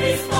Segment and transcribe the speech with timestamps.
[0.00, 0.39] Christ.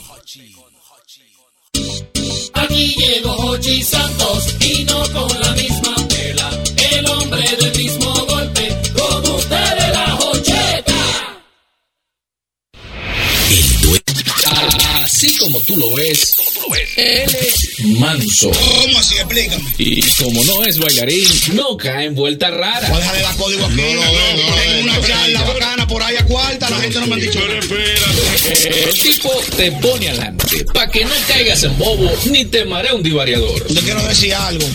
[2.71, 6.49] Aquí llegó Hochi Santos y no con la misma tela.
[6.93, 7.50] El hombre
[15.21, 16.33] Así como tú lo ves,
[16.97, 18.49] él es manso.
[18.49, 19.17] ¿Cómo así?
[19.17, 19.71] Explícame.
[19.77, 22.89] Y como no es bailarín, no cae en vueltas raras.
[22.89, 23.75] Voy a dejar de dar código aquí.
[23.75, 26.71] Tengo una charla bacana por ahí a cuarta.
[26.71, 27.59] La gente no me ha dicho nada.
[28.65, 33.03] El tipo te pone adelante para que no caigas en bobo ni te marea un
[33.03, 33.67] divariador.
[33.71, 34.67] Yo quiero decir algo.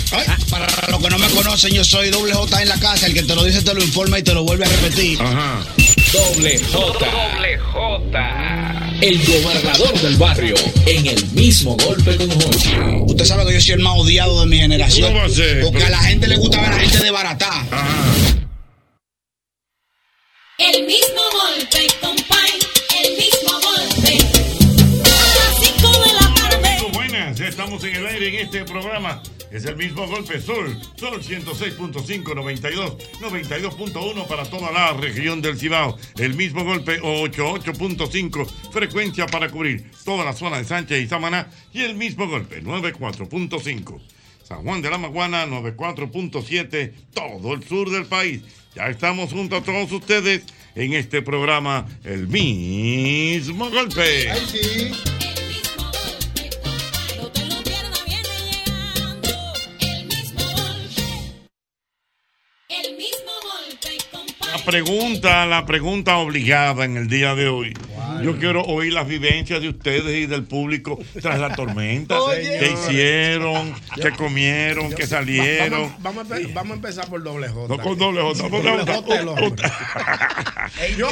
[0.48, 3.06] Para los que no me conocen, yo soy doble J en la casa.
[3.06, 5.19] El que te lo dice te lo informa y te lo vuelve a repetir.
[5.19, 6.98] Doble J.
[7.00, 8.86] Doble J.
[9.00, 10.55] El gobernador del barrio
[10.87, 12.75] en el mismo golpe con Hochi.
[13.06, 15.12] Usted sabe que yo soy el más odiado de mi generación.
[15.12, 15.62] ¿Cómo ser?
[15.62, 17.50] Porque a la gente le gusta ver a la gente de barata.
[20.59, 22.53] El mismo golpe, compay,
[23.04, 24.19] el mismo golpe.
[25.04, 26.92] A las 5 de la tarde.
[26.92, 29.22] Buenas, ya estamos en el aire en este programa.
[29.51, 35.97] Es el mismo golpe Sol, Sol 106.5, 92, 92.1 para toda la región del Cibao.
[36.19, 41.49] El mismo golpe 88.5, frecuencia para cubrir toda la zona de Sánchez y Samaná.
[41.73, 44.01] Y el mismo golpe 94.5.
[44.43, 48.43] San Juan de la Maguana 94.7, todo el sur del país.
[48.75, 50.43] Ya estamos junto a todos ustedes
[50.75, 54.31] en este programa El mismo golpe.
[54.31, 55.25] El mismo
[64.66, 67.72] pregunta, la pregunta obligada en el día de hoy.
[68.22, 72.21] Yo quiero oír las vivencias de ustedes y del público tras la tormenta.
[72.22, 72.59] Oye.
[72.59, 73.75] ¿Qué hicieron?
[74.00, 74.93] ¿Qué comieron?
[74.93, 75.93] ¿Qué salieron?
[76.00, 77.69] Vamos, vamos a empe- vamos a empezar por doble J.
[77.69, 78.49] No con doble J.
[78.49, 79.56] Doble J
[80.98, 81.09] yo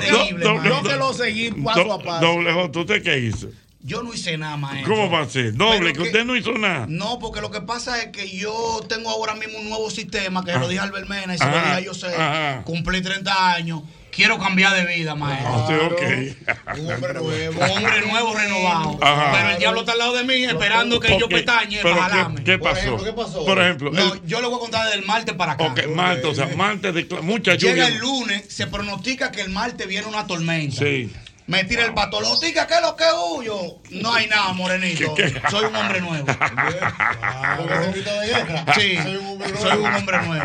[0.82, 2.24] que lo seguí paso a paso.
[2.26, 3.48] Doble J, ¿usted qué hizo?
[3.86, 4.94] Yo no hice nada, maestro.
[4.94, 5.52] ¿Cómo va a ser?
[5.54, 6.86] Doble, que que- usted no hizo nada.
[6.88, 10.52] No, porque lo que pasa es que yo tengo ahora mismo un nuevo sistema que
[10.54, 12.06] lo dije a Albert Mena y se lo Ajá, dije a yo sé.
[12.06, 12.62] ajá.
[12.64, 13.82] Cumplí 30 años.
[14.10, 15.52] Quiero cambiar de vida, maestro.
[15.54, 16.36] Ah, sí,
[16.80, 17.60] Un hombre nuevo.
[17.60, 18.98] Un hombre nuevo, renovado.
[19.02, 19.32] Ajá.
[19.36, 22.44] Pero el diablo está al lado de mí esperando que yo pero para ¿qué- jalarme.
[22.44, 22.80] ¿qué, Por pasó?
[22.80, 23.44] ejemplo, ¿qué pasó?
[23.44, 25.64] Por ejemplo, No, el- yo le voy a contar desde el martes para acá.
[25.64, 27.88] ok, martes, o sea, martes de cla- mucha Llega lluvia.
[27.88, 30.76] el lunes, se pronostica que el martes viene una tormenta.
[30.78, 31.12] Sí.
[31.46, 33.56] Me tira el pato, ¿qué es lo que huyo?
[33.90, 35.14] No hay nada, morenito.
[35.14, 35.42] ¿Qué, qué?
[35.50, 36.26] Soy un hombre nuevo.
[38.74, 38.96] Sí,
[39.60, 40.44] Soy un hombre nuevo.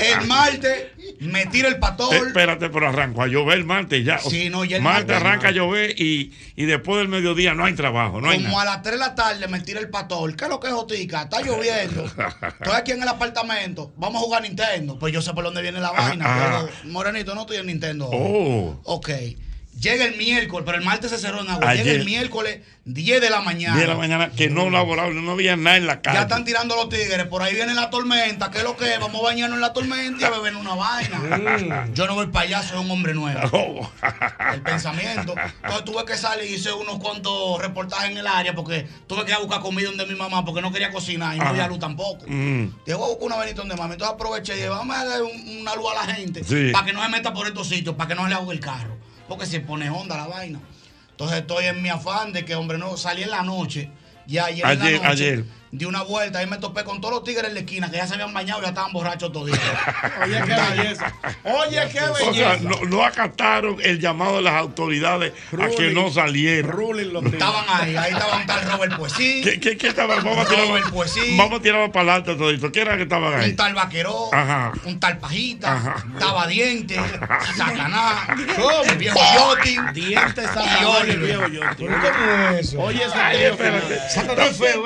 [0.00, 0.86] El martes
[1.20, 2.28] me tira el patol.
[2.28, 4.18] Espérate, pero arranco a llover el martes ya.
[4.18, 7.64] Sí, no, ya el martes martes- arranca a llover y, y después del mediodía no
[7.66, 8.62] hay trabajo, no hay Como nada.
[8.72, 10.36] a las 3 de la tarde me tira el patol.
[10.36, 11.22] ¿Qué es lo que es Jotica?
[11.22, 12.04] Está lloviendo.
[12.60, 13.92] Estoy aquí en el apartamento.
[13.96, 14.98] Vamos a jugar Nintendo.
[14.98, 16.24] Pues yo sé por dónde viene la vaina.
[16.26, 16.64] ah.
[16.66, 18.08] Pero, Morenito, no estoy en Nintendo.
[18.08, 18.16] hoy.
[18.18, 19.10] Oh, Ok.
[19.80, 21.74] Llega el miércoles, pero el martes se cerró en agua.
[21.74, 23.74] Llega el miércoles, 10 de la mañana.
[23.76, 26.16] 10 de la mañana que no laborable, no había nada en la calle.
[26.16, 29.00] Ya están tirando los tigres, por ahí viene la tormenta, ¿qué es lo que es?
[29.00, 31.86] Vamos a bañarnos en la tormenta y a beber una vaina.
[31.92, 33.40] Yo no voy para allá, soy un hombre nuevo.
[33.52, 33.90] Oh.
[34.52, 35.34] El pensamiento.
[35.62, 39.30] Entonces tuve que salir y hice unos cuantos reportajes en el área porque tuve que
[39.30, 41.78] ir a buscar comida donde mi mamá porque no quería cocinar y no había luz
[41.78, 42.24] tampoco.
[42.26, 42.64] Mm.
[42.84, 43.92] Dije, voy a buscar una venita donde mami.
[43.94, 46.70] Entonces aproveché y dije, vamos a dar un- una luz a la gente Sí.
[46.72, 48.60] para que no se meta por estos sitios, para que no se le ahogue el
[48.60, 48.93] carro.
[49.28, 50.60] Porque se pone honda la vaina.
[51.10, 53.90] Entonces estoy en mi afán de que, hombre, no salí en la noche.
[54.26, 55.06] Ya ayer, en la noche.
[55.06, 55.44] ayer.
[55.76, 58.06] Di una vuelta y me topé con todos los tigres en la esquina que ya
[58.06, 59.58] se habían bañado y ya estaban borrachos toditos.
[60.24, 61.12] Oye, qué belleza.
[61.42, 62.56] Oye, qué O sea, belleza.
[62.62, 66.70] no, no acataron el llamado de las autoridades a que no salieran.
[67.26, 70.22] Estaban ahí, ahí estaba un tal Robert Poesí, ¿Qué, qué, qué estaban?
[70.24, 72.70] Vamos a tirar, Robert Poesí, vamos a tirar para adelante todo esto.
[72.70, 73.50] ¿Qué era que estaban ahí?
[73.50, 74.72] un tal Vaqueró, Ajá.
[74.84, 75.96] un tal Pajita, Ajá.
[76.12, 76.96] estaba Diente,
[78.56, 78.82] ¿Cómo?
[78.84, 81.18] el viejo Yoti, Satanás y el Oliver.
[81.18, 81.84] viejo Yoti.
[81.84, 82.80] ¿Pero cómo es eso?
[82.80, 83.86] Oye, ese Ay, tío espérate.
[83.86, 84.10] final.
[84.10, 84.82] Satanás es feo,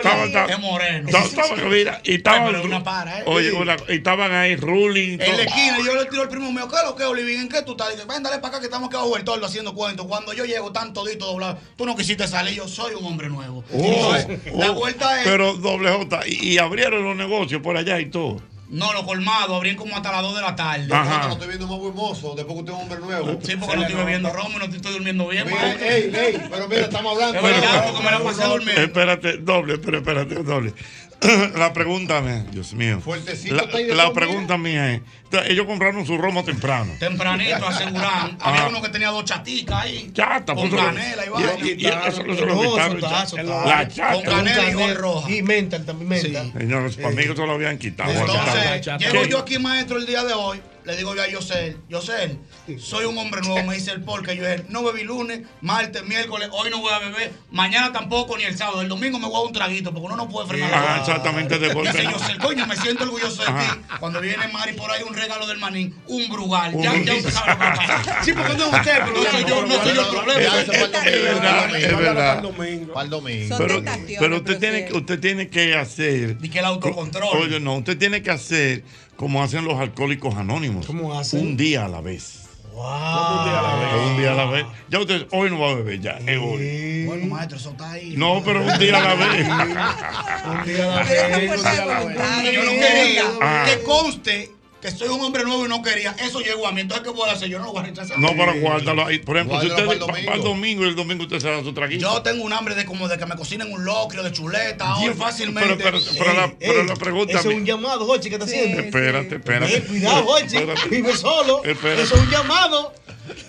[0.79, 1.09] Moreno.
[1.13, 3.23] No, estaba- mira, y estaban, Ay, pero una para, ¿eh?
[3.27, 3.57] oye, Sí.
[3.57, 5.19] una- y estaban ahí ruling.
[5.21, 7.41] En la esquina, yo le tiro al primo mío, ¿qué es lo que, Olivín?
[7.41, 7.91] ¿En qué tú estás?
[7.93, 10.07] Dice, ven, dale para acá que estamos aquí abajo del tordo haciendo cuentos.
[10.07, 13.65] Cuando yo llego tan todito doblado, tú no quisiste salir, yo soy un hombre nuevo.
[13.73, 16.21] Oh, Entonces, la oh, vuelta es, Pero doble J.
[16.27, 18.41] Y, y abrieron los negocios por allá y todo.
[18.70, 20.94] No, lo colmado, abrían como hasta las 2 de la tarde.
[20.94, 21.26] Ajá.
[21.26, 23.41] Lo estoy viendo más buen mozo después que usted es un hombre nuevo.
[23.43, 25.47] Sí, porque no estoy bebiendo romo y no estoy durmiendo bien.
[25.47, 25.87] Mira, maestro.
[25.87, 27.38] ey, ey, pero mira, estamos hablando.
[27.38, 28.82] Es verdad, porque me la pasé durmiendo.
[28.82, 30.75] Espérate, doble, pero espérate, doble.
[31.56, 33.00] La pregunta mía, Dios mío.
[33.00, 36.93] Fuertecito La, está ahí de la pregunta mía es: entonces, ellos compraron su romo temprano.
[37.00, 38.37] Tempranito, aseguran.
[38.41, 38.69] Había Ajá.
[38.69, 40.11] uno que tenía dos chaticas ahí.
[40.15, 41.53] Chata, Con pues, canela y y- vaina.
[41.61, 44.12] y- y eso- eso lo quitaron, La chata.
[44.15, 45.31] Con canela y gol roja.
[45.31, 46.44] Y menta, también menta.
[46.56, 48.11] Señores, para mí que eso lo habían quitado.
[48.12, 50.61] Entonces, llego yo aquí, maestro, el día de hoy.
[50.88, 52.38] Le digo yo a Yosel, Yosel,
[52.79, 56.70] soy un hombre nuevo, me dice el porque yo no bebí lunes, martes, miércoles, hoy
[56.70, 59.46] no voy a beber, mañana tampoco ni el sábado, el domingo me voy a dar
[59.49, 60.70] un traguito porque uno no puede frenar.
[60.70, 61.00] la Ajá, boca.
[61.02, 61.93] exactamente, de golpe.
[61.93, 63.75] Dice Yosel, coño, me siento orgulloso de Ajá.
[63.75, 63.81] ti.
[64.00, 66.73] Cuando viene Mari por ahí un regalo del manín, un brugal.
[66.81, 68.25] Ya, Un- ya usted sabe lo que va a pasar.
[68.25, 70.40] Sí, porque no es usted, pero No soy yo, no soy yo el problema.
[70.40, 71.99] Es para el domingo, Es verdad, para el es domingo.
[72.00, 72.94] verdad.
[72.94, 73.56] Para el domingo.
[73.58, 73.82] Pero,
[74.20, 76.38] pero usted, tiene, usted tiene que hacer.
[76.40, 77.37] Y que el autocontrol.
[77.43, 78.85] Oye, no, usted tiene que hacer
[79.19, 80.87] como hacen los alcohólicos anónimos.
[80.87, 81.41] ¿Cómo hacen?
[81.41, 82.44] Un día a la vez.
[82.73, 84.11] Como un día a la vez.
[84.12, 84.67] Un día a la vez.
[84.88, 86.12] Ya usted hoy no va a beber, ya.
[86.25, 87.05] es hoy.
[87.05, 88.15] Bueno, maestro, eso está ahí.
[88.17, 89.49] No, pero un día a la vez.
[89.49, 92.53] Un día a la vez.
[92.55, 93.67] Yo no quería Ah.
[93.67, 96.15] que conste que soy un hombre nuevo y no quería.
[96.21, 96.83] Eso llegó a mí.
[96.83, 97.49] Entonces, ¿qué puedo hacer?
[97.49, 98.19] Yo no lo voy a rechazar.
[98.19, 99.19] No, para guárdalo ahí.
[99.19, 101.51] Por ejemplo, si usted para el va para el domingo y el domingo usted se
[101.51, 102.01] da su traguito.
[102.03, 105.15] Yo tengo un hambre de como de que me cocinen un locrio de chuleta hoy
[105.15, 105.77] fácilmente.
[105.77, 107.39] Pero, pero, pero la, pero la pregunta.
[107.41, 108.81] Eso es un llamado, Jochi, ¿qué está haciendo?
[108.83, 109.83] Espérate, espérate.
[109.83, 110.57] Cuidado, Jochi.
[110.91, 111.65] Vive solo.
[111.65, 112.03] Espérate.
[112.03, 112.95] Eso es un llamado.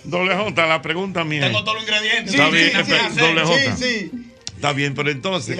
[0.04, 1.42] Doble J, la pregunta mía.
[1.42, 2.34] Tengo todos los ingredientes.
[2.34, 3.46] Está Sí, bien, sí, sí, doble sí.
[3.46, 3.76] J.
[3.76, 4.10] Sí, sí.
[4.56, 5.58] Está bien, pero entonces.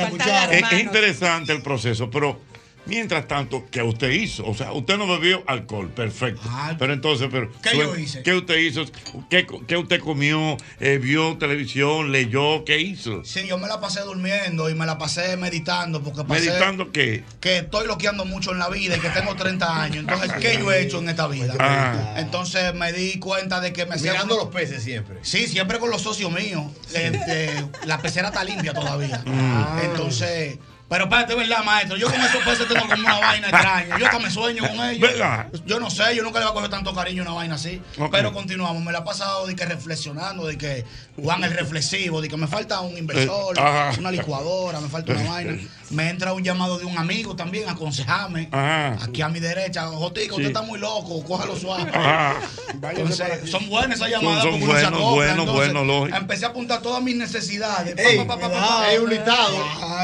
[0.51, 2.41] Es interesante el proceso, pero
[2.87, 4.47] mientras tanto, ¿qué usted hizo?
[4.47, 6.41] O sea, usted no bebió alcohol, perfecto.
[6.47, 8.23] Ah, pero entonces, pero ¿qué yo hice?
[8.23, 8.85] ¿Qué usted hizo?
[9.29, 10.57] ¿Qué, qué usted comió?
[10.81, 12.13] Eh, ¿Vio televisión?
[12.13, 12.65] ¿Leyó?
[12.65, 13.25] ¿Qué hizo?
[13.25, 17.25] Sí, yo me la pasé durmiendo y me la pasé meditando porque pasé ¿Meditando qué?
[17.41, 19.97] que estoy loqueando mucho en la vida y que tengo 30 años.
[19.99, 21.55] Entonces, ¿qué yo he hecho en esta vida?
[21.59, 22.15] Ah.
[22.19, 25.19] Entonces me di cuenta de que me hacía Mirando uno- los peces siempre.
[25.23, 26.65] Sí, siempre con los socios míos.
[26.95, 27.51] Este,
[27.85, 29.23] la pecera está limpia todavía.
[29.25, 29.79] Mm.
[29.85, 30.59] Entonces,
[30.91, 31.97] pero espérate, ¿verdad, maestro?
[31.97, 33.97] Yo con esos peces tengo como una vaina extraña.
[33.99, 35.01] Yo hasta me sueño con ellos.
[35.01, 35.47] ¿Verdad?
[35.65, 37.81] Yo no sé, yo nunca le voy a coger tanto cariño a una vaina así.
[38.11, 38.83] Pero continuamos.
[38.83, 40.85] Me la he pasado de que reflexionando, de que
[41.23, 45.31] Juan el reflexivo, de que me falta un inversor, Eh, una licuadora, me falta una
[45.31, 45.57] vaina.
[45.91, 48.49] Me entra un llamado de un amigo también, aconsejarme.
[48.53, 48.97] Ajá.
[49.05, 50.41] Aquí a mi derecha, Jotica, Sí.
[50.41, 51.91] usted está muy loco, cójalo suave.
[51.93, 52.37] Ajá.
[52.83, 56.17] Entonces, son buenas esas llamadas son se buenos, buenos, Entonces, buenos, lógico.
[56.17, 57.95] Empecé a apuntar todas mis necesidades.
[57.95, 58.85] Pa, Ey, pa, pa, pa, pa, cuidado, pa.
[58.87, 59.57] hay un listado.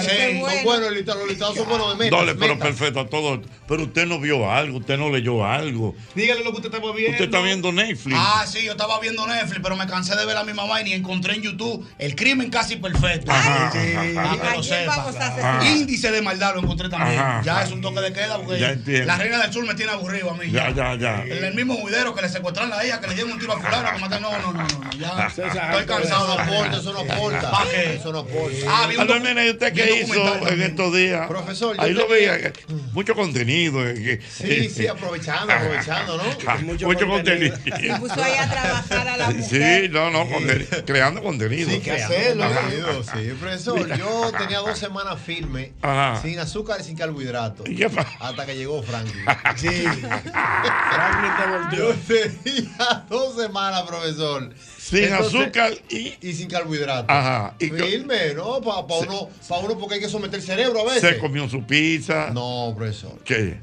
[0.03, 0.06] Sí.
[0.09, 0.41] Qué
[0.76, 2.19] Son buenos los listados, son buenos de metas.
[2.20, 2.69] Dole, pero metas.
[2.69, 3.43] perfecto a todo.
[3.69, 5.94] Pero usted no vio algo, usted no leyó algo.
[6.14, 7.11] Dígale lo que usted está viendo.
[7.12, 8.17] Usted está viendo Netflix.
[8.19, 10.92] Ah, sí, yo estaba viendo Netflix, pero me cansé de ver la misma vaina y
[10.92, 13.30] encontré en YouTube el crimen casi perfecto.
[13.33, 14.95] Ajá, Para que lo ¿A sepa.
[14.95, 15.66] a Ajá.
[15.68, 17.18] Índice de maldad lo encontré también.
[17.18, 17.42] Ajá.
[17.45, 19.06] Ya es un toque de queda porque Ya entiendo.
[19.06, 20.50] la reina del sur me tiene aburrido a mí.
[20.50, 21.23] Ya, ya, ya.
[21.25, 23.61] El, el mismo juidero que le secuestraron a ella, que le dieron un tiro a
[23.61, 24.23] fulano, que mataron.
[24.23, 24.90] No, no, no, no.
[24.99, 27.50] Ya estoy cansado de aporta, eso no aporta.
[27.50, 27.95] ¿Para qué?
[27.95, 28.56] Eso no aporta.
[28.68, 30.49] Ah, vi un no, docu- nene, ¿y usted vi un qué hizo documental.
[30.66, 31.26] Estos días?
[31.28, 32.40] Profesor, yo Ahí lo veía.
[32.52, 32.52] que-
[32.92, 33.87] Mucho contenido.
[33.88, 36.23] eh, que- Sí, sí, aprovechando, aprovechando, ¿no?
[36.46, 37.54] Ah, Mucho Mucho, contenido.
[37.54, 37.94] contenido.
[37.94, 39.90] Se puso ahí a trabajar a la Sí, mujer.
[39.90, 41.70] no, no, conteni- creando contenido.
[41.70, 42.44] Sí, que hacerlo.
[43.02, 46.20] Sí, profesor, yo tenía dos semanas firme, Ajá.
[46.23, 47.68] sin azúcar y sin carbohidratos.
[47.68, 48.11] ¿Y qué pasa?
[48.20, 49.25] Hasta que llegó Franklin.
[49.56, 49.68] Sí.
[50.94, 51.92] Franklin te volteó.
[51.92, 51.94] Yo
[52.42, 54.52] tenía dos semanas, profesor.
[54.88, 57.07] Sin Entonces, azúcar y Y sin carbohidratos.
[57.09, 57.55] Ajá.
[57.59, 58.61] Y Firme, ¿no?
[58.61, 61.11] Para uno, pa uno porque hay que someter el cerebro a veces.
[61.14, 62.31] se comió su pizza.
[62.33, 63.19] No, profesor.
[63.25, 63.59] ¿Qué?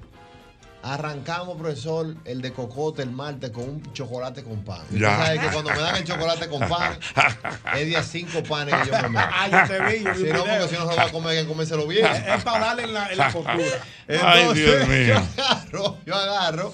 [0.85, 4.81] Arrancamos, profesor, el de cocote el martes con un chocolate con pan.
[4.91, 5.11] Ya.
[5.11, 6.99] Usted sabe que cuando me dan el chocolate con pan,
[7.77, 9.27] es de cinco panes que yo me meto.
[9.31, 10.45] Ah, yo te vi, yo Si no, video.
[10.45, 12.05] porque si no se lo va a comer, hay que comérselo bien.
[12.05, 13.55] Es, es para darle en la, en la postura.
[14.23, 15.23] Ay, Dios mío.
[15.37, 16.73] Yo agarro, yo agarro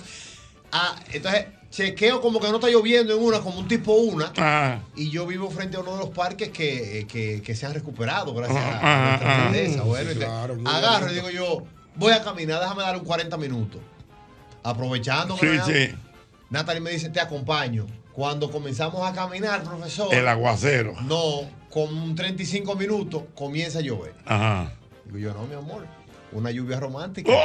[0.72, 4.32] Ah, entonces chequeo como que no está lloviendo en una, como un tipo una.
[4.38, 4.80] Ah.
[4.96, 8.34] Y yo vivo frente a uno de los parques que, que- que se han recuperado
[8.34, 9.74] gracias a- Ajá, a nuestra.
[9.74, 11.64] Sí, Bueno, sí, y te- claro, muy agarro y digo yo,
[11.96, 13.82] voy a caminar, déjame dar un 40 minutos.
[14.64, 15.96] Aprovechando que Sí, me sí.
[16.50, 17.86] Natalie me dice, te acompaño.
[18.14, 20.14] Cuando comenzamos a caminar, profesor.
[20.14, 20.94] El aguacero.
[21.04, 24.14] No, con 35 minutos comienza a llover.
[24.26, 24.74] Ajá.
[25.06, 25.86] Digo yo, no, mi amor.
[26.32, 27.32] Una lluvia romántica.
[27.34, 27.40] ¡Oh!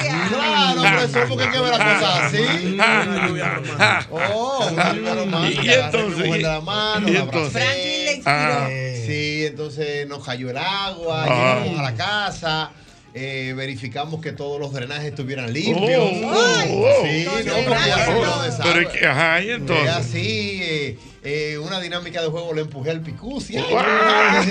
[0.00, 2.72] Claro, profesor, porque hay que ver las cosas así.
[2.74, 4.06] Una lluvia romántica.
[4.10, 5.62] Oh, una lluvia romántica.
[5.64, 8.22] Y entonces, la mano, y entonces-.
[8.26, 8.66] Ah.
[9.06, 11.60] Sí, entonces nos cayó el agua, Ah.
[11.60, 12.70] llegamos a la casa.
[13.12, 15.98] eh, verificamos que todos los drenajes estuvieran limpios.
[16.00, 19.56] Oh, sí, oh, no, oh, ya oh, uno de pero es que, ajá, y Es
[19.56, 19.88] entonces.
[19.88, 23.56] así, eh, eh, una dinámica de juego le empujé al picuci.
[23.56, 24.42] Ay, Ah.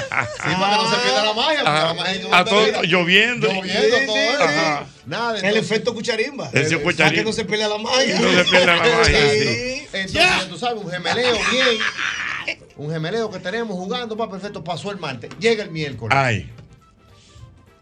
[0.00, 1.62] Sí, para que no se pierda la magia.
[1.62, 3.48] la magia Ah, a todo lloviendo.
[3.48, 4.42] Lloviendo Sí, todo sí, eso.
[4.44, 4.86] Ajá.
[5.06, 6.50] Nada, El entonces- efecto cucharimba.
[6.52, 7.14] Ese Para cucharín.
[7.18, 8.18] que no se pierda la magia.
[8.20, 9.86] No se pierda la magia, Sí.
[9.92, 12.58] Entonces, ya tú sabes, un gemeleo bien.
[12.76, 15.30] Un gemeleo que tenemos jugando, pa, perfecto, pasó el martes.
[15.38, 16.16] Llega el miércoles.
[16.18, 16.50] Ay.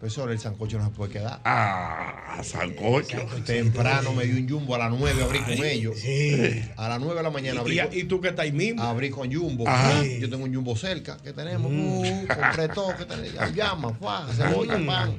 [0.01, 1.41] Profesor, el sancocho no se puede quedar.
[1.45, 3.19] Ah, sancocho.
[3.45, 5.99] Temprano me dio un jumbo a las 9, abrí con ellos.
[5.99, 6.63] Sí.
[6.77, 8.81] A las 9 de la mañana abrí, Y, con, y tú que estás ahí mismo.
[8.85, 9.67] abrí con jumbo.
[9.69, 10.05] Ajá.
[10.05, 11.73] Yo tengo un jumbo cerca que tenemos.
[11.73, 13.53] Uh, compré todo que tenemos.
[13.53, 15.19] Llama, fa, cebolla, pan.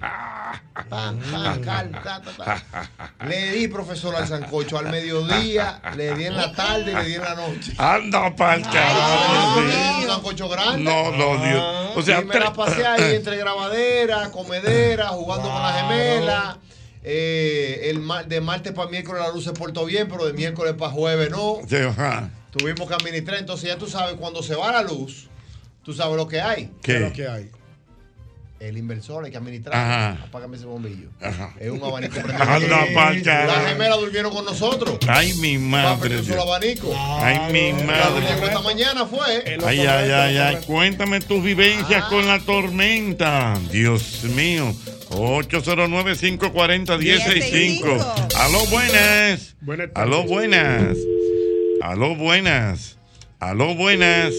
[0.90, 3.26] Pan, pan, cal, ta, ta, ta.
[3.28, 7.16] Le di, profesor, al sancocho al mediodía, le di en la tarde y le di
[7.16, 7.74] en la noche.
[7.78, 9.60] Anda pa'l Ah, carajo.
[10.04, 10.84] un sancocho grande.
[10.84, 11.64] No, no, Dios.
[11.98, 14.69] O sea, y me la pasé ahí entre grabadera, comedera,
[15.10, 16.60] jugando con la gemela.
[17.04, 20.74] Eh, el mar- de martes para miércoles la luz se portó bien, pero de miércoles
[20.78, 21.58] para jueves no.
[21.68, 22.30] Sí, ajá.
[22.52, 23.38] Tuvimos que administrar.
[23.40, 25.28] Entonces ya tú sabes, cuando se va la luz,
[25.84, 26.72] tú sabes lo que hay.
[26.82, 27.14] ¿Qué es lo ¿Qué?
[27.14, 27.52] que hay?
[28.60, 29.74] El inversor hay que administrar.
[29.76, 30.18] Ajá.
[30.26, 31.10] Apágame ese bombillo.
[31.22, 31.54] Ajá.
[31.60, 32.86] Es un abanico Anda
[33.48, 34.98] Las gemelas durmieron con nosotros.
[35.08, 36.22] Ay, mi madre.
[36.24, 36.94] su abanico.
[37.22, 38.26] Ay, mi La madre.
[38.28, 39.58] llegó esta mañana fue.
[39.66, 40.58] Ay, ay, ay, ay.
[40.68, 42.10] Cuéntame tus vivencias Ah.
[42.10, 43.58] con la tormenta.
[43.72, 44.76] Dios mío.
[45.10, 47.98] 809-540-165.
[48.38, 49.56] Aló, buenas.
[49.62, 49.90] Buenas.
[49.96, 50.98] Aló, buenas.
[51.82, 52.98] Aló, buenas.
[53.40, 54.34] Aló, buenas.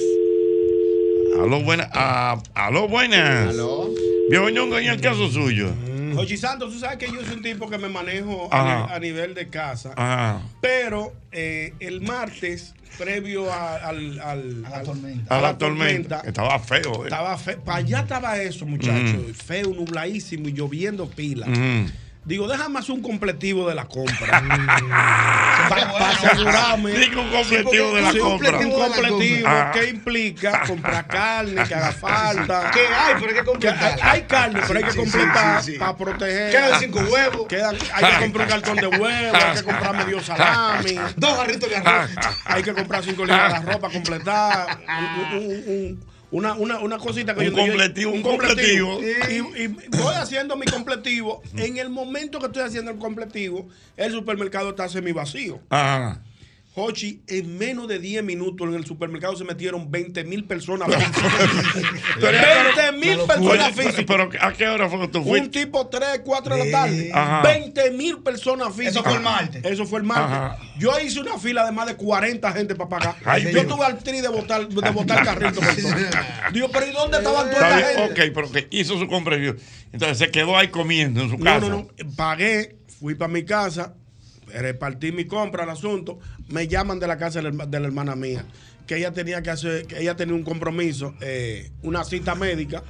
[1.42, 1.88] Aló, buenas.
[1.92, 3.48] Ah, aló, buenas.
[3.48, 3.88] Aló.
[4.30, 5.70] Viejo Ñongo, en el caso suyo.
[6.14, 8.98] Jochi Santos, tú sabes que yo soy un tipo que me manejo a, ni- a
[8.98, 9.92] nivel de casa.
[9.96, 10.40] Ajá.
[10.60, 15.38] Pero eh, el martes, previo a, al, al- A la tormenta.
[15.38, 16.22] A la tormenta.
[16.24, 17.04] Estaba feo, ¿eh?
[17.04, 19.36] Estaba fe- para allá estaba eso, muchachos.
[19.44, 21.46] Feo, nubladísimo y lloviendo pila.
[21.46, 21.90] Ujú.
[22.22, 24.42] Digo, déjame hacer un completivo de la compra.
[25.70, 26.90] Para asegurarme.
[26.92, 28.58] Digo un completivo de la compra.
[28.58, 29.70] Un completivo Ah.
[29.72, 32.70] que implica comprar carne, que haga falta.
[32.72, 33.14] ¿Qué hay?
[33.20, 33.98] Pero hay que Que hay, completar.
[34.02, 35.78] hay carne, pero hay que completar sí, sí.
[35.78, 36.50] para proteger.
[36.52, 37.46] Quedan cinco huevos.
[37.48, 40.96] Quedan- hay que comprar un cartón de huevo, hay que comprar medio salami.
[41.16, 42.10] Dos jarritos de arroz.
[42.44, 44.78] Hay que comprar cinco libras de arroz para completar.
[45.32, 49.00] Un- un- un- una, una, una cosita que Un yo yo- completivo, un completivo.
[49.02, 51.42] Y, y voy haciendo mi completivo.
[51.56, 55.60] En el momento que estoy haciendo el completivo, el supermercado está semi vacío.
[55.70, 56.22] Ajá.
[56.72, 60.88] Hochi, en menos de 10 minutos en el supermercado se metieron 20 mil personas.
[62.20, 64.04] 20 mil personas físicas.
[64.06, 65.64] pero ¿a qué hora fue que tú Un fuiste?
[65.64, 67.10] tipo 3, 4 de la tarde.
[67.12, 67.42] Ajá.
[67.42, 68.94] 20 mil personas físicas.
[68.96, 69.64] Eso fue el martes.
[69.64, 70.36] Eso fue el martes.
[70.36, 70.58] Ajá.
[70.78, 73.16] Yo hice una fila de más de 40 gente para pagar.
[73.24, 73.66] Ay, Yo Dios.
[73.66, 75.60] tuve al tri de botar, de botar carrito.
[76.52, 78.22] Digo, pero ¿y dónde estaban toda Está la bien, gente?
[78.28, 79.36] ok, pero que hizo su compra.
[79.36, 79.54] y-
[79.92, 81.68] Entonces se quedó ahí comiendo en su No, casa.
[81.68, 81.88] no, no.
[82.16, 83.94] Pagué, fui para mi casa,
[84.52, 86.18] repartí mi compra, el asunto.
[86.48, 88.44] Me llaman de la casa de la, hermana mía,
[88.86, 92.82] que ella tenía que hacer, que ella tenía un compromiso, eh, una cita médica,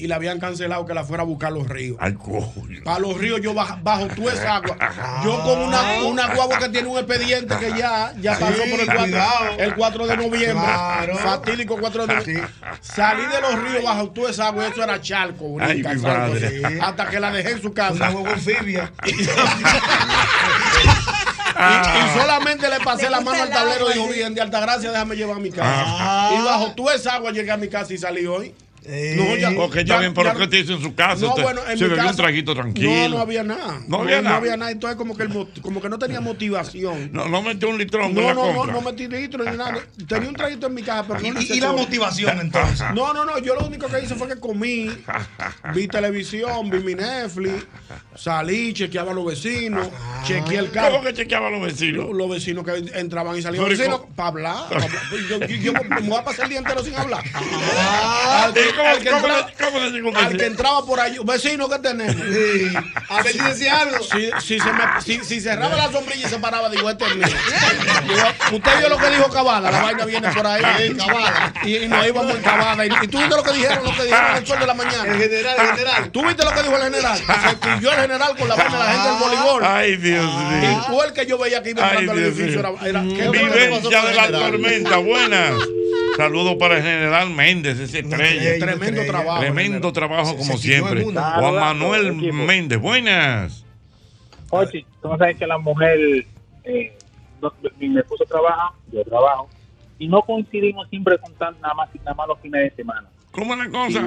[0.00, 1.96] y le habían cancelado que la fuera a buscar a los ríos.
[2.00, 2.82] Ay, coño.
[2.84, 4.76] Para los ríos yo bajo, bajo toda esa agua.
[5.24, 8.86] Yo con una, una guagua que tiene un expediente que ya, ya pasó por el
[8.86, 9.44] 4, cuidado.
[9.58, 10.64] el 4 de noviembre.
[10.64, 11.16] Claro.
[11.18, 12.48] Fatídico 4 de noviembre.
[12.80, 14.66] Salí de los ríos bajo toda esa agua.
[14.66, 15.56] Eso era charco.
[15.60, 16.50] Ay, brinca, mi madre.
[16.50, 16.78] sí.
[16.80, 18.10] Hasta que la dejé en su Una casa.
[18.10, 18.92] huevo anfibia.
[21.60, 24.14] Y, y solamente le pasé la mano al tablero y dijo, sí.
[24.14, 25.70] bien, de Altagracia, déjame llevar a mi casa.
[25.84, 26.30] Ah.
[26.38, 28.54] Y bajo toda esa agua llegué a mi casa y salí hoy.
[28.82, 31.20] No, ya, Ok, ya, ya- bien, pero ya- ¿qué te hizo en su casa?
[31.20, 32.90] No, Usted bueno, en se mi bebió casa- un traguito tranquilo.
[32.90, 33.80] No, no había nada.
[33.86, 34.30] No había nada.
[34.30, 34.70] No había nada.
[34.70, 37.10] Entonces, como que, el como que no tenía motivación.
[37.12, 38.72] No, no metió un litrón en No, la no, no, compra.
[38.74, 39.78] no metí litro ni nada.
[40.08, 42.86] Tenía un traguito en mi casa, pero no Y, eché y la motivación entonces.
[42.94, 43.38] No, no, no.
[43.38, 44.90] Yo lo único que hice fue que comí,
[45.74, 47.66] vi televisión, vi mi Netflix,
[48.16, 49.88] salí, chequeaba a los vecinos,
[50.24, 50.92] chequeé el carro.
[50.96, 52.06] ¿Cómo que chequeaba a los vecinos?
[52.12, 54.54] Los vecinos que entraban y salían Pero, vecinos para hablar.
[54.68, 54.90] pa' hablar.
[55.28, 57.22] Yo, yo- yo me voy a pasar el día entero sin hablar.
[57.82, 59.50] Ah, en ¿cómo- al que cómo entraba-
[60.18, 62.16] al que entraba por ahí, vecino que tenemos.
[63.08, 64.02] A ver si decía algo.
[64.02, 67.16] Si, si se me- si- si cerraba la sombrilla y se paraba, digo, este es
[67.16, 67.26] mío.
[68.52, 70.62] Usted vio lo que dijo Cavada, la vaina viene por ahí.
[70.78, 71.52] Sí, Cavada.
[71.64, 72.86] Y, y nos íbamos en Cavada.
[72.86, 75.04] Y, y tú viste lo que dijeron, lo que dijeron el sol de la mañana.
[75.12, 76.10] El general, el general.
[76.10, 77.18] ¿Tú viste lo que dijo el general?
[77.18, 79.64] Se pilló el general con la vaina de la gente del voleibol.
[79.64, 80.70] Ay, Dios mío.
[80.82, 83.38] Y tú el que yo veía que iba entrando al edificio era, era- ¿qué fue
[83.38, 84.50] Vivencia de la general?
[84.50, 85.52] tormenta, buenas.
[86.16, 88.58] Saludos para el general Méndez, ese estrella.
[88.58, 89.40] Tremendo trabajo.
[89.40, 91.04] Tremendo trabajo como siempre.
[91.04, 92.14] Juan Manuel.
[92.14, 93.64] Méndez, buenas.
[94.50, 95.98] Ochi, tú no sabes que la mujer,
[96.64, 96.96] eh,
[97.40, 99.48] no- mi, esposo trabaja, yo trabajo,
[99.98, 103.08] y no coincidimos siempre con tan, nada más nada más los fines de semana.
[103.30, 104.00] ¿Cómo es la Y cosa?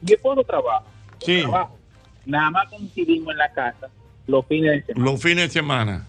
[0.00, 0.84] mi esposo trabaja,
[1.20, 1.40] yo Sí.
[1.40, 1.76] trabajo,
[2.24, 3.88] nada más coincidimos en la casa
[4.28, 6.06] los fines de semana, Los fines de semana.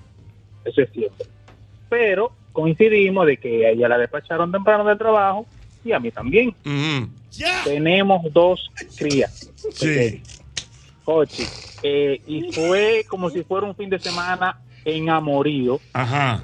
[0.63, 1.25] eso es cierto.
[1.89, 5.45] Pero coincidimos de que a ella la despacharon temprano del trabajo
[5.83, 6.55] y a mí también.
[7.65, 9.51] Tenemos dos crías.
[9.74, 10.24] Sí.
[11.03, 11.43] Ochi,
[11.83, 16.41] eh, y fue como si fuera un fin de semana en amorío Ajá.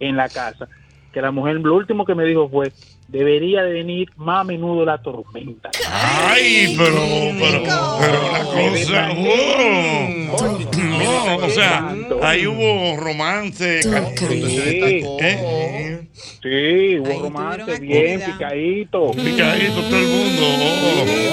[0.00, 0.66] en la casa.
[1.12, 2.72] Que la mujer, lo último que me dijo fue,
[3.08, 5.70] debería de venir más a menudo la tormenta.
[5.90, 6.96] Ay, pero,
[7.38, 7.62] pero,
[8.00, 9.08] pero una cosa.
[9.12, 10.58] oh.
[10.76, 13.82] No, o sea, ahí hubo romance.
[13.82, 16.06] Sí, ¿Eh?
[16.42, 19.10] sí, hubo romance bien picadito.
[19.12, 20.42] Picadito todo el mundo.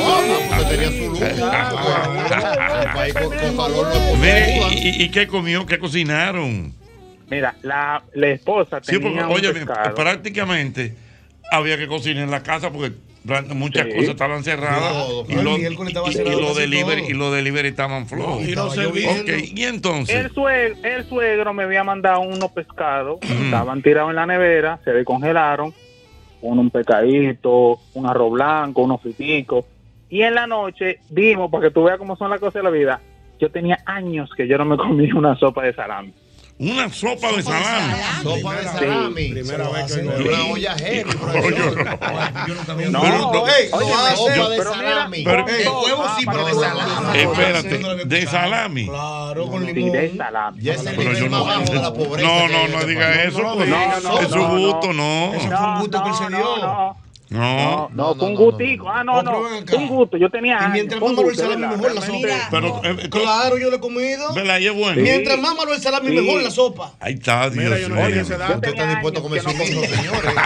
[0.05, 0.23] oh.
[4.71, 5.65] ¿y, qué comió?
[5.65, 6.73] ¿Qué cocinaron?
[7.29, 9.95] Mira, la, la esposa Sí, tenía porque, un oye, pescado.
[9.95, 10.93] prácticamente
[11.51, 12.93] había que cocinar en la casa porque
[13.53, 13.91] muchas Sí.
[13.93, 16.17] cosas estaban cerradas Todo, y, los y- y casi
[16.59, 17.09] delivery todo.
[17.09, 18.41] y los delivery estaban flojos.
[18.41, 19.21] Y los Estaba servicios.
[19.21, 24.17] Ok, y entonces, El suegro, el suegro me había mandado unos pescados, estaban tirados en
[24.17, 25.73] la nevera, se descongelaron,
[26.41, 29.63] uno un pescadito, un arroz blanco, unos friticos.
[30.09, 32.69] Y en la noche dimos, para que tú veas cómo son las cosas de la
[32.69, 32.99] vida,
[33.39, 36.13] yo tenía años que yo no me comía una sopa de salami.
[36.59, 37.93] Una sopa de salami.
[38.23, 39.29] Sopa de salami.
[39.29, 41.11] Primera vez que una olla heavy.
[42.47, 45.23] Yo nunca había No, Ey, Oye, sopa de salami.
[45.25, 47.19] huevo sí, pero de salami.
[47.19, 48.87] Espérate, de salami.
[48.87, 49.91] Claro, con Sí, limón.
[49.93, 50.59] de salami.
[50.61, 52.27] Pero yo nivel no, más bajo de la pobreza.
[52.27, 55.33] no, no, no este diga eso, no, pues, no, no, es su no, gusto, no.
[55.33, 56.95] Eso fue un gusto que se dio.
[57.33, 58.83] No, no, gustico.
[58.85, 58.91] no.
[58.91, 59.39] Ah, no, No,
[59.77, 60.17] un gusto.
[60.17, 62.47] Yo tenía Y mientras más malo el gusto, salami, mejor la sopa.
[62.51, 64.33] Pero, eh, pero- Claro, yo lo he comido.
[64.33, 64.59] ¿verdad?
[64.59, 65.01] Y es bueno.
[65.01, 66.93] Mientras más malo el salami, mejor la sopa.
[66.99, 68.21] Ahí está, Dios Mira, yo no mío.
[68.21, 69.87] Usted está dispuesto a comer su comía.
[69.87, 70.33] señores.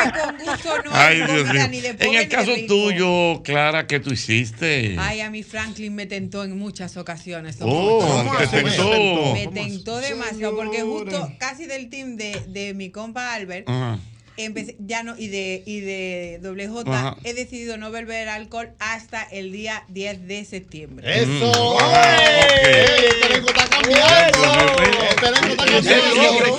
[0.00, 1.68] Es que con gusto no Ay, hay Dios mío.
[1.68, 4.96] ni de En el caso tuyo, Clara, ¿qué tú hiciste?
[4.98, 7.58] Ay, a mí Franklin me tentó en muchas ocasiones.
[7.60, 8.90] Oh, ¿Cómo te tentó.
[9.34, 13.98] Me ¿Cómo tentó demasiado porque justo casi del team de, de mi compa Albert Ajá.
[14.44, 17.16] Empecé ya no y de y de doble J Ajá.
[17.24, 21.06] he decidido no beber alcohol hasta el día 10 de septiembre.
[21.22, 21.28] Eso.
[21.28, 21.78] Mm.
[21.94, 23.06] ¡Ey!
[23.10, 23.26] Ok.
[23.30, 24.38] Elenco está cambiando.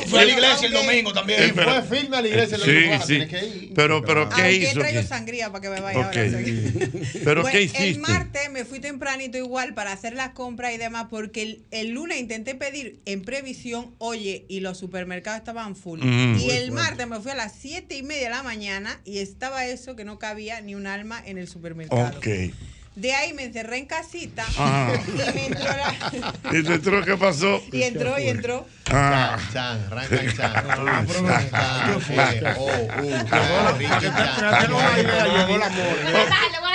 [0.08, 1.54] Fue- a la iglesia el domingo también.
[1.54, 2.58] Fue firme a la iglesia.
[2.58, 3.28] le Sí, dijo, ah, sí.
[3.28, 3.72] que ir.
[3.74, 4.82] Pero, pero, ¿qué Aunque hizo?
[4.82, 5.04] ¿Qué?
[5.04, 6.12] sangría para que me vaya ahora.
[7.24, 8.00] Pero, Pues, ¿qué El hiciste?
[8.00, 12.20] martes me fui tempranito igual para hacer las compras y demás, porque el, el lunes
[12.20, 16.00] intenté pedir en previsión, oye, y los supermercados estaban full.
[16.02, 16.38] Mm.
[16.39, 19.66] y el martes me fui a las siete y media de la mañana y estaba
[19.66, 22.20] eso que no cabía ni un alma en el supermercado.
[22.95, 24.45] De ahí me encerré en casita
[25.08, 27.62] y me entró la- ¿Y te entró qué pasó?
[27.71, 28.67] y entró y entró.
[28.91, 29.38] Ah.
[29.54, 29.89] Chan,
[30.36, 31.06] chan, una.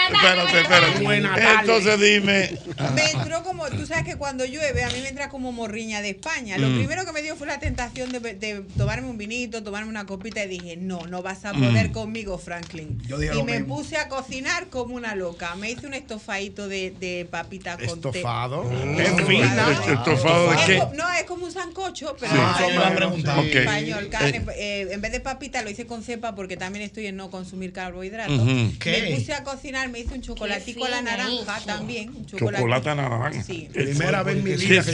[0.06, 1.60] Espérate, espérate.
[1.60, 2.50] Entonces dime.
[2.94, 6.10] Me entró como, tú sabes que cuando llueve a mí me entra como morriña de
[6.10, 6.56] España.
[6.58, 6.76] Lo Mm.
[6.78, 10.44] primero que me dio fue la tentación de, de tomarme un vinito, tomarme una copita
[10.44, 11.62] y dije, no, no vas a Mm.
[11.62, 13.00] poder conmigo, Franklin.
[13.06, 13.76] Yo dije y me mismo.
[13.76, 15.54] puse a cocinar como una loca.
[15.56, 17.84] Me hice un estofadito de, de papita con.
[17.84, 18.62] Estofado.
[18.64, 19.00] Mm.
[19.00, 19.66] Es fina.
[19.86, 20.82] ¿El estofado de Es qué?
[20.96, 22.38] no, es como un sancocho, pero Sí.
[22.38, 23.38] en Ah, yo iba a preguntar.
[23.40, 23.44] Ok.
[23.46, 24.08] español.
[24.10, 24.44] Carne, Eh.
[24.56, 27.72] eh, en vez de papita lo hice con cepa porque también estoy en no consumir
[27.72, 28.40] carbohidratos.
[28.44, 32.10] Me puse a cocinar, me hice un chocolatico a la naranja también.
[32.10, 33.42] Un Chocolate naranja.
[33.42, 33.68] Sí.
[33.72, 34.92] Primera vez en mi ¿Qué vida que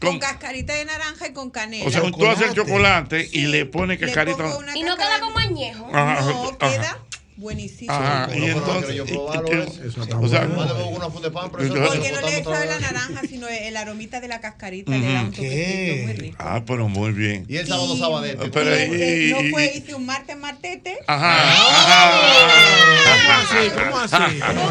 [0.00, 1.86] con- con- cascarita de naranja y con canela.
[1.86, 4.38] O sea, tú haces el chocolate y le pones Le cascarita.
[4.44, 5.88] pongo una Y no queda como añejo.
[5.92, 6.58] Ajá, No, ajá.
[6.58, 6.98] queda
[7.38, 7.92] buenísimo.
[7.92, 8.94] Ajá, y entonces.
[8.94, 9.82] yo y- probarlo, y- eso.
[9.84, 10.56] Eso está O sea, bueno.
[10.56, 11.86] Mándame una funda de pan, profesor.
[11.88, 15.30] Porque no le sabe la naranja, sino el aromita de la cascarita le da un
[15.32, 16.36] toquecito muy rico.
[16.40, 17.46] Ah, pero muy bien.
[17.48, 18.48] Y el sábado sabadete.
[18.50, 20.98] Pero Y, ahí- no y- fue, hice un martes martete.
[21.06, 21.54] Ajá.
[21.54, 23.40] ¿Cómo Ajá.
[23.42, 23.70] así?
[23.70, 24.16] ¿Cómo así?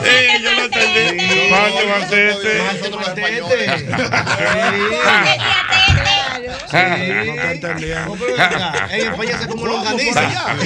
[0.05, 1.49] Eh, yo no entendí.
[1.49, 2.57] Mate, mantete.
[2.57, 3.15] Nosotros los
[6.51, 7.07] españoles.
[7.07, 7.25] Claro.
[7.25, 8.05] no está entendiendo.
[8.05, 9.83] No, pero venga, en España se como lo ¿Cómo?
[9.91, 10.57] organiza Por ya.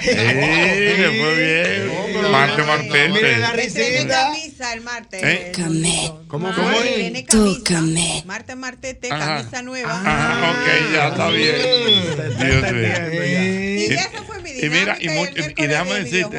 [0.00, 2.30] Sí, le fue bien.
[2.30, 2.62] Marte
[3.12, 4.08] Mire la risita.
[4.08, 5.22] camisa el martes.
[5.22, 5.52] ¿Eh?
[6.28, 6.88] ¿Cómo Mar- fue?
[6.94, 7.24] Tiene
[9.18, 9.62] camisa.
[9.62, 10.02] Nueva.
[10.04, 11.56] Ah, ok, ya está bien.
[12.38, 13.12] Dios mío.
[13.82, 15.08] Y esa fue mi Y mira, y,
[15.66, 16.38] déjame de decirte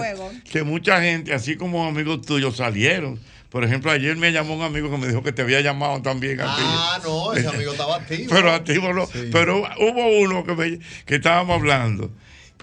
[0.51, 3.19] que mucha gente, así como amigos tuyos, salieron.
[3.53, 6.41] Por ejemplo, ayer me llamó un amigo que me dijo que te había llamado también
[6.41, 6.61] a ti.
[6.65, 8.27] Ah, no, ese amigo estaba activo.
[8.33, 9.07] Pero activo no.
[9.31, 12.09] Pero hubo uno que, me- que estábamos hablando.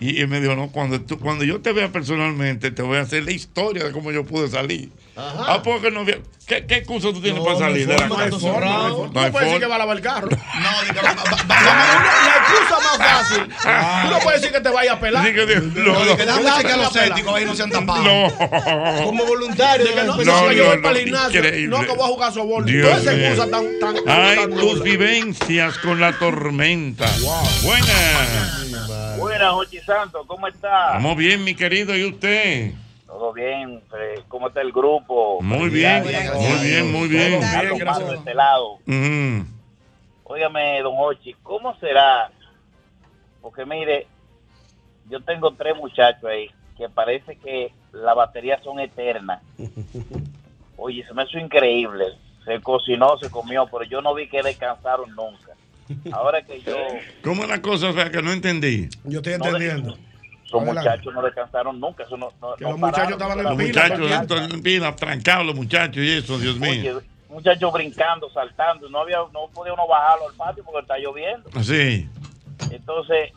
[0.00, 3.02] Y, y me dijo, no, cuando, tú, cuando yo te vea personalmente, te voy a
[3.02, 4.88] hacer la historia de cómo yo pude salir.
[5.14, 5.44] Ajá.
[5.46, 7.92] Ah, porque no había- ¿Qué, ¿Qué excusa tú tienes No, para no hay salir de
[7.98, 8.30] la casa?
[8.30, 10.28] Tú no puedes decir que va a lavar el carro.
[10.30, 13.42] No, diga, va- va- va- La excusa más fácil.
[14.02, 15.26] Tú no puedes decir que te vaya a pelar.
[15.26, 17.04] Sí, que Dios- no, no, diga, no, déjame chequear los pela.
[17.06, 18.02] céticos, ahí no se han tapado.
[18.02, 19.04] no.
[19.04, 19.86] Como voluntario.
[19.86, 21.42] De que no, no, que yo no, voy para no, el gimnasio.
[21.68, 22.68] No, que voy a jugar softball.
[22.68, 23.12] Esas mío.
[23.26, 24.82] excusas tan, tan, Ay, tan tus nulas.
[24.82, 27.06] vivencias con la tormenta.
[27.62, 28.69] Buenas.
[29.18, 30.88] Buenas, Jochi Santos, ¿cómo está?
[30.88, 32.72] Estamos bien, mi querido, ¿y usted?
[33.06, 35.40] Todo bien, eh, ¿cómo está el grupo?
[35.42, 37.40] Muy bien, muy bien, muy bien.
[37.40, 38.08] Gracias.
[38.08, 38.78] de este lado.
[40.24, 42.30] Óigame, don Hochi, ¿cómo será?
[43.42, 44.06] Porque mire,
[45.08, 49.42] yo tengo tres muchachos ahí que parece que las baterías son eternas.
[50.76, 52.06] Oye, se me hizo increíble.
[52.44, 55.49] Se cocinó, se comió, pero yo no vi que descansaron nunca.
[56.12, 56.76] Ahora que yo,
[57.22, 57.88] ¿Cómo es la cosa?
[57.90, 58.88] O sea, que no entendí.
[59.04, 59.96] Yo estoy No, entendiendo.
[60.44, 60.80] esos Adelante.
[60.90, 62.04] muchachos no descansaron nunca.
[62.04, 63.12] Eso no, no- Que no los muchachos pararon.
[63.12, 66.70] estaban en Los pila, muchachos, porque- en pila, trancados los muchachos y eso, Dios mío.
[66.98, 71.48] Oye, muchachos brincando, saltando, no había, no podía uno bajarlo al patio porque está lloviendo.
[71.62, 72.08] Sí,
[72.70, 73.30] Entonces,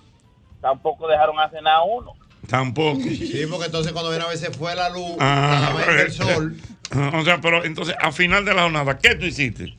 [0.62, 2.13] tampoco dejaron hacer nada a uno.
[2.48, 3.00] tampoco.
[3.02, 6.12] Sí, porque entonces cuando viene a ver se fue la luz, Ah, la mente del
[6.12, 6.58] sol.
[7.16, 9.76] O sea, pero entonces, al final de la jornada, ¿qué tú hiciste?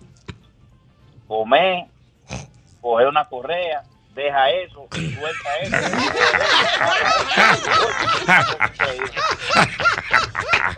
[1.29, 1.85] Comer,
[2.85, 3.83] coger una correa,
[4.15, 5.77] deja eso, suelta eso.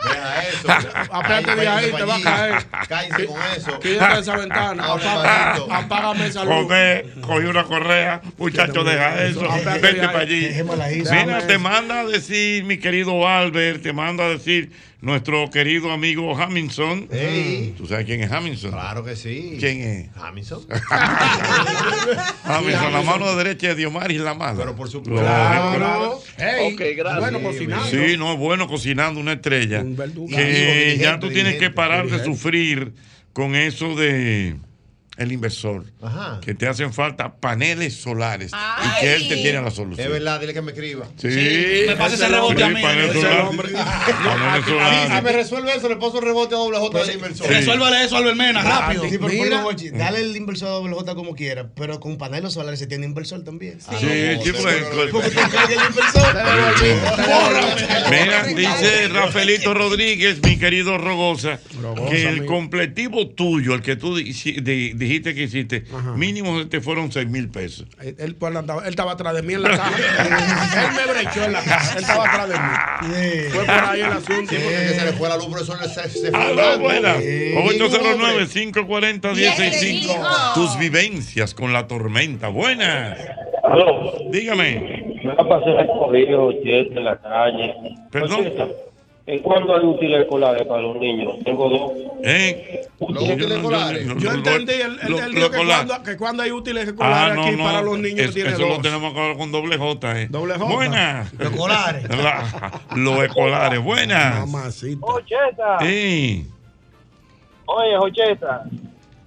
[0.05, 0.69] Deja eso.
[1.11, 2.67] Apéate de ahí, te va a caer.
[2.89, 3.81] Cállense con eso.
[3.81, 4.85] Quítate esa ventana.
[5.69, 6.73] Apágame esa luz.
[7.23, 10.63] Cogí una correa, muchacho, deja eso, de para allí.
[11.11, 14.71] Mira, te manda a decir, mi querido Albert, te manda a decir
[15.07, 17.09] nuestro querido amigo Hamilton.
[17.77, 18.73] ¿Tú sabes quién es Hamilton?
[18.73, 19.57] Claro que sí.
[19.61, 20.09] ¿Quién es?
[20.17, 20.67] Hamilton.
[22.45, 24.59] Hamilton, la mano derecha de Diomar y la mano.
[24.59, 25.23] Pero por supuesto.
[25.23, 26.21] Claro.
[26.39, 27.21] Ey, Ok, gracias.
[27.21, 27.87] Bueno, cocinando.
[27.87, 29.81] Sí, no es bueno cocinando una estrella.
[29.81, 30.27] Un verdugo.
[30.29, 32.93] Que ya tú tienes que dirigente, parar de sufrir
[33.33, 34.57] con eso de
[35.17, 35.85] el inversor.
[36.03, 36.41] Ajá.
[36.43, 40.11] Que te hacen falta paneles solares y que él te tiene la Es solución.
[40.13, 41.07] verdad, dile que me escriba.
[41.17, 43.45] Sí, Sí, me pasa ese rebote a mí, paneles solares.
[43.45, 43.69] hombre.
[43.73, 45.23] Paneles Si solares.
[45.23, 47.47] me resuelve eso, le paso el rebote a doble J del inversor.
[47.47, 47.53] Sí.
[47.55, 49.05] Resuélvale eso, Albert Mena, rápido.
[49.05, 49.63] Sí, pero Mira.
[49.63, 52.87] por Ochi, dale el inversor a doble J como quiera, pero con paneles solares se
[52.87, 53.79] tiene inversor también.
[53.81, 53.97] Sí,
[54.45, 54.77] sí, pues,
[55.13, 56.37] Porque tú cargas el inversor.
[58.11, 61.61] Mira, dice Rafaelito Rodríguez, mi querido Rogosa,
[62.09, 66.13] que el completivo tuyo, el que tú di- di- dijiste que hiciste, Ajá.
[66.13, 67.87] mínimo te fueron 6 mil pesos.
[68.01, 69.91] Él, él, pues, andaba, él estaba atrás de mí en la caja.
[70.85, 71.93] él me brechó en la caja.
[71.97, 72.61] Él estaba atrás de mí.
[73.51, 74.51] Fue por ahí el asunto.
[74.51, 76.41] Sí, porque que se le fue la luz, por eso le- se, se fue.
[76.41, 76.85] Aló, volando.
[76.85, 77.15] buena.
[77.21, 80.55] Sí, 809-540-1065.
[80.55, 82.49] Tus vivencias con la tormenta.
[82.49, 83.19] Buenas.
[83.65, 85.03] Aló, Dígame.
[85.25, 87.75] me va a pasar el corrido en la calle.
[88.11, 88.53] Perdón.
[89.29, 91.35] ¿En cuándo hay útiles escolares para los niños?
[91.45, 91.93] Tengo dos.
[92.23, 92.87] ¿Eh?
[93.01, 94.07] Los útiles escolares.
[94.19, 97.57] Yo entendí, él lo dijo que cuando, que cuando hay útiles Ah, escolares no, aquí
[97.57, 97.65] no.
[97.65, 98.77] para los niños Es- tiene eso dos.
[98.77, 100.27] lo tenemos que hablar con doble J, ¿eh?
[100.31, 100.73] Doble J.
[100.75, 101.33] Buenas.
[101.35, 102.09] Los escolares.
[102.23, 103.83] La- los escolares.
[103.83, 104.47] Buenas.
[104.49, 105.05] Mamacita.
[105.05, 106.47] Jocheta, Sí.
[107.67, 108.63] oye, Jocheta,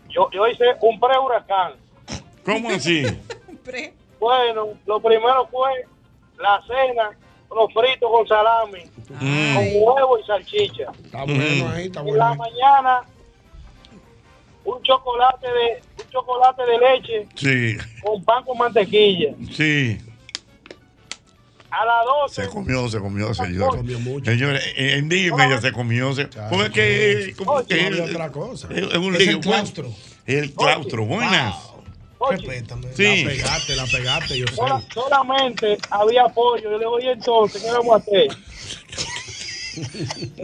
[0.10, 1.74] yo, yo hice un pre-huracán.
[2.46, 3.04] ¿Cómo así?
[3.66, 5.70] Pre- Bueno, lo primero fue
[6.38, 7.10] la cena,
[7.56, 8.80] los fritos con salami,
[9.20, 9.56] Mm.
[9.56, 10.92] con huevo y salchicha.
[11.04, 12.36] Está bueno ahí, está En la bueno.
[12.36, 13.02] mañana,
[14.66, 19.34] un chocolate de un chocolate de leche Sí, con pan con mantequilla.
[19.52, 19.98] sí.
[21.72, 23.70] A las 12, Se comió, se comió, señor.
[23.78, 24.32] Comió mucho.
[24.32, 26.12] Señores, en día y media se comió.
[26.16, 28.68] Se, porque es que, como es, otra cosa.
[28.74, 29.88] es un el claustro.
[30.26, 31.69] El claustro, buenas.
[32.30, 32.94] Respétame.
[32.94, 33.24] Sí.
[33.24, 34.56] La pegaste, la pegaste, yo sé.
[34.56, 36.64] sola- solamente había pollo.
[36.64, 38.28] Yo le digo, oye, entonces, ¿qué vamos a hacer?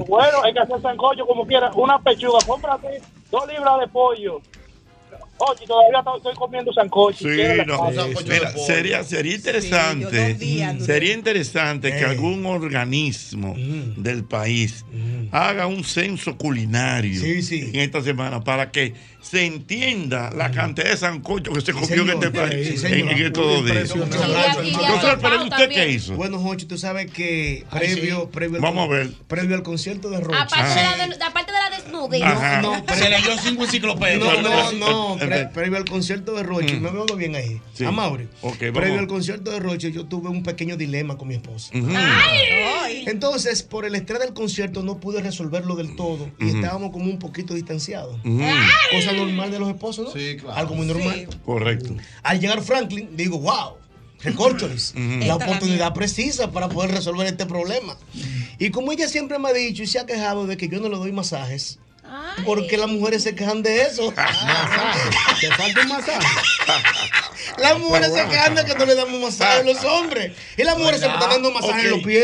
[0.07, 1.71] bueno, hay que hacer sancocho como quiera.
[1.75, 4.41] Una pechuga, cómprate dos libras de pollo
[5.37, 7.17] Oye, todavía to- estoy comiendo sancocho.
[7.29, 7.91] Sí, no.
[8.25, 10.37] Mira, sería, sería interesante,
[10.79, 13.53] sería interesante que algún organismo
[13.97, 14.85] del país
[15.31, 21.51] haga un censo culinario en esta semana para que se entienda la cantidad de sancocho
[21.51, 23.89] que se comió en este país Sí, en, en estos días.
[23.89, 26.15] Doctor Pérez, ¿usted qué hizo?
[26.15, 28.27] Bueno, Jochi, tú sabes que Ay, previo, sí.
[28.31, 29.09] previo, al, Vamos a ver.
[29.27, 30.39] previo al concierto de Roche.
[30.39, 31.44] Aparte,
[32.09, 32.19] de-.
[32.19, 34.19] No, no, Se leyó cinco enciclopedias.
[34.41, 35.17] No, no, no.
[35.19, 36.81] pre- previo al concierto de Roche, Mm.
[36.83, 37.61] me veo bien ahí.
[37.73, 37.83] Sí.
[37.85, 38.27] A Mauri.
[38.59, 41.71] Previo al concierto de Roche, yo tuve un pequeño dilema con mi esposa.
[41.77, 41.89] Ujú.
[43.07, 46.55] Entonces, por el estrés del concierto, no pude resolverlo del todo y Ujú.
[46.57, 48.17] estábamos como un poquito distanciados.
[48.23, 48.39] Ujú.
[48.91, 50.11] Cosa normal de los esposos, ¿no?
[50.11, 50.55] Sí, claro.
[50.59, 51.27] Algo muy normal.
[51.45, 51.95] Correcto.
[52.23, 53.75] Al llegar Franklin, digo, wow,
[54.23, 57.97] recorcholis, es la oportunidad precisa para poder resolver este problema.
[58.57, 60.89] Y como ella siempre me ha dicho y se ha quejado de que yo no
[60.89, 61.79] le doy masajes,
[62.45, 64.13] porque las mujeres se quejan de eso.
[65.39, 66.27] ¿Te falta un masaje?
[67.59, 70.33] Las mujeres se quejan de que no le damos masajes a los hombres.
[70.57, 72.23] Y las mujeres se están dando masajes en los pies.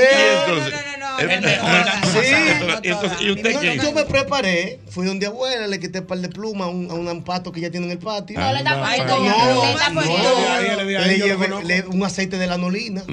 [3.21, 3.83] ¿y usted No, qué hizo?
[3.83, 6.93] Yo me preparé, fui donde abuela, le quité un par de plumas a un, a
[6.93, 8.39] un ampato que ella tiene en el patio.
[8.39, 11.85] No, le poniendo No, ya, le no, ya.
[11.87, 13.03] un aceite de lanolina.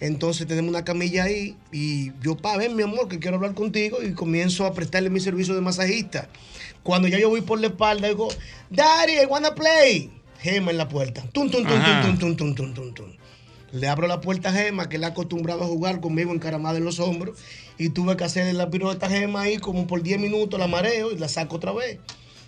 [0.00, 3.98] Entonces tenemos una camilla ahí y yo, pa, ven mi amor, que quiero hablar contigo
[4.02, 6.28] y comienzo a prestarle mi servicio de masajista.
[6.82, 8.28] Cuando ya yo voy por la espalda, digo,
[8.70, 10.10] Daddy, I wanna play.
[10.40, 11.22] Gema en la puerta.
[11.32, 12.02] Tum, tum, tum, Ajá.
[12.02, 13.12] tum, tum, tum, tum, tum, tum.
[13.72, 16.84] Le abro la puerta a Gema, que le ha acostumbrado a jugar conmigo encaramada en
[16.84, 17.38] los hombros.
[17.76, 21.12] Y tuve que hacer la pirueta a Gema ahí como por 10 minutos, la mareo
[21.12, 21.98] y la saco otra vez.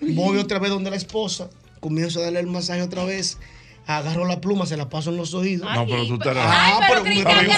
[0.01, 1.51] Voy otra vez donde la esposa,
[1.81, 3.39] comienzo a darle el masaje otra vez.
[3.99, 5.69] Agarro la pluma, se la paso en los oídos.
[5.75, 6.37] No, pero tú estás.
[6.39, 7.57] Ah, pero Está bien,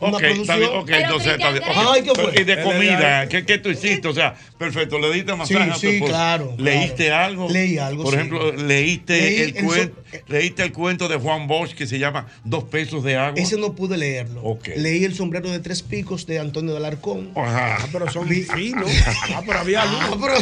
[0.00, 0.76] ok, una ok, está bien, producción.
[0.78, 1.62] ok, entonces está bien.
[1.74, 2.40] Ay, ¿qué fue?
[2.40, 4.08] Y de comida, ¿qué, ¿qué tú hiciste?
[4.08, 7.24] O sea, perfecto, le diste masaje Sí, a tu claro, ¿Leíste claro.
[7.24, 7.48] algo?
[7.50, 8.18] Leí algo, Por sí.
[8.18, 12.26] ejemplo, leíste Leí el, el cuento, leíste el cuento de Juan Bosch que se llama
[12.44, 13.38] Dos pesos de agua.
[13.40, 14.42] Ese no pude leerlo.
[14.42, 14.68] Ok.
[14.76, 17.30] Leí el sombrero de tres picos de Antonio de Alarcón.
[17.36, 17.76] Ajá.
[17.80, 18.90] Ah, pero son finos.
[19.34, 20.00] Ah, pero había luz.
[20.02, 20.34] Ah, pero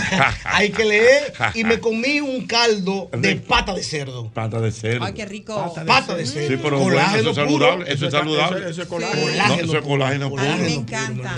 [0.44, 1.32] hay que leer.
[1.54, 4.28] Y me comí un caldo de pata de cerdo.
[4.32, 5.04] Pata de cerdo.
[5.04, 5.74] Ay, qué rico.
[5.86, 6.48] Pata de cerdo.
[6.48, 7.92] Sí, pero bueno, eso es saludable.
[7.92, 8.58] Eso es saludable.
[8.70, 9.54] eso- es No, colágeno.
[9.64, 10.42] eso es colágeno puro.
[10.42, 11.34] Me encanta.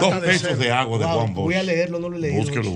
[0.00, 1.44] Dos pesos de agua de Juan Bosch.
[1.46, 2.40] Voy a leerlo, no lo he leído.
[2.40, 2.70] Búsquelo,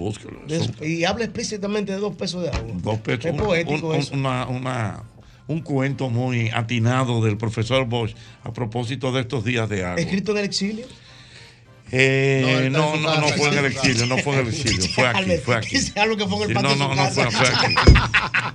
[0.84, 2.72] Y habla explícitamente de dos pesos de agua.
[2.82, 3.24] Dos pesos.
[3.26, 4.14] Es un- poético un- eso.
[4.14, 5.02] una- una-
[5.46, 10.00] un cuento muy atinado del profesor Bosch a propósito de estos días de agua.
[10.00, 10.86] Escrito en el exilio.
[11.96, 15.30] Eh, No, no, no, fue en el exilio, no fue en el exilio, fue aquí,
[15.44, 15.68] fue aquí.
[15.78, 17.38] dice algo que fue en el Sí, patio no, de no, su no fue, casa.
[17.38, 17.74] fue aquí.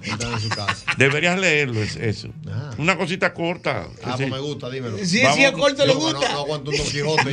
[0.12, 0.76] Está en su casa.
[0.98, 2.30] Deberías leerlo, es eso.
[2.78, 3.88] Una cosita corta.
[4.04, 4.24] Ah, sí.
[4.24, 4.98] pues me gusta, dímelo.
[5.04, 5.38] Sí, Vamos.
[5.38, 6.28] sí, es corto, le gusta.
[6.28, 7.32] No, no aguanto un Don Quijote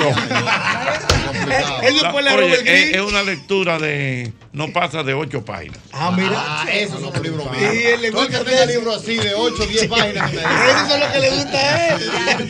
[2.64, 5.78] es, una lectura de no pasa de ocho páginas.
[5.92, 6.32] Ah, mira.
[6.36, 7.72] Ah, esos son los libros Sí, míos.
[7.94, 10.32] él le Todo el gusta que tenga libros así de 8 o 10 páginas.
[10.32, 12.00] Eso es lo que le gusta a él.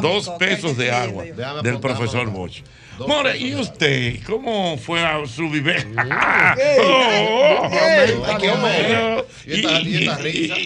[0.00, 1.24] Dos pesos de agua
[1.62, 2.30] del profesor.
[2.30, 2.62] Bosch.
[3.06, 6.56] More, ¿y usted cómo fue a su vivencia?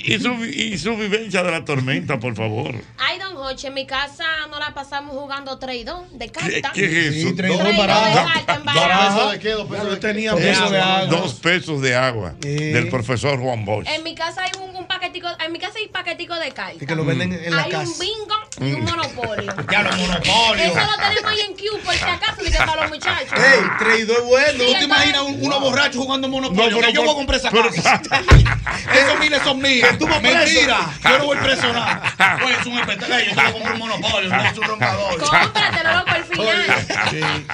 [0.02, 2.74] Y su, vivencia de la tormenta, por favor.
[2.98, 6.72] Ay, don Joche, en mi casa no la pasamos jugando traidor de ¿Qué, carta.
[6.74, 7.28] qué es eso?
[7.28, 8.60] Sí, traidor Traidor de barato.
[8.74, 9.50] ¿Dos pesos de qué?
[9.50, 10.00] ¿Dos pesos de qué?
[10.00, 11.06] tenía Dos pesos de agua.
[11.06, 13.86] Dos pesos de agua del profesor Juan Bosch.
[13.88, 16.86] En mi casa hay un, un paquetico, en mi casa hay paquetico de Y carta.
[16.86, 17.90] que lo venden en la Hay casa.
[17.90, 19.54] un bingo y un monopolio.
[19.70, 20.66] Ya los monopolios.
[20.66, 23.32] Eso lo tenemos ahí en Q por si acaso, ni que para los muchachos.
[23.32, 24.64] ¡Ey, traidor bueno!
[24.64, 26.70] ¿Tú te imaginas un- unos borrachos jugando monopolio?
[26.70, 28.00] No, pero que yo voy a comprar esa casa.
[28.94, 29.88] Esos miles son míos.
[30.22, 30.78] Mentira.
[31.02, 32.02] Yo no voy preso nada.
[32.42, 33.18] Pues es un espectáculo.
[33.18, 34.30] Yo te voy a comprar un monopolio.
[34.30, 35.18] No es un roncador.
[35.18, 36.64] Cómpratelo loco al final.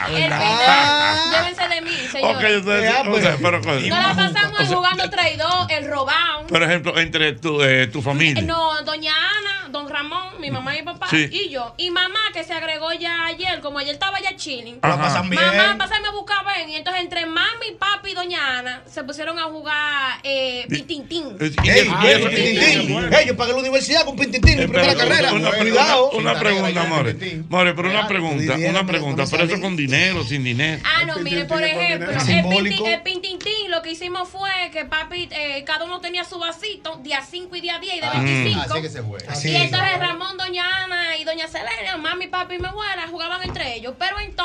[0.08, 1.30] El final.
[1.32, 2.52] Llévense de mí, Ok, señores.
[2.56, 3.24] entonces, Ya, o pues.
[3.40, 6.46] pero, No la pasamos jugando traidor, el robado.
[6.46, 8.42] por ejemplo, entre tu, eh, tu familia.
[8.42, 11.28] No, doña Ana, don Ramón, mi mamá y mi papá Sí.
[11.30, 11.74] y yo.
[11.76, 14.78] Y mamá que se agregó ya ayer, como ayer estaba ya chilling.
[14.82, 14.96] Ajá.
[14.96, 15.42] La pasan bien.
[15.44, 16.68] Mamá, pásame a buscar, ven.
[16.70, 21.36] Y entonces entre mami, papi y doña Ana se pusieron a jugar eh, pitintín.
[21.40, 23.12] Y ¡Ey, eso- y ey, eso- Pintintín!
[23.14, 25.32] ¡Ey, yo pagué la universidad con Pintintín primera carrera!
[25.32, 26.10] una, ¡Cuidado!
[26.10, 27.14] una pregunta, More.
[27.48, 30.82] More, pero una pregunta, una pregunta, pero eso con dinero, sin dinero.
[30.84, 35.84] Ah, no, mire, por ejemplo, el, pintintín lo que hicimos fue que papi, eh, cada
[35.84, 38.60] uno tenía su vasito, día 5 y día 10 y de 25.
[38.60, 39.26] Así que se juega.
[39.26, 39.44] Y es.
[39.62, 43.94] entonces Ramón, doña Ana y doña Selena, mami, papi y mi abuela jugaban entre ellos.
[43.98, 44.39] Pero entonces,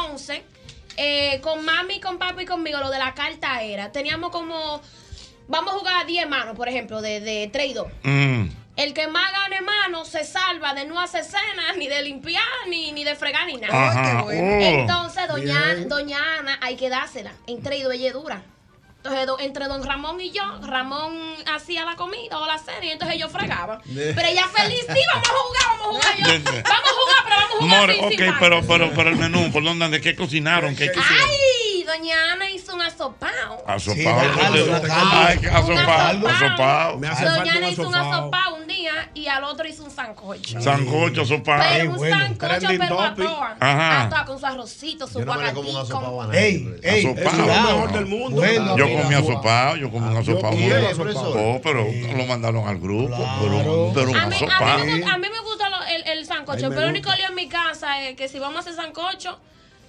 [0.97, 4.81] eh, con mami, con papi y conmigo, lo de la carta era, teníamos como,
[5.47, 7.88] vamos a jugar 10 manos, por ejemplo, de, de 3 y 2.
[8.03, 8.45] Mm.
[8.77, 12.91] El que más gane mano se salva de no hacer cena, ni de limpiar, ni,
[12.91, 13.89] ni de fregar, ni nada.
[13.89, 14.01] Ajá.
[14.03, 14.55] Ay, qué bueno.
[14.55, 14.79] Oh.
[14.79, 15.27] Entonces,
[15.88, 17.31] doña, Ana hay que dársela.
[17.47, 18.43] Entre ido ella es dura.
[19.05, 21.15] Entonces, do- entre don Ramón y yo, Ramón
[21.53, 23.79] hacía la comida o la cena y entonces ellos fregaban.
[23.85, 26.17] Pero ella feliz, sí, vamos a jugar, vamos a jugar.
[26.17, 29.15] Yo, vamos a jugar, pero vamos a jugar More, ok, sin pero, pero, pero el
[29.17, 29.89] menú, ¿por dónde?
[29.89, 30.75] ¿De qué cocinaron?
[30.75, 31.05] ¿Qué hicieron?
[31.07, 33.63] Ay, doña Ana hizo un asopao.
[36.17, 36.97] Un asopado.
[36.97, 38.44] Me hace Doña Ana hizo un asopao.
[39.13, 40.59] Y al otro hizo un sancocho.
[40.61, 41.63] Sancocho, asopado.
[41.69, 43.27] Pero un sancocho, a topic.
[43.27, 43.57] toa.
[43.59, 44.03] Ajá.
[44.03, 45.19] A toa con su arrocito, su
[46.27, 46.39] nadie.
[46.47, 48.41] Ey, ey, es lo mejor del mundo.
[48.41, 50.53] Bueno, Yo comí asopado, yo comí un asopado.
[50.55, 51.37] el profesor.
[51.37, 51.85] Oh, pero
[52.17, 53.15] lo mandaron al grupo.
[53.41, 54.85] Pero, pero un asopado.
[54.85, 56.87] me, gusta- a mí me gusta lo- el, el sancocho, pero gusta.
[56.89, 59.39] único lío en mi casa es que si vamos a hacer sancocho,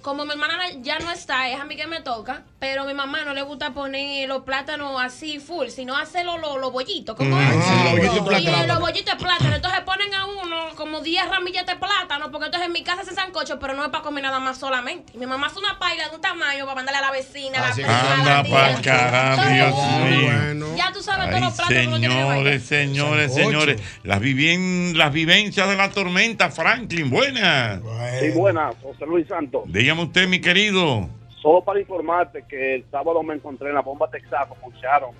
[0.07, 2.93] como mi hermana ya no está, es a mí que me toca, pero a mi
[2.93, 7.13] mamá no le gusta poner los plátanos así full, sino hacerlo los los bollitos.
[7.17, 7.65] ¿Cómo Mm, es?
[7.65, 8.63] sí, los bollitos de Y, plátano.
[8.63, 9.55] eh, los bollitos de plátano.
[9.57, 13.15] Entonces ponen a uno como 10 ramillas de plátano, porque entonces en mi casa hacen
[13.15, 15.11] sancocho, pero no es para comer nada más solamente.
[15.13, 17.67] Y mi mamá hace una paila de un tamaño para mandarle a la vecina, a
[17.67, 20.21] la prima, a la Anda pa'l carajo, Dios mío.
[20.31, 20.67] Bueno.
[20.77, 23.81] Ya tú sabes todos Ay, los plátanos señores, señores, señores.
[24.03, 27.81] Las, vivien- las vivencias de la tormenta, Franklin, buenas.
[28.21, 29.63] Sí, buenas, José Luis Santos.
[29.67, 31.09] Dígame usted, mi querido.
[31.41, 35.11] Solo para informarte que el sábado me encontré en la bomba Texaco con Sharon.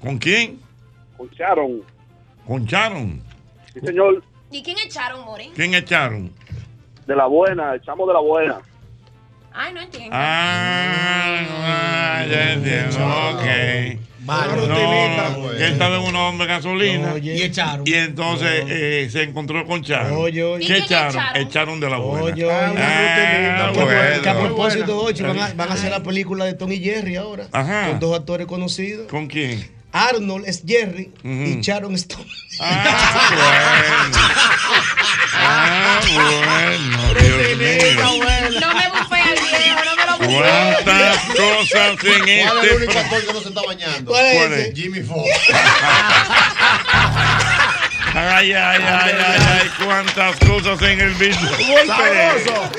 [0.00, 0.60] ¿Con quién?
[1.16, 1.82] Con Sharon.
[2.46, 3.22] ¿Con Sharon?
[3.72, 4.22] Sí, señor.
[4.50, 5.24] ¿Y quién echaron?
[5.54, 6.30] ¿Quién echaron?
[7.06, 8.60] De la buena, el chamo de la buena.
[9.54, 10.10] Ay, no entiendo.
[10.12, 12.98] Ah, ya entiendo,
[13.32, 13.44] ok.
[14.24, 14.66] Vale.
[14.68, 17.12] No, que él estaba en una bomba de gasolina.
[17.14, 17.36] Oye.
[17.36, 17.86] Y echaron.
[17.86, 20.20] Y entonces eh, se encontró con Charo.
[20.20, 20.64] Oye, oye.
[20.64, 21.10] ¿Y ¿Qué echaron?
[21.16, 21.42] echaron?
[21.42, 22.24] Echaron de la buena.
[22.24, 22.52] Oye, oye.
[22.52, 23.66] Ah.
[23.66, 24.22] Ah, bueno.
[24.22, 27.46] Que a propósito, van a, van a hacer la película de Tony y Jerry ahora.
[27.52, 27.88] Ajá.
[27.88, 29.08] Con dos actores conocidos.
[29.08, 29.81] ¿Con quién?
[29.92, 32.24] Arnold es Jerry y Sharon es Tony.
[32.60, 34.18] Ah, bueno.
[35.34, 38.60] Ah, bueno, Dios mío.
[38.60, 40.32] No me bufé al viejo, no me lo bufé.
[40.38, 44.10] ¿Cuántas cosas en ¿Cuál es el este único actor que no se está bañando?
[44.10, 44.74] ¿Cuál es ¿Cuál es?
[44.74, 45.28] Jimmy Fox.
[48.14, 51.86] Ay, ay, ay, ay, ay, cuántas cosas en el mismo golpe.
[51.86, 52.70] Sabroso.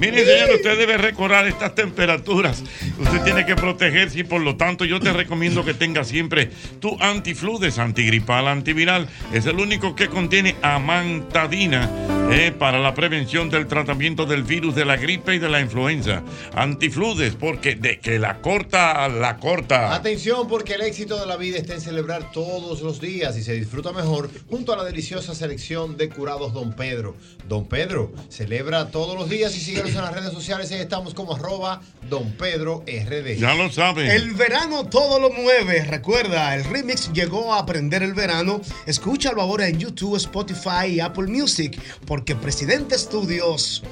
[0.00, 2.62] Miren, señor, usted debe recordar estas temperaturas.
[2.98, 6.96] Usted tiene que protegerse y por lo tanto yo te recomiendo que tenga siempre tu
[7.00, 9.08] antifludes, antigripal, antiviral.
[9.34, 11.90] Es el único que contiene amantadina
[12.32, 16.22] eh, para la prevención del tratamiento del virus de la gripe y de la influenza.
[16.54, 19.94] Antifludes, porque de que la corta, la corta.
[19.94, 23.52] Atención porque el éxito de la vida está en celebrar todos los días y se
[23.52, 27.16] disfruta mejor junto a la deliciosa selección de curados Don Pedro.
[27.48, 29.60] Don Pedro celebra todos los días y
[29.94, 30.70] en las redes sociales.
[30.72, 33.38] Ahí estamos como arroba Don Pedro RD.
[33.38, 34.10] Ya lo saben.
[34.10, 35.84] El verano todo lo mueve.
[35.84, 38.60] Recuerda, el remix llegó a aprender el verano.
[38.86, 41.80] Escúchalo ahora en YouTube, Spotify y Apple Music.
[42.06, 43.82] Porque Presidente Studios,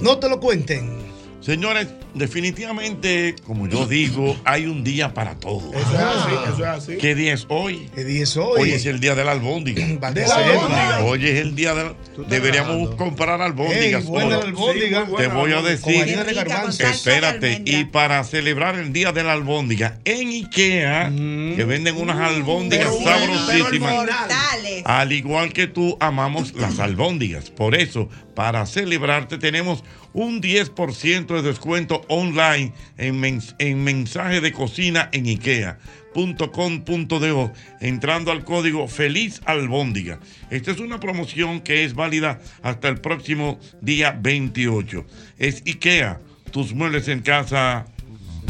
[0.00, 1.19] no te lo cuenten.
[1.40, 5.72] Señores, definitivamente, como yo digo, hay un día para todo.
[5.72, 6.96] Eso es así, eso es así.
[6.98, 7.88] ¿Qué día es hoy?
[7.94, 8.60] ¿Qué día es hoy?
[8.60, 9.86] Hoy es el día de la albóndiga.
[10.10, 11.00] De la albóndiga.
[11.04, 11.94] Hoy es el día de la...
[12.28, 14.02] Deberíamos comprar albóndigas.
[14.02, 15.06] Ey, buena la albóndiga.
[15.06, 16.04] Sí, Te voy a decir...
[16.06, 22.18] de Espérate, y para celebrar el día de la albóndiga, en Ikea, que venden unas
[22.18, 23.94] albóndigas Pero bueno, sabrosísimas.
[24.04, 24.84] pero.
[24.84, 27.50] Al igual que tú, amamos las albóndigas.
[27.50, 28.08] Por eso,
[28.40, 35.26] para celebrarte, tenemos un 10% de descuento online en, mens- en mensaje de cocina en
[35.26, 40.20] ikea.com.do entrando al código Feliz Albóndiga.
[40.48, 45.04] Esta es una promoción que es válida hasta el próximo día 28.
[45.36, 47.84] Es IKEA, tus muebles en casa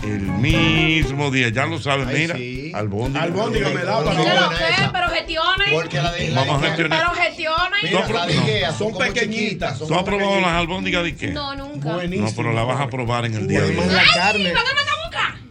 [0.03, 1.49] el mismo día.
[1.51, 2.73] Ya lo sabes, Ay, mira, sí.
[2.75, 3.23] albóndiga.
[3.25, 4.91] Albóndiga me da Pero para ¿Qué lo que?
[4.93, 5.69] Pero gestionen.
[5.73, 6.99] Porque la de la Vamos a gestionar.
[7.01, 7.81] Pero gestionen.
[7.83, 8.41] Mira, No, la de no.
[8.43, 9.79] Ikea Son son, pequeñitas.
[9.79, 11.31] son ¿Tú has probado las albóndigas de Ikea?
[11.33, 11.93] No, nunca.
[11.95, 12.29] Buenísimo.
[12.29, 13.87] No, pero la vas a probar en el día de hoy.
[13.87, 14.45] la ¡Ay, carne.
[14.45, 15.00] no me manda a buscar!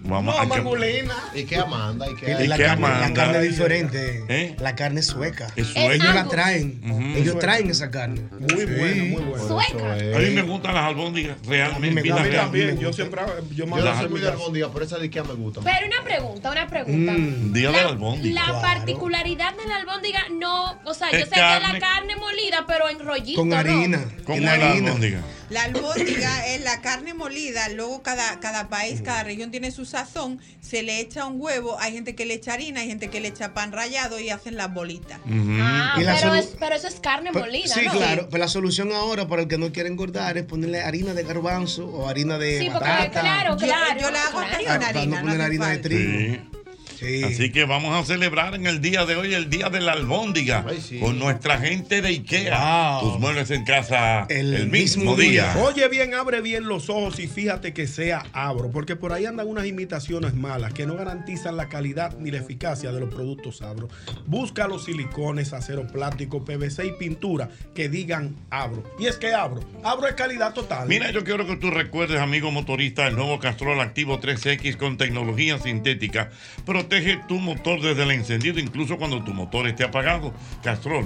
[0.10, 1.16] Vamos No, a que- Mangulina.
[1.36, 2.44] Ikea manda, Ikea.
[2.44, 3.14] ¿Y La qué carne, la manda?
[3.14, 4.24] carne es diferente.
[4.30, 4.56] ¿Eh?
[4.60, 5.48] La carne es sueca.
[5.56, 5.94] Es Es sueca.
[5.94, 6.82] Ellos la traen.
[7.16, 8.22] Ellos traen esa carne.
[8.32, 9.48] Muy buena, muy buena.
[9.48, 9.94] Sueca.
[9.94, 12.02] A mí me gustan las albóndigas realmente.
[12.04, 12.36] me- A mí real.
[12.46, 12.80] también.
[12.80, 14.38] Yo siempre yo Yo mando a no muy de casa.
[14.38, 15.62] albóndiga, pero esa de Ikea me gusta.
[15.62, 17.14] Pero una pregunta, una pregunta.
[17.54, 18.34] Día de la albóndiga.
[18.42, 18.62] La Claro.
[18.62, 23.00] particularidad de la albóndiga no, o sea, yo sé que la carne molida, pero en
[23.00, 23.40] rollito.
[23.42, 24.00] Con harina.
[24.24, 24.88] ¿Cómo en es la harina.
[24.88, 25.22] albóndiga?
[25.50, 30.40] La albóndiga es la carne molida, luego cada, cada país, cada región tiene su sazón,
[30.62, 33.30] se le echa un huevo, hay gente que le echa harina, hay gente que le
[33.30, 35.20] echa pan rallado y hacen las bolitas.
[35.28, 37.92] Ah, Y la pero, es- pero eso es carne Pues, molida, sí, ¿no?
[37.94, 38.28] claro.
[38.30, 41.88] Pero la solución ahora para el que no quiere engordar es ponerle harina de garbanzo
[41.88, 43.22] o harina de Sí, porque batata.
[43.22, 44.00] claro, Yo- claro.
[44.02, 44.56] yo la hago claro.
[44.58, 46.12] con Para harina, no no poner hace harina de trigo.
[46.12, 46.59] Sí.
[47.02, 50.66] Así que vamos a celebrar en el día de hoy el día de la albóndiga
[51.00, 53.00] con nuestra gente de IKEA.
[53.02, 55.56] Tus muebles en casa el, mismo, día.
[55.64, 59.48] Oye bien, abre bien los ojos y fíjate que sea Abro, porque por ahí andan
[59.48, 63.88] unas imitaciones malas que no garantizan la calidad ni la eficacia de los productos Abro.
[64.26, 68.84] Busca los silicones, acero plástico, PVC y pintura que digan Abro.
[69.00, 70.88] Y es que Abro, Abro es calidad total.
[70.88, 75.60] Mira, yo quiero que tú recuerdes, amigo motorista, el nuevo Castrol Activo 3X con tecnología
[75.60, 76.32] sintética.
[76.90, 80.34] Protege tu motor desde el encendido, incluso cuando tu motor esté apagado.
[80.64, 81.06] Castrol,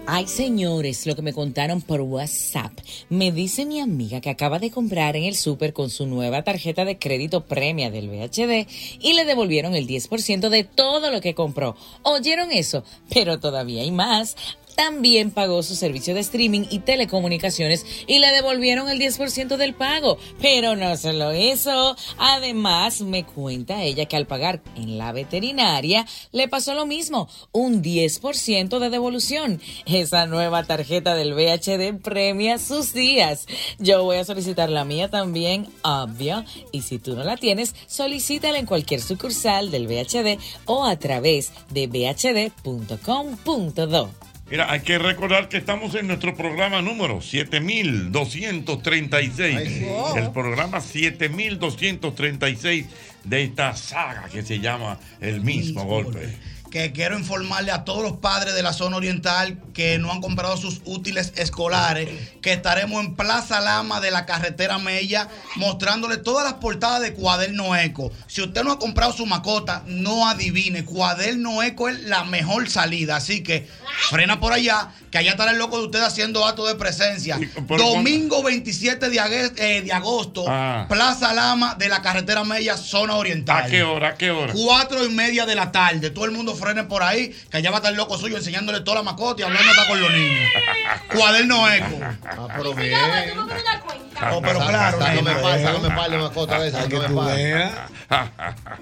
[0.10, 2.72] Ay, señores, lo que me contaron por WhatsApp.
[3.10, 6.86] Me dice mi amiga que acaba de comprar en el súper con su nueva tarjeta
[6.86, 8.68] de crédito premia del VHD
[9.02, 11.76] y le devolvieron el 10% de todo lo que compró.
[12.04, 12.86] ¿Oyeron eso?
[13.14, 14.38] Pero todavía hay más.
[14.78, 20.20] También pagó su servicio de streaming y telecomunicaciones y le devolvieron el 10% del pago.
[20.40, 21.96] Pero no solo eso.
[22.20, 27.82] Además, me cuenta ella que al pagar en la veterinaria le pasó lo mismo, un
[27.82, 29.60] 10% de devolución.
[29.88, 33.48] Esa nueva tarjeta del VHD premia sus días.
[33.80, 36.46] Yo voy a solicitar la mía también, obvio.
[36.72, 41.52] Y si tú no la tienes, solicítala en cualquier sucursal del VHD o a través
[41.72, 42.68] de bhd.com.do.
[44.50, 49.84] Mira, hay que recordar que estamos en nuestro programa número 7236.
[50.16, 52.86] El programa 7236
[53.26, 56.34] de esta saga que se llama El mismo golpe.
[56.70, 60.58] Que quiero informarle a todos los padres de la zona oriental que no han comprado
[60.58, 62.10] sus útiles escolares,
[62.42, 67.76] que estaremos en Plaza Lama de la carretera Mella mostrándole todas las portadas de Cuaderno
[67.76, 68.12] Eco.
[68.28, 73.18] Si usted no ha comprado su macota, no adivine, Cuaderno Eco es la mejor salida,
[73.18, 73.68] así que
[74.10, 77.40] frena por allá, que allá estará el loco de usted haciendo acto de presencia.
[77.68, 80.86] Domingo 27 de, ague- eh, de agosto, Ah.
[80.90, 83.64] Plaza Lama de la carretera Mella, zona oriental.
[83.64, 84.10] ¿A qué hora?
[84.10, 84.54] ¿A qué hora?
[84.54, 86.10] Cuatro y media de la tarde.
[86.10, 88.82] Todo el mundo frene por ahí, que allá va a estar el loco suyo enseñándole
[88.82, 90.50] toda la mascota y hablando acá con los niños.
[91.16, 92.00] Cuaderno eco.
[92.26, 92.94] Ah, pero bien.
[94.32, 95.42] Oh, pero claro, Sácame nena.
[95.42, 96.88] par, sácame par de mascota de esa.
[96.88, 97.36] Tú par.
[97.36, 97.72] veas.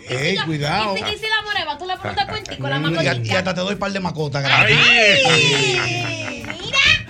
[0.08, 0.94] Ey, cuidado.
[0.96, 3.62] Dice que si la moreba, tú le pones cuentico, la Y, a- y hasta te
[3.62, 4.46] doy un par de macotas.
[4.46, 6.25] Ay.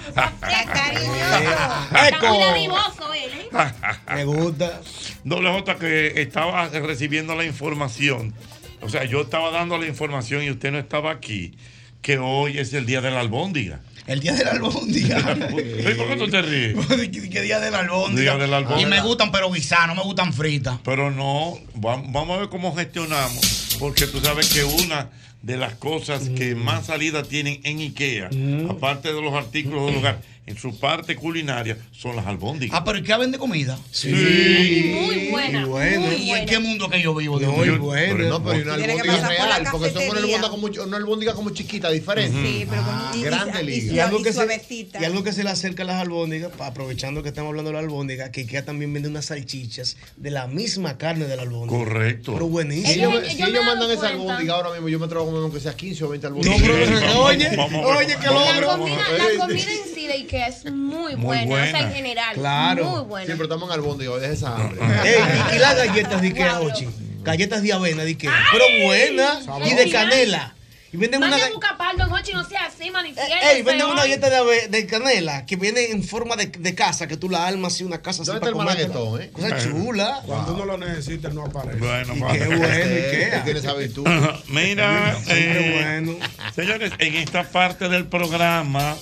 [0.07, 0.31] Está
[2.29, 3.49] muy dadivoso él, ¿eh?
[4.13, 4.81] Me gusta.
[5.23, 8.33] Doble J que estaba recibiendo la información.
[8.81, 11.57] O sea, yo estaba dando la información y usted no estaba aquí.
[12.01, 13.79] Que hoy es el día de la albóndiga.
[14.07, 15.17] El día de la albóndiga.
[15.49, 16.75] ¿Por qué tú te ríes?
[17.31, 18.33] ¿Qué, día de la albóndiga?
[18.33, 18.87] Día de la albóndiga.
[18.87, 20.77] Y me gustan, pero guisadas, no me gustan fritas.
[20.83, 25.09] Pero no, va- vamos a ver cómo gestionamos, porque tú sabes que una
[25.41, 28.29] de las cosas que más salida tienen en IKEA,
[28.69, 32.77] aparte de los artículos del hogar, en su parte culinaria son las albóndigas.
[32.79, 33.79] Ah, pero ¿y qué vende comida?
[33.91, 34.11] Sí.
[34.11, 35.65] Muy buena.
[35.65, 36.45] Muy ¿Y en buena.
[36.45, 37.39] qué mundo que yo vivo?
[37.39, 37.79] Dios No, y mío?
[37.79, 38.23] bueno.
[38.29, 41.49] No, pero una que albóndiga por real, porque son una albóndiga como, una albóndiga como
[41.49, 42.37] chiquita, diferente.
[42.41, 43.93] Sí, pero con- y- Grande y- liga.
[43.93, 47.23] Y algo, y que se, y algo que se le acerca a las albóndigas, aprovechando
[47.23, 50.97] que estamos hablando de la albóndiga, que IKEA también vende unas salchichas de la misma
[50.97, 51.77] carne de la albóndiga.
[51.79, 52.33] Correcto.
[52.33, 52.91] Pero Si buenísimo.
[52.93, 55.41] ellos, Ellos- me- si ellos mandan esa albóndiga ahora mismo, yo me atrevo a comer
[55.41, 56.61] aunque sea 15 o 20 No, albóndigas.
[56.61, 58.61] pero, oye, vamos, oye, qué vamos, logro.
[58.61, 58.89] La vamos.
[58.89, 61.79] comida, la comida en sí de Ikea es muy, buena, o sea, buena.
[61.81, 62.36] en general.
[62.36, 62.86] Claro.
[62.86, 63.25] Muy Sí, buena.
[63.33, 64.79] pero estamos en albóndiga, hoy deja esa hambre.
[65.03, 65.15] Ey,
[65.51, 66.59] y, y las galletas de Ikea.
[66.61, 66.88] Ochi.
[67.23, 68.33] Galletas de avena de Ikea.
[68.51, 69.45] Pero buenas.
[69.65, 70.51] Y de canela.
[70.93, 71.38] Y venden una,
[72.09, 73.51] Jochi, no sea así, manifiesta.
[73.51, 77.05] Ey, venden una galleta de, ave- de canela que viene en forma de, de casa,
[77.07, 79.05] que tú la armas y una casa así ¿Dónde está para el comértela.
[79.11, 79.49] malaguetón, eh?
[79.51, 80.21] Cosa chula.
[80.25, 81.79] Cuando uno lo necesita, no aparece.
[81.79, 83.43] Bueno, Y qué bueno, Este, Ikea.
[83.43, 84.07] tiene esa virtud.
[84.07, 84.39] Ajá.
[84.47, 86.17] Mira, Siempre eh, bueno.
[86.55, 88.95] señores, en esta parte del programa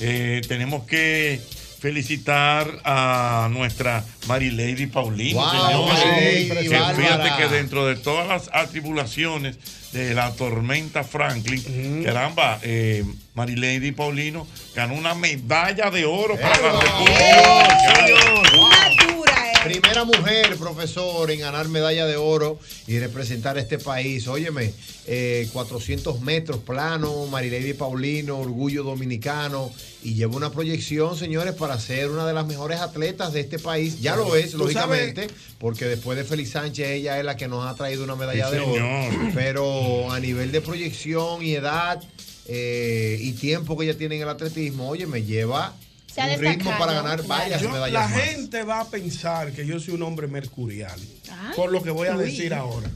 [0.00, 1.40] eh, tenemos que
[1.80, 5.40] felicitar a nuestra Marilady Paulino.
[5.40, 6.48] Wow, señores.
[6.48, 9.56] Marilady, fíjate que dentro de todas las atribulaciones
[9.92, 16.80] de la tormenta Franklin, caramba, eh, Marilady Paulino ganó una medalla de oro para la
[16.80, 18.50] República Dominicana.
[18.56, 19.49] Una dura, eh.
[19.64, 24.26] Primera mujer, profesor, en ganar medalla de oro y representar este país.
[24.26, 24.72] Óyeme,
[25.06, 29.70] eh, 400 metros plano, Marilady Paulino, orgullo dominicano.
[30.02, 34.00] Y lleva una proyección, señores, para ser una de las mejores atletas de este país.
[34.00, 35.26] Ya lo es, lógicamente,
[35.58, 38.54] porque después de Félix Sánchez, ella es la que nos ha traído una medalla Sí,
[38.56, 39.30] de oro.
[39.34, 42.02] Pero a nivel de proyección y edad
[42.46, 45.76] eh, y tiempo que ella tiene en el atletismo, oye, me lleva
[46.12, 48.20] Se ha un ritmo para ganar varias Yo- medallas la más.
[48.20, 50.98] gente va a pensar que yo soy un hombre mercurial.
[51.30, 52.24] Ay, por lo que voy a uy.
[52.24, 52.88] decir ahora.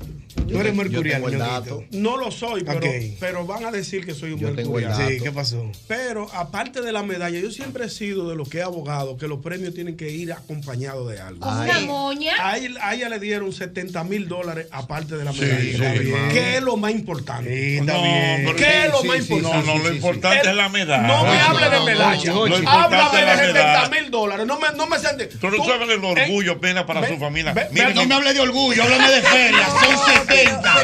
[0.49, 1.61] Tú eres mercurial, tengo el ñonguito.
[1.61, 1.85] dato.
[1.93, 2.81] No lo soy, pero,
[3.21, 4.93] pero van a decir que soy un Yo tengo el mercurial.
[4.93, 5.11] dato.
[5.11, 5.71] Sí, ¿qué pasó?
[5.89, 9.27] Pero aparte de la medalla, yo siempre he sido de los que he abogado que
[9.29, 11.47] los premios tienen que ir acompañados de algo.
[11.49, 12.33] Una moña.
[12.41, 15.61] A ella, a ella le dieron 70 mil dólares aparte de la medalla.
[15.95, 16.13] sí.
[16.33, 17.51] ¿Qué es lo más importante?
[17.79, 17.95] Sí, No,
[18.45, 19.67] pero- ¿Qué es lo Sí, más sí, sí, No, importante?
[19.67, 21.07] no, lo sí, importante El- es la medalla.
[21.07, 22.33] No me hable de medalla.
[22.33, 23.89] importante Háblame de 70 medalla.
[23.91, 24.47] mil dólares.
[24.47, 25.39] No me, no me sientes.
[25.39, 27.53] Tú no sabes el orgullo, pena para ve- su familia.
[27.53, 29.67] ve- No me hable de orgullo, háblame de feria.
[29.85, 30.75] Son 70.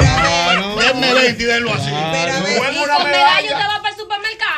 [0.80, 1.90] Denme 20 y denlo así.
[1.90, 3.52] Pero a ver, Juega Y una con medalla medalla.
[3.56, 3.89] usted va para el supermercado.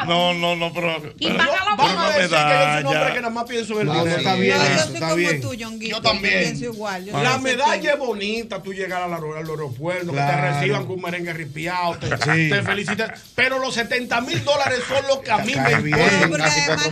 [0.06, 0.96] No, no, no, pero.
[1.18, 1.42] Y pero-
[2.12, 4.18] decir que yo soy un hombre que nada más pienso en el No, no, dinero.
[4.20, 4.58] está bien.
[4.58, 5.40] No, yo eso, soy está como bien.
[5.40, 5.54] tú.
[5.54, 6.42] Yo también.
[6.42, 7.04] Pienso igual.
[7.04, 10.96] Yo La medalla es bonita, tú llegar al, aer- al aeropuerto, que te reciban con
[10.96, 12.50] un merengue ripiado, te, Sí.
[12.50, 13.12] te felicitan.
[13.34, 16.32] Pero los 70 mil dólares son los que a mí me importan.
[16.32, 16.90] Casi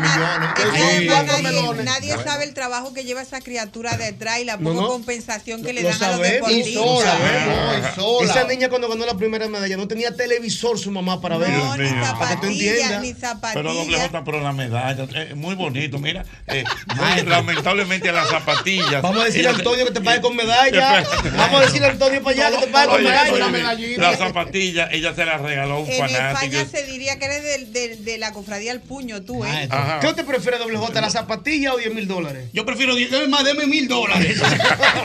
[1.43, 1.85] millones.
[1.85, 5.83] nadie, sabe el trabajo que lleva esa criatura detrás y la poca compensación que le
[5.83, 7.95] dan a los deportistas.
[7.95, 8.25] sola.
[8.25, 11.51] Esa niña cuando ganó la primera medalla no tenía televisor su mamá para ver.
[11.51, 14.11] No, ni Dios tú zapatillas, ni Pero doble zapatillas.
[14.11, 16.25] J, pero la medalla, es muy bonito, mira.
[16.47, 16.65] eh,
[16.97, 19.03] muy- lamentablemente las zapatillas.
[19.03, 21.05] Vamos a decirle a Antonio que te pague con medalla.
[21.37, 23.23] Vamos a decirle a Antonio para allá que te pague con medalla.
[23.33, 24.03] oye, una medallita.
[24.11, 26.57] la zapatilla, ella se la regaló a un En fanático.
[26.57, 29.69] España se diría que eres del- del- de, la cofradía al puño, tú, ¿eh?
[29.71, 30.01] Ajá.
[30.01, 32.49] ¿Qué usted prefiere, doble J, la zapatilla o 10 mil dólares?
[32.53, 34.41] Yo prefiero, deme más, deme mil dólares.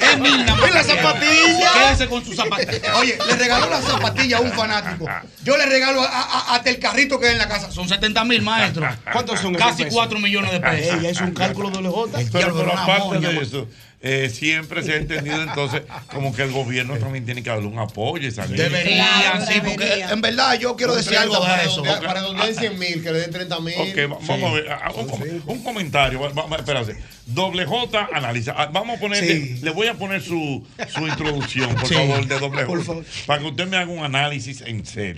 [0.01, 0.69] Es mil nada más.
[0.69, 1.71] ¿Y la zapatilla?
[1.73, 2.97] Quédese con su zapatilla.
[2.97, 5.05] Oye, le regaló la zapatilla a un fanático.
[5.43, 7.71] Yo le regalo a- a- hasta el carrito que hay en la casa.
[7.71, 8.87] Son 70 mil, maestro.
[9.11, 9.95] ¿Cuántos son esos Casi pesos?
[9.95, 10.99] 4 millones de pesos.
[10.99, 12.19] Ella hizo un cálculo doble J.
[12.31, 13.67] Pero, pero aparte de eso,
[14.07, 15.81] eh, siempre se ha entendido entonces
[16.13, 20.11] como que el gobierno también tiene que darle un apoyo esa Claro, sí, porque debería.
[20.11, 21.81] en verdad yo quiero decir algo para eso.
[21.83, 23.73] Para redondear en 100 mil, que le den 30 mil.
[23.77, 26.95] Ok, va- vamos a ver, ah, un, com- un comentario, va- va- espérate.
[27.27, 28.53] Doble J analiza.
[28.55, 29.59] Ah, Vamos a ponerle, Sí.
[29.63, 31.95] le voy a poner su, su introducción, por Sí.
[31.95, 32.85] favor, de doble Por J.
[32.85, 33.05] favor.
[33.25, 35.15] Para que usted me haga un análisis en serio.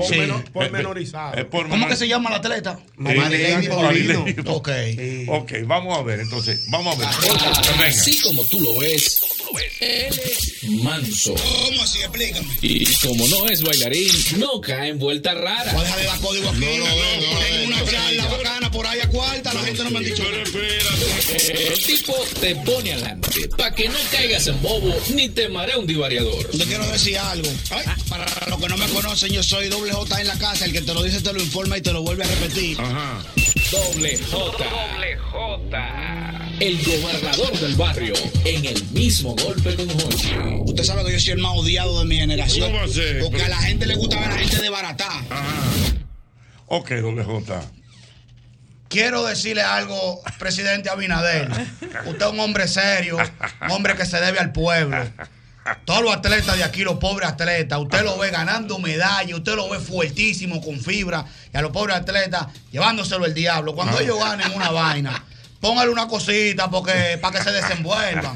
[0.53, 1.35] Pormenorizado.
[1.37, 2.79] eh, por ¿Cómo que se llama la atleta?
[3.67, 4.25] Paulino.
[4.47, 4.69] Ok.
[5.27, 7.07] Ok, vamos a ver, entonces, vamos a ver.
[7.77, 7.87] Venga.
[7.89, 9.01] Así como tú lo él
[9.79, 11.33] es manso.
[11.35, 11.99] ¿Cómo así?
[11.99, 12.47] Explícame.
[12.61, 15.71] Y como no es bailarín, no cae en vuelta rara.
[15.73, 16.59] Voy a dejar de dar código aquí.
[16.59, 19.53] Tengo una charla bacana por ahí a cuarta.
[19.53, 20.43] La gente no me ha dicho Pero nada.
[20.43, 21.67] espérate.
[21.73, 25.87] El tipo te pone adelante para que no caigas en bobo ni te marea un
[25.87, 26.45] divariador.
[26.45, 27.49] Te quiero decir algo.
[28.09, 30.65] Para los que no me conocen, yo soy doble J en la casa.
[30.65, 32.79] El que te lo dice te lo informa y te lo vuelve a repetir.
[32.79, 33.23] Ajá.
[33.71, 34.63] Doble J.
[34.63, 36.46] Doble J.
[36.59, 40.33] El gobernador del barrio en el mismo golpe con Hochi.
[40.65, 42.71] Usted sabe que yo soy el más odiado de mi generación.
[42.71, 43.21] ¿Cómo va a ser?
[43.21, 45.05] Porque a la gente le gusta ver a la gente de barata.
[45.05, 45.53] Ajá.
[46.65, 47.61] Ok, doble J.
[48.89, 51.47] Quiero decirle algo, presidente Abinader.
[52.07, 53.17] Usted es un hombre serio,
[53.61, 54.97] un hombre que se debe al pueblo.
[55.85, 59.69] Todos los atletas de aquí, los pobres atletas, usted lo ve ganando medallas, usted lo
[59.69, 63.75] ve fuertísimo, con fibra, y a los pobres atletas llevándoselo el diablo.
[63.75, 65.23] Cuando ellos ganen una vaina,
[65.59, 68.35] póngale una cosita porque para que se desenvuelvan.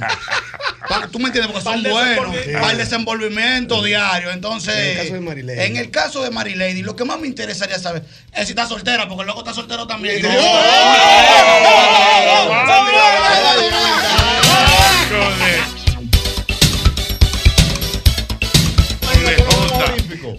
[0.90, 1.52] Pa- ¿Tú me entiendes?
[1.52, 2.36] Porque son buenos.
[2.54, 4.32] Para el desenvolvimiento diario.
[4.32, 5.60] Entonces, En el caso de Marilady.
[5.62, 8.04] en el caso de Marilady, lo que más me interesaría saber
[8.34, 10.22] es si está soltera, porque el loco está soltero también.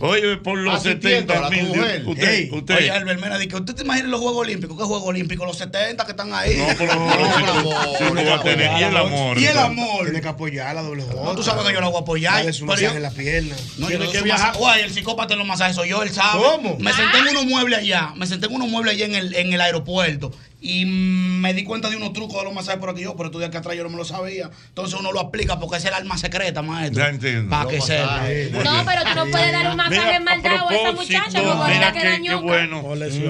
[0.01, 1.71] Oye, por los Asistiendo a 70 la mil.
[2.09, 2.77] Usted, Ey, usted.
[2.77, 4.77] Oye, Albert Mena, dice que usted te imagina los Juegos Olímpicos.
[4.77, 5.47] ¿Qué Juegos Olímpicos?
[5.47, 6.57] Los 70 que están ahí.
[6.57, 10.05] No, tú vas a tener- y el amor, Y el amor.
[10.05, 11.05] Tiene que apoyar la doble.
[11.15, 12.35] No, tú sabes que yo la voy a apoyar.
[12.35, 13.55] Dale su masaje en la pierna.
[13.79, 14.57] No, yo Tiene no que viajar.
[14.57, 16.43] Guay, el psicópata en los masajes soy yo, él sabe.
[16.43, 16.77] ¿Cómo?
[16.79, 19.53] Me senté en unos muebles allá, me senté en unos muebles allá en el, en
[19.53, 20.33] el aeropuerto
[20.63, 23.41] y me di cuenta de unos trucos de los masajes por aquí yo, pero tú
[23.41, 24.49] de acá atrás yo no me lo sabía.
[24.69, 27.03] Entonces uno lo aplica porque es el alma secreta, maestro.
[27.03, 27.51] Ya entiendo.
[27.51, 28.23] Para que sepa.
[28.63, 31.93] No, pero tú no puedes dar un masaje mal dado a esa muchacha como mira
[31.93, 32.85] que qué, bueno.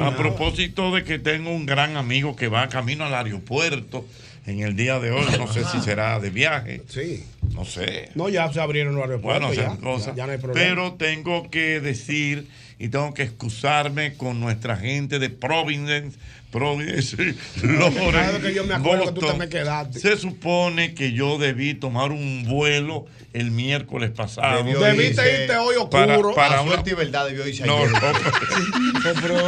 [0.05, 4.05] A propósito de que tengo un gran amigo que va camino al aeropuerto
[4.47, 6.83] en el día de hoy, no sé si será de viaje.
[6.89, 7.25] Sí.
[7.55, 8.11] No sé.
[8.15, 9.57] No, ya se abrieron los aeropuertos.
[9.57, 10.09] Bueno, ya, cosas.
[10.09, 10.69] ya, ya no hay problema.
[10.69, 16.19] Pero tengo que decir y tengo que excusarme con nuestra gente de Providence.
[16.53, 17.17] Providence,
[17.63, 19.39] Lawrence, yo me acuerdo que tú te Boston.
[19.39, 19.99] me quedaste.
[19.99, 24.63] Se supone que yo debí tomar un vuelo el miércoles pasado.
[24.63, 25.91] Debió Debiste irse- irte hoy oscuro.
[25.91, 27.99] Para, para A una, suerte y verdad debió irse No, no,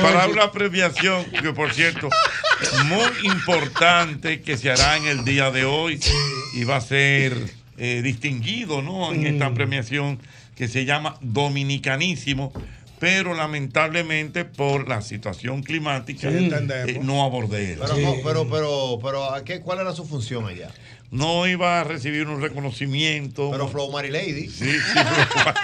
[0.02, 2.09] para una premiación que, por cierto,
[2.86, 6.00] muy importante que se hará en el día de hoy
[6.55, 7.36] y va a ser
[7.76, 9.12] eh, distinguido ¿no?
[9.12, 9.55] en esta Mm.
[9.55, 10.18] premiación
[10.57, 12.52] que se llama Dominicanísimo,
[13.05, 17.82] pero lamentablemente por la situación climática Sí, eh, no abordé eso.
[17.82, 20.70] Pero, no, pero, pero, pero, ¿a qué, ¿cuál era su función allá?
[21.11, 23.50] No iba a recibir un reconocimiento.
[23.52, 24.48] Pero Flow Mary Lady.
[24.48, 24.98] Sí, sí,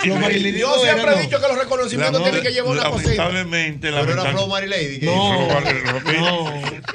[0.02, 0.60] Flow Mary Lady.
[0.60, 3.10] Yo siempre he dicho que los reconocimientos tienen que llevar una cosita.
[3.24, 5.00] Lamentablemente, Pero era Flow Mary Lady.
[5.04, 5.48] No.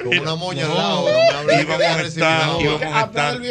[0.04, 0.72] Con una moña No.
[0.72, 1.62] al lado.
[1.62, 3.42] Íbamos a estar, íbamos a estar,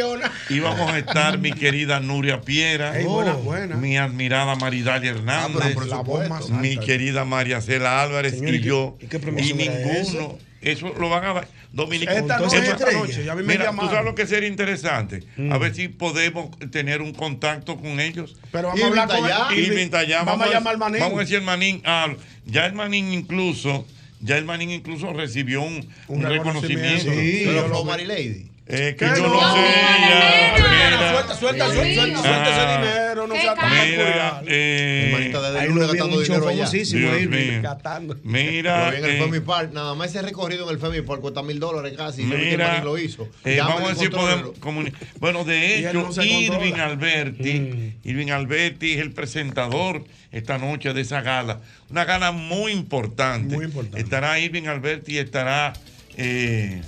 [0.50, 3.76] íbamos a estar mi querida Nuria Piera, buena.
[3.76, 5.74] mi admirada Maridalia Hernández,
[6.04, 8.96] voz más mi querida María Cela Álvarez Señor, ¿y y qué- yo,
[9.38, 10.38] y ninguno.
[10.62, 11.48] Eso lo van a dar.
[11.74, 12.18] Dominicano.
[12.20, 15.24] Esta noche, esta noche, ya me Mira, tú sabes lo que sería interesante.
[15.36, 15.52] Mm.
[15.52, 18.36] A ver si podemos tener un contacto con ellos.
[18.52, 19.90] Pero vamos a hablar con Irving Irving.
[19.90, 21.00] Tallá, Vamos a llamar al Manín.
[21.00, 21.82] Vamos a decir el Manín.
[21.84, 22.14] ah,
[22.46, 23.86] ya el Manín incluso,
[24.20, 27.10] ya el Manín incluso recibió un, un reconocimiento.
[27.12, 28.53] Sí, pero Mary Lady.
[28.66, 29.54] Eh, que ¿Qué yo no, no?
[29.54, 29.60] sé.
[30.08, 31.10] ya, mira.
[31.12, 32.78] Suelta, suelta, suelta, suelta, suelta ese Ah.
[32.80, 33.74] dinero, no sea tan caro.
[33.84, 36.58] Mira, eh, Ahí lo vi un show dinero allá.
[36.64, 37.50] famosísimo, Dios Irving.
[37.52, 37.62] mío.
[37.62, 38.16] Catando.
[38.22, 39.70] Mira, Lo vi en el eh, Femi Park.
[39.74, 42.22] Nada más ese recorrido en el Femi Park cuesta mil dólares casi.
[42.22, 43.28] Mira, lo hizo.
[43.44, 44.98] eh, vamos a decir, podemos comunicar.
[45.18, 46.74] Bueno, de hecho, Irving.
[46.74, 51.60] Alberti, Irving Alberti es el presentador esta noche de esa gala.
[51.90, 53.54] Una gala muy importante.
[53.54, 54.00] Muy importante.
[54.00, 55.74] Estará Irving Alberti y estará
[56.16, 56.82] eh,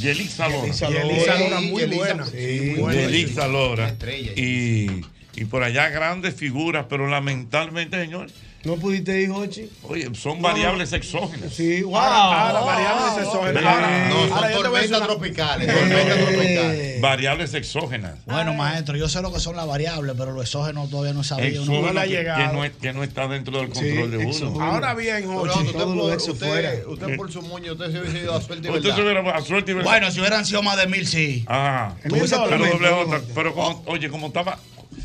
[0.00, 0.66] Yelisa Lora.
[0.66, 2.26] Y Elisa Lora muy buena.
[2.26, 3.00] sí, muy buena.
[3.00, 3.88] Yelisa Lora.
[3.88, 4.32] Estrella.
[4.36, 5.02] Y,
[5.36, 8.28] y por allá grandes figuras, pero lamentablemente, señor,
[8.64, 9.68] ¿No pudiste ir, Jochi?
[9.82, 11.52] oye, son variables exógenas.
[11.52, 11.96] Sí, wow.
[11.96, 13.64] Ahora, ahora, variables exógenas.
[13.64, 15.66] Ahora, No, son ahora tormentas una- tropicales.
[15.74, 17.00] Tormentas tropicales.
[17.02, 18.14] Variables exógenas.
[18.24, 21.48] Bueno, maestro, yo sé lo que son las variables, pero los exógenos todavía no sabía.
[21.48, 22.38] Exógenas no le ha que, llegado.
[22.48, 24.62] que no, es- que no está dentro del control de uno.
[24.62, 25.66] Ahora bien, Pero Jochi.
[25.66, 26.72] usted, usted, fuera.
[26.86, 28.96] usted por su moño, usted se hubiese ido a suerte y Usted verdad.
[28.96, 29.90] se hubiera a suerte y verdad.
[29.90, 31.44] Bueno, si hubieran sido más de mil, sí.
[31.48, 34.58] Ah, pero J, pero como, oye, como estaba,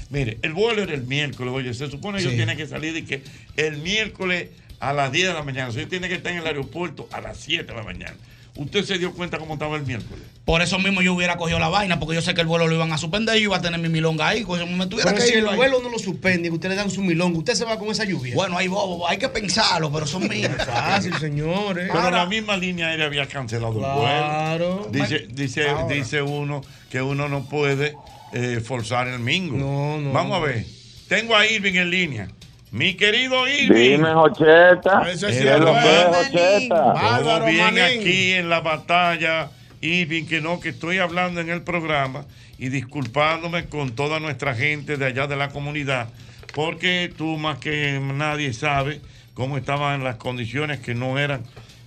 [0.10, 2.36] mire, el vuelo era el miércoles, oye, se supone que yo Sí.
[2.36, 3.22] tiene que salir y que
[3.58, 4.50] el miércoles
[4.80, 7.08] a las 10 de la mañana, o sea, yo tiene que estar en el aeropuerto
[7.12, 8.16] a las 7 de la mañana.
[8.56, 10.22] ¿Usted se dio cuenta cómo estaba el miércoles?
[10.44, 12.76] Por eso mismo yo hubiera cogido la vaina, porque yo sé que el vuelo lo
[12.76, 14.44] iban a suspender y yo iba a tener mi milonga ahí.
[14.44, 15.56] Pues me tuviera Pero que si ir el ahí.
[15.56, 18.04] vuelo no lo suspende, que ustedes le dan su milongo, usted se va con esa
[18.04, 18.36] lluvia.
[18.36, 20.52] Bueno, ahí bobo, hay que pensarlo, pero son míos.
[20.66, 21.90] Fácil, señores.
[21.94, 24.02] Pero la misma línea aérea había cancelado el vuelo.
[24.02, 24.90] Claro.
[24.92, 25.94] Dice, dice, Ahora.
[25.96, 27.96] dice uno que uno no puede
[28.34, 29.58] eh, forzar el mingo.
[29.58, 30.12] No, no.
[30.12, 30.66] Vamos a ver.
[31.08, 32.28] Tengo a Irving en línea.
[32.72, 33.98] Mi querido Irving.
[33.98, 35.04] Dime, Jocheta.
[35.16, 36.70] Sí ¿Qué es lo que es?
[36.70, 37.80] Todo bien manín.
[37.80, 39.50] aquí en la batalla,
[39.82, 42.26] Irving, que no, que estoy hablando en el programa
[42.60, 46.10] y disculpándome con toda nuestra gente de allá de la comunidad,
[46.54, 49.02] porque tú más que nadie sabe
[49.34, 51.44] cómo estaban las condiciones que no eran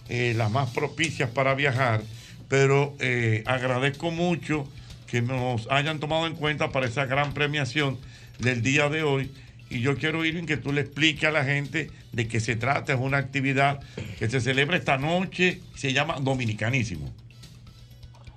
[0.08, 2.00] eh, las más propicias para viajar,
[2.48, 4.66] pero eh, agradezco mucho
[5.12, 7.98] que nos hayan tomado en cuenta para esa gran premiación
[8.38, 9.30] del día de hoy.
[9.68, 12.94] Y yo quiero, Irving, que tú le expliques a la gente de qué se trata.
[12.94, 13.80] Es una actividad
[14.18, 17.10] que se celebra esta noche, se llama Dominicanísimo.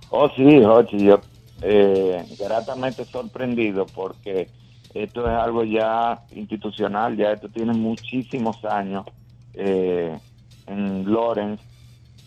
[0.09, 1.21] Oh, sí, Jochi, yo
[1.61, 4.49] eh, gratamente sorprendido porque
[4.93, 9.05] esto es algo ya institucional, ya esto tiene muchísimos años
[9.53, 10.19] eh,
[10.67, 11.63] en Lawrence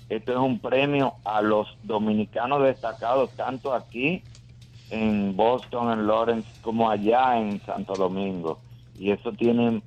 [0.08, 4.22] Esto es un premio a los dominicanos destacados, tanto aquí
[4.88, 8.64] en Boston, en Lawrence, como allá en Santo Domingo.
[8.94, 9.82] Y eso tiene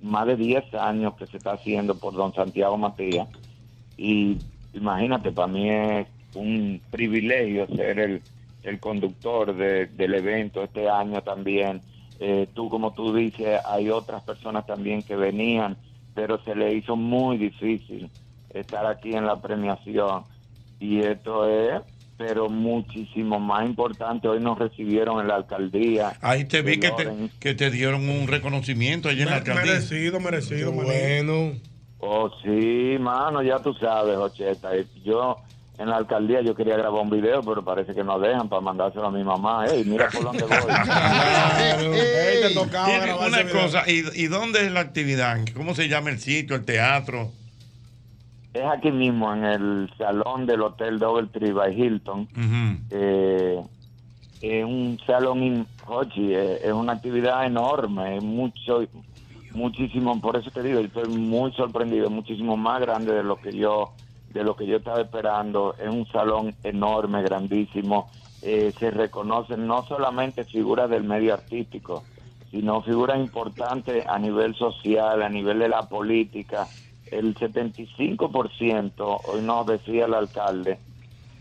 [0.00, 3.28] más de 10 años que se está haciendo por don Santiago Matías.
[3.96, 4.42] Y
[4.72, 8.24] imagínate, para mí es un privilegio ser el,
[8.62, 11.84] el conductor de- del evento este año también.
[12.18, 15.78] Eh, tú, como tú dices, hay otras personas también que venían,
[16.14, 18.12] pero se le hizo muy difícil
[18.48, 20.26] estar aquí en la premiación.
[20.78, 21.82] Y esto es,
[22.16, 24.28] pero muchísimo más importante.
[24.28, 26.16] Hoy nos recibieron en la alcaldía.
[26.22, 29.74] Ahí te vi que te, que te dieron un reconocimiento allí en la alcaldía.
[29.74, 31.52] Merecido, merecido, Bueno.
[31.98, 34.70] Oh, sí, mano, ya tú sabes, Ocheta.
[35.02, 35.38] Yo
[35.78, 39.06] en la alcaldía yo quería grabar un video, pero parece que no dejan para mandárselo
[39.06, 39.66] a mi mamá.
[39.66, 40.56] Ey, mira por dónde voy.
[41.94, 45.38] Ey, te tocaba grabar una cosa, ¿y, ¿y dónde es la actividad?
[45.54, 47.30] ¿Cómo se llama el sitio, el teatro?
[48.56, 52.28] Es aquí mismo, en el salón del Hotel Doubletree by Hilton.
[52.90, 53.62] Eh,
[54.40, 58.82] es un salón, in- Jochi, eh, es una actividad enorme, es mucho,
[59.52, 63.92] muchísimo, por eso te digo, estoy muy sorprendido, muchísimo más grande de lo que yo,
[64.30, 65.74] de lo que yo estaba esperando.
[65.78, 68.08] Es un salón enorme, grandísimo.
[68.40, 72.04] Eh, se reconocen no solamente figuras del medio artístico,
[72.50, 76.70] sino figuras importantes a nivel social, a nivel de la política.
[77.10, 80.78] El 75%, hoy nos decía el alcalde,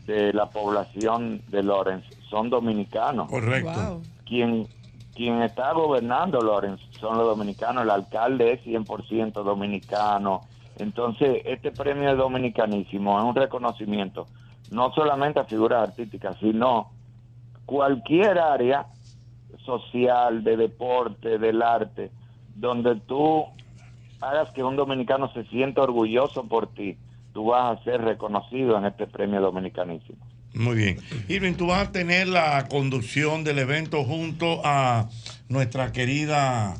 [0.05, 3.30] de la población de Lawrence son dominicanos.
[3.30, 4.01] Correcto.
[4.26, 4.68] Quien,
[5.16, 10.41] quien está gobernando Lawrence son los dominicanos, el alcalde es 100% dominicano.
[10.78, 14.28] Entonces, este premio de dominicanísimo es un reconocimiento
[14.72, 16.91] no solamente a figuras artísticas, sino
[17.66, 18.88] cualquier área
[19.63, 22.11] social, de deporte, del arte,
[22.55, 23.45] donde tú
[24.30, 26.97] hagas que un dominicano se sienta orgulloso por ti,
[27.34, 30.17] tú vas a ser reconocido en este premio dominicanísimo.
[30.53, 30.97] Muy bien.
[31.28, 35.09] Irving, tú vas a tener la conducción del evento junto a
[35.49, 36.76] nuestra querida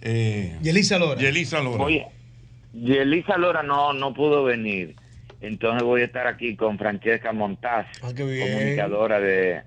[0.00, 1.20] eh, Yelisa Lora.
[1.20, 1.84] Yelisa Lora.
[1.84, 2.06] Oye,
[2.72, 4.96] Yelisa Lora no, no pudo venir,
[5.40, 8.48] entonces voy a estar aquí con Francesca Montaz, Ah, qué bien.
[8.52, 9.62] comunicadora de,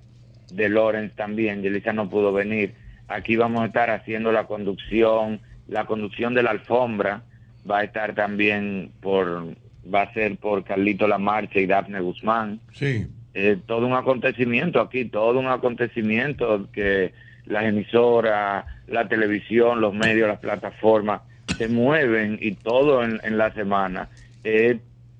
[0.51, 1.61] de Lawrence también.
[1.61, 2.75] Yelisa no pudo venir.
[3.07, 5.41] Aquí vamos a estar haciendo la conducción,
[5.71, 7.23] la conducción de la alfombra
[7.69, 9.55] va a estar también por,
[9.91, 12.59] va a ser por Carlito La Marcha y Dafne Guzmán.
[12.73, 13.07] Sí.
[13.33, 17.13] Eh, todo un acontecimiento aquí, todo un acontecimiento que
[17.45, 21.21] las emisoras, la televisión, los medios, las plataformas
[21.57, 24.09] se mueven y todo en, en la semana.
[24.43, 24.77] Eh,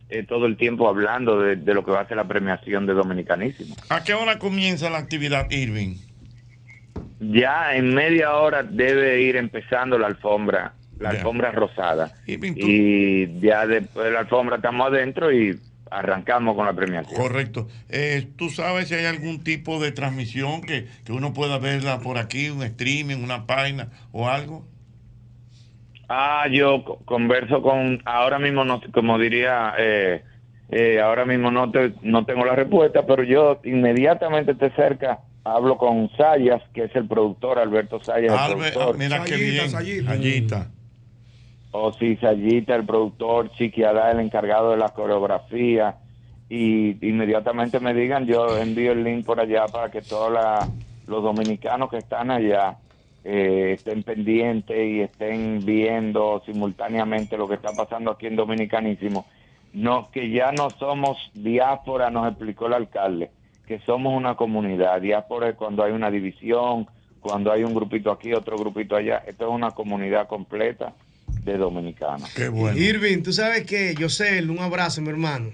[0.10, 2.93] eh, todo el tiempo hablando de, de lo que va a ser la premiación de
[2.93, 3.76] Dominicanísimo.
[3.88, 5.95] ¿A qué hora comienza la actividad, Irving?
[7.22, 12.11] Ya en media hora debe ir empezando la alfombra, la alfombra rosada.
[12.28, 15.59] Y ya después de la alfombra estamos adentro y
[15.89, 17.22] arrancamos con la premiación.
[17.22, 17.67] Correcto.
[17.89, 22.17] Eh, ¿Tú sabes si hay algún tipo de transmisión que, que uno pueda verla por
[22.17, 24.65] aquí, un streaming, una página o algo?
[26.09, 30.24] Ah, yo co- converso con, ahora mismo no, como diría, eh,
[30.69, 35.78] eh, ahora mismo no te, no tengo la respuesta, pero yo inmediatamente te cerca hablo
[35.78, 38.96] con Sayas, que es el productor, Alberto Sayas, el Albert, productor.
[38.96, 39.70] ah, mira qué bien.
[39.70, 40.68] Sayita.
[41.72, 45.96] O sí, Sayita, el productor, Chiqui Adá, el encargado de la coreografía.
[46.50, 50.38] Y inmediatamente me digan, yo envío el link por allá para que todos
[51.08, 52.78] los dominicanos que están allá
[53.24, 59.26] eh, estén pendientes y estén viendo simultáneamente lo que está pasando aquí en Dominicanísimo.
[59.74, 63.32] No, que ya no somos diáspora, nos explicó el alcalde,
[63.72, 64.99] que somos una comunidad.
[64.99, 66.89] Diáspora es cuando hay una división,
[67.22, 69.24] cuando hay un grupito aquí, otro grupito allá.
[69.26, 70.93] Esto es una comunidad completa
[71.45, 72.30] de dominicanos.
[72.34, 72.78] Qué bueno.
[72.78, 75.51] Irving, tú sabes que, Yosel, un abrazo, mi hermano.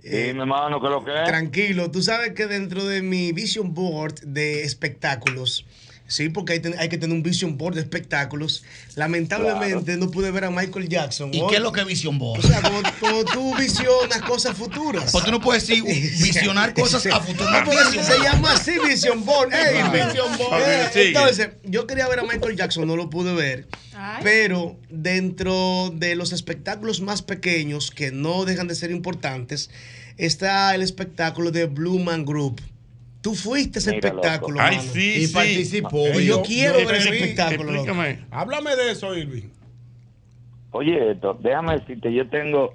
[0.00, 1.24] Sí, mi hermano, ¿qué es lo que es?
[1.24, 5.66] Tranquilo, tú sabes que dentro de mi vision board de espectáculos,
[6.06, 8.62] sí, porque hay, ten- hay que tener un vision board de espectáculos,
[8.94, 11.32] lamentablemente no pude ver a Michael Jackson.
[11.32, 11.48] ¿Y hoy.
[11.50, 12.44] qué es lo que es vision board?
[12.44, 15.10] O sea, como, como tú visionas cosas futuras.
[15.12, 15.82] Pues tú no puedes decir
[16.22, 17.50] visionar cosas a futuro.
[17.50, 19.50] No, porque se llama así Vision Board.
[19.50, 21.08] Vision Eh, sigue.
[21.08, 23.66] Entonces, yo quería ver a Michael Jackson, no lo pude ver.
[24.22, 29.70] Pero dentro de los espectáculos más pequeños, que no dejan de ser importantes,
[30.16, 32.60] está el espectáculo de Blue Man Group.
[33.24, 34.60] Tú fuiste a ese Mira, espectáculo.
[34.60, 35.32] Ay, sí, Y sí.
[35.34, 36.08] participó.
[36.20, 37.72] Y yo Yo- quiero yo ver ese vi, espectáculo.
[38.30, 39.48] Háblame de eso, Irving.
[40.72, 42.74] Oye, esto, déjame decirte, yo tengo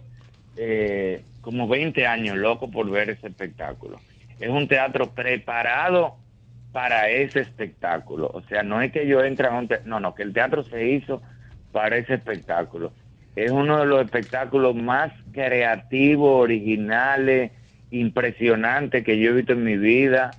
[0.57, 3.99] eh, como 20 años loco por ver ese espectáculo.
[4.39, 6.15] Es un teatro preparado
[6.71, 8.31] para ese espectáculo.
[8.33, 10.63] O sea, no es que yo entre a un teatro, no, no, que el teatro
[10.63, 11.21] se hizo
[11.71, 12.91] para ese espectáculo.
[13.35, 17.51] Es uno de los espectáculos más creativos, originales,
[17.91, 20.31] impresionantes que yo he visto en mi vida.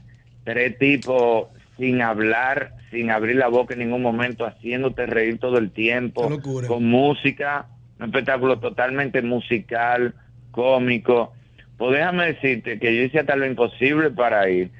[0.45, 5.71] Tres tipos sin hablar, sin abrir la boca en ningún momento, haciéndote reír todo el
[5.71, 6.31] tiempo,
[6.67, 7.67] con música,
[7.99, 10.15] un espectáculo totalmente musical,
[10.51, 11.33] cómico.
[11.79, 14.71] Pues déjame decirte que yo hice hasta lo imposible para ir.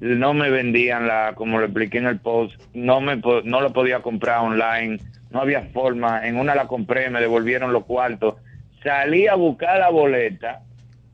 [0.00, 4.00] No me vendían la, como lo expliqué en el post, no me no lo podía
[4.00, 4.98] comprar online,
[5.30, 6.26] no había forma.
[6.26, 8.34] En una la compré, me devolvieron los cuartos.
[8.82, 10.62] Salí a buscar la boleta,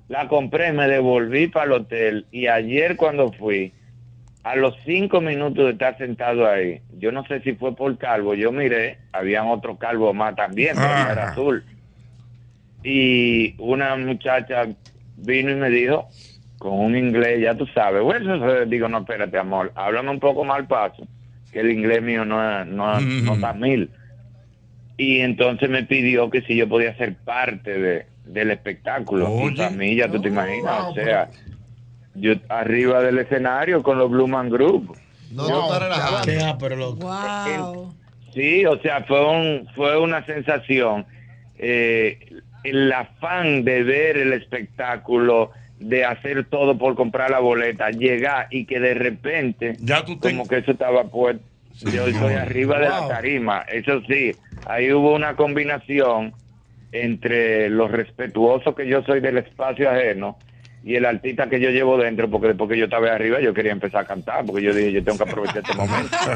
[0.09, 3.75] la compré, me devolví para el hotel y ayer cuando fui,
[4.45, 8.35] a los cinco minutos de estar sentado ahí, yo no sé si fue por calvo,
[8.35, 11.67] yo miré, habían otro calvo más también, pero era azul.
[12.83, 14.67] Y una muchacha
[15.17, 16.09] vino y me dijo,
[16.59, 20.45] con un inglés, ya tú sabes, bueno, eso- digo, no, espérate, amor, háblame un poco
[20.45, 21.09] más al paso,
[21.51, 23.93] que el inglés mío no, no, no está mil.
[24.97, 29.29] Y entonces me pidió que si yo podía ser parte de, del espectáculo.
[29.77, 31.29] Mí, ya tú te imaginas, o sea,
[32.15, 34.97] yo arriba del escenario con los Blue Man Group.
[35.33, 36.47] No, no está relajado.
[36.49, 37.07] Ápero, loco.
[37.07, 37.95] Wow.
[38.35, 41.07] Sí, o sea, fue, un, fue una sensación.
[41.59, 42.19] Eh,
[42.65, 48.65] el afán de ver el espectáculo, de hacer todo por comprar la boleta, llegar y
[48.65, 49.77] que de repente,
[50.21, 51.43] como que eso estaba puesto,
[51.93, 53.09] yo estoy arriba de la Wow.
[53.09, 53.59] tarima.
[53.71, 54.35] Eso sí,
[54.67, 56.33] ahí hubo una combinación
[56.93, 60.39] entre lo respetuoso que yo soy del espacio ajeno
[60.85, 63.73] y el artista que yo llevo dentro, porque después que yo estaba arriba yo quería
[63.73, 66.17] empezar a cantar, porque yo dije, yo tengo que aprovechar este momento.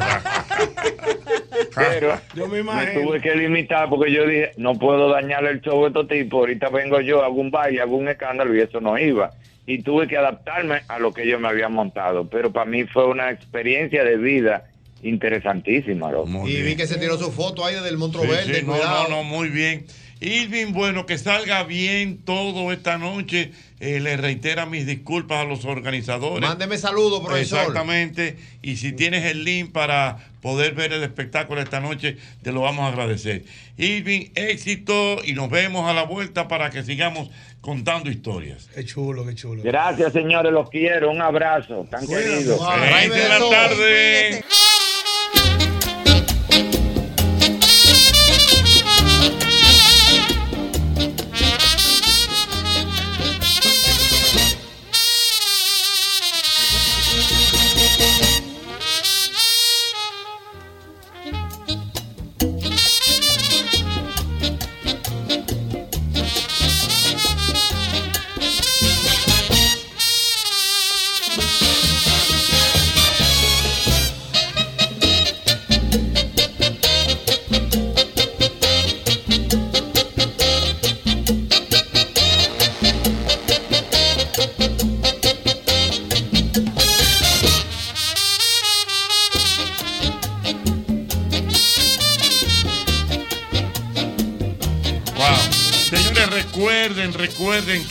[1.74, 3.02] Pero Yo me me imagino.
[3.02, 6.68] tuve que limitar porque yo dije, no puedo dañarle el show a estos tipos, ahorita
[6.68, 9.30] vengo yo, hago un baile, hago un escándalo y eso no iba.
[9.66, 12.28] Y tuve que adaptarme a lo que ellos me habían montado.
[12.28, 14.64] Pero para mí fue una experiencia de vida
[15.02, 16.10] interesantísima.
[16.46, 19.08] Y vi que se tiró su foto ahí del monstruo Sí, verde, sí, no, no,
[19.08, 19.86] no, muy bien.
[20.20, 23.52] Irving, bueno, que salga bien todo esta noche.
[23.80, 26.46] Eh, le reitera mis disculpas a los organizadores.
[26.46, 27.60] Mándeme saludos, profesor.
[27.60, 28.36] Exactamente.
[28.60, 32.84] Y si tienes el link para poder ver el espectáculo esta noche, te lo vamos
[32.84, 33.44] a agradecer.
[33.78, 37.30] Irving, éxito y nos vemos a la vuelta para que sigamos
[37.62, 38.68] contando historias.
[38.74, 39.62] Qué chulo, qué chulo.
[39.62, 41.10] Gracias, señores, los quiero.
[41.10, 42.60] Un abrazo, tan queridos.
[42.60, 44.44] De la tarde.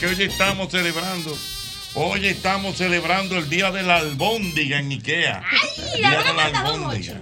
[0.00, 1.36] que hoy estamos celebrando.
[1.94, 5.42] Hoy estamos celebrando el Día de la Albóndiga en Ikea.
[5.44, 5.98] ¡Ay!
[5.98, 7.20] Día la de Albóndiga.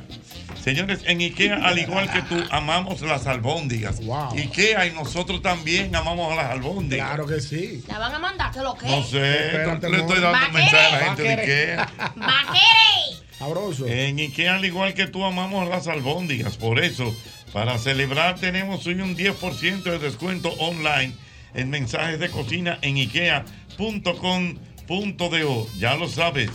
[0.62, 4.00] Señores, en Ikea, al igual que tú, amamos las albóndigas.
[4.32, 7.06] Ikea y nosotros también amamos a las albóndigas.
[7.06, 7.82] Claro que sí.
[7.88, 8.86] La van a mandar, ¿qué lo que?
[8.86, 11.32] No sé, Espérate, le estoy dando un mensaje a la gente de.
[11.32, 11.92] Ikea.
[12.16, 13.28] ¡Vaquere!
[13.38, 13.86] Sabroso.
[13.86, 16.56] En Ikea, al igual que tú, amamos las albóndigas.
[16.56, 17.14] Por eso,
[17.52, 21.14] para celebrar, tenemos hoy un 10% de descuento online
[21.54, 23.68] en mensajes de cocina en ikea.com.do.
[25.78, 26.50] Ya lo sabes,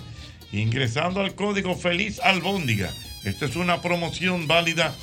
[0.51, 2.91] ingresando al código Feliz Albóndiga.
[3.23, 4.93] Esta es una promoción válida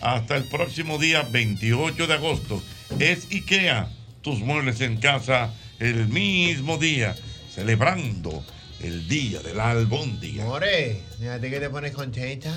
[0.00, 2.62] hasta el próximo día 28 de agosto.
[2.98, 3.90] Es IKEA,
[4.22, 7.14] tus muebles en casa el mismo día,
[7.54, 8.44] celebrando
[8.80, 10.44] el día de la albóndiga.
[10.44, 12.56] More, fíjate que te pones contenta.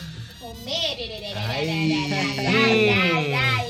[1.36, 1.90] Ay.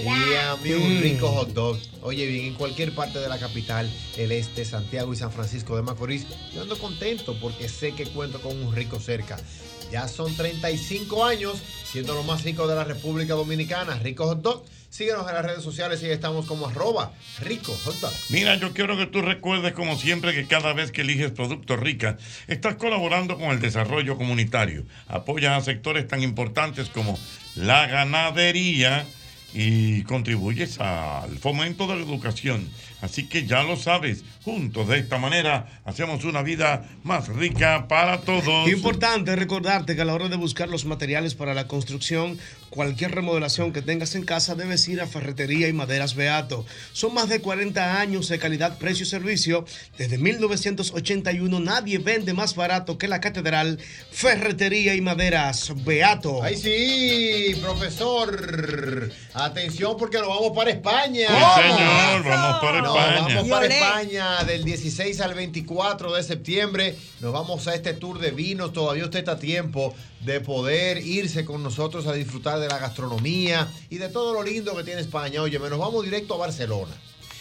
[0.02, 1.78] Y a mí un rico hot dog.
[2.02, 5.82] Oye, bien, en cualquier parte de la capital, el este, Santiago y San Francisco de
[5.82, 9.38] Macorís, yo ando contento porque sé que cuento con un rico cerca.
[9.92, 13.98] Ya son 35 años siendo lo más rico de la República Dominicana.
[14.00, 14.64] Rico Hot Dog.
[14.90, 17.78] Síguenos en las redes sociales y estamos como arroba rico.
[18.30, 22.18] Mira, yo quiero que tú recuerdes como siempre que cada vez que eliges Productos Rica,
[22.48, 24.86] estás colaborando con el desarrollo comunitario.
[25.08, 27.20] Apoyas a sectores tan importantes como
[27.56, 29.06] la ganadería
[29.54, 32.68] y contribuyes al fomento de la educación.
[33.02, 38.22] Así que ya lo sabes, Juntos, de esta manera, hacemos una vida más rica para
[38.22, 38.70] todos.
[38.70, 43.74] Importante recordarte que a la hora de buscar los materiales para la construcción, cualquier remodelación
[43.74, 46.66] que tengas en casa, debes ir a Ferretería y Maderas Beato.
[46.94, 49.66] Son más de 40 años de calidad, precio y servicio.
[49.98, 53.78] Desde 1981 nadie vende más barato que la Catedral
[54.12, 56.42] Ferretería y Maderas Beato.
[56.42, 59.12] Ay, sí, profesor.
[59.34, 61.28] Atención porque nos vamos para España.
[61.28, 63.36] Sí, señor, vamos para España.
[63.36, 64.39] vamos para Yolé.
[64.46, 66.96] Del 16 al 24 de septiembre.
[67.20, 68.72] Nos vamos a este tour de vinos.
[68.72, 73.68] Todavía usted está a tiempo de poder irse con nosotros a disfrutar de la gastronomía
[73.90, 75.42] y de todo lo lindo que tiene España.
[75.42, 76.96] Oye, nos vamos directo a Barcelona.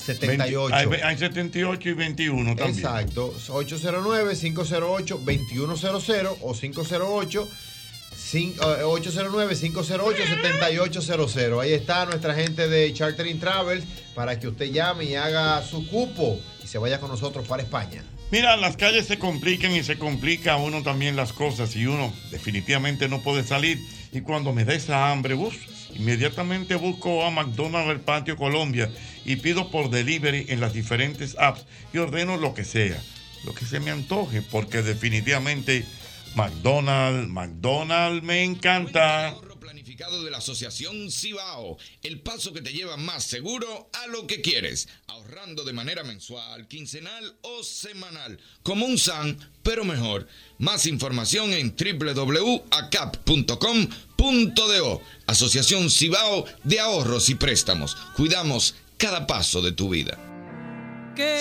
[0.06, 0.76] 78.
[0.76, 2.78] Hay, hay 78 y 21 también.
[2.78, 3.34] Exacto.
[3.48, 7.48] 809-508-2100 o 508.
[8.16, 11.62] cin- eh, 809-508-7800.
[11.62, 13.84] Ahí está nuestra gente de Chartering Travels
[14.14, 18.04] para que usted llame y haga su cupo y se vaya con nosotros para España.
[18.32, 22.12] Mira, las calles se complican y se complica a uno también las cosas y uno
[22.32, 23.78] definitivamente no puede salir.
[24.12, 25.56] Y cuando me da esa hambre, bus,
[25.96, 28.90] inmediatamente busco a McDonald's El Patio Colombia
[29.26, 33.02] y pido por delivery en las diferentes apps y ordeno lo que sea,
[33.44, 35.86] lo que se me antoje, porque definitivamente
[36.36, 39.36] McDonald's, McDonald's me encanta.
[39.60, 44.42] Planificado de la Asociación Cibao, el paso que te lleva más seguro a lo que
[44.42, 50.28] quieres, ahorrando de manera mensual, quincenal o semanal, como un SAN, pero mejor.
[50.60, 51.72] Más información en
[54.26, 55.02] www.acap.com.do.
[55.28, 57.96] Asociación Cibao de Ahorros y Préstamos.
[58.16, 60.18] Cuidamos cada paso de tu vida.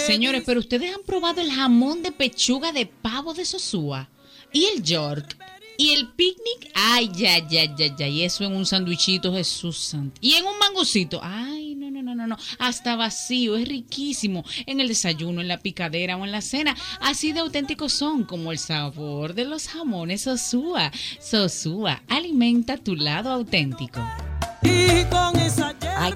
[0.06, 4.08] Señores, pero ustedes han probado el jamón de pechuga de pavo de Sosúa
[4.52, 5.36] y el York
[5.76, 6.70] y el picnic.
[6.74, 8.06] Ay, ya, ya, ya, ya.
[8.06, 10.16] Y eso en un sandwichito, Jesús santo.
[10.20, 11.18] Y en un mangocito.
[11.22, 11.63] Ay,
[12.04, 12.36] no, no, no.
[12.58, 14.44] Hasta vacío, es riquísimo.
[14.66, 16.76] En el desayuno, en la picadera o en la cena.
[17.00, 20.92] Así de auténticos son como el sabor de los jamones Sosúa.
[21.20, 24.00] Sosúa, alimenta tu lado auténtico.
[25.96, 26.12] Ay,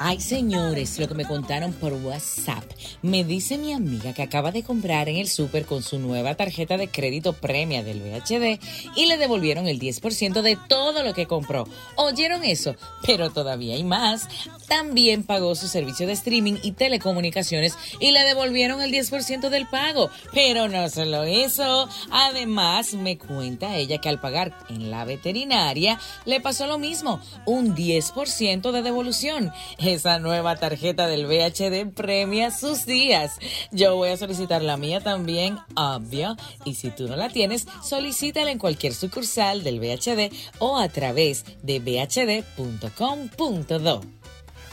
[0.00, 2.64] Ay, señores, lo que me contaron por WhatsApp.
[3.02, 6.76] Me dice mi amiga que acaba de comprar en el súper con su nueva tarjeta
[6.76, 8.60] de crédito premia del VHD
[8.96, 11.66] y le devolvieron el 10% de todo lo que compró.
[11.96, 12.76] ¿Oyeron eso?
[13.06, 14.28] Pero todavía hay más.
[14.68, 20.10] También pagó su servicio de streaming y telecomunicaciones y le devolvieron el 10% del pago.
[20.32, 21.88] Pero no solo eso.
[22.10, 27.74] Además, me cuenta ella que al pagar en la veterinaria le pasó lo mismo, un
[27.76, 29.52] 10% de devolución.
[29.78, 33.38] Esa nueva tarjeta del VHD premia sus días.
[33.70, 36.36] Yo voy a solicitar la mía también, obvio.
[36.64, 41.44] Y si tú no la tienes, solicítala en cualquier sucursal del VHD o a través
[41.62, 42.84] de vhd.com.do.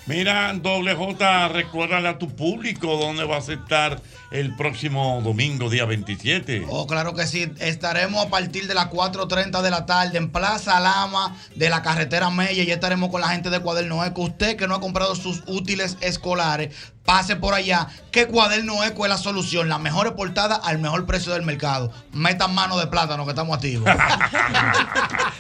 [0.07, 5.85] Mira, doble J, recuérdale a tu público dónde vas a estar el próximo domingo, día
[5.85, 6.65] 27.
[6.69, 7.51] Oh, claro que sí.
[7.59, 12.29] Estaremos a partir de las 4.30 de la tarde en Plaza Lama de la carretera
[12.31, 12.63] Mella.
[12.63, 14.23] Y estaremos con la gente de Cuaderno Eco.
[14.23, 16.75] Usted que no ha comprado sus útiles escolares,
[17.05, 17.87] pase por allá.
[18.11, 19.69] Que Cuaderno Eco es la solución.
[19.69, 21.91] Las mejores portadas al mejor precio del mercado.
[22.11, 23.87] Metan mano de plátano que estamos activos.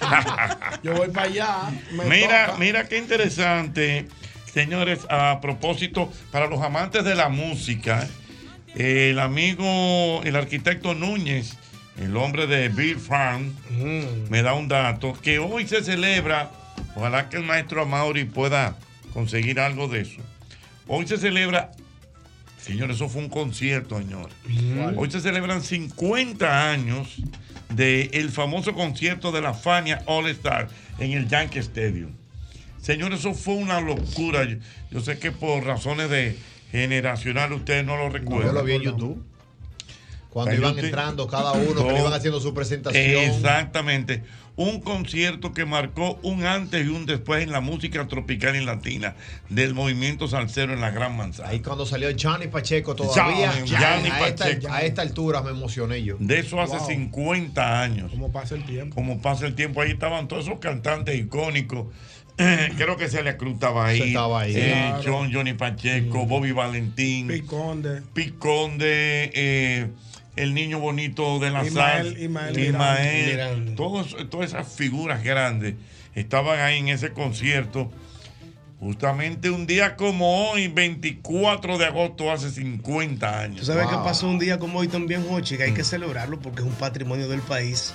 [0.83, 1.57] Yo voy para allá.
[1.93, 2.57] me Mira, toca.
[2.59, 4.07] mira qué interesante,
[4.53, 8.07] señores, a propósito, para los amantes de la música,
[8.75, 11.57] el amigo, el arquitecto Núñez,
[11.97, 13.53] el hombre de Bill Farm,
[14.29, 16.51] me da un dato, que hoy se celebra,
[16.95, 18.77] ojalá que el maestro Amaury pueda
[19.13, 20.21] conseguir algo de eso.
[20.87, 21.71] Hoy se celebra,
[22.61, 24.35] señores, eso fue un concierto, señores.
[24.45, 24.97] Mm.
[24.97, 27.21] Hoy se celebran 50 años
[27.69, 30.67] del famoso concierto de la Fania All Star
[30.99, 32.20] en el Yankee Stadium.
[32.81, 34.43] Señores, eso fue una locura.
[34.43, 34.57] Yo,
[34.89, 36.35] yo sé que por razones de
[36.71, 38.47] generacional ustedes no lo recuerdan.
[38.47, 39.23] Yo lo vi en YouTube.
[40.31, 43.03] Cuando iban entrando cada uno, que le iban haciendo su presentación.
[43.05, 44.23] Exactamente.
[44.55, 49.15] Un concierto que marcó un antes y un después en la música tropical y latina
[49.49, 51.49] del movimiento salsero en la Gran Manzana.
[51.49, 53.51] Ahí cuando salió Johnny Pacheco todavía.
[53.51, 54.71] Johnny, Johnny a, esta, Pacheco.
[54.71, 56.15] a esta altura me emocioné yo.
[56.19, 56.87] De eso hace Wow.
[56.87, 58.11] 50 años.
[58.11, 58.95] ¿Cómo pasa el tiempo?
[58.95, 61.87] Como pasa el tiempo, ahí estaban todos esos cantantes icónicos
[62.41, 64.01] eh, creo que Celia Cruz estaba ahí.
[64.01, 64.53] Estaba ahí.
[64.55, 65.03] eh, Claro.
[65.05, 67.27] John, Johnny Pacheco, Bobby Valentín.
[67.27, 68.01] Piconde.
[68.13, 69.87] Piconde, eh,
[70.35, 73.75] el niño bonito de la Miranda.
[73.75, 75.75] todos- todas esas figuras grandes
[76.15, 77.91] estaban ahí en ese concierto.
[78.79, 83.59] Justamente un día como hoy, 24 de agosto, hace 50 años.
[83.59, 83.91] ¿Tú sabes Wow.
[83.91, 85.55] qué pasó un día como hoy también, Jochi?
[85.55, 87.93] Que hay que celebrarlo porque es un patrimonio del país.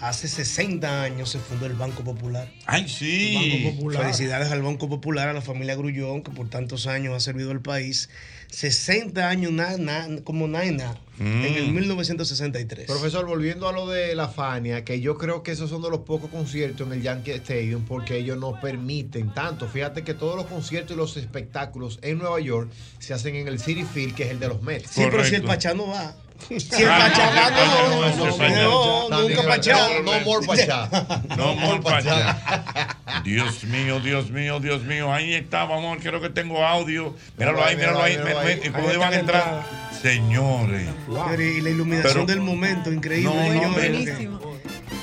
[0.00, 2.48] Hace 60 años se fundó el Banco Popular.
[2.66, 3.36] ¡Ay, sí!
[3.36, 4.02] El Banco Popular.
[4.02, 7.60] Felicidades al Banco Popular, a la familia Grullón, que por tantos años ha servido al
[7.60, 8.08] país.
[8.48, 11.44] 60 años, na, na- como Naina, Mm.
[11.44, 12.86] en el 1963.
[12.86, 16.00] Profesor, volviendo a lo de la Fania, que yo creo que esos son de los
[16.00, 19.66] pocos conciertos en el Yankee Stadium porque ellos no permiten tanto.
[19.68, 22.70] Fíjate que todos los conciertos y los espectáculos en Nueva York
[23.00, 24.90] se hacen en el City Field, que es el de los Mets.
[24.90, 26.14] Sí, pero si el Pachá no va.
[26.46, 29.88] Si el Ah, Pachá va, no, no, no, nunca Pachá.
[30.02, 30.88] No more Pachá.
[31.36, 32.96] No more Pachá.
[33.24, 35.12] Dios mío, Dios mío, Dios mío.
[35.12, 37.14] Ahí está, vamos, creo que tengo audio.
[37.36, 38.16] Míralo ahí, míralo ahí.
[38.16, 38.60] míralo ahí.
[38.64, 39.62] ¿Y cómo van a entrar?
[40.00, 40.88] Señores.
[41.38, 43.68] Y la iluminación del momento, increíble.
[43.68, 44.40] Buenísimo.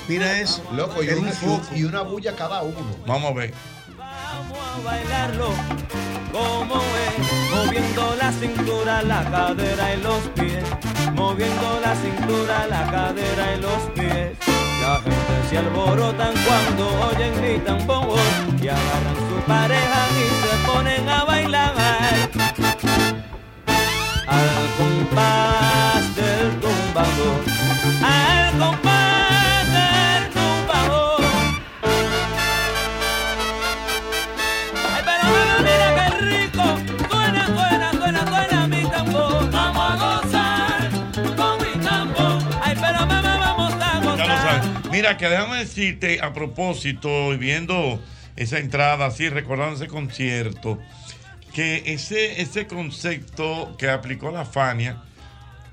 [0.08, 0.62] Mira eso.
[0.72, 1.66] Loco, y un foco.
[1.74, 2.78] y una bulla cada uno.
[3.06, 3.52] Vamos a ver.
[3.98, 5.54] a bailarlo
[6.36, 10.64] como es, moviendo la cintura, la cadera y los pies,
[11.16, 14.36] moviendo la cintura, la cadera y los pies.
[14.82, 18.18] La gente se alborotan cuando oyen mi tambor
[18.62, 21.74] y agarran su pareja y se ponen a bailar
[24.28, 27.40] al compás del tumbador,
[28.02, 28.95] al compás
[45.06, 48.02] Mira, que déjame decirte a propósito, y viendo
[48.34, 50.80] esa entrada así, recordando ese concierto,
[51.54, 55.04] que ese, ese concepto que aplicó la Fania,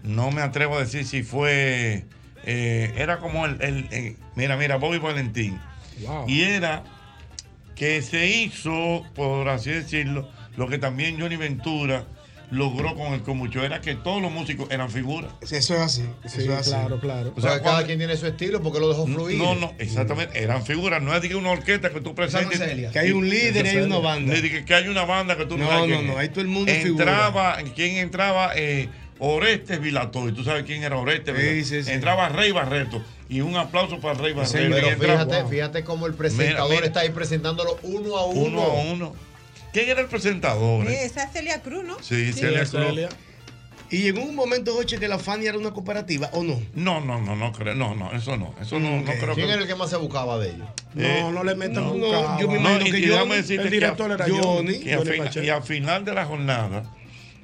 [0.04, 2.06] no me atrevo a decir si fue,
[2.46, 5.60] eh, era como el, el- eh, mira, mira, Bobby Valentín.
[6.06, 6.26] Wow.
[6.30, 6.84] Y era
[7.76, 12.06] que se hizo, por así decirlo, lo que también Johnny Ventura
[12.54, 15.32] logró con el Comucho, era que todos los músicos eran figuras.
[15.42, 16.04] Eso es así.
[16.24, 16.70] Eso es así.
[16.70, 17.34] claro, claro.
[17.36, 19.38] O sea, cada quien tiene su estilo porque lo dejó fluir.
[19.38, 20.42] no, no, exactamente.
[20.42, 21.02] Eran figuras.
[21.02, 22.60] No es de que una orquesta que tú presentes.
[22.60, 22.92] No.
[22.92, 24.34] Que hay un líder y hay una banda.
[24.36, 26.18] De que, que hay una banda que tú no, No, sabes no, no, es.
[26.20, 28.52] ahí todo el mundo es Entraba, ¿quién entraba?
[28.56, 28.88] Eh,
[29.20, 30.32] Orestes Vilatoy.
[30.34, 31.36] ¿Tú sabes quién era Orestes?
[31.36, 31.64] Sí, Vilatoy?
[31.66, 31.92] sí, sí.
[31.92, 33.02] Entraba Rey Barreto.
[33.30, 34.54] Y un aplauso para Rey Barreto.
[34.54, 36.88] Pero entraba- fíjate, fíjate cómo el presentador Mira, mira.
[36.88, 38.42] está ahí presentándolo uno a uno.
[38.46, 39.16] Uno a uno.
[39.74, 40.88] ¿Quién era el presentador?
[40.88, 41.98] Eh, Esa es Celia Cruz, ¿no?
[42.02, 43.10] Sí, Celia Cruz.
[43.90, 46.60] Y llegó un momento, Joche, que la Fania era una cooperativa, ¿o no?
[46.74, 47.76] No, no, no, no creo.
[47.76, 48.56] No, no, eso no.
[48.60, 49.54] Eso no, no creo ¿Quién que.
[49.54, 50.68] era el que más se buscaba de ellos?
[50.98, 53.46] Eh, No, no le metan no, yo me No, imagino y, que y Johnny, el
[53.46, 54.80] que director a- era Johnny, Johnny.
[54.80, 55.46] que a Johnny fin- Pacheco.
[55.46, 56.84] y al final de la jornada,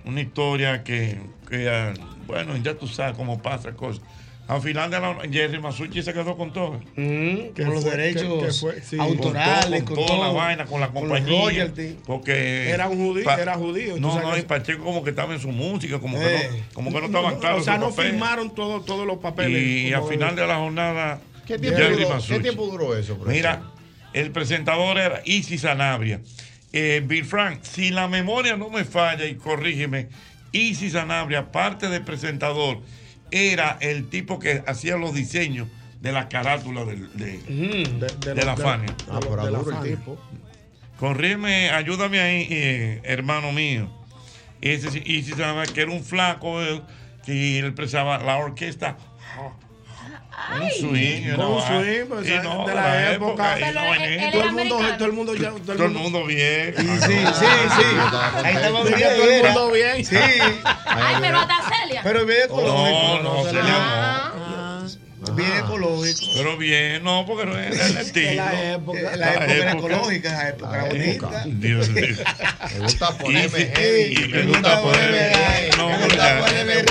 [0.05, 1.93] una historia que, que, ah,
[2.25, 4.01] bueno, ya tú sabes cómo pasa cosas.
[4.49, 6.79] Al final de la Jerry Masucci se quedó con todo.
[6.95, 7.95] Mm, ¿Qué con los fue?
[7.95, 8.65] derechos
[8.97, 11.71] autorales, con, con, toda la todo, vaina, con la compañía.
[12.05, 13.97] porque Era un judío, Pa- era judío.
[13.99, 16.21] No, no, y Pacheco como que estaba en su música, como, Eh.
[16.51, 18.11] que, no, como que no estaban claros O sea, no papeles.
[18.11, 19.61] firmaron todo- todos los papeles.
[19.61, 22.33] Y al final de la jornada, ¿Qué tiempo, Jerry duró, Masucci.
[22.33, 23.15] ¿qué tiempo duró eso?
[23.17, 23.27] profesor?
[23.33, 23.61] Mira,
[24.13, 26.21] el presentador era Isi Sanabria.
[26.73, 30.07] Eh, Bill Frank, si la memoria no me falla, y corrígeme,
[30.51, 32.79] Isi Sanabria, parte del presentador,
[33.31, 35.67] era el tipo que hacía los diseños
[36.01, 38.87] de la carátula del- de, Mm, de, de la de- Fania.
[38.87, 39.95] de Ah, de la duro el Fania.
[39.97, 40.17] tipo.
[40.97, 43.89] Corrígeme, ayúdame ahí, eh, hermano mío.
[44.61, 46.81] Ese sí- Isi Sanabria, que era un flaco, eh,
[47.25, 48.97] que él presentaba la orquesta.
[50.51, 53.57] Un swing, una un swing, pues, Y de no, la época.
[53.73, 54.31] no, esto.
[54.31, 55.51] Todo el mundo, todo el mundo ya.
[55.65, 56.73] Todo el mundo bien.
[56.77, 57.45] Sí, sí, sí,
[57.77, 57.85] sí.
[58.43, 60.05] Ahí estaba Todo el mundo bien.
[60.05, 60.15] Sí.
[60.85, 62.01] Ay, pero hasta Celia.
[62.03, 63.19] Pero bien ecológico.
[63.23, 64.85] No, no, le Ah.
[65.35, 66.19] Bien ecológico.
[66.35, 68.35] Pero bien, no, porque no es el estilo.
[68.43, 69.15] La época.
[69.17, 71.43] La época era ecológica, esa época era bonita.
[71.45, 72.07] Dios mío.
[72.73, 74.27] Me gusta ponerme heavy.
[74.31, 75.31] me gusta ponerme
[75.77, 76.83] No, Me gusta ponerme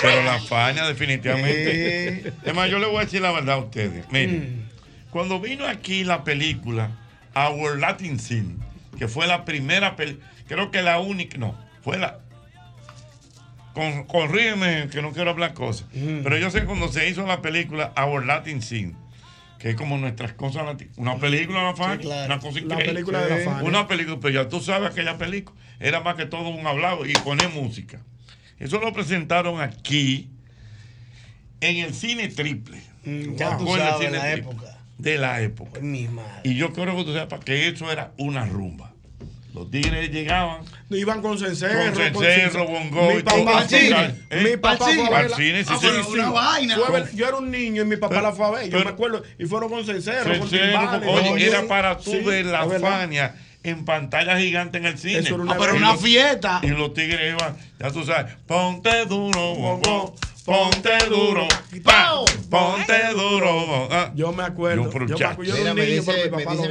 [0.00, 2.32] Pero la Fania, definitivamente.
[2.42, 4.04] Además, yo le voy a decir la verdad a ustedes.
[4.10, 4.68] Miren,
[5.10, 6.90] cuando vino aquí la película
[7.34, 8.56] Our Latin Scene,
[8.98, 12.20] que fue la primera película, creo que la única, no, fue la.
[13.74, 15.86] Con, corrígeme, que no quiero hablar cosas.
[15.92, 18.94] Pero yo sé cuando se hizo la película Our Latin Scene,
[19.58, 20.96] que es como nuestras cosas latinas.
[20.96, 22.26] Una película, la Fania, claro.
[22.26, 22.86] una cosa La increíble.
[22.86, 23.68] película de la Fania.
[23.68, 25.58] Una película, pero ya tú sabes aquella película.
[25.78, 28.00] Era más que todo un hablado y poner música.
[28.58, 30.30] Eso lo presentaron aquí
[31.60, 32.80] en el cine triple.
[33.04, 34.50] Mm, Ya tú Fue en el sabes, cine la triple.
[34.52, 34.72] época.
[34.98, 35.80] de la época.
[35.80, 36.40] Mi madre.
[36.44, 38.92] Y yo creo que tú sepas que eso era una rumba.
[39.52, 41.92] Los tigres llegaban Iban con cencerro.
[42.12, 44.42] con cencerro, bongo Mi papá, a tocar, ¿eh?
[44.42, 45.86] mi papá fue Al cine, sí, Ah, sí.
[46.02, 46.12] sí.
[46.14, 46.76] una vaina.
[47.14, 48.64] Yo era un niño y mi papá Pero- la fue a ver.
[48.64, 49.22] Yo pero- me acuerdo.
[49.38, 51.08] Y fueron con cencerro, con timbales.
[51.10, 52.66] oye, Oye, era para tú ver la.
[52.66, 53.34] Fania
[53.70, 55.18] en pantalla gigante en el cine.
[55.18, 56.60] Eso era una Ah, pero una los- fiesta.
[56.62, 59.80] Y los tigres iban, ya tú sabes, ponte duro,
[60.44, 61.48] ponte duro,
[61.82, 62.20] pa,
[62.50, 63.88] ponte duro.
[63.90, 64.84] Ah, Yo me acuerdo.
[64.84, 65.56] Yo, me acuerdo.
[65.56, 66.62] Yo un niño, pero mi papá lo-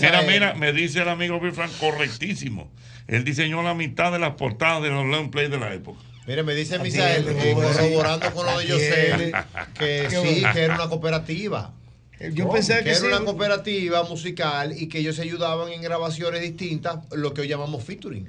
[0.00, 2.70] Mira, mira, me dice el amigo Bill Frank, correctísimo.
[3.06, 5.98] Él diseñó la mitad de las portadas de los long play de la época.
[6.26, 9.32] Mire, me dice Misael, eh, corroborando con lo de Yosel,
[9.78, 11.72] que sí, que era una cooperativa.
[12.32, 13.06] Yo pensé que era sí.
[13.06, 17.84] una cooperativa musical y que ellos se ayudaban en grabaciones distintas, lo que hoy llamamos
[17.84, 18.28] featuring.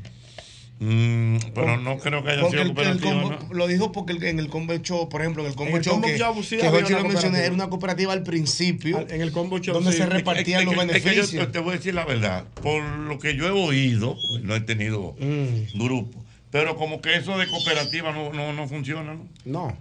[0.81, 3.53] Mm, pero no creo que haya Porque sido el, el combo- ¿no?
[3.53, 5.83] lo dijo porque el- en el combo show, por ejemplo, en el combo En el
[5.83, 6.61] show Combo que, lo mencioné,
[7.01, 7.39] cooperativa.
[7.39, 9.73] era una cooperativa al principio, En el combo show.
[9.73, 9.97] donde sí.
[9.97, 11.45] se repartían Es los que- es que yo beneficios.
[11.47, 12.45] te, te voy a decir la verdad.
[12.63, 15.77] Por lo que yo he oído, pues no he tenido Mm.
[15.83, 16.23] grupo.
[16.49, 19.27] Pero como que eso de cooperativa no, no, no funciona, ¿no?
[19.43, 19.77] No.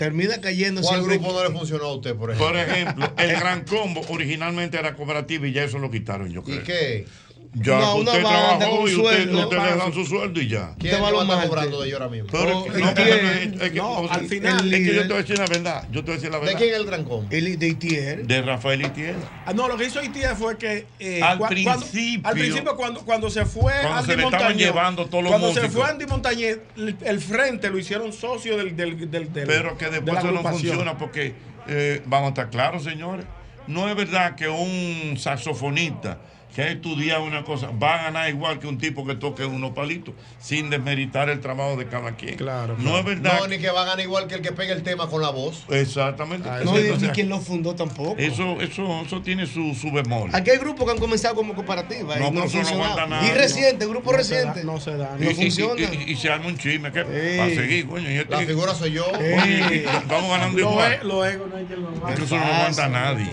[0.00, 1.18] Termina cayendo ¿Cuál siempre.
[1.18, 2.46] grupo no le funcionó a usted, por ejemplo?
[2.46, 6.56] Por ejemplo, el Gran Combo originalmente era cooperativa y ya eso lo quitaron, yo creo.
[6.56, 7.06] ¿Y qué?
[7.52, 9.38] Ya No, usted una banda trabajó con y usted, sueldo.
[9.40, 10.74] usted le dan su sueldo y ya.
[10.78, 12.28] ¿Quién Te va lo mal, cobrando de ellos ahora mismo?
[12.30, 14.94] Pero Oh, es que- el no, pero es- es que- no, al final- es que
[14.94, 15.88] yo te voy a decir la verdad.
[15.90, 16.58] Yo te voy a decir la ¿De verdad.
[16.60, 17.26] quién es el gran combo?
[17.28, 18.24] El de Itier.
[18.24, 19.16] De Rafael Itier.
[19.46, 20.86] Ah, No, lo que hizo ITF fue que.
[21.00, 23.72] eh, Al cua- cuando- principio- al principio, cuando, cuando se fue.
[23.80, 25.74] Cuando Andy se le estaban Montañez, llevando todos los Cuando se músicos.
[25.82, 28.76] fue Andy Montañez, el, el frente lo hicieron socio del.
[28.76, 31.34] del, del, del- Pero que de después la eso no funciona porque,
[31.66, 33.26] eh, vamos a estar claros, señores,
[33.66, 36.18] no es verdad que un saxofonista
[36.54, 39.70] que ha estudiado una cosa va a ganar igual que un tipo que toque unos
[39.70, 42.36] palitos, sin desmeritar el trabajo de cada quien.
[42.36, 43.38] Claro, No es verdad.
[43.40, 45.30] No, ni que va a ganar igual que el que pega el tema con la
[45.30, 45.64] voz.
[45.70, 46.48] Exactamente.
[46.48, 48.16] No, Entonces, y- o ni sea, quien lo fundó tampoco.
[48.18, 50.30] eso, eso, eso tiene su, su bemol.
[50.32, 53.26] Aquí hay grupos que han comenzado como cooperativa No, y no eso no aguanta nada.
[53.26, 54.64] Y reciente, grupo No se da, reciente.
[54.64, 55.16] no se da.
[55.18, 55.80] No y- funciona.
[55.80, 57.04] y- y- y se arma un chisme que
[57.50, 57.54] Sí.
[57.54, 58.10] seguir, coño.
[58.10, 59.06] y este- La figura soy yo.
[59.08, 60.98] Oye, vamos ganando Lo igual.
[61.04, 61.90] Lo ego no hay quien lo.
[62.08, 63.30] Eso no lo aguanta nadie.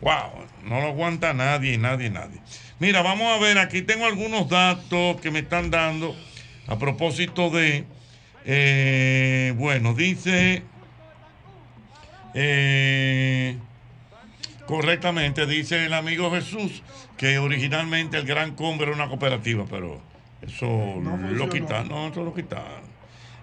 [0.00, 0.12] Wow,
[0.66, 2.40] no lo aguanta nadie, nadie, nadie.
[2.78, 6.14] Mira, vamos a ver, aquí tengo algunos datos que me están dando
[6.66, 7.84] a propósito de,
[8.44, 10.62] eh, bueno, dice,
[12.34, 13.56] eh,
[14.66, 16.82] correctamente, dice el amigo Jesús
[17.16, 20.02] que originalmente el Gran Combo era una cooperativa, pero
[20.42, 21.48] eso lo funcionó.
[21.48, 22.84] quitaron, no, eso lo quitaron.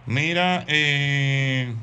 [0.05, 1.73] Mira, eh,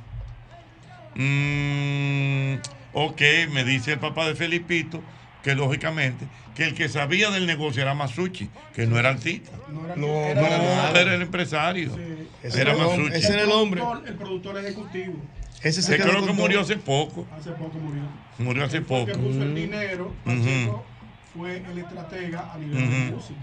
[1.14, 2.54] mm,
[2.92, 5.02] ok, me dice el papá de Felipito
[5.42, 9.50] que lógicamente que el que sabía del negocio era Masucci, que no era artista.
[9.68, 11.00] No, era, No, era- para No, nada.
[11.00, 11.92] era el empresario.
[12.42, 13.18] Ese Era era el hombre, Masucci.
[13.18, 13.80] ese era el hombre.
[13.80, 15.14] productor- El productor ejecutivo.
[15.62, 17.26] Ese se creo que murió hace poco.
[17.38, 18.02] Hace poco murió.
[18.38, 19.06] Murió hace el poco.
[19.06, 20.12] que puso el dinero.
[21.34, 23.16] Fue el estratega a nivel de Ujú.
[23.16, 23.40] música.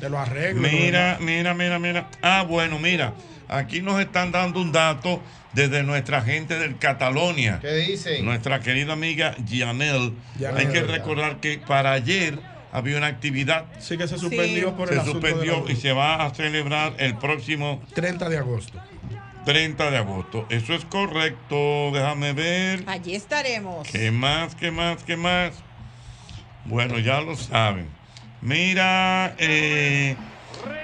[0.00, 0.62] De los arreglos.
[0.62, 2.08] de Mira, mira, mira, mira.
[2.22, 3.14] Ah, bueno, mira.
[3.48, 5.22] Aquí nos están dando un dato
[5.52, 7.58] desde nuestra gente del Catalonia.
[7.60, 8.24] ¿Qué dicen?
[8.24, 10.14] Nuestra querida amiga Yanel.
[10.38, 12.38] Yanel, Hay que recordar que para ayer
[12.72, 13.66] había una actividad.
[13.74, 16.24] lo- Sí, que se suspendió por el Se asunto de suspendió la- y se va
[16.24, 18.80] a celebrar el próximo 30 de agosto.
[19.44, 20.46] 30 de agosto.
[20.48, 21.90] Eso es correcto.
[21.92, 22.82] Déjame ver.
[22.86, 23.86] Allí estaremos.
[23.88, 24.54] ¿Qué más?
[24.54, 25.04] ¿Qué más?
[25.04, 25.52] ¿Qué más?
[26.64, 27.88] Bueno, ya lo saben.
[28.44, 30.18] Mira, eh,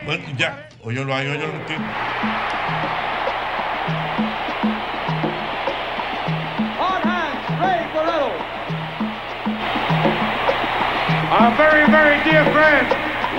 [0.01, 1.62] bueno, ya, óyelo ahí, óyelo.
[1.66, 1.77] que-
[6.78, 8.39] On hands, Ray Guerrero.
[11.31, 12.89] Our very, very dear friend,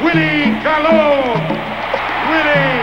[0.04, 1.42] Willie Colon.
[2.30, 2.81] Willie.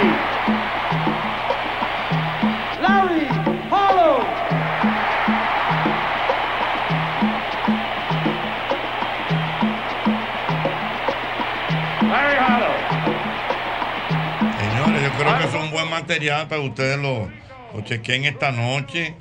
[15.68, 17.30] Un buen material para ustedes lo,
[17.74, 19.14] lo chequen esta noche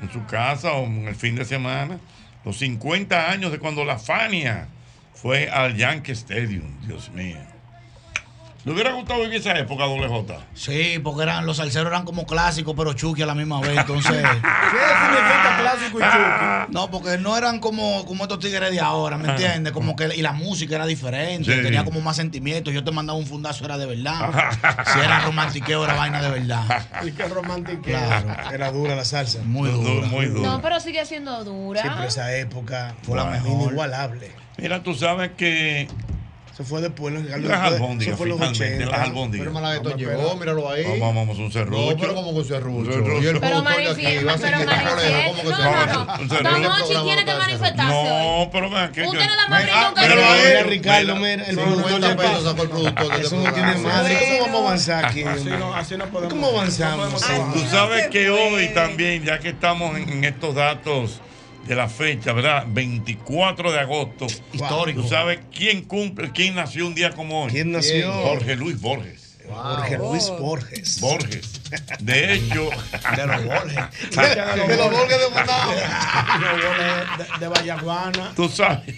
[0.00, 1.98] en su casa o en el fin de semana.
[2.44, 4.68] Los 50 años de cuando la Fania
[5.14, 6.86] fue al Yankee Stadium.
[6.86, 7.51] Dios mío.
[8.64, 10.38] ¿Le hubiera gustado vivir esa época, doble J?
[10.54, 13.76] Sí, porque eran, los salseros eran como clásicos, pero chuki a la misma vez.
[13.76, 14.12] Entonces.
[14.22, 16.72] ¿Qué significa clásico y chuki?
[16.72, 19.32] No, porque no eran como, como estos tigres de ahora, ¿me Ajá.
[19.32, 19.72] entiendes?
[19.72, 21.60] Como que, y la música era diferente, Sí.
[21.62, 22.72] tenía como más sentimientos.
[22.72, 24.30] Yo te mandaba un fundazo, era de verdad.
[24.92, 26.86] si era romantiqueo, era vaina de verdad.
[27.04, 27.82] Y qué romántico.
[27.82, 28.32] Claro.
[28.52, 29.40] Era dura la salsa.
[29.44, 30.06] Muy Du- dura.
[30.06, 30.42] Muy duro.
[30.42, 31.82] No, pero sigue siendo dura.
[31.82, 33.50] Sí, pero esa época fue la mejor.
[33.50, 34.30] Inigualable.
[34.56, 35.88] Mira, tú sabes que
[36.56, 37.24] se fue después los.
[37.24, 39.48] Las albóndigas, finalmente, las albóndigas.
[39.96, 40.84] Pero míralo ahí.
[41.00, 41.92] Vamos, vamos, un serrucho.
[41.92, 43.40] No, pero como que un ah, serrucho.
[43.40, 45.86] Pero manifiesta, pero manifiesta.
[46.42, 47.04] No, no, no.
[47.04, 51.40] Tiene que manifestarse No, pero vean la ahí.
[51.48, 52.16] El productor el
[53.30, 53.44] ¿Cómo
[54.40, 55.24] vamos a avanzar aquí?
[56.28, 57.22] ¿Cómo avanzamos?
[57.52, 61.22] Tú sabes que hoy también, ya que estamos en estos datos
[61.66, 62.66] de la fecha, ¿verdad?
[62.68, 64.26] 24 de agosto.
[64.52, 65.02] Histórico.
[65.02, 67.50] ¿Tú sabes quién cumple, quién nació un día como hoy?
[67.50, 68.12] ¿Quién nació?
[68.12, 69.22] Jorge Luis Borges.
[69.48, 71.00] Jorge Luis Borges.
[71.00, 71.60] Borges.
[72.00, 72.70] De hecho.
[73.16, 73.76] de los Borges.
[74.10, 75.72] De los Borges de Monado.
[75.72, 78.32] de, de Vallaguana.
[78.34, 78.94] Tú sabes.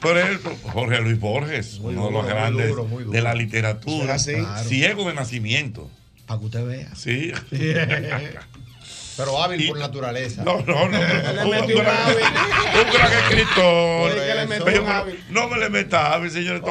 [0.00, 2.74] Por ejemplo, Jorge Luis Borges, uno de los grandes
[3.10, 4.16] de la literatura.
[4.16, 4.68] Claro.
[4.68, 5.90] Ciego de nacimiento.
[6.26, 6.94] Para que usted vea.
[6.96, 7.32] Sí.
[9.16, 10.42] Pero hábil y, por naturaleza.
[10.44, 10.98] No, no, no.
[10.98, 10.98] no.
[11.44, 12.16] le metió un hábil.
[12.74, 14.14] Un gran escritor.
[14.14, 15.24] Le metió un hábil.
[15.30, 16.62] No me le meta hábil, señores.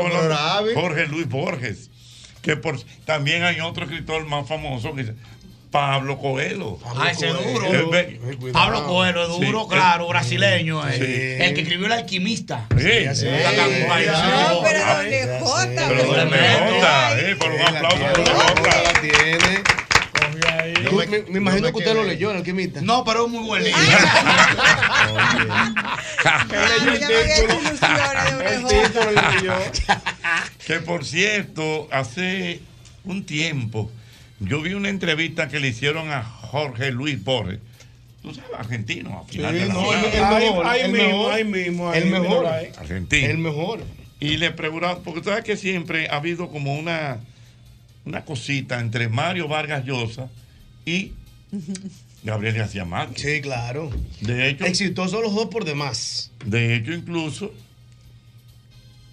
[0.74, 1.90] Jorge Luis Borges.
[2.42, 5.16] Que por, también hay otro escritor más famoso que dice,
[5.72, 6.78] Pablo Coelho.
[6.78, 7.92] Pablo ah, ese es duro.
[8.54, 10.88] Pablo Coelho es duro, sí, claro, brasileño.
[10.88, 10.94] Eh.
[10.94, 11.44] Sí.
[11.44, 12.68] El que escribió El Alquimista.
[12.78, 13.26] Sí, sí.
[13.26, 15.88] No, pero Don J.
[15.90, 17.98] Pero Don J, eh, por un aplauso.
[17.98, 19.75] Por la tiene.
[21.30, 22.82] Me, imagino que usted lo leyó, el alquimista.
[22.82, 23.80] No, pero es muy buen libro.
[30.66, 32.62] Que por cierto, hace
[33.04, 33.92] un tiempo
[34.40, 37.60] yo vi una entrevista que le hicieron a Jorge Luis Borges.
[38.22, 42.44] Tú sabes, argentino, al final de la no, ahí, el, mejor, ahí mismo, el mejor,
[42.44, 42.48] mejor
[42.78, 43.28] argentino.
[43.28, 43.84] El mejor.
[44.20, 47.20] Y le preguntaron, porque tú sabes que siempre ha habido como una,
[48.04, 50.30] una cosita entre Mario Vargas Llosa
[50.86, 51.14] y
[52.24, 53.22] Gabriel García Márquez.
[53.22, 53.92] Sí, claro.
[54.22, 54.66] De hecho.
[54.66, 56.32] Exitosos los dos por demás.
[56.46, 57.54] De hecho, incluso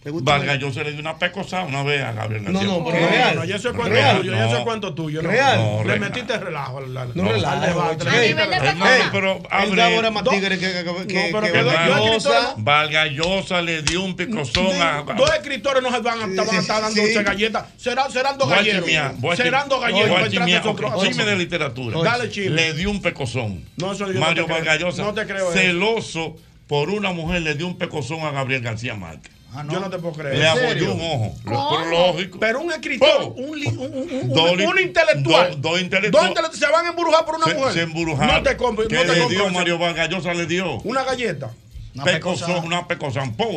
[0.05, 2.63] Valga, yo se le di una pecosa una vez a Gabriel García.
[2.63, 3.37] No, no, pero real.
[3.37, 4.17] No, yo sé cuánto real.
[4.19, 5.23] tuyo, yo sé cuánto tuyo.
[5.23, 5.59] No, real.
[5.59, 7.13] No, le metiste relajo al debate.
[7.15, 7.25] No,
[9.13, 10.11] pero abre.
[10.11, 11.65] más tigre que, no, pero
[12.57, 15.03] Valga, Llosa le dio un picosón a.
[15.03, 17.67] Dos escritores no se van a estar dando galletas.
[17.77, 18.91] Serán dos galleros.
[19.37, 20.31] Serán dos galleros.
[21.03, 22.03] Dime de literatura.
[22.03, 22.51] Dale, chile.
[22.51, 23.65] Le dio un pecosón.
[23.77, 25.03] No, eso Mario Vargas Llosa.
[25.05, 25.53] No te creo.
[25.53, 29.42] Celoso por una mujer le dio un pecosón a Gabriel García Márquez.
[29.55, 29.73] Ah, no.
[29.73, 30.39] Yo no te puedo creer.
[30.39, 31.35] Le abolló un ojo.
[31.91, 32.39] Lógico.
[32.41, 35.61] Pero un escritor, un, intelectual.
[35.61, 36.59] Dos intelectuales.
[36.59, 37.73] se van a embrujar por una mujer.
[37.73, 38.37] Se embrujaron.
[38.37, 38.89] No te compro.
[38.89, 40.33] ¿Qué le dio Mario Vargas Llosa?
[40.33, 40.79] Le dio.
[40.83, 41.51] Una galleta.
[41.95, 42.47] Una pecosa.
[42.65, 42.87] una.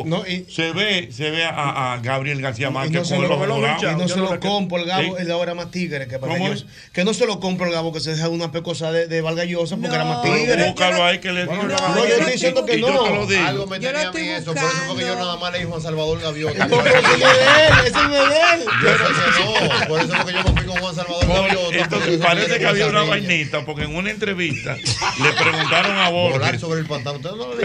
[0.04, 3.46] No, y, se ve, se ve a, Gabriel García Márquez con el ojo
[3.96, 6.36] no se lo compro el Gabo, el ahora más tigre que para.
[6.92, 9.76] Que no se lo compro el Gabo que se deja una pecosa de, de Valgallosa
[9.76, 10.68] porque era más tigre.
[10.68, 13.26] Búscalo ahí que le No, yo estoy diciendo que no.
[13.46, 16.20] Algo me tenía a mí por eso porque yo nada más le dije a Salvador
[16.20, 16.66] Gaviota.
[16.76, 18.64] No, pero ese él, ese es él.
[18.82, 21.76] Yo sé que no, por eso porque yo me fui con Juan Salvador Gaviota.
[21.76, 26.38] Entonces parece que había una vainita porque en una entrevista le preguntaron a Borges.
[26.38, 27.16] Volar sobre el pantano.
[27.16, 27.56] Ustedes no lo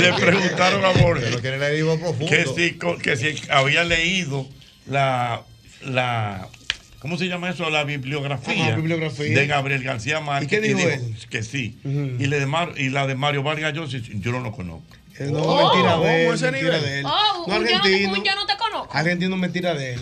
[0.00, 1.36] le preguntaron a Borges
[2.28, 4.48] que, si, que si había leído
[4.86, 5.42] la,
[5.84, 6.48] la
[7.02, 7.68] ¿Cómo se llama eso?
[7.68, 9.36] La bibliografía, bibliografía.
[9.36, 10.46] de Gabriel García Márquez.
[10.46, 10.88] ¿Y qué dijo.
[11.30, 11.76] Que sí.
[11.84, 14.86] Y, la de Mar, y la de Mario Vargas Llosa, yo no lo conozco.
[15.18, 16.28] No, oh, mentira de él.
[16.28, 17.02] Mentira de él.
[17.02, 17.90] No, argentino.
[17.90, 19.36] Yo no, te, yo no te conozco.
[19.36, 20.00] Mentira de él.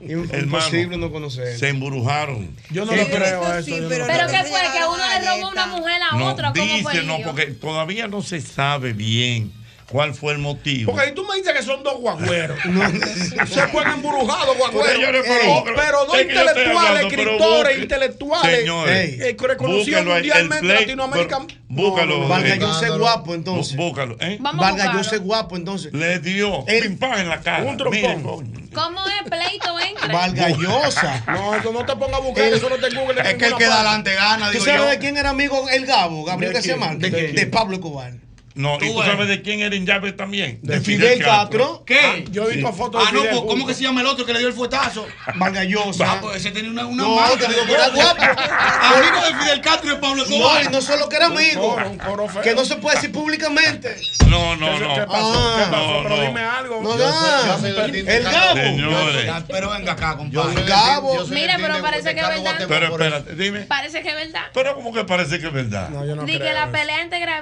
[0.00, 1.58] Imposible no conocer.
[1.58, 2.54] Se embrujaron.
[2.70, 3.62] Yo no lo creo eso.
[3.62, 4.60] Sí, pero, pero ¿qué fue?
[4.60, 8.22] ¿Que uno le robó una mujer a no, ¿Cómo dice, fue no, porque todavía no
[8.22, 9.59] se sabe bien
[9.90, 10.92] ¿Cuál fue el motivo?
[10.92, 12.56] Porque ahí tú me dices que son dos guagüeros.
[13.48, 14.94] se fueron embrujados guagüeros.
[14.96, 18.58] Pero, eh, pero, no es intelectuales, escritores, intelectuales.
[18.60, 21.38] Señores, eh, reconocidos mundialmente, play, Latinoamérica.
[21.68, 22.18] Búscalo.
[22.18, 22.56] No, no, eh.
[22.58, 23.76] Vargas es guapo, entonces.
[23.76, 24.16] Búscalo.
[24.20, 24.38] ¿eh?
[24.40, 25.92] Vargas Llosa es guapo, entonces.
[25.92, 27.64] Le dio el, pim pam en la cara.
[27.64, 28.70] Un trompón.
[28.72, 30.12] ¿Cómo es pleito entre?
[30.12, 31.24] Vargas Llosa.
[31.26, 33.20] no, eso no te ponga a buscar, eso no te Google.
[33.22, 34.52] Es que el que da adelante gana.
[34.52, 36.24] ¿Tú sabes de quién era amigo el Gabo?
[36.24, 37.34] Gabriel García Márquez.
[37.34, 38.29] De Pablo Cubán.
[38.60, 40.60] No, ¿y tú sabes de quién era Inyabe también?
[40.62, 41.82] De, Fidel, Castro.
[41.86, 41.98] ¿Qué?
[41.98, 44.32] Ah, yo he visto fotos de Ah, no, ¿cómo que se llama el otro que
[44.32, 45.06] le dio el fuetazo?
[45.36, 46.12] Vargallosa.
[46.12, 48.22] Ah, pues ese tenía una, una no, digo que era guapo.
[48.22, 50.64] Amigo de Fidel Castro y Pablo Escobar.
[50.64, 51.76] No, no solo que era amigo.
[52.42, 53.96] Que no se puede decir públicamente.
[54.28, 54.94] No, no, no.
[54.94, 55.32] ¿Qué pasó?
[55.34, 55.62] Ah.
[55.64, 56.02] ¿Qué pasó?
[56.02, 56.80] Pero dime algo.
[56.82, 57.56] No, no.
[58.06, 59.46] El Gabo.
[59.48, 60.64] Pero venga acá, compadre.
[60.64, 61.26] Gabo.
[61.28, 62.64] Mira, pero parece que es verdad.
[62.68, 63.60] Pero espérate, dime.
[63.60, 64.46] Parece que es verdad.
[64.52, 65.88] Pero ¿cómo que parece que es verdad?
[65.88, 67.00] No, que la pelea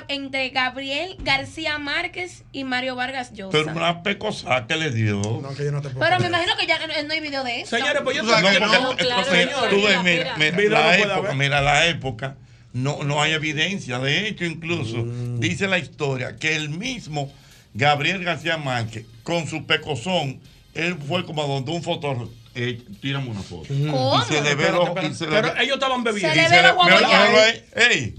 [0.09, 3.51] entre Gabriel García Márquez y Mario Vargas Llosa.
[3.53, 5.23] Pero una pecosa que le dio.
[5.23, 7.77] Pero me imagino que ya no, hay video de eso.
[7.77, 12.37] Señores, pues yo no, porque, no, mira, mira, la época, mira la época.
[12.73, 13.99] No, no hay evidencia.
[13.99, 15.05] De hecho, incluso
[15.39, 17.33] dice la historia que el mismo
[17.75, 20.41] Gabriel García Márquez, con su pecozón,
[20.75, 23.69] él fue como donde un fotógrafo eh, tírame una foto.
[23.69, 24.21] ¿Cómo?
[24.21, 24.95] Y se le pero,
[25.61, 26.35] ellos estaban bebiendo.
[26.35, 28.15] Se, le ve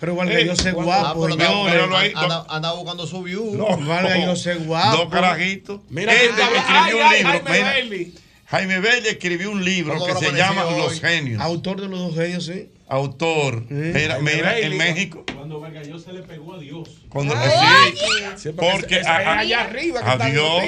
[0.00, 2.12] pero valga yo sé guapo, señores.
[2.48, 3.54] Anda, buscando su view.
[3.56, 4.96] No, valga yo guapo.
[4.96, 5.80] Dos carajitos.
[5.88, 7.30] Mira, este escribió un libro.
[7.44, 8.14] Jaime Bailey.
[8.46, 8.78] Jaime
[9.10, 10.64] escribió un libro que se llama?
[10.64, 11.40] Los Genios.
[11.42, 15.24] Autor de los dos genios, sí autor era, mira, en México.
[15.34, 16.88] Cuando Vargas Llosa se le pegó a Dios.
[17.08, 17.94] Cuando, ¡Ay!
[18.36, 20.62] sí, porque allá arriba que a Dios.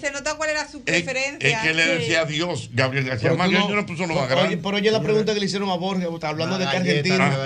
[0.00, 1.48] Se, nota, cuál era su preferencia.
[1.48, 2.32] Es, que le decía sí.
[2.34, 2.70] Dios.
[2.72, 4.56] Gabriel García Márquez no, no puso lo más grande.
[4.56, 7.36] Pero oye la pregunta que le hicieron a Borges, hablando de que Argentina.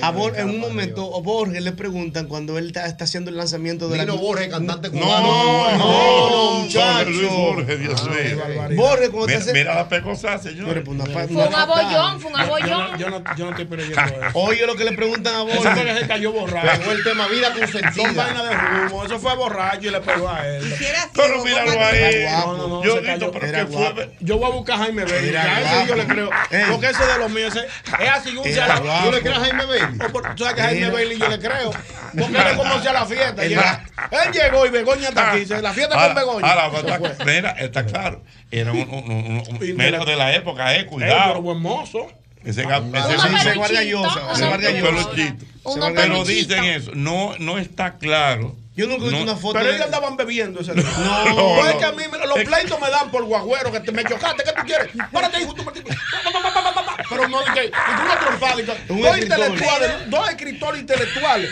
[0.00, 0.08] Ah.
[0.08, 3.88] A Borges, en un momento, a Borges le preguntan cuando él está, haciendo el lanzamiento
[3.88, 4.12] de la.
[4.12, 4.90] Borges, cantante.
[4.90, 8.76] No, no, no, Borges, Dios mío.
[8.76, 9.52] Borges, cuando te hace.
[9.52, 10.82] Mira la pecosa, señor.
[10.84, 14.14] Pues, fue un abollón, fue un abollón yo no, yo no estoy perdiendo eso.
[14.34, 15.54] Oye, lo que le preguntan a vos.
[15.54, 16.92] Eso fue que se cayó borracho.
[16.92, 17.92] El tema vida consentida.
[17.92, 19.04] Son vainas de humo.
[19.04, 20.74] Eso fue borracho y le pegó a él.
[21.14, 22.26] Pero míralo ahí.
[22.30, 22.84] No, no, no.
[22.84, 24.10] Yo, pero que fue...
[24.20, 25.36] yo voy a buscar a Jaime Bailey.
[25.36, 26.30] A ese yo le creo.
[26.70, 28.36] Porque ese de los míos es así.
[28.36, 29.98] Un yo le creo a Jaime Bailey.
[30.12, 31.70] Pues, tú sabes que Jaime Bailey yo le creo.
[31.70, 33.44] Porque él conoce a la fiesta.
[33.44, 35.44] Él llegó y Begoña está aquí.
[35.46, 36.52] La fiesta con Begoña.
[36.52, 38.22] Ahora, mira, está claro.
[38.50, 41.24] Era un, un, un, un, de la época, eh, cuidado.
[41.28, 42.08] Pero buen mozo.
[42.46, 42.80] Ese, ah,
[43.12, 44.70] ese dice guardia llosa, guardia.
[45.96, 49.58] Pero dicen eso, no, no está claro yo nunca he visto no, una foto.
[49.58, 51.68] Pero ellos andaban bebiendo ese No, no, no.
[51.68, 54.52] Es que a mí los pleitos me dan por guagüero, que te, me chocaste, ¿qué
[54.52, 54.88] tú quieres?
[55.10, 55.72] Párate, hijo, tú me
[57.08, 58.56] Pero no, que, y tú una trompada.
[58.88, 61.50] Dos intelectuales, dos escritores intelectuales.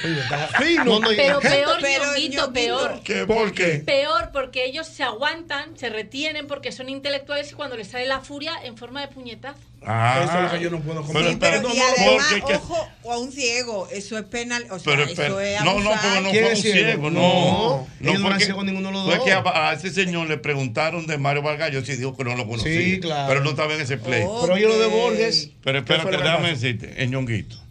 [0.59, 1.01] Fino.
[1.16, 3.01] Pero peor, Dioguito, peor.
[3.02, 3.82] ¿Qué, ¿Por qué?
[3.86, 8.20] Peor, porque ellos se aguantan, se retienen, porque son intelectuales y cuando les sale la
[8.20, 9.59] furia, en forma de puñetazo.
[9.86, 11.32] Ah, eso es lo que yo no puedo comprender.
[11.32, 14.96] Sí, pero, no, y además, ojo, o a un ciego, eso es penal, o sea,
[14.96, 15.62] pero, eso es.
[15.62, 17.86] No, no, porque no fue un ciego, no.
[18.00, 19.14] No, no porque, con ninguno de los dos.
[19.16, 22.36] Fue que a, ese señor le preguntaron de Mario Vargas Llosa y dijo que no
[22.36, 22.80] lo conocía.
[22.80, 23.28] Sí, claro.
[23.28, 24.24] Pero no estaba en ese play.
[24.42, 25.50] Pero yo lo de Borges.
[25.62, 27.63] Pero espérate, déjame decirte, en Ñonguito.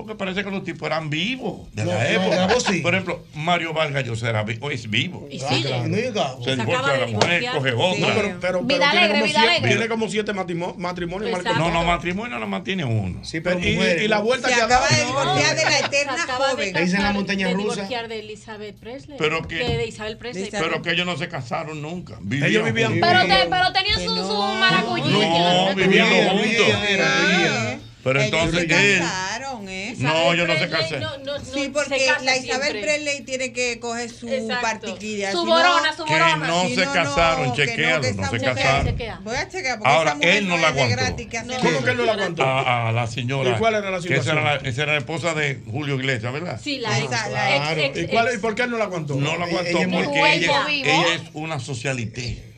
[0.00, 2.36] Porque parece que los tipos eran vivos de no, la época.
[2.36, 2.80] Gabo, sí.
[2.80, 5.28] Por ejemplo, Mario Vargas Llosa era vivo, es vivo.
[5.30, 5.74] Y sigue.
[5.74, 6.38] Ah, claro.
[6.42, 8.00] Se divorcia la mujer, coge otra.
[8.00, 11.44] No, pero, pero, vida pero alegre, tiene, como siete, tiene como siete matrimonios.
[11.44, 13.22] No, no, matrimonio no mantiene uno.
[13.26, 16.72] Sí, pero y, y, la vuelta se que acaba de divorciar de la eterna joven.
[16.72, 17.86] Le dicen la montaña rusa.
[17.86, 19.18] de Elizabeth Presley.
[19.18, 20.48] Pero que, de Isabel Presley.
[20.50, 22.18] Pero que ellos no se casaron nunca.
[22.30, 23.10] ellos vivían juntos.
[23.28, 25.12] Pero, pero tenían su, maracuyí.
[25.12, 26.66] No, vivían juntos.
[27.02, 28.60] Ah, pero Ellos entonces.
[28.60, 29.94] Se casaron, ¿eh?
[29.98, 31.00] No, yo no se casé.
[31.00, 32.82] No, no, no, sí, porque la Isabel siempre.
[32.82, 34.26] Presley tiene que coger su
[34.62, 35.32] partiquilla.
[35.32, 36.40] Su borona, su borona.
[36.40, 38.98] Que no si se casaron, chequeado, no, se casaron.
[39.22, 40.96] Voy a chequear porque Ahora, esa mujer él no la aguantó.
[40.96, 41.28] Gratis,
[41.60, 42.42] ¿Cómo que él no la aguantó?
[42.42, 43.50] A, a, la señora.
[43.50, 44.24] ¿Y cuál era la situación?
[44.24, 46.60] Que esa, era la, esa era la esposa de Julio Iglesias, ¿verdad?
[46.62, 49.14] Sí, la, esa, la ex, ex, ¿Y, cuál, ¿Y por qué él no la aguantó?
[49.16, 52.49] No la aguantó porque ella, ella es una socialité.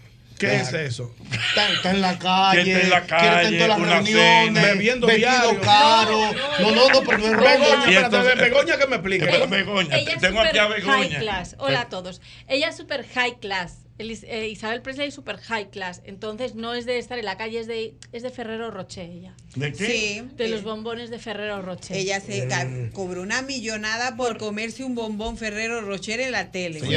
[0.42, 0.78] ¿Qué claro.
[0.78, 1.14] es eso?
[1.30, 2.72] Está, está, en la calle.
[2.72, 3.48] Está en la calle.
[3.48, 5.60] Quiere una reuniones, cena, bebiendo diario.
[5.60, 6.18] caro.
[6.60, 8.00] No, no, no, pero no es Begoña.
[8.00, 9.46] Espérate, Begoña que me explique.
[9.46, 10.94] Begoña, tengo aquí a Begoña.
[10.96, 11.56] High class.
[11.58, 12.20] Hola a todos.
[12.48, 16.86] Ella es super high class eh, Isabel Presley es super high class, entonces no es
[16.86, 19.34] de estar en la calle, es de, es de Ferrero Rocher ella.
[19.54, 19.86] ¿De qué?
[19.86, 21.96] Sí, de los eh, bombones de Ferrero Rocher.
[21.96, 22.90] Ella se eh.
[22.92, 26.80] cobró una millonada por comerse un bombón Ferrero Rocher en la tele.
[26.80, 26.94] Sí,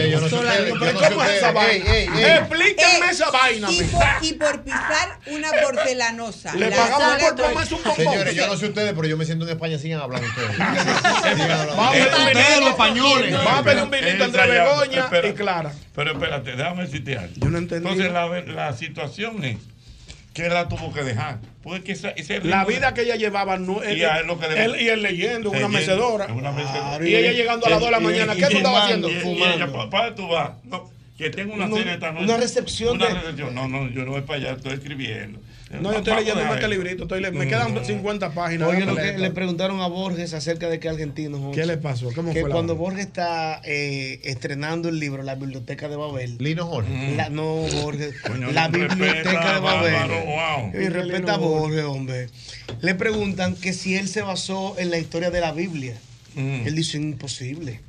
[3.11, 3.69] esa vaina?
[4.21, 6.55] Y por, pisar una porcelanosa.
[6.55, 8.05] Le pagamos por tomarse un bombón.
[8.05, 10.57] Señores, yo no sé ustedes, pero yo me siento en España sin hablar ustedes.
[10.57, 13.33] Vamos a ver un.
[13.33, 15.73] Vamos a ver un vinito entre Begoña y Clara.
[15.95, 17.33] Pero espérate, déjame decirte algo.
[17.37, 17.87] Yo no entendí.
[17.89, 19.57] Entonces la, la situación es
[20.35, 21.39] que él la tuvo que dejar.
[21.63, 22.13] Porque esa,
[22.43, 24.65] la vida que ella llevaba no, él, y, él, lo que le...
[24.65, 26.27] él, y él leyendo, una mecedora.
[26.27, 26.97] Una mecedora.
[26.97, 28.35] Ah, y ella llegando a las 2 de la mañana.
[28.35, 29.09] Y, ¿Qué y tú estabas haciendo?
[29.09, 29.55] Fumando.
[29.55, 30.51] Ella, papá, tú vas.
[30.65, 32.25] No, que tengo una no, cena esta noche.
[32.25, 32.95] Una recepción.
[32.97, 33.13] Una de...
[33.13, 33.55] recepción.
[33.55, 35.39] No, no, yo no voy para allá, estoy escribiendo.
[35.71, 37.31] Eh, no, yo estoy leyendo este librito, estoy le...
[37.31, 37.85] me quedan mm.
[37.85, 38.69] 50 páginas.
[38.69, 41.51] Oye, lo que le preguntaron a Borges acerca de qué argentino.
[41.51, 42.11] ¿Qué le pasó?
[42.13, 46.37] ¿Cómo que cuando Borges está eh, estrenando el libro La Biblioteca de Babel.
[46.39, 46.91] Lino Jorge.
[46.91, 47.33] Mm.
[47.33, 48.13] No, Borges.
[48.53, 50.73] La Biblioteca de Babel.
[50.73, 52.27] Y respeta a Borges, hombre.
[52.81, 55.95] Le preguntan que si él se basó en la historia de la Biblia.
[56.35, 56.67] Mm.
[56.67, 57.79] Él dice imposible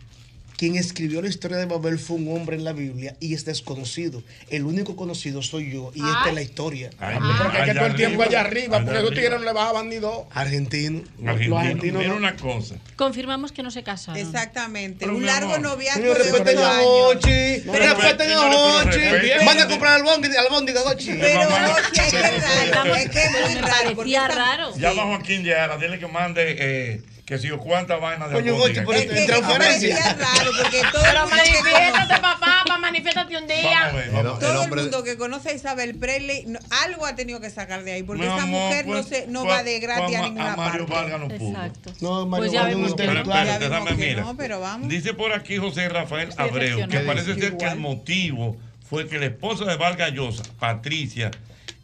[0.57, 4.23] quien escribió la historia de Babel fue un hombre en la Biblia y es desconocido.
[4.49, 6.91] El único conocido soy yo y esta es la historia.
[6.99, 9.53] Ay, porque allá que todo el tiempo allá arriba, allá porque los tigres no le
[9.53, 10.27] bajaban ni dos.
[10.33, 11.03] Argentino.
[11.27, 11.51] Argentino.
[11.51, 12.07] Los argentinos.
[12.17, 12.77] Una cosa.
[12.97, 14.21] Confirmamos que no se casaron.
[14.21, 15.09] Exactamente.
[15.09, 17.59] Un largo noviazgo de respeten a Ochi.
[17.59, 19.45] Respeten a Ochi.
[19.45, 21.13] Van a comprar albóndiga de Ochi.
[21.21, 22.95] Pero Ochi es que es muy raro.
[22.95, 24.77] Es que raro.
[24.77, 26.57] Ya va Joaquín Yara, dile que mande...
[26.59, 28.95] Eh, que si yo cuántas vainas de Oye, por.
[28.95, 33.93] Es raro, porque Pero manifiéstate, papá, papá, manifiéstate un día.
[34.39, 36.47] Todo el, mundo que conoce a Isabel Presley,
[36.85, 39.43] algo ha tenido que sacar de ahí, porque Mi esa mujer no, pues, se, no
[39.43, 41.11] pues, va de gratis pues, a ninguna a Mario parte.
[41.11, 41.49] Vargas no pudo.
[41.49, 41.93] Exacto.
[42.01, 44.23] No, Mario pues Vargas no Pero espérate, dame, mira.
[44.23, 44.89] No, pero vamos.
[44.89, 48.57] Dice por aquí José Rafael Abreu, que parece ser que el motivo
[48.89, 51.33] fue que la esposa de Vargas Llosa, Patricia,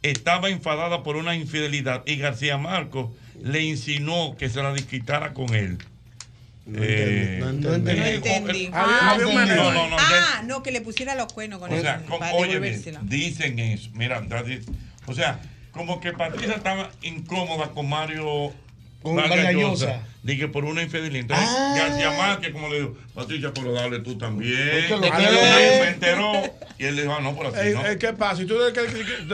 [0.03, 3.09] estaba enfadada por una infidelidad y García Marcos
[3.43, 5.77] le insinuó que se la disquitara con él.
[6.65, 8.55] No, entendí, eh, no no.
[8.55, 12.21] Eh, ah, no, no, ah, no, que le pusiera los cuernos con o sea, con,
[12.35, 12.57] oye,
[13.03, 13.89] dicen eso.
[13.93, 14.25] Mira,
[15.05, 15.41] o sea,
[15.71, 18.53] como que Patricia estaba incómoda con Mario
[19.03, 20.01] con Vargallosa.
[20.23, 21.19] Dije por una infidelidad.
[21.19, 21.75] Entonces, ah.
[21.77, 24.85] García Márquez, como le digo, Patricia, pero dale tú también.
[24.87, 26.31] Porque lo enteró.
[26.79, 27.57] Y él le dijo, ah, no, por así.
[27.59, 27.85] Eh, no.
[27.85, 28.37] Eh, ¿Qué pasa?
[28.37, 28.55] Si tú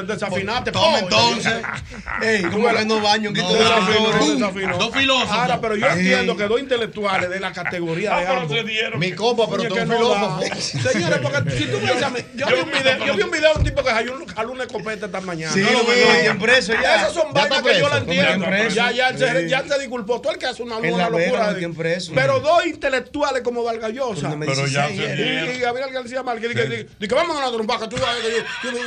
[0.08, 1.54] desafinaste, toma oh, entonces.
[2.24, 3.32] Ey, ¿Cómo le no baño?
[3.32, 4.14] ¿Qué no, te desafinó?
[4.14, 4.78] No, desafinó.
[4.80, 5.32] Dos filósofos.
[5.32, 8.98] Ahora, pero yo entiendo que dos intelectuales de la categoría ah, de ambos.
[8.98, 10.64] Mi copa, pero dos filósofos.
[10.92, 13.92] Señores, porque si tú me dices, yo, yo, vi un video de un tipo que
[13.92, 15.54] jaló una escopeta esta mañana.
[15.54, 16.74] Sí, lo vi, en preso.
[16.74, 18.48] Esas son vainas que yo la entiendo.
[18.74, 20.22] Ya, ya, ya ya se disculpó.
[20.22, 21.54] Tú el que hace una, una locura.
[21.54, 21.70] De...
[21.70, 24.36] Preso, pero dos intelectuales como Vargallosa.
[24.40, 26.88] Pero ya se Y Gabriel García Márquez.
[27.00, 27.80] Dice, vamos a una trompa.
[27.80, 27.98] Que tú,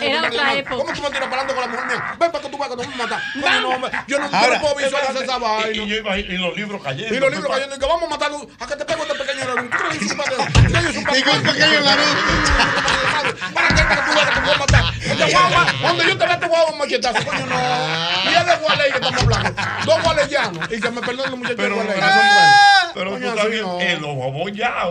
[0.01, 0.77] Era otra época.
[0.77, 2.17] ¿Cómo tú me tiras parando con la mujer mía?
[2.19, 3.23] Ven para que tú veas que te voy a matar.
[4.07, 5.71] Yo no puedo visualizar esa vaina.
[5.73, 7.15] Y los libros cayendo.
[7.15, 7.79] Y los libros cayendo.
[7.79, 9.77] que vamos a matar a que te pego este pequeño Naruto.
[11.17, 12.23] Y con pequeño Naruto.
[13.55, 14.85] Para que tú veas que te voy a matar.
[15.03, 15.33] Este
[15.81, 17.25] Cuando yo te vea, te voy a dar un machetazo.
[17.25, 18.31] Coño, no.
[18.31, 19.63] Y es de Gualey que estamos hablando.
[19.85, 20.62] Dos gualeyanos.
[20.71, 21.57] Y que me perdonen los muchachos.
[21.59, 22.01] Pero, pero,
[22.95, 23.65] pero tú estás bien.
[23.81, 23.99] Eh,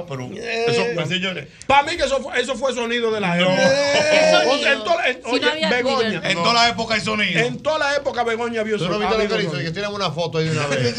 [0.07, 0.29] pero.
[0.35, 1.47] Eh.
[1.67, 3.55] Para mí que eso fue, eso fue sonido de la época.
[3.57, 5.21] Eh.
[5.25, 6.21] Oye, Begoña.
[6.23, 7.39] En toda la época hay sonido.
[7.39, 9.09] En toda la época Begoña vio sonido.
[9.09, 10.95] Pero ah, que que tienen una foto ahí de una vez.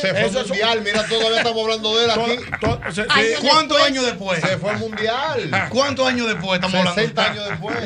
[0.00, 3.40] Se fue al mundial, mira, todavía estamos hablando de él aquí.
[3.40, 4.40] ¿Cuántos años después?
[4.40, 5.68] Se fue al mundial.
[5.70, 7.00] ¿Cuántos años después estamos hablando?
[7.00, 7.76] 60 años después.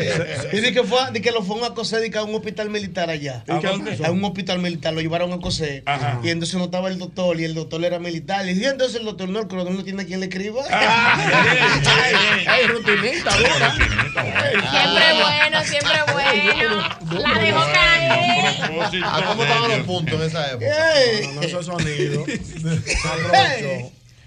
[0.52, 3.44] Y di que fue, que lo fueron a coser a un hospital militar allá.
[3.48, 5.82] A un hospital militar, lo llevaron a coser.
[6.26, 8.48] Y entonces no estaba el doctor y el doctor era militar.
[8.48, 10.64] Y entonces el doctor no, el coronel no tiene a quien le escriba.
[10.70, 13.30] ¡Ay, rutinita!
[13.30, 13.54] Siempre
[14.64, 15.22] ah.
[15.22, 17.22] bueno, siempre bueno.
[17.22, 18.56] La dejó caer.
[19.24, 20.66] ¿Cómo estaban los puntos en esa época?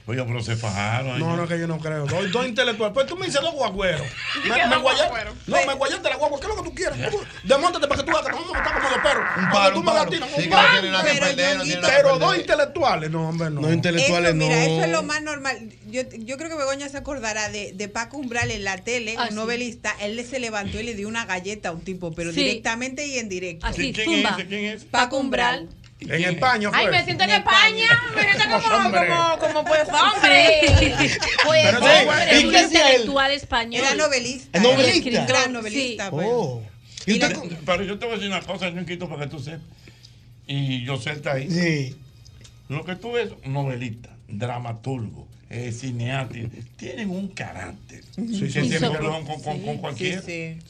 [0.10, 1.20] Oye, pero se fajaron.
[1.20, 2.08] No, no, que yo no creo.
[2.08, 2.96] Dos, intelectuales.
[2.96, 4.08] Pues tú me dices dos guagüeros.
[4.44, 5.14] Me, guayaste.
[5.46, 6.40] No, me guayaste la guagua.
[6.40, 6.98] ¿Qué es lo que tú quieres?
[7.44, 8.32] Demóntate para que tú hagas.
[8.34, 9.24] No, no, está como de perro.
[9.38, 10.30] Un palo, tú me latinas.
[10.36, 13.12] Sí, no pero dos intelectuales.
[13.12, 13.62] No, hombre, no.
[13.62, 14.46] No intelectuales, no.
[14.46, 15.70] Mira, eso es lo más normal.
[15.92, 19.28] Yo, yo creo que Begoña se acordará de, de Paco Umbral en la tele, ah,
[19.30, 19.96] un novelista.
[20.02, 23.30] Él se levantó y le dio una galleta a un tipo, pero directamente y en
[23.30, 23.68] directo.
[23.68, 24.86] Así, ¿Quién, es, ¿Quién es?
[24.86, 25.70] Paco Umbral.
[26.02, 26.70] En España.
[26.70, 26.80] Fue.
[26.80, 28.04] Ay, me siento en España.
[28.16, 30.62] Me siento como, como, como, pues hombre.
[31.46, 32.48] Pues Pero hombre.
[32.48, 33.84] un intelectual español.
[33.84, 34.60] Era novelista.
[34.60, 35.10] novelista.
[35.10, 36.06] Era gran novelista.
[36.06, 36.10] Sí.
[36.12, 36.28] Pues.
[36.30, 36.64] Oh.
[37.06, 39.40] ¿Y usted no, pero yo te voy a decir una cosa, Ñonquito, para que tú
[39.40, 39.62] sepas.
[40.48, 41.50] Y yo sé está ahí.
[41.50, 41.96] Sí.
[42.70, 45.74] Lo que tú ves, novelista, dramaturgo, eh,
[46.78, 49.96] tienen un carácter sí, con, con.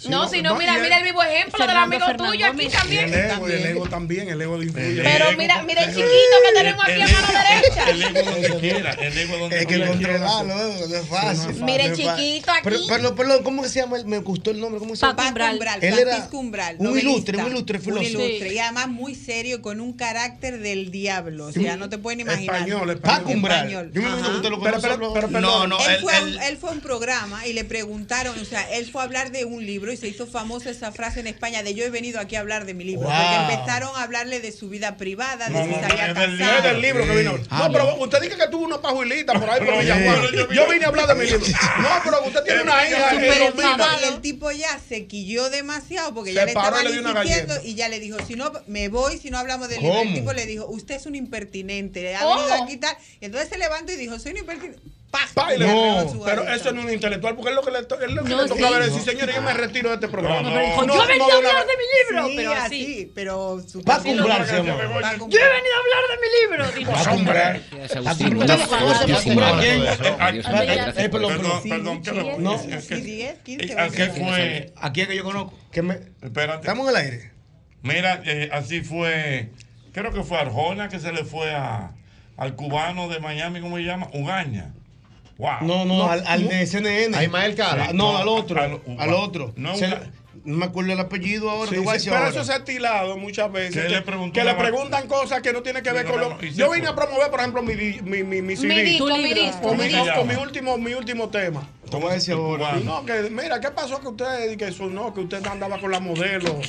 [0.09, 3.13] No, si no, mira, mira el vivo ejemplo del amigo Fernando tuyo aquí también.
[3.13, 5.03] El ego, también, el ego de influye.
[5.03, 6.07] Pero mira, mira el chiquito
[6.45, 7.89] que tenemos aquí a mano derecha.
[7.89, 11.63] El ego donde quiera, el ego donde Es que controlarlo es fácil.
[11.63, 12.69] Mira chiquito aquí.
[12.89, 13.97] Pero, ¿cómo que se llama?
[14.05, 15.17] Me gustó el nombre, ¿cómo se llama?
[15.17, 16.29] Paco Umbral, Él era
[16.79, 18.23] un ilustre, un ilustre filósofo.
[18.23, 21.47] Y además muy serio, con un carácter del diablo.
[21.47, 22.55] O sea, no te pueden imaginar.
[22.55, 23.01] Español, español.
[23.01, 23.91] Paco Umbral.
[23.91, 26.37] Yo me imagino que usted lo pero, pero, pero, pero no, no, él, fue un,
[26.39, 29.91] a un programa y le preguntaron, o sea, él fue a hablar de un libro
[29.91, 32.65] y se hizo famosa esa frase en España de yo he venido aquí a hablar
[32.65, 33.09] de mi libro.
[33.09, 36.39] Porque empezaron a hablarle de su vida privada, de si se había casado.
[37.49, 40.27] No, pero usted dice que tuvo una pajuelita por ahí por Villajuana.
[40.53, 41.45] Yo vine a hablar de mi libro.
[41.79, 43.15] No, pero usted tiene una hija.
[43.15, 47.99] Y el tipo ya se quilló demasiado porque ya le estaban insistiendo y ya le
[47.99, 50.01] dijo, si no, me voy, si no hablamos del libro.
[50.01, 52.35] El tipo le dijo, usted es un impertinente, le ha ¡Oh!
[52.35, 52.95] venido aquí tal.
[53.19, 54.58] Y entonces se levantó y dijo, soy un impertinente
[55.57, 58.29] no, pero eso no es un intelectual, porque es lo que le, es lo que
[58.29, 59.11] no, le tocaba sí, decir, no.
[59.11, 60.41] señores, yo me retiro de este programa.
[60.41, 62.27] No, pero, yo he venido a hablar de mi libro.
[62.27, 66.27] Sí, pero así, pero su va a cumbrarse, Yo he venido a hablar de mi
[66.41, 66.63] libro.
[66.91, 67.61] Pues hombre,
[71.69, 72.01] Perdón,
[73.77, 74.73] ¿A qué fue?
[74.75, 75.53] ¿A quién que yo conozco?
[76.21, 76.59] Espérate.
[76.59, 77.31] Estamos en el aire.
[77.81, 79.49] Mira, eh, así fue.
[79.93, 81.91] Creo que fue Arjona que se le fue a
[82.39, 84.09] al cubano de Miami, ¿cómo se llama?
[84.13, 84.71] Ugaña.
[85.61, 87.15] No, no, no al, de CNN.
[87.15, 87.93] A Ismael Cara.
[87.93, 88.61] No, al otro.
[88.61, 89.53] Al, otro.
[89.55, 89.73] No,
[90.43, 91.71] no me acuerdo el apellido ahora.
[91.71, 93.83] Pero eso se ha estilado muchas veces.
[93.83, 96.39] Que, le, preguntan cosas que no tienen que ver con lo.
[96.41, 98.99] Yo vine a promover, por ejemplo, mi, mi, mi, mi CD.
[98.99, 99.77] Con
[100.27, 101.67] mi, último, mi último tema.
[101.91, 102.75] ¿Cómo es ahora?
[102.83, 105.99] No, que mira, ¿qué pasó que usted, que eso, no, que usted andaba con la
[105.99, 106.59] modelo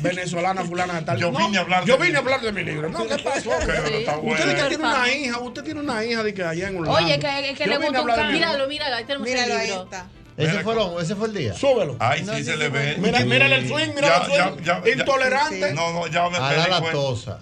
[0.00, 1.18] venezolana, fulana, tal?
[1.18, 2.88] Yo vine no, a hablar de Yo vine a hablar de mi libro.
[2.88, 3.50] No, ¿qué pasó?
[3.60, 4.06] Que.
[4.22, 7.00] Usted que tiene una hija, usted tiene una hija de que allá en Holanda.
[7.00, 8.28] Oye, que, que le gusta.
[8.30, 9.56] Míralo, míralo, ahí tenemos el libro.
[9.56, 10.08] Ahí está.
[10.36, 11.54] Ese fue, el, ese fue el día.
[11.54, 11.96] Súbelo.
[11.98, 12.96] Ahí sí se le ve.
[12.98, 14.98] Mira, mírale el swing, mira el swing.
[14.98, 15.68] Intolerante.
[15.70, 15.74] Sí.
[15.74, 17.40] No, no, ya me la.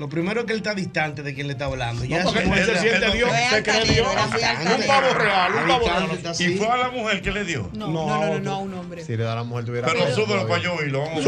[0.00, 2.02] Lo primero es que él está distante de quien le está hablando.
[2.06, 6.34] Ya porque él, se siente él, Dios, se cree Un pavo real, un pavo real.
[6.38, 7.68] ¿Y fue a la mujer que le dio?
[7.74, 9.04] No, no, no, no, no a un hombre.
[9.04, 11.02] Si le da a la mujer, tuviera Pero, pero súbelo para yo oírlo.
[11.02, 11.26] Vamos,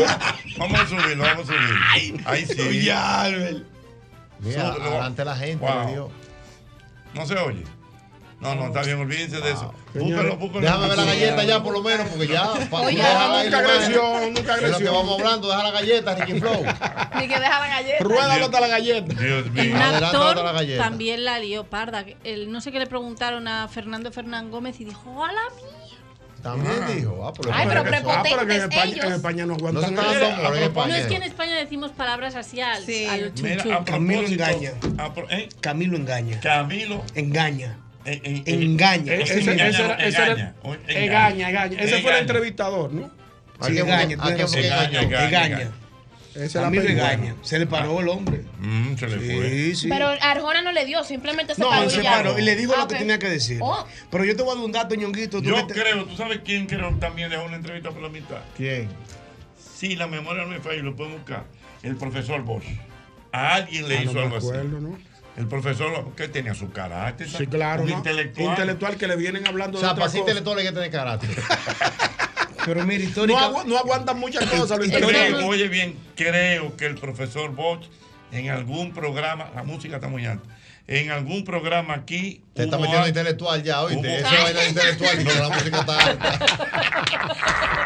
[0.57, 2.21] vamos a subirlo, vamos a subirlo.
[2.25, 2.83] Ahí sí.
[2.83, 3.29] Ya,
[4.41, 5.91] Mira, adelante la gente, wow.
[5.93, 6.11] Dios.
[7.13, 7.65] No se oye.
[8.43, 9.73] No, no, está bien, olvídense de eso.
[9.73, 9.79] Ah.
[9.95, 10.63] Búsquenlo, búsquenlo.
[10.63, 12.45] Déjame ver la galleta ya, por lo menos, porque ya.
[12.45, 14.65] nunca agresión, nunca agresión.
[14.65, 16.65] Es lo que vamos hablando, deja la galleta, Ricky Flow.
[17.21, 18.05] Ni que deja la galleta.
[18.05, 19.15] Ruédalo hasta la galleta.
[19.15, 19.75] Dios mío.
[19.75, 20.83] Un actor la galleta.
[20.83, 22.05] también la lió parda.
[22.25, 25.99] El, no sé qué le preguntaron a Fernando Fernán Gómez y dijo, ¡Hola, mía!
[26.43, 26.91] También ah.
[26.91, 27.25] dijo.
[27.25, 29.07] Ah, pero Ay, ah, pero en España.
[29.07, 29.95] En España no aguantan.
[29.95, 33.07] No, no, es que en España decimos palabras así al, sí.
[33.41, 33.79] Mira, ¿eh?
[33.85, 34.73] Camilo engaña.
[35.61, 36.41] Camilo engaña.
[36.41, 37.79] Camilo engaña.
[38.05, 39.15] Engaña.
[40.89, 41.81] Engaña, engaña.
[41.81, 43.11] Ese fue el entrevistador, ¿no?
[43.63, 45.71] Sí, engaña, engaña.
[47.43, 48.03] Se le paró ah.
[48.03, 48.45] el hombre.
[48.59, 52.39] Mm, se Pero Arjona no le dio, simplemente se no, paró.
[52.39, 53.59] Y le dijo ah, lo que tenía que decir.
[53.61, 53.87] Oh.
[54.11, 55.43] Pero yo te voy a dar un dato, ñonguito.
[55.43, 58.39] yo creo, ¿tú sabes quién creo también dejó una entrevista por la mitad?
[58.57, 58.89] ¿Quién?
[59.77, 61.45] Sí, la memoria no me falla, lo pueden buscar.
[61.83, 62.65] El profesor Bosch.
[63.33, 64.49] A alguien le ah, hizo algo así.
[65.37, 67.29] El profesor que tenía su carácter.
[67.29, 67.89] Sí, claro.
[67.89, 68.97] Intelectual.
[68.97, 70.19] que le vienen hablando o sea, de otra cosa.
[70.19, 71.31] intelectual hay que tener carácter.
[72.67, 73.51] Pero mire, histórica...
[73.67, 74.79] no, aguantan muchas cosas.
[74.79, 77.87] Lo creo, oye bien, creo que el profesor Bosch
[78.31, 80.49] en algún programa, la música está muy alta
[80.87, 82.43] en algún programa aquí.
[82.55, 83.09] Te está metiendo al...
[83.09, 84.01] intelectual ya, oíste.
[84.01, 84.09] Hubo...
[84.09, 86.39] Eso es intelectual, pero la música está alta.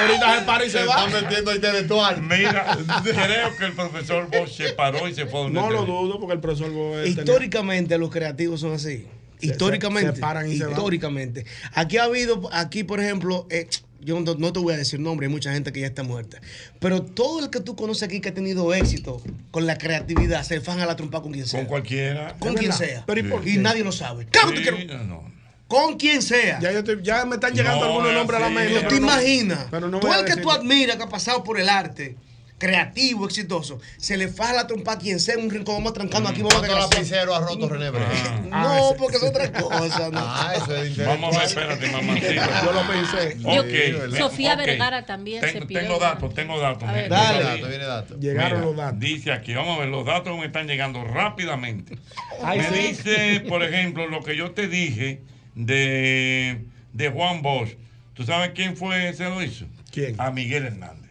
[0.00, 1.06] Ahorita se para y se, se va.
[1.06, 2.22] Está metiendo intelectual.
[2.22, 5.50] Mira, creo que el profesor Bosch se paró y se fue.
[5.50, 7.06] No lo dudo porque el profesor Bosch.
[7.06, 9.06] Históricamente los creativos son así.
[9.40, 10.10] Históricamente.
[10.10, 11.46] Se, se, paran y históricamente.
[11.72, 13.68] Aquí ha habido, aquí por ejemplo, eh,
[14.00, 16.40] yo no, te voy a decir nombre, hay mucha gente que ya está muerta.
[16.78, 20.60] Pero todo el que tú conoces aquí que ha tenido éxito con la creatividad se
[20.60, 21.60] faja la trompa con quien sea.
[21.60, 22.36] Con cualquiera.
[22.38, 23.04] Con quien sea.
[23.06, 23.50] Pero ¿y, por qué?
[23.50, 24.24] y, nadie lo sabe.
[24.24, 25.04] Sí, que no.
[25.04, 25.38] no
[25.68, 26.58] con quien sea.
[26.60, 28.80] Ya, ya me están llegando algunos nombres a la mente.
[28.80, 29.66] ¿Te no, imaginas?
[29.70, 32.16] Pero no todo el que tú admiras que ha pasado por el arte
[32.58, 36.42] creativo, exitoso, se le faja la trompa a quien sea un rincón, vamos trancando aquí,
[36.42, 38.48] vamos a lapicero ha roto René ah.
[38.50, 38.62] ah.
[38.62, 40.10] No, porque es otra cosa.
[40.10, 40.18] No.
[40.20, 42.62] Ah, eso vamos a ver, espérate, mamacita.
[42.64, 43.36] Yo lo pensé.
[43.60, 44.18] Okay.
[44.18, 44.56] Sofía.
[44.56, 45.60] Vergara también se.
[45.60, 46.88] Tengo datos, tengo datos.
[46.88, 47.08] Dale.
[47.08, 48.18] Dato, viene dato.
[48.18, 48.98] Llegaron los datos.
[48.98, 51.96] Dice aquí, vamos a ver, los datos me están llegando rápidamente.
[52.44, 55.22] Me dice, por ejemplo, lo que yo te dije
[55.54, 57.76] de, de Juan Bosch.
[58.14, 59.66] ¿Tú sabes quién fue ese lo hizo?
[59.92, 60.16] ¿Quién?
[60.18, 61.07] A Miguel Hernández.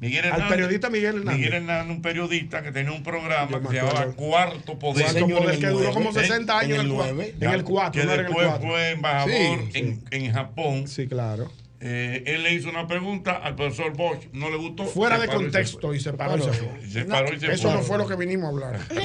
[0.00, 1.36] Miguel Hernández, al periodista Miguel Hernández.
[1.36, 5.04] Miguel Hernández, un periodista que tenía un programa que se llamaba Cuarto Poder.
[5.06, 7.22] Cuarto Poder, Poder que duró como 60 años en el, 4.
[7.40, 8.00] En el 4.
[8.00, 8.68] Que después el 4.
[8.68, 10.02] fue embajador sí, en, sí.
[10.10, 10.88] en Japón.
[10.88, 14.84] Sí, claro eh, él le hizo una pregunta al profesor Bosch, no le gustó.
[14.84, 17.04] Fuera de contexto y se paró y se fue.
[17.04, 18.88] Paró Eso no fue lo que vinimos a hablar.
[18.88, 19.04] De.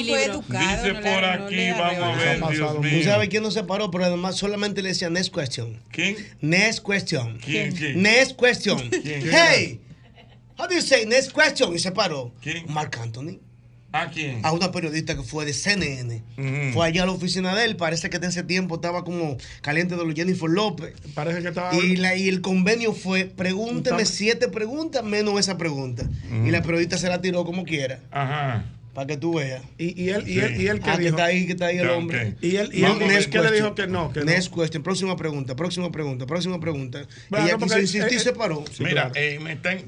[0.00, 3.28] Dice por aquí, vamos a ver, Dios mío.
[3.28, 3.90] Quién no se paró?
[3.90, 5.78] Pero además solamente le decía next question.
[5.90, 6.16] ¿Quién?
[6.40, 7.38] Next question.
[7.38, 7.74] ¿Quién?
[7.74, 8.02] ¿Quién?
[8.02, 8.78] Next question.
[8.88, 9.22] ¿Quién?
[9.30, 9.80] Hey,
[10.58, 11.74] how do you say next question?
[11.74, 12.32] Y se paró.
[12.40, 12.64] ¿Quién?
[12.72, 13.40] Mark Anthony.
[13.92, 14.40] ¿A quién?
[14.44, 16.22] A una periodista que fue de CNN.
[16.72, 17.76] Fue allá a la oficina de él.
[17.76, 20.94] Parece que en ese tiempo estaba como caliente de los Jennifer López.
[21.14, 21.74] Parece que estaba.
[21.74, 26.08] Y, la, y el convenio fue: pregúnteme siete preguntas menos esa pregunta.
[26.44, 28.00] Y la periodista se la tiró como quiera.
[28.10, 28.64] Ajá.
[28.94, 29.62] Para que tú veas.
[29.78, 31.78] Y, y él, y él, y él que, ah, que está ahí, que está ahí
[31.78, 32.34] el hombre.
[32.40, 34.12] Y él, y él, no, que le dijo que no.
[34.12, 34.60] Que next no.
[34.60, 37.02] question, próxima pregunta, próxima pregunta, próxima pregunta.
[37.30, 38.64] Y no, se paró.
[38.80, 39.38] Mira, eh,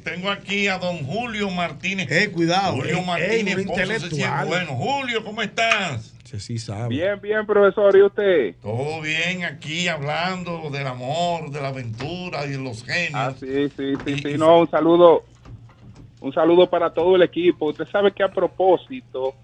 [0.05, 2.11] tengo aquí a don Julio Martínez.
[2.11, 2.77] Eh, cuidado.
[2.77, 4.47] Julio Martínez, eh, intelectual.
[4.47, 4.77] bueno.
[4.77, 6.13] Julio, ¿cómo estás?
[6.25, 6.89] Sí, sí sabe.
[6.89, 8.55] Bien, bien, profesor, ¿y usted?
[8.63, 13.13] Todo bien aquí hablando del amor, de la aventura y de los genios.
[13.15, 14.39] Ah, sí, sí, sí, y, sí.
[14.39, 15.25] No, un saludo,
[16.23, 17.67] un saludo para todo el equipo.
[17.67, 19.35] Usted sabe que a propósito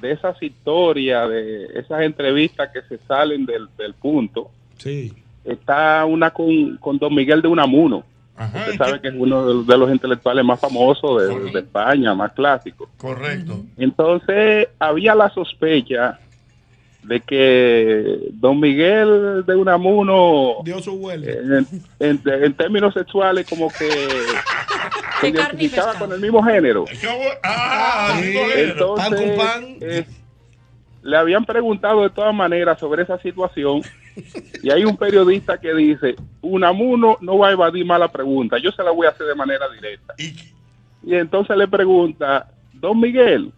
[0.00, 5.14] de esas historias, de esas entrevistas que se salen del, del punto, sí.
[5.44, 8.04] está una con, con, Don Miguel de Unamuno.
[8.36, 12.88] Usted sabe que es uno de, los intelectuales más famosos de, de, España, más clásico.
[12.98, 13.62] Correcto.
[13.78, 16.18] Entonces, había la sospecha
[17.04, 21.26] de que Don Miguel de Unamuno dio su vuelo.
[21.26, 21.66] en,
[22.00, 23.88] en- en términos sexuales como que
[25.20, 26.84] se identificaba con el mismo género.
[27.42, 29.76] Ah, Sí, entonces, Pan con pan.
[29.80, 30.04] eh,
[31.02, 33.82] le habían preguntado de todas maneras sobre esa situación
[34.62, 38.70] y hay un periodista que dice, Unamuno no va a evadir más la pregunta, yo
[38.72, 40.14] se la voy a hacer de manera directa.
[41.02, 43.52] Y entonces le pregunta, Don Miguel,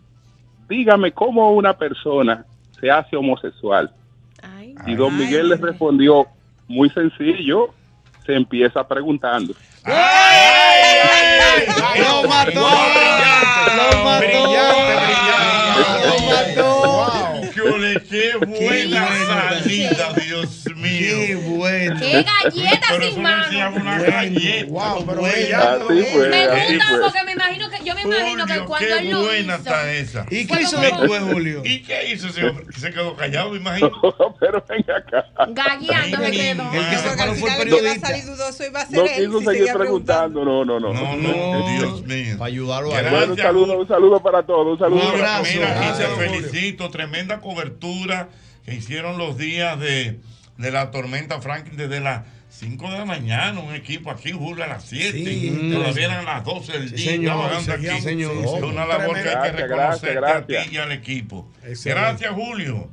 [0.69, 2.45] dígame cómo una persona
[2.81, 3.91] se hace homosexual.
[4.87, 6.27] Y Don Miguel le respondió,
[6.69, 7.75] muy sencillo,
[8.25, 9.55] se empieza preguntando.
[11.99, 12.69] ¡Lo mató!
[13.77, 14.47] ¡Lo mató!
[16.05, 16.86] ¡Lo mató!
[18.11, 21.17] Qué buena salida, Dios mío.
[21.27, 22.01] Qué bueno.
[22.01, 23.45] ¡Qué galleta Pero sin mano!
[23.49, 24.67] se llama una galleta.
[24.71, 27.01] Wow, pero Así fue, Me así gusta fue.
[27.01, 29.63] porque me imagino que yo me imagino que cuando qué él lo buena hizo.
[29.63, 30.27] está esa.
[30.31, 31.63] ¿Y qué hizo después, Julio?
[31.65, 32.67] ¿Y qué hizo ese hombre?
[32.79, 33.91] Se quedó callado, me imagino.
[34.41, 35.27] Pero venga acá.
[35.49, 36.73] Gagueando se quedó.
[36.73, 38.09] El que se paró fue el periodista.
[38.91, 39.17] No él.
[39.27, 40.45] quiso seguir preguntando.
[40.45, 40.93] no, no, no.
[40.93, 42.37] No, no, Dios mío.
[42.39, 43.03] Para ayudarlo a.
[43.03, 45.13] Bueno, un saludo, un saludo para todos, un saludo.
[45.13, 45.49] Para todos.
[45.55, 46.31] mira, y te Gracias, Julio.
[46.31, 46.91] felicito.
[46.91, 47.86] Tremenda cobertura
[48.65, 50.19] que hicieron los días de,
[50.59, 53.61] de la tormenta Franklin desde las 5 de la mañana.
[53.61, 55.13] Un equipo aquí, Julio, a las 7.
[55.13, 55.71] Sí.
[55.73, 58.01] Todavía eran las 12 del Sí, día señor, trabajando aquí.
[58.03, 58.33] señor.
[58.45, 60.73] Es una labor que hay que Gracias, reconocerte gracias, a ti gracias.
[60.73, 61.53] y al equipo.
[61.65, 61.91] Excelente.
[62.01, 62.91] Gracias, Julio.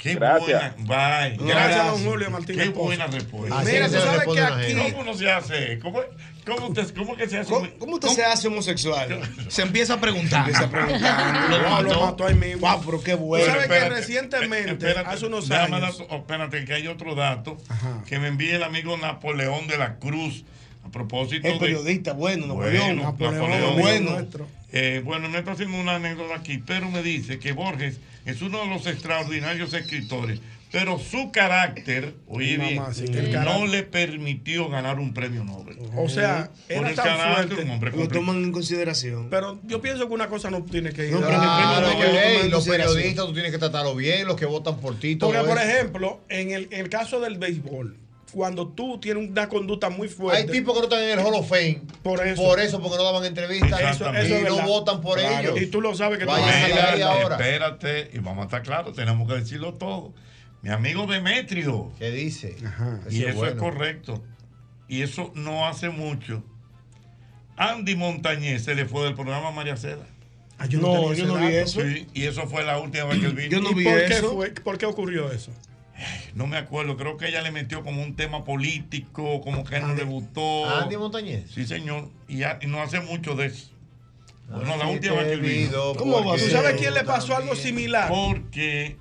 [0.00, 0.76] Qué Gracias.
[0.78, 1.28] buena.
[1.28, 1.36] Bye.
[1.46, 2.84] Gracias, don Julio Martínez Qué Pozo.
[2.84, 3.58] buena respuesta.
[3.60, 4.92] Así Mira, que se sabes responde que aquí-.
[4.92, 5.78] ¿Cómo no se hace?
[5.78, 6.00] ¿Cómo,
[6.46, 7.52] cómo, usted, cómo que se hace?
[7.52, 9.20] ¿Cómo, cómo usted se hace homosexual?
[9.48, 10.40] Se empieza a preguntar.
[10.40, 11.50] Empieza a preguntar.
[11.84, 12.66] Lo mató ahí mismo.
[12.66, 13.44] Wow, pero qué Tú bueno.
[13.46, 18.02] sabes que espérate, recientemente, espérate, hace unos años, espérate, que hay otro dato Ajá.
[18.06, 20.44] que me envía el amigo Napoleón de la Cruz
[20.82, 21.60] a propósito El de.
[21.60, 23.02] periodista, bueno, Bueno, Napoleón.
[23.02, 23.62] Napoleón, Napoleón.
[23.64, 24.10] amigo Bueno.
[24.12, 24.46] nuestro.
[24.72, 28.60] Eh, bueno, no está haciendo una anécdota aquí, pero me dice que Borges es uno
[28.62, 30.40] de los extraordinarios escritores,
[30.72, 35.12] pero su carácter, oye bien, mamá, sí, que el no carácter- le permitió ganar un
[35.12, 35.76] premio Nobel.
[35.96, 37.64] o sea, Por era el tan carácter, fuerte.
[37.64, 39.28] un hombre Lo toman en consideración.
[39.30, 41.12] Pero yo pienso que una cosa no tiene que ir.
[41.12, 43.32] No, pero a- en el premio Claro, Nobel lo toman Ey, en los periodistas tú
[43.32, 46.68] tienes que tratarlo bien, los que votan por ti, todo Porque, por ejemplo, en el,
[46.70, 47.96] en el caso del béisbol,
[48.32, 50.42] cuando tú tienes una conducta muy fuerte.
[50.42, 51.82] Hay tipos que no están en el Hall of Fame.
[52.02, 52.42] Por eso.
[52.42, 53.80] Por eso, porque no daban entrevistas.
[53.80, 55.62] Eso- eso y es no votan por Claro, ellos.
[55.62, 57.36] Y tú lo sabes que a a ley ahora.
[57.36, 60.12] Espérate, y vamos a estar claros, tenemos que decirlo todo.
[60.62, 61.92] Mi amigo Demetrio.
[61.98, 62.56] ¿Qué dice?
[63.10, 64.22] Y Eso es correcto.
[64.88, 66.42] Y eso no hace mucho.
[67.56, 70.06] Andy Montañez se le fue del programa María Cela.
[70.58, 71.80] Ah, yo No, tenía yo no vi eso.
[71.80, 73.50] Sí, y eso fue la última vez que él vino.
[73.50, 75.52] Yo no ¿Y vi por qué, fue, por qué ocurrió eso?
[76.34, 79.94] No me acuerdo, creo que ella le metió como un tema político, como que no
[79.94, 80.68] le gustó.
[80.82, 81.44] Andy Montañez.
[81.54, 82.08] Sí, señor.
[82.28, 83.70] Y, ya- y no hace mucho de eso.
[84.48, 85.94] Bueno, la última vez que vino.
[85.96, 88.08] ¿Cómo va ¿Tú sabes quién le pasó algo similar?
[88.08, 88.96] Porque,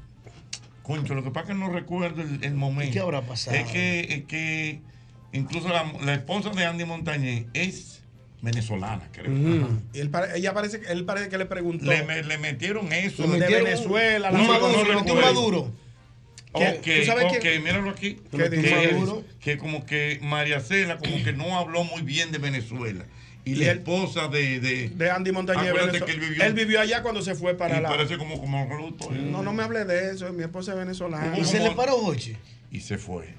[0.84, 2.90] concho, lo que pasa es que no recuerdo el, el momento.
[2.92, 3.58] ¿Y qué habrá pasado?
[3.58, 4.82] Es que, es que
[5.34, 8.04] incluso la, la esposa de Andy Montañez es
[8.42, 9.32] venezolana, creo.
[9.94, 13.24] Y él pare- ella parece, él parece que le preguntó Le, me- le metieron eso.
[13.24, 14.32] de metieron Venezuela.
[14.32, 15.22] La No, Maduro, no recuerdo.
[15.22, 15.72] Maduro.
[16.52, 17.64] Ok, ¿Tú sabes ok, quién?
[17.64, 18.18] míralo aquí.
[18.32, 18.92] ¿Qué que?
[18.92, 19.24] Maduro?
[19.40, 23.06] que como que María Cela como que no habló muy bien de Venezuela.
[23.46, 24.60] Y, Y la esposa de...
[24.60, 25.72] de, de Andy Montañez.
[26.04, 27.90] Que él vivió- él vivió allá cuando se fue para y la.
[27.90, 29.14] parece como, como bruto.
[29.14, 29.18] ¿eh?
[29.22, 30.32] No, no me hable de eso.
[30.34, 31.38] Mi esposa es venezolana.
[31.38, 32.36] Y se le paró Jochi.
[32.72, 33.34] Y se fue.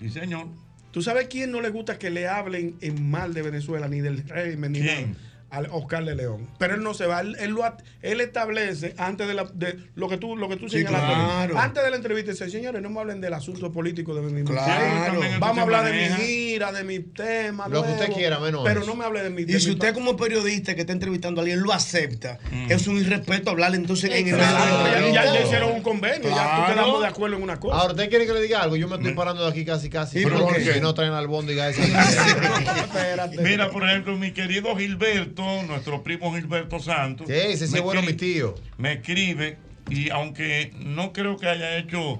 [0.00, 0.48] Sí, señor.
[0.90, 4.26] ¿Tú sabes quién no le gusta que le hablen en mal de Venezuela, ni del
[4.28, 5.12] régimen, ni ¿Quién?
[5.12, 5.22] nada?
[5.54, 6.48] Al Oscar de León.
[6.58, 7.62] Pero él no se va, él, él lo
[8.02, 11.14] él establece antes de, la, de lo que tú, lo que tú Sí, señalaste.
[11.14, 11.58] claro.
[11.58, 15.20] Antes de la entrevista dice, señores, no me hablen del asunto político de mi Claro.
[15.38, 17.68] Vamos a hablar de mi gira, de mi tema.
[17.68, 18.90] Lo que usted quiera, menos Pero eso.
[18.90, 21.42] no me hable de mi Y de si usted como periodista que está entrevistando a
[21.42, 25.46] alguien lo acepta, es un irrespeto hablarle entonces en el Claro, ya, ya- ya entrevista.
[25.46, 27.76] hicieron un convenio, ya tú quedamos de acuerdo en una cosa.
[27.76, 28.76] Ahora, ¿usted quiere que le diga algo?
[28.76, 30.20] Yo me estoy parando de aquí casi, casi.
[30.20, 30.80] ¿Y Pero por qué?
[30.80, 31.82] no traen albóndiga esa.
[32.84, 33.38] Espérate.
[33.42, 37.26] Mira, por ejemplo, mi querido Gilberto, nuestro primo Gilberto Santos.
[37.28, 38.54] Sí, ese sí me es bueno, escri- mi tío.
[38.78, 39.58] Me escribe,
[39.90, 42.18] y aunque no creo que haya hecho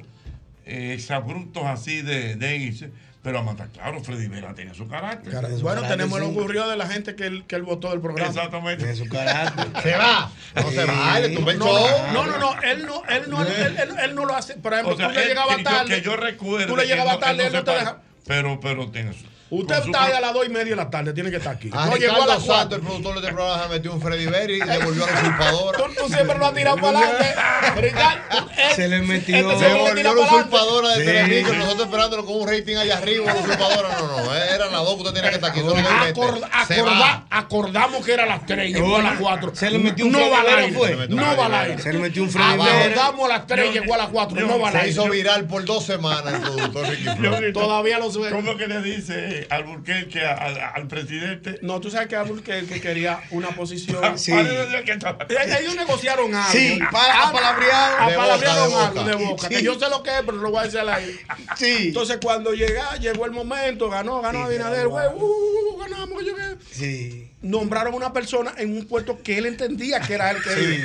[0.66, 2.90] eh, exabruptos así de, de irse,
[3.22, 5.32] pero a estar claro, Freddy Vera tenía su carácter.
[5.32, 6.30] Bueno, carácter, tenemos el sí.
[6.30, 8.28] ocurrió de la gente que él, que él votó del programa.
[8.28, 8.84] Exactamente.
[8.84, 9.82] Tiene su carácter.
[9.82, 10.30] Se va.
[10.56, 14.14] No se va, el No, no, no, no, él no, él no, él, él- él
[14.14, 14.54] no lo hace.
[14.56, 15.94] Por ejemplo, O sea, tú le él- llegabas yo- tarde.
[15.94, 18.02] que yo recuerde Tú le llegabas él tarde, él él no te deja.
[18.26, 19.24] Pero, pero tiene su.
[19.60, 21.70] Usted está ahí a las dos y media de la tarde, tiene que estar aquí.
[21.72, 22.76] A no llegó a las cuatro.
[22.76, 25.78] el productor de este programa, se metió un Freddy Berry y devolvió a la usurpadora.
[25.78, 27.34] Tú, tú siempre lo has tirado para adelante.
[27.80, 29.36] Ricardo, Se le metió.
[29.52, 33.34] Este se Devolvió la usurpadora de Sí, nosotros esperándolo con un rating allá arriba, la
[33.40, 33.88] usurpadora.
[34.00, 35.60] No, no, eh, eran las dos que usted tenía que estar aquí.
[35.60, 37.26] Se acorda- va.
[37.30, 39.54] acordamos que era a las 3 llegó a las 4.
[39.54, 41.06] Se le metió un No va al Freddy aire.
[41.08, 41.82] Se No va al aire.
[41.82, 42.84] Se le metió un Freddy Vera.
[42.84, 44.40] Acordamos a las 3 llegó a las 4.
[44.46, 44.90] No va al Se aire.
[44.90, 48.30] hizo viral por dos semanas el productor Ricky Todavía lo sube.
[48.30, 51.58] ¿Cómo que le dice Alburquerque al, al presidente?
[51.62, 54.18] No, tú sabes que Albuquerque quería una posición.
[54.18, 54.32] Sí.
[54.32, 56.50] Ellos negociaron algo.
[56.52, 58.06] Sí, pa- apalabreado.
[58.08, 59.10] De Apalabrearon boca, de algo boca.
[59.18, 59.48] de boca.
[59.48, 61.18] Que yo sé lo que es, pero lo voy a decir al aire.
[61.56, 61.88] Sí.
[61.88, 66.34] Entonces, cuando llega, llegó el momento, ganó, ganó Sí, Abinader, güey, uh, uh, ganamos, yo
[66.34, 66.56] qué.
[66.72, 67.30] Sí.
[67.42, 70.82] Nombraron una persona en un puesto que él entendía que era el que Sí.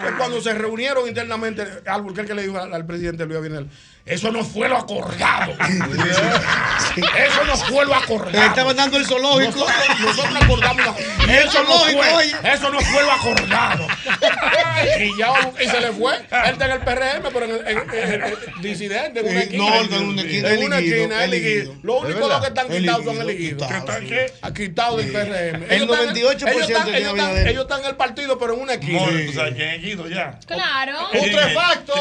[0.00, 3.66] Pues cuando se reunieron internamente, Alburquerque le dijo al, al presidente Luis Abinader,
[4.10, 5.52] eso no fue lo acordado.
[5.60, 8.46] Eso no fue lo Le acordado.
[8.46, 9.52] estaban dando el zoológico.
[9.60, 13.86] Nosotros, nosotros acordamos la- El eso no, fue, eso no fue lo acordado.
[15.00, 16.16] y ya y se le fue.
[16.16, 19.42] Él está en el PRM, pero en el, en- en el disidente, en una Eh,
[19.44, 19.64] esquina.
[19.64, 21.74] no, en una esquina, En una esquina, elegido.
[21.82, 23.62] Los ¿Es únicos dos que están quitados son elegidos.
[23.68, 24.32] quitados, ¿Qué tal qué?
[24.42, 25.64] Ah, Quitados del PRM.
[25.64, 27.48] El Ellos están- 98% ellos están, tiene ellos, están, Abinader.
[27.48, 29.00] ellos están en el partido, pero en una esquina.
[29.00, 30.38] More, tú sabes quién es Guido ya.
[30.46, 30.98] Claro.
[31.12, 31.94] ¡Putrefacto!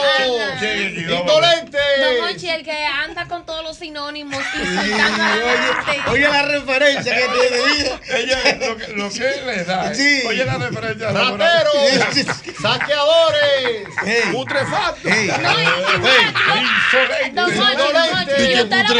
[0.59, 1.15] ¿Quién es Guido?
[1.19, 1.77] ¡Indolente!
[1.99, 6.09] Don Hochi, el que anda con todos los sinónimos insultando a la gente.
[6.09, 7.99] Oye la referencia que tiene.
[8.21, 9.93] Ella, lo, que- lo que le da.
[9.93, 10.23] Sí.
[10.27, 11.11] Oye la referencia.
[11.11, 11.73] ¡Rateros!
[12.61, 13.87] ¡Saqueadores!
[14.05, 15.09] Hey, Putrefacto.
[15.09, 15.31] hey.
[17.33, 18.13] No, y Don Hochi, Don.
[18.21, 18.93] Hochi, y Dije usted lo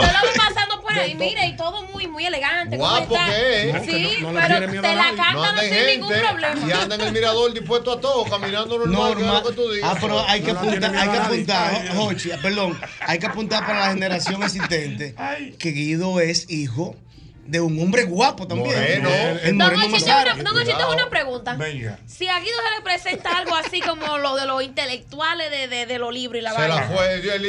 [0.00, 2.76] usted ve pasando ahí, mire, y todo muy, muy elegante.
[2.78, 3.74] ¿cómo Guapo que es.
[3.74, 6.66] No, que Sí, no- no le pero te la cantan sin ningún gente problema.
[6.68, 9.42] y anda en el mirador dispuesto a todo, caminando normal, que es Normal.
[9.42, 9.88] lo que tú dices.
[9.90, 13.92] Ah, pero hay que apuntar, hay que apuntar, Jochi, perdón, hay que apuntar para la
[13.92, 15.14] generación existente
[15.58, 16.96] que Guido es hijo
[17.52, 18.74] de un hombre guapo también.
[18.74, 19.10] Moreno.
[19.42, 21.54] El Don moreno una- Don Hochi, tengo una pregunta.
[21.54, 21.98] Venga.
[22.06, 25.84] Si a Guido se le presenta algo así como lo de los intelectuales de, de,
[25.84, 26.88] de los libros y la Se la vaina.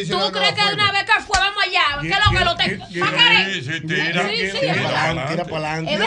[0.10, 1.82] ¿Tú una crees que la de una vez que fue, vamos allá?
[2.02, 2.86] ¿Qué es lo que lo tengo?
[2.88, 5.28] Sí, tira.
[5.30, 5.98] Tira para adelante,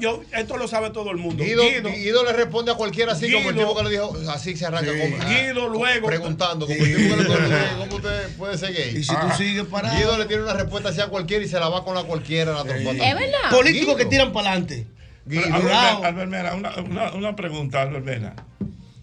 [0.00, 1.42] no- esto lo sabe todo el mundo.
[1.42, 3.68] Guido, Guido, Guido le responde a cualquiera así como el Guido.
[3.68, 4.98] tipo que le dijo, así se arranca Sí.
[5.00, 6.06] como, ah, Guido luego.
[6.06, 8.96] preguntando, como el tipo que le preguntó, ¿cómo usted puede ser gay?
[8.98, 9.96] Y si tú sigues parado.
[9.96, 12.52] Guido le tiene una respuesta así a cualquiera y se la va con la cualquiera
[12.52, 12.60] la.
[12.60, 13.45] Es verdad.
[13.50, 14.86] Políticos que tiran para adelante.
[15.52, 16.28] Albert.
[16.28, 18.34] Mena, una, una, una pregunta, Albert Mena.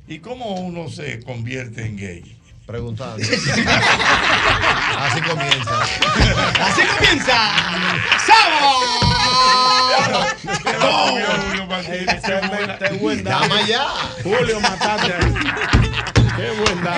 [0.08, 2.38] ¿Y cómo uno se convierte en gay?
[2.66, 3.16] Preguntando.
[4.98, 5.82] Así comienza.
[6.62, 7.52] Así comienza.
[8.26, 8.80] ¡Sábado!
[10.82, 13.44] Julio buena- este buen dato.
[13.48, 13.86] Llama ya.
[14.24, 14.60] Julio,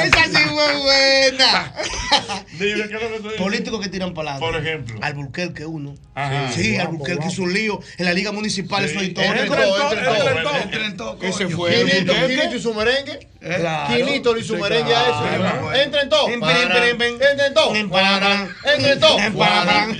[0.04, 1.74] Esa sí fue buena.
[2.54, 3.42] Dime, ¿qué es lo que tú dices?
[3.42, 4.40] Políticos que tiran adelante.
[4.40, 5.00] Por ejemplo.
[5.02, 5.96] Alburquerque uno.
[6.16, 6.52] Ajá.
[6.54, 7.32] Sí, Guapo, Alburquerque guapo.
[7.34, 9.26] hizo un lío en la liga municipal, eso y todo.
[9.26, 11.86] entra en Entra en todo, en en en Ese fue.
[11.86, 13.28] Quinito, y su merengue.
[13.88, 15.74] Quinito y su Sí, merengue a eso.
[15.74, 16.30] Entra en todo.
[16.30, 17.76] Entra en todo.
[17.76, 19.18] Entra en todo.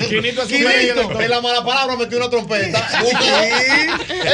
[0.10, 1.24] Quinito es merengue.
[1.26, 2.88] En la mala palabra metió una trompeta.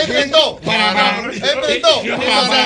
[0.01, 0.59] Entra en todo.
[0.61, 2.01] Entra en todo.
[2.01, 2.61] Para.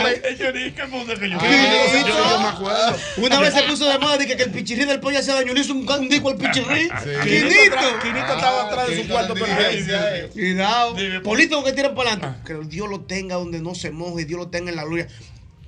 [2.36, 2.98] Yo me acuerdo.
[3.18, 5.54] Una vez se puso de moda de que, que el pichirrí del pollo hace daño.
[5.54, 6.90] Le hizo un candico al pichirrí.
[7.24, 8.34] Quinito, Quinito.
[8.34, 10.30] estaba Ah, atrás de su cuarto eh.
[10.34, 10.94] Cuidado.
[10.94, 12.40] Dime, Políticos que tiran para adelante.
[12.46, 15.08] Que Dios lo tenga donde no se moje y Dios lo tenga en la gloria.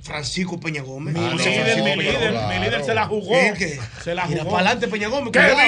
[0.08, 1.16] Francisco Peña Gómez.
[1.18, 2.48] Ah, Mi no, líder, mi líder, claro.
[2.48, 3.32] mi líder se la jugó.
[3.34, 3.80] ¿Qué, qué?
[4.04, 4.56] Se la Mira jugó.
[4.56, 5.32] para adelante, Peña Gómez.
[5.34, 5.60] ¡Que cuidado.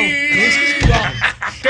[0.82, 1.14] viva!
[1.62, 1.70] ¡Que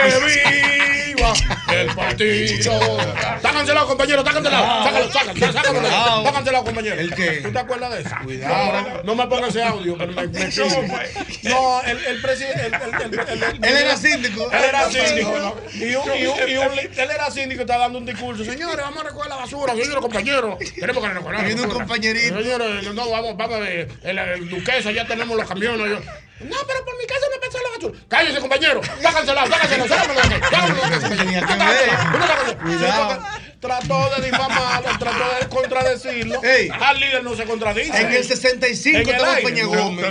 [1.16, 1.34] viva!
[1.74, 2.98] El partido.
[3.36, 4.84] Está cancelado, compañero, está cancelado.
[4.84, 5.80] Sácalo, sácalo, sácalo.
[5.80, 6.20] Cuidado.
[6.20, 6.96] Está cancelado, compañero.
[7.00, 7.32] ¿El qué?
[7.44, 8.16] ¿Tú te acuerdas de eso?
[8.24, 9.04] Cuidado.
[9.04, 10.50] No me pongas ese audio, pero me, me.
[11.44, 12.72] No, el, el presidente.
[13.62, 14.52] Él era síndico.
[14.52, 15.56] Él era síndico.
[15.74, 18.44] Y un, y un, y un él era síndico y está dando un discurso.
[18.44, 19.74] Señores, vamos a recoger la basura.
[19.74, 20.58] Señores, compañeros.
[20.76, 21.86] Tenemos que recoger la Viene un basura.
[21.86, 22.36] compañerito.
[22.68, 23.60] Señores, no, vamos, vamos.
[23.64, 25.90] eh, El, el duquesa, ya tenemos los camiones.
[25.90, 25.96] Yo,
[26.46, 28.00] no, pero por mi casa no pasa la basura.
[28.08, 28.82] Cállese, compañero.
[28.82, 30.14] Está cancelado, está cancelado.
[32.64, 33.20] Cuidado.
[33.60, 36.42] Trató de difamarlo, trató de contradecirlo.
[36.80, 38.00] Al líder no se contradice.
[38.02, 39.36] En el 65 En el estaba.
[39.38, 40.06] Peña Gómez.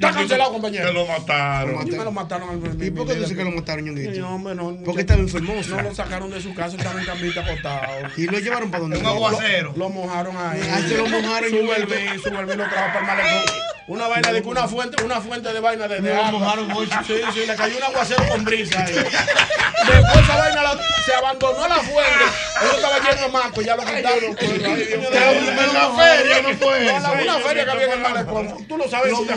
[0.00, 0.86] Lo- Está cancelado, compañero.
[0.86, 1.86] Te lo mataron.
[1.86, 4.18] Y me lo mataron al ¿Y por qué dices que lo mataron, Ñonguito?
[4.20, 4.76] No, hombre, no.
[4.84, 5.76] Porque estaba enfermoso.
[5.76, 7.82] No lo sacaron de su casa, estaba en camita acostado.
[8.16, 8.98] Y lo llevaron para donde.
[8.98, 9.72] Un aguacero.
[9.76, 10.60] Lo, lo mojaron ahí.
[10.72, 13.54] Ah, se lo mojaron, Su yo Belvín, su Belvín lo trajo para el malecón.
[13.88, 16.38] Una vaina de que una fuente, una fuente de vaina de, de Me lo agua.
[16.38, 16.96] mojaron mucho.
[17.06, 18.94] Sí, sí, le cayó un aguacero con brisa ahí.
[18.94, 22.24] Después esa vaina la- se abandonó la fuente.
[22.62, 24.36] Eso estaba lleno de maco, ya lo quitaron.
[24.38, 27.00] En la feria no fue No, eso.
[27.00, 28.66] la- una feria que había en el malecón.
[28.68, 29.34] Tú lo sabes si te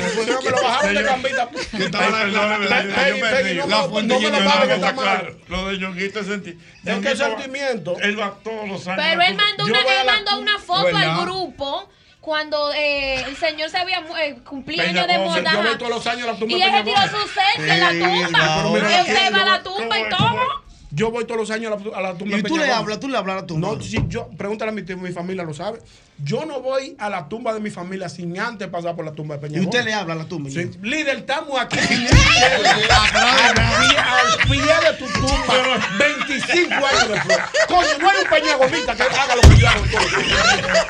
[0.00, 0.44] jugaron.
[0.44, 1.48] Me lo bajaron de gambita.
[1.76, 7.16] Que estaba la, la, la, yo lo- Yo que de Ñonguito es senti- Es que
[7.16, 7.96] sentimiento.
[8.00, 9.04] Él va todos los años.
[9.04, 11.88] Pero él mandó Yo una, él mandó una foto al grupo
[12.20, 15.52] cuando eh, el señor se había eh, cumplido años de boda.
[15.52, 17.10] yo voy todos los años a la tumba Y él Peña se tiró Gómez.
[17.10, 18.66] su selfie en la tumba.
[18.72, 19.34] usted ¿quién?
[19.34, 20.68] va a la Yo- tumba y todo.
[20.90, 22.98] Yo voy todos los años a la, a la tumba ¿Y tú le hablas?
[23.00, 23.68] ¿Tú le hablas a la tumba?
[23.68, 25.80] No, si yo, pregúntale a mi, mi familia, lo sabe.
[26.24, 29.36] Yo no voy a la tumba de mi familia sin antes pasar por la tumba
[29.36, 30.50] de Peña ¿Y usted le habla a la tumba?
[30.50, 30.68] Sí.
[30.82, 31.78] Líder, estamos aquí.
[31.78, 35.54] al, pie, al pie de tu tumba.
[35.98, 37.38] 25 años después.
[37.68, 40.04] Coño, no hay un peñagomita que haga lo que yo hago días.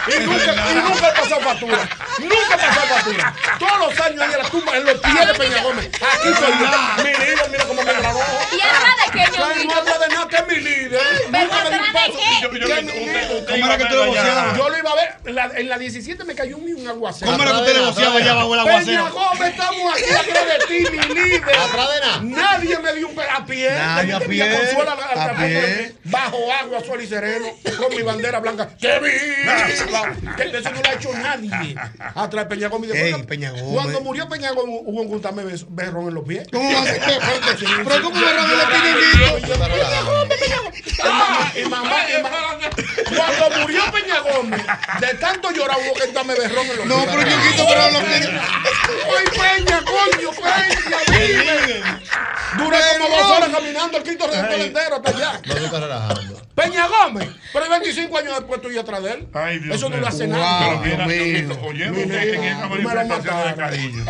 [0.08, 1.88] Y nunca, y nunca he pasado factura.
[2.20, 3.34] Nunca he pasado factura.
[3.58, 5.86] Todos los años ahí en la tumba, en los pies de Peña Gómez.
[5.94, 7.04] Aquí soy yo.
[7.04, 8.22] Mi líder, mira cómo me grabó.
[8.52, 9.74] ¿Y atrás de qué, Ay, Ñonguito?
[9.74, 11.00] No atrás de nada, que es mi líder.
[11.30, 12.12] ¿Pero Nunca me dio un paso.
[12.42, 13.24] Yo- yo- Que yo- mi usted- líder.
[13.24, 13.78] usted ¿Cómo iba era a
[14.52, 14.58] que.
[14.58, 15.17] Yo lo iba a ver.
[15.28, 17.30] En la, en la 17 me cayó un, un aguacero.
[17.30, 19.04] ¿Cómo era que usted negociaba allá bajo el aguacero?
[19.04, 21.42] Peña Gómez, estamos aquí atrás de ti, mi líder.
[21.42, 22.20] Atrás de nada.
[22.22, 23.70] Nadie me dio un pe- a pie.
[23.70, 25.94] Nadie a pie, al a capón pie.
[26.04, 27.44] Bajo agua, sol y sereno,
[27.76, 28.70] con mi bandera blanca.
[28.80, 30.14] ¡Que viva!
[30.36, 31.76] Que eso no lo ha hecho nadie.
[32.14, 32.90] Atrás de Peña Gómez.
[32.90, 33.74] Después Ey, Peña Gómez.
[33.74, 36.48] Cuando murió Peña Gómez, hubo un gustame berrón en los pies.
[36.50, 37.02] ¿Cómo va a ser?
[37.04, 38.02] Pero.
[38.02, 40.82] ¿cómo berrón en los pies, Peña Gómez, Peña Gómez.
[41.04, 42.27] Ah, y mamá, y mamá.
[43.16, 44.62] Cuando murió Peña Gómez,
[45.00, 47.08] de tanto llorar hubo que darme berrón en los No, pies.
[47.16, 48.14] pero yo quito, pero lo que.
[49.18, 49.24] ¡Ay,
[49.58, 50.98] Peña, coño, Peña!
[51.18, 51.82] vive!
[52.56, 55.40] Duré como dos horas caminando el quinto redondel entero hasta allá.
[55.44, 56.37] No está relajando.
[56.58, 59.28] Peña Gómez, pero 25 años después estoy atrás de él.
[59.32, 60.36] Ay, Dios Eso no lo hace Wow.
[60.36, 60.80] nada.
[60.82, 64.04] Pero mira, oyendo usted en esa manifestación de cariño.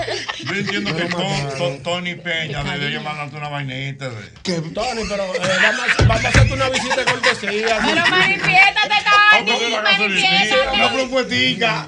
[0.45, 4.09] Yo entiendo que Ton- Tony Peña debería mandarte una vainita.
[4.09, 7.79] de- Que, Tony, pero eh, vamos, a- vamos a hacerte una visita de cortesía.
[7.85, 9.51] Pero manifiéstate, Tony.
[9.51, 9.79] Gasolina.
[9.79, 10.89] Una Manifiéstate.
[10.95, 11.87] propuestica.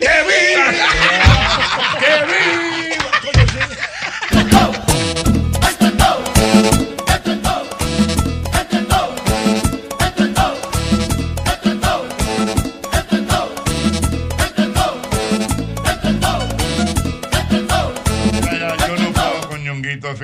[0.00, 0.72] ¡Que viva!
[2.00, 2.87] ¡Que viva!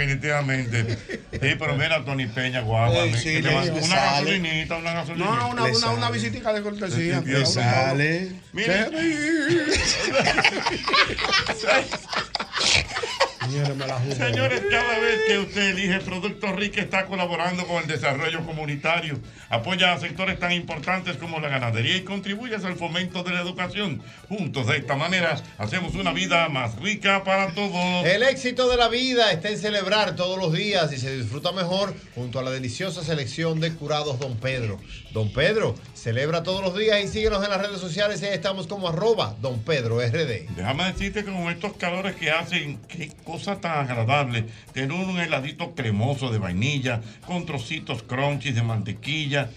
[0.05, 0.97] Definitivamente.
[1.33, 2.61] Sí, pero mira, Tony Peña,
[3.07, 4.39] me- sí, le una sale.
[4.39, 5.31] gasolinita, una gasolinita.
[5.31, 7.21] No, no, una, una, una visitica de cortesía.
[7.21, 8.33] Le Le sale.
[13.45, 14.17] Señores, me la juro.
[14.17, 19.19] Señores, cada vez que usted elige Producto Rica está colaborando con el desarrollo comunitario,
[19.49, 24.03] apoya a sectores tan importantes como la ganadería y contribuye al fomento de la educación.
[24.29, 28.07] Juntos, de esta manera, hacemos una vida más rica para todos.
[28.07, 31.95] El éxito de la vida está en celebrar todos los días y se disfruta mejor
[32.15, 34.81] junto a la deliciosa selección de curados Don Pedro.
[35.13, 38.23] Don Pedro, celebra todos los días y síguenos en las redes sociales.
[38.23, 40.49] Ahí estamos como arroba Don Pedro RD.
[40.57, 45.75] Déjame decirte que con estos calores que hacen, qué cosa tan agradable tener un heladito
[45.75, 49.51] cremoso de vainilla con trocitos crunchies de mantequilla.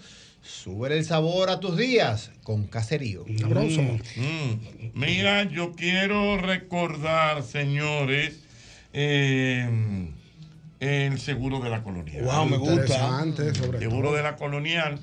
[0.47, 3.25] Sube el sabor a tus días con caserío.
[3.27, 4.61] Mm, mm.
[4.95, 8.41] Mira, yo quiero recordar, señores,
[8.93, 9.69] eh,
[10.81, 12.25] el seguro de la colonial.
[12.25, 12.75] Wow, me gusta.
[12.75, 14.17] Interesante, sobre seguro todo.
[14.17, 15.01] de la colonial.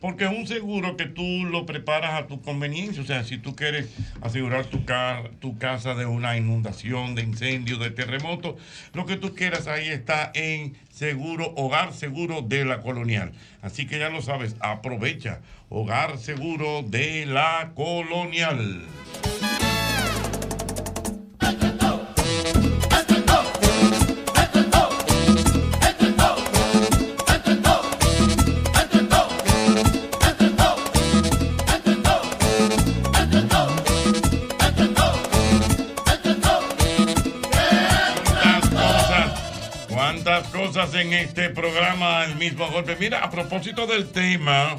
[0.00, 3.02] Porque es un seguro que tú lo preparas a tu conveniencia.
[3.02, 3.88] O sea, si tú quieres
[4.20, 8.56] asegurar tu, ca- tu casa de una inundación, de incendio, de terremoto,
[8.94, 13.32] lo que tú quieras ahí está en Seguro, Hogar Seguro de la Colonial.
[13.60, 18.82] Así que ya lo sabes, aprovecha Hogar Seguro de la Colonial.
[40.78, 42.96] Cosas en este programa al mismo golpe.
[43.00, 44.78] Mira, a propósito del tema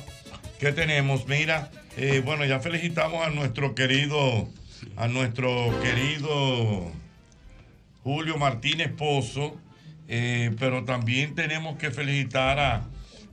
[0.57, 4.47] que tenemos, mira, eh, bueno, ya felicitamos a nuestro querido,
[4.95, 6.89] a nuestro querido
[8.01, 9.57] Julio Martínez Pozo,
[10.07, 12.84] eh, pero también tenemos que felicitar a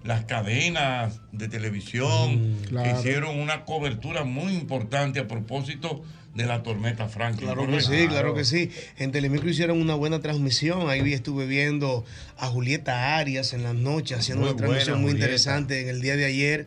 [0.03, 2.99] las cadenas de televisión que claro.
[2.99, 7.47] hicieron una cobertura muy importante a propósito de la tormenta Franklin.
[7.47, 8.71] Claro que sí, claro que sí.
[8.99, 10.91] En Telemicro hicieron una buena transmisión.
[10.91, 12.05] Ahí estuve viendo
[12.37, 15.27] a Julieta Arias en las noches haciendo Muy una transmisión buena, muy Julieta.
[15.27, 16.67] interesante en el día de ayer.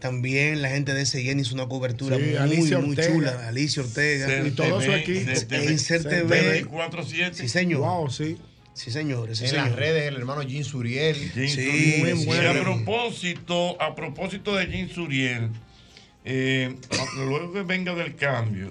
[0.00, 3.08] También la gente de SEGEN hizo una cobertura Sí, muy, Alicia muy Ortega.
[3.12, 3.48] chula.
[3.48, 4.26] Alicia Ortega.
[4.28, 5.34] Ser Y todo su TV, equipo.
[5.34, 6.64] Ser TV, En Ser Ser TV.
[6.64, 7.32] TV.
[7.34, 7.80] Sí, señor.
[7.80, 8.38] Wow, sí.
[8.72, 9.36] Sí, señores.
[9.36, 9.66] Sí, en señor.
[9.68, 11.14] las redes, el hermano Jim Suriel.
[11.16, 12.14] Jim Sí, Suriel.
[12.14, 12.50] muy Y bueno.
[12.50, 15.50] a propósito, a propósito de Jim Suriel,
[16.24, 16.76] eh,
[17.16, 18.68] luego que venga del cambio,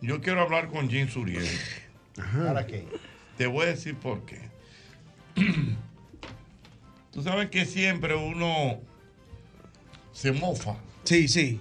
[0.00, 1.46] yo quiero hablar con Jim Suriel.
[2.46, 2.84] ¿Para qué?
[3.38, 4.40] Te voy a decir por qué.
[7.12, 8.80] Tú sabes que siempre uno
[10.12, 10.76] se mofa.
[11.04, 11.60] Sí, sí.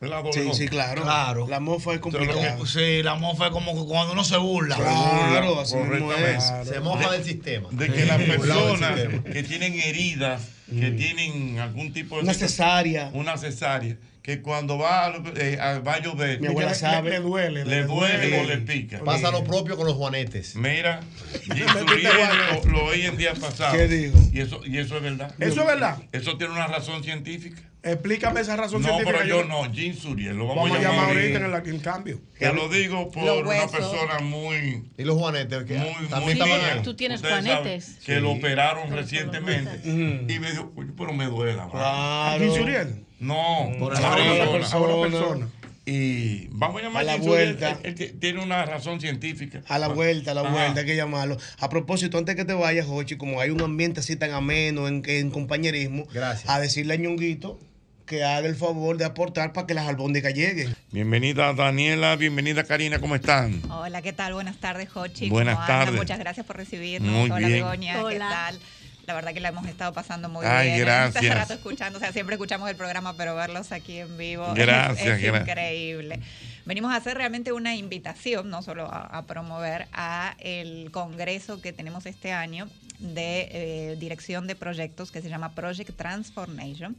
[0.00, 1.02] ¿Verdad, Sí, sí, claro.
[1.02, 1.46] Claro.
[1.48, 2.58] La mofa es complicada.
[2.66, 4.74] Sí, la mofa es como cuando uno se burla.
[4.76, 6.68] Claro, así es.
[6.68, 7.68] Se mofa De- del sistema.
[7.70, 8.98] De que las personas
[9.32, 12.22] que tienen heridas, que tienen algún tipo de.
[12.22, 13.10] Una cesárea.
[13.14, 13.96] Una cesárea.
[14.22, 16.40] Que cuando va, a- eh, a- va a llover.
[16.40, 17.10] Mi abuela le- sabe.
[17.10, 17.64] Le, duele.
[17.64, 19.00] Le duele o le pica.
[19.04, 20.54] Pasa lo propio con los juanetes.
[20.54, 21.00] Mira,
[21.42, 22.12] Jim Suriel
[22.64, 23.76] lo, lo oí el día pasado.
[23.76, 24.16] ¿Qué dijo?
[24.32, 25.34] Y eso, y eso es verdad.
[25.40, 25.98] ¿Eso es verdad?
[26.12, 27.60] Eso tiene una razón científica.
[27.84, 29.18] Explícame esa razón No, científica.
[29.24, 30.36] pero yo no, Jim Suriel.
[30.36, 32.20] Lo vamos, Vamos a llamar ahorita en el, en cambio.
[32.38, 34.84] Te lo digo por una persona muy.
[34.96, 35.64] ¿Y los juanetes?
[35.64, 36.82] que Muy, también muy?
[36.84, 37.84] Tú tienes Ustedes juanetes.
[37.86, 39.80] saben Que lo operaron recientemente.
[39.84, 41.72] Y me dijo, "Oye, pero me duele la mano.
[41.72, 42.36] Claro.
[42.36, 43.04] ¿A Jim Suriel?
[43.22, 44.76] No, Por a el una persona.
[44.76, 45.48] A una persona.
[45.84, 47.70] Y vamos a llamar A la vuelta.
[47.70, 49.62] él- él que tiene una razón científica.
[49.68, 50.50] A la vuelta, a la Ajá.
[50.50, 51.36] vuelta, hay que llamarlo.
[51.58, 55.02] A propósito, antes que te vayas, Jochi, como hay un ambiente así tan ameno en,
[55.06, 56.48] en compañerismo, Gracias.
[56.50, 57.58] a decirle a Ñonguito
[58.06, 60.74] que haga el favor de aportar para que las albóndigas lleguen.
[60.92, 63.62] Bienvenida Daniela, bienvenida Karina, ¿cómo están?
[63.70, 64.34] Hola, ¿qué tal?
[64.34, 65.28] Buenas tardes, Jochi.
[65.30, 65.94] Buenas tardes.
[65.96, 67.10] Muchas gracias por recibirnos.
[67.10, 67.52] Muy Hola, bien.
[67.60, 68.58] Begoña, ¿qué tal?
[69.06, 70.80] La verdad que la hemos estado pasando muy Ay, bien.
[70.86, 71.16] gracias.
[71.24, 74.54] Hace rato escuchando, o sea, siempre escuchamos el programa, pero verlos aquí en vivo es-
[74.54, 76.20] Gracias, es, gra- increíble.
[76.64, 81.72] Venimos a hacer realmente una invitación, no solo a, a promover, a el congreso que
[81.72, 82.68] tenemos este año
[83.00, 86.94] de eh, dirección de proyectos que se llama Project Transformation,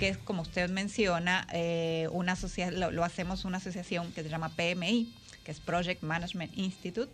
[0.00, 2.36] que es como usted menciona, eh, una
[2.72, 5.14] lo, lo hacemos una asociación que se llama PMI,
[5.44, 7.12] que es Project Management Institute,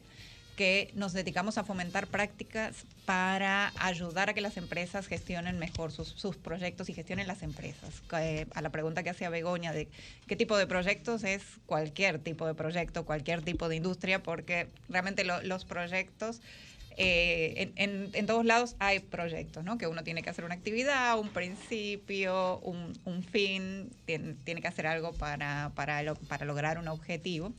[0.56, 6.36] que nos dedicamos a fomentar prácticas para ayudar a que las empresas gestionen mejor sus,
[6.36, 8.02] proyectos y gestionen las empresas.
[8.18, 9.88] Eh, a la pregunta que hacía Begoña de
[10.26, 15.24] qué tipo de proyectos es cualquier tipo de proyecto, cualquier tipo de industria, porque realmente
[15.24, 16.40] lo- los proyectos
[16.98, 19.78] eh, en, todos lados hay proyectos, ¿no?
[19.78, 25.12] Que uno tiene que hacer una actividad, un principio, un, fin, tiene, que hacer algo
[25.14, 26.02] para, para
[26.44, 27.54] lograr un objetivo.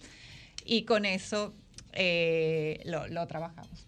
[0.65, 1.53] Y con eso
[1.93, 3.87] eh, lo, lo trabajamos.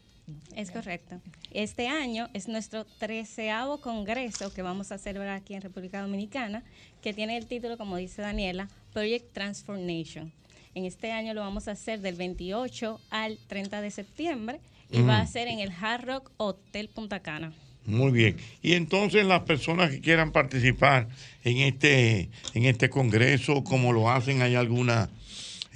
[0.56, 1.22] Es correcto.
[1.52, 6.64] Este año es nuestro treceavo congreso que vamos a celebrar aquí en República Dominicana,
[7.02, 10.32] que tiene el título, como dice Daniela, Project Transformation.
[10.74, 14.60] En este año lo vamos a hacer del 28 al 30 de septiembre
[14.92, 15.08] y Mm.
[15.10, 17.54] va a ser en el Hard Rock Hotel Punta Cana.
[17.86, 18.36] Muy bien.
[18.64, 21.08] Y entonces las personas que quieran participar
[21.44, 24.42] en este, en este congreso, ¿cómo lo hacen?
[24.42, 25.08] ¿Hay alguna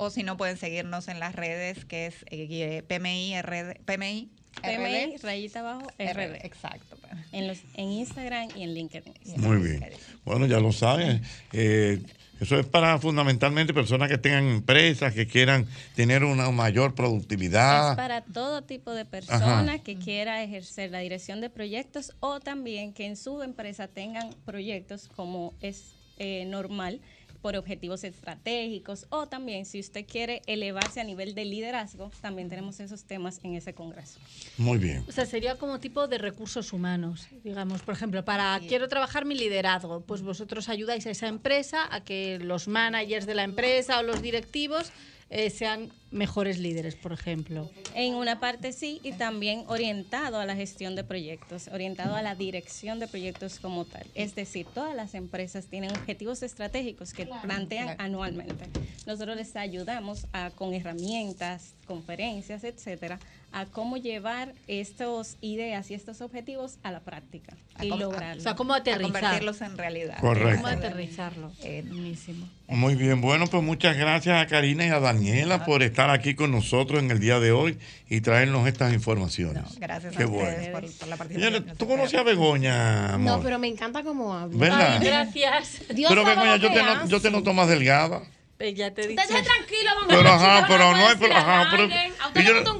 [0.01, 4.31] o si no pueden seguirnos en las redes que es eh, PMIRD, PMI,
[4.61, 6.45] PMI, rayita abajo, RD.
[6.45, 6.97] Exacto.
[7.31, 9.13] En, los, en Instagram y en LinkedIn.
[9.37, 9.85] Muy bien.
[10.25, 11.21] Bueno, ya lo saben.
[11.53, 12.01] Eh,
[12.39, 17.91] eso es para fundamentalmente personas que tengan empresas, que quieran tener una mayor productividad.
[17.91, 22.93] Es para todo tipo de persona que quiera ejercer la dirección de proyectos o también
[22.93, 27.01] que en su empresa tengan proyectos como es eh, normal
[27.41, 32.79] por objetivos estratégicos o también si usted quiere elevarse a nivel de liderazgo, también tenemos
[32.79, 34.19] esos temas en ese congreso.
[34.57, 35.03] Muy bien.
[35.07, 39.35] O sea, sería como tipo de recursos humanos, digamos, por ejemplo, para quiero trabajar mi
[39.35, 44.03] liderazgo, pues vosotros ayudáis a esa empresa a que los managers de la empresa o
[44.03, 44.91] los directivos
[45.29, 47.69] eh, sean mejores líderes, por ejemplo.
[47.93, 52.33] En una parte sí, y también orientado a la gestión de proyectos, orientado a la
[52.33, 54.07] dirección de proyectos como tal.
[54.15, 58.65] Es decir, todas las empresas tienen objetivos estratégicos que plantean anualmente.
[59.05, 63.19] Nosotros les ayudamos a, con herramientas, conferencias, etcétera,
[63.51, 68.39] a cómo llevar estas ideas y estos objetivos a la práctica y lograrlo.
[68.39, 69.11] O sea, cómo aterrizar.
[69.11, 70.17] convertirlos en realidad.
[70.19, 70.55] Correcto.
[70.61, 71.51] Cómo aterrizarlo.
[71.63, 72.47] Eh, Buenísimo.
[72.67, 76.51] Muy bien, bueno, pues muchas gracias a Karina y a Daniela por estar aquí con
[76.51, 79.63] nosotros en el día de hoy y traernos estas informaciones.
[79.79, 80.49] Gracias Qué a bueno.
[80.49, 81.53] ustedes por, por la participación.
[81.61, 83.37] Señores, ¿tú conoces a Begoña, amor?
[83.37, 84.55] No, pero me encanta cómo habla.
[84.57, 84.97] ¿Verdad?
[85.01, 85.81] Ay, gracias.
[85.95, 88.21] Dios pero Begoña, yo te, no- yo te noto más delgada.
[88.59, 91.87] Eh, Ya te he Usted tranquilo, don Pero ajá, pero no hay, pero ajá, pero.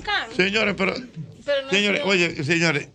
[0.02, 0.36] can.
[0.36, 0.94] Señores, pero.
[1.46, 2.08] Pero no señores, sé.
[2.08, 2.90] oye, señores,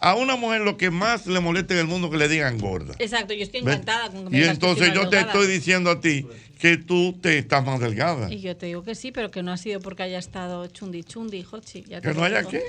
[0.00, 2.58] a una mujer lo que más le molesta en el mundo es que le digan
[2.58, 2.94] gorda.
[2.98, 3.74] Exacto, yo estoy ¿Ves?
[3.76, 6.26] encantada con que me Y entonces yo te estoy diciendo a ti
[6.58, 8.32] que tú te estás más delgada.
[8.32, 11.04] Y yo te digo que sí, pero que no ha sido porque haya estado chundi
[11.04, 11.84] chundi, Jochi.
[11.86, 12.62] ya Que no haya qué.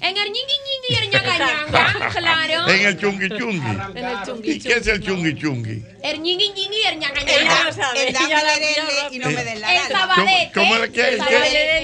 [0.00, 2.68] En el ñingui ñingui y el ñanga ñanga, claro.
[2.68, 3.70] En el chungui chungui.
[3.94, 5.82] En el chungui ¿Y qué es el chungui chungui?
[6.02, 7.72] El ñingui ñingui y el ñanga ñanga.
[7.72, 8.12] sabe,
[9.12, 9.96] y no me den la El.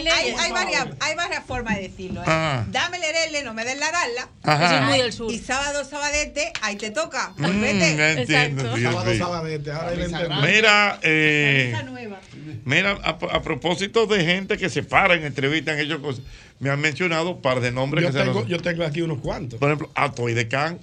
[0.09, 2.21] Hay, hay varias, hay varias formas de decirlo.
[2.21, 2.25] ¿eh?
[2.27, 2.67] Ajá.
[2.71, 4.29] Dame lerele, no me den la rala.
[4.43, 4.67] Ajá.
[4.67, 5.33] Eso es muy del sur.
[5.33, 7.33] Y sábado, sabadete, ahí te toca.
[7.37, 7.97] Mm, Volvete.
[7.97, 10.41] ya entiendo, Sábado, sabadete, ahora.
[10.43, 11.38] Mira, eh,
[11.85, 12.21] Nueva.
[12.65, 16.23] mira, a, a propósito de gente que se para en entrevistas, en ellos cosas,
[16.61, 19.03] me han mencionado un par de nombres Yo que se tengo, nos- yo tengo aquí
[19.03, 19.59] unos cuantos.
[19.59, 20.79] Por ejemplo, Atoy de Can.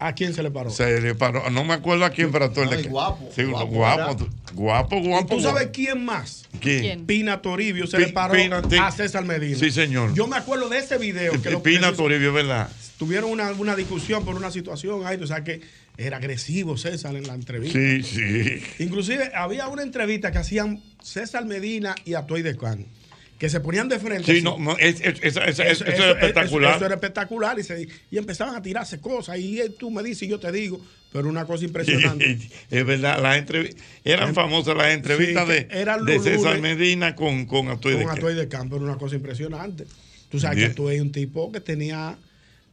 [0.00, 0.70] ¿A quién se le paró?
[0.70, 2.92] Se le paró, no me acuerdo a quién, pero Atoy de Ay, Can.
[2.92, 5.36] guapo, Sí, guapo, guapo, guapo, ¿Y guapo.
[5.36, 6.44] tú sabes quién más?
[6.60, 7.06] ¿Quién?
[7.06, 9.56] Pina Toribio se le paró Pina, a César Medina.
[9.58, 10.12] Sí, señor.
[10.14, 12.68] Yo me acuerdo de ese video que lo- Pina que Toribio, ¿verdad?
[12.98, 15.60] tuvieron una, una discusión por una situación ahí, o sea que
[15.96, 17.78] era agresivo César en la entrevista.
[17.78, 18.62] Sí, sí.
[18.80, 22.86] Inclusive había una entrevista que hacían César Medina y Atoy de Can,
[23.38, 24.24] que se ponían de frente.
[24.24, 24.42] Sí, así.
[24.42, 26.70] no, no, es- eso, Eso- es eso- espectacular.
[26.70, 30.22] Eso, eso era espectacular y, se- y empezaban a tirarse cosas y tú me dices
[30.24, 30.80] y yo te digo,
[31.12, 32.38] pero una cosa impresionante.
[32.38, 33.44] Sí, es verdad, las
[34.04, 38.18] eran famosas las entrevistas Sí, de, de César Medina con, con Atoy de con Can.
[38.18, 39.84] Atoy de Campo era una cosa impresionante.
[40.28, 42.18] Tú sabes que Atoy es un tipo que tenía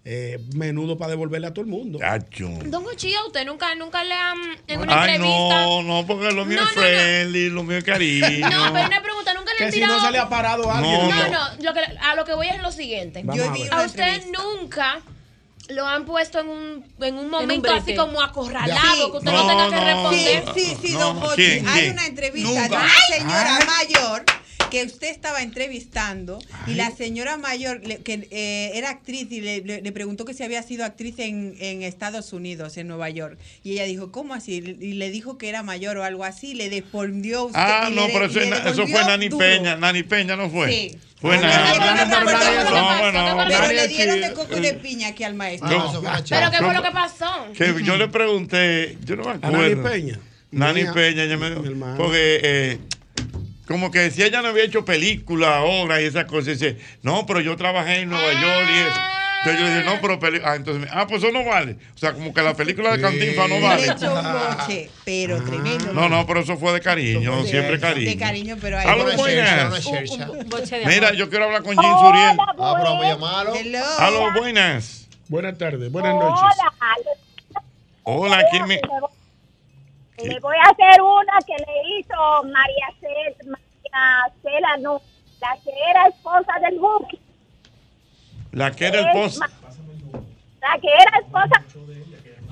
[0.04, 2.00] eh, menudo para devolverle a todo el mundo.
[2.00, 2.50] Chacho.
[2.66, 4.38] Don Cuchillo, usted nunca, nunca le han
[4.68, 5.62] en una Ay, entrevista.
[5.66, 6.88] no, no, porque lo mío No, es no, no.
[6.88, 8.50] friendly, lo mío es cariño.
[8.50, 9.96] No, pero una pregunta, nunca le Que han si tirado.
[10.00, 11.08] no se le ha parado a alguien.
[11.10, 11.32] No, No, no.
[11.56, 13.22] no, lo que, a lo que voy es lo siguiente.
[13.24, 14.42] Vamos Yo a A usted entrevista.
[14.42, 15.02] nunca
[15.70, 19.48] lo han puesto en un, en un momento así como acorralado, que usted no, No,
[19.50, 19.86] tenga que no.
[19.86, 20.44] responder.
[20.56, 21.36] Sí, sí, sí, No, don Jochi.
[21.36, 22.68] ¿quién, Hay una entrevista Nunca.
[22.68, 23.68] de una señora Ay.
[23.68, 24.26] mayor
[24.72, 29.82] que usted estaba entrevistando y la señora mayor, que eh, era actriz y le, le-
[29.82, 33.38] le preguntó que si había sido actriz en, en Estados Unidos, en Nueva York.
[33.64, 34.54] Y ella dijo, ¿cómo así?
[34.80, 36.54] Y le dijo que era mayor o algo así.
[36.56, 37.60] Le respondió usted.
[37.62, 39.46] Ah, y no, le- pero y eso, fue Nani duro.
[39.46, 39.76] Peña.
[39.76, 40.70] Nani Peña no fue.
[40.72, 40.98] Sí.
[41.20, 41.78] Fue Pero Nani.
[41.78, 42.16] le dieron de
[42.72, 45.70] No, coco- bueno, dieron de eh, coco de piña aquí al maestro.
[45.70, 46.02] No.
[46.02, 46.52] Pero.
[46.52, 47.48] ¿qué fue lo que pasó?
[47.54, 49.60] que yo le pregunté, yo no me A acuerdo.
[49.84, 50.20] Nani Peña.
[50.52, 51.52] Nani Peña, ella me
[51.96, 52.78] porque eh,
[53.72, 57.40] como que si ella no había hecho película, obra y esas cosas, dice, no, pero
[57.42, 59.00] yo trabajé en Nueva York y eso.
[59.44, 61.76] Entonces yo le dije, no, pero peli- ah, entonces, ah, pues eso no vale.
[61.96, 63.86] O sea, como que la película de Cantinfa no Le vale.
[63.88, 65.94] echó un boche, pero tremendo.
[65.94, 68.08] No, no, pero eso fue de cariño, De- siempre cariño.
[68.12, 69.50] De cariño, pero hay Aló, Una buenas.
[69.50, 70.30] chercha, una Un, chercha.
[70.32, 72.38] un boche de Mira, yo quiero hablar con Jim Suriel.
[72.40, 73.56] Ah, pero vamos a llamarlo.
[73.56, 73.84] Hello.
[73.98, 75.08] Aló, buenas.
[75.28, 76.58] Buenas tardes, buenas noches.
[78.04, 78.80] Hola, ¿quién me...?
[80.24, 85.02] Le voy a hacer una que le hizo María Cela, María Cela no,
[85.40, 87.20] la que era esposa del Buki.
[88.52, 89.50] La que era Es esposa.
[90.62, 91.64] La que era esposa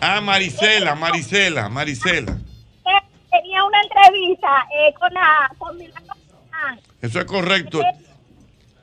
[0.02, 2.32] Ah, Marisela, Marisela, Marisela.
[2.32, 7.82] eh, tenía una entrevista eh, con la con Guzmán, Eso es correcto.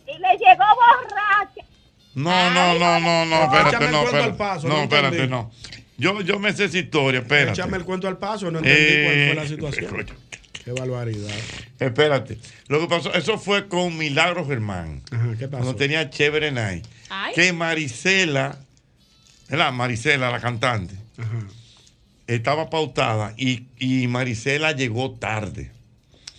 [0.06, 1.66] y le llegó borracha.
[2.14, 4.68] No, no, no, no, no, espérate, no, espérate.
[4.68, 5.50] No, espérate, no.
[5.98, 7.52] Yo, yo me sé esa historia, espérate.
[7.52, 10.06] Échame el cuento al paso, no entendí Eh, cuál fue la situación.
[10.64, 11.31] Qué barbaridad.
[11.78, 12.39] Espérate.
[12.68, 15.01] Lo que pasó, eso fue con Milagro Germán.
[15.39, 15.62] ¿qué pasó?
[15.62, 16.85] Cuando tenía Chévere Night.
[17.09, 17.32] Ay.
[17.35, 18.59] Que Marisela,
[19.48, 19.73] ¿verdad?
[19.73, 20.94] Marisela, la cantante,
[22.27, 25.70] estaba pautada y, y Marisela llegó tarde.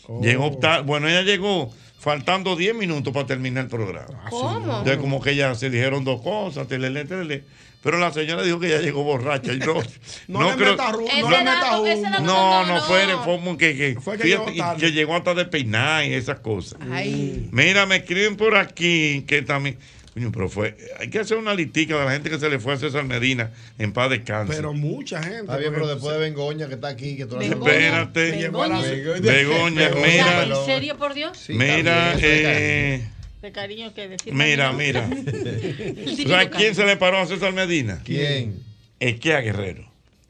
[0.08, 0.22] Oh.
[0.22, 0.84] Llegó tarde.
[0.84, 1.74] Bueno, ella llegó
[2.08, 4.30] faltando 10 minutos para terminar el programa.
[4.30, 4.60] ¿Cómo?
[4.78, 7.44] Entonces, como que ya se dijeron dos cosas, telele, telele.
[7.84, 9.52] Pero la señora dijo que ella llegó borracha.
[9.54, 9.74] Y no,
[10.30, 12.20] No le meta ru- no le meta.
[12.22, 15.46] No, no, fue, fue como que, que, Fue que fíjate, llegó que llegó hasta de
[15.46, 16.80] peinar y esas cosas.
[16.90, 17.50] Ay.
[17.52, 19.78] Mira, me escriben por aquí que también.
[20.18, 20.76] Coño, pero fue.
[21.00, 23.52] Hay que hacer una listica de la gente que se le fue a César Medina
[23.78, 24.52] en paz descanse.
[24.56, 25.42] Pero mucha gente.
[25.42, 28.32] Está bien, pero después de Bengoña que está aquí, que tú Espérate.
[28.32, 28.82] Begoña.
[29.20, 30.44] Begoña, mira.
[30.44, 31.46] ¿En serio, por Dios?
[31.50, 33.08] Mira, eh,
[33.44, 34.34] De cariño que decir.
[34.34, 35.08] mira, mira.
[35.08, 38.02] El típico ¿Sabes quién se le paró a César Medina?
[38.04, 38.64] ¿Quién?
[39.00, 39.88] Esquea Guerrero.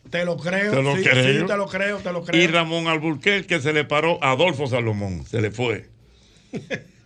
[0.09, 0.73] Te lo creo.
[0.73, 1.39] Te lo sí, creo.
[1.41, 2.43] sí, te lo creo, te lo creo.
[2.43, 5.25] Y Ramón Alburquerque que se le paró a Adolfo Salomón.
[5.25, 5.85] Se le fue.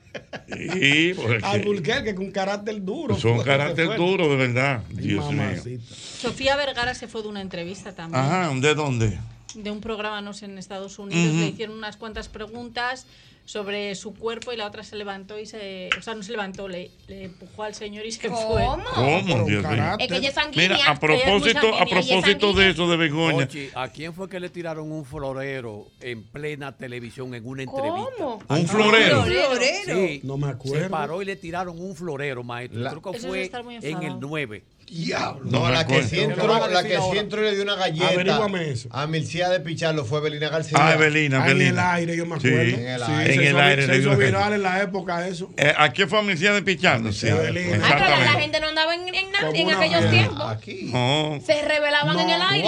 [0.47, 3.17] Y porque Alburquerque con carácter duro.
[3.17, 4.83] son fue, carácter duro, de verdad.
[4.89, 5.79] Dios mío.
[6.19, 8.23] Sofía Vergara se fue de una entrevista también.
[8.23, 9.19] Ajá, ¿de dónde?
[9.55, 11.33] De un programa, no sé, en Estados Unidos.
[11.33, 11.39] Ujú.
[11.39, 13.05] Le hicieron unas cuantas preguntas
[13.45, 15.89] sobre su cuerpo y la otra se levantó y se.
[15.97, 18.65] O sea, no se levantó, le, le empujó al señor y se fue.
[18.95, 19.97] ¿Cómo, Dios mío?
[19.99, 20.77] Es que ella es sanguínea.
[20.77, 23.47] Mira, a propósito, a propósito de eso de Begoña.
[23.49, 28.11] Oye, ¿a quién fue que le tiraron un florero en plena televisión en una entrevista?
[28.18, 28.39] ¿Cómo?
[28.47, 29.19] ¿Un florero?
[29.19, 30.07] ¿Un florero?
[30.07, 30.22] Sí.
[30.23, 30.84] No me acuerdo.
[30.84, 33.01] Se paró y le tiraron un florero, maestro.
[33.01, 33.51] Creo que fue
[33.81, 34.63] en el 9.
[34.87, 35.49] Diablo.
[35.49, 37.19] No la que sí ¿Qué entró, van a la que sí ahora?
[37.21, 38.47] entró y le dio una galleta.
[38.61, 38.89] Eso.
[38.91, 40.77] A Milcía de Picharlo fue Belina García.
[40.81, 42.47] Ah, Evelina, Ah, en el aire, yo me Sí.
[42.49, 42.77] acuerdo.
[42.77, 43.33] En el Sí, aire.
[43.33, 45.49] se En el hizo- aire Se hizo viral en la época eso.
[45.55, 47.13] Eh, ¿Aquí fue Amnistía de Pichando?
[47.13, 47.79] Sí, Evelina.
[47.83, 50.41] Ah, pero la gente no andaba en, en nadie en aquellos tiempos.
[50.51, 50.89] Aquí.
[50.91, 51.39] No.
[51.45, 52.67] Se revelaban en el aire.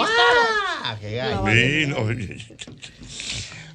[0.82, 1.20] Ah, qué.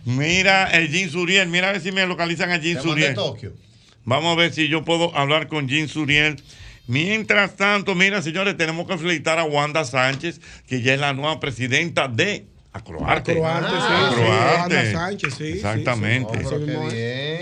[0.06, 3.14] Mira, el Jean Suriel, mira a ver si me localizan a mandé Suriel.
[3.14, 3.54] Tokio.
[4.06, 6.42] Vamos a ver si yo puedo hablar con Jean Suriel.
[6.90, 11.40] Mientras tanto, mira, señores, tenemos que felicitar a Wanda Sánchez, que ya es la nueva
[11.40, 12.48] presidenta de
[12.80, 13.32] Acroarte.
[13.34, 14.92] Acroarte, sí, Ah, sí, Acroarte.
[14.92, 16.40] Sánchez, sí, sí, Exactamente.
[16.40, 16.56] sí.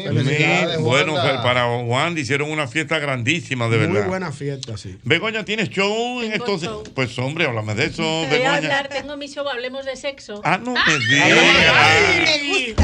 [0.08, 0.84] Qué bien.
[0.84, 4.08] Bueno, para Wanda hicieron una fiesta grandísima, de Muy verdad.
[4.08, 4.98] buena fiesta, sí.
[5.04, 6.70] Begoña, ¿tienes show en entonces?
[6.70, 6.84] show.
[6.96, 10.42] Pues hombre, háblame de eso, Voy a hablar, tengo mi show, hablemos de sexo.
[10.44, 12.84] Ah, no me Ay, me gusta.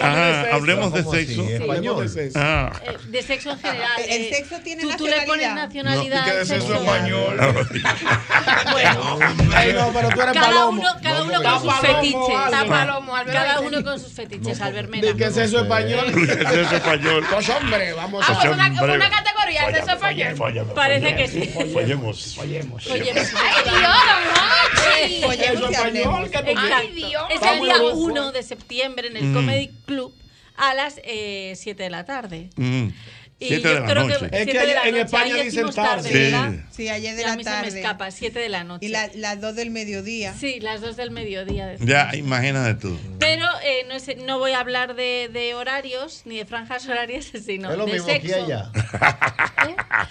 [0.00, 1.42] Ajá, hablemos de sexo.
[1.48, 2.10] ¿En español?
[2.34, 2.72] Ah.
[2.84, 3.90] Eh, de sexo en general.
[4.08, 6.26] El eh, sexo tiene tú, tú le pones nacionalidad.
[6.26, 6.82] nacionalidad al de sexo sexo.
[6.82, 7.36] español.
[8.72, 10.80] Bueno, no, pero tú eres cada palomo.
[10.80, 12.44] uno, cada uno Sus fetiches.
[12.44, 13.12] Está palomo.
[13.26, 15.06] Cada uno con sus fetiches, Albert Mena.
[15.08, 16.06] ¿De qué es eso español?
[16.14, 17.26] ¿Qué es eso español?
[17.30, 18.40] Pues hombre, vamos Ah, a...
[18.40, 18.96] pues una, Hombre.
[18.96, 20.72] una categoría, el sexo español.
[20.74, 21.52] Parece que sí.
[21.72, 22.38] Follemos.
[22.38, 23.28] Oye, Ay, Dios.
[25.02, 26.88] Eso español, Exacto.
[26.94, 27.22] Dios.
[27.30, 27.96] Es el día loco.
[27.96, 29.34] 1 de septiembre en el Mm.
[29.34, 30.14] Comedy Club
[30.56, 32.50] a las 7 de la tarde.
[32.56, 32.88] Mm.
[33.48, 34.16] Siete de la noche.
[34.18, 35.74] que Es que siete de la en noche, España ahí dicen tarde.
[35.88, 36.14] tarde, Sí.
[36.18, 36.52] ¿verdad?
[36.70, 37.80] Sí, ayer de Y a la mí se me tarde.
[37.80, 38.86] escapa, 7 de la noche.
[38.86, 40.34] Y la- las dos del mediodía.
[40.38, 41.66] Sí, las 2 del mediodía.
[41.66, 41.88] decimos.
[41.90, 42.98] Ya, imagínate tú.
[43.18, 47.26] Pero eh, no, es- no voy a hablar de, de horarios ni de franjas horarias,
[47.46, 48.32] sino Es lo de mismo sexo.
[48.34, 48.70] aquí y allá.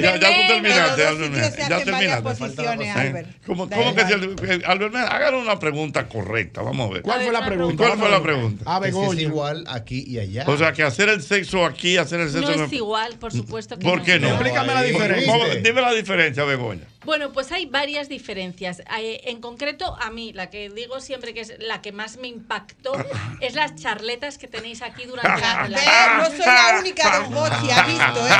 [0.00, 2.22] Ya, ya tú terminaste, Albert dos Ya terminaste.
[2.22, 2.90] posiciones, ¿Eh?
[3.00, 3.28] Albert.
[3.46, 6.62] ¿Cómo, cómo que si el- Albert hagan una pregunta correcta?
[6.62, 7.02] Vamos a ver.
[7.02, 7.84] ¿Cuál fue la pregunta?
[7.86, 8.64] ¿Cuál fue la pregunta?
[8.66, 9.22] Ah, Que si es Begoña.
[9.22, 10.44] igual aquí y allá.
[10.46, 13.78] O sea, que hacer el sexo aquí, hacer el sexo No es igual, por supuesto
[13.78, 14.04] que ¿Por no.
[14.04, 14.28] qué no?
[14.28, 15.54] Explícame la diferencia.
[15.62, 16.86] Dime la diferencia, Begoña.
[17.06, 18.80] Bueno, pues hay varias diferencias.
[18.98, 22.26] Eh, En concreto, a mí, la que digo siempre que es la que más me
[22.26, 22.92] impactó,
[23.40, 26.16] es las charletas que tenéis aquí durante la velada.
[26.18, 28.30] no soy la única, don Mochi, ha visto, ¿eh?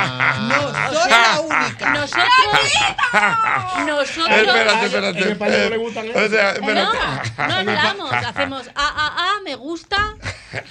[0.49, 1.89] No soy la única.
[1.97, 2.27] Nosotros,
[3.85, 5.19] nosotros, Espérate, espérate.
[5.19, 6.97] En español le gustan O sea, no, espérate.
[7.37, 10.15] no hablamos, hacemos a, a, a, me gusta,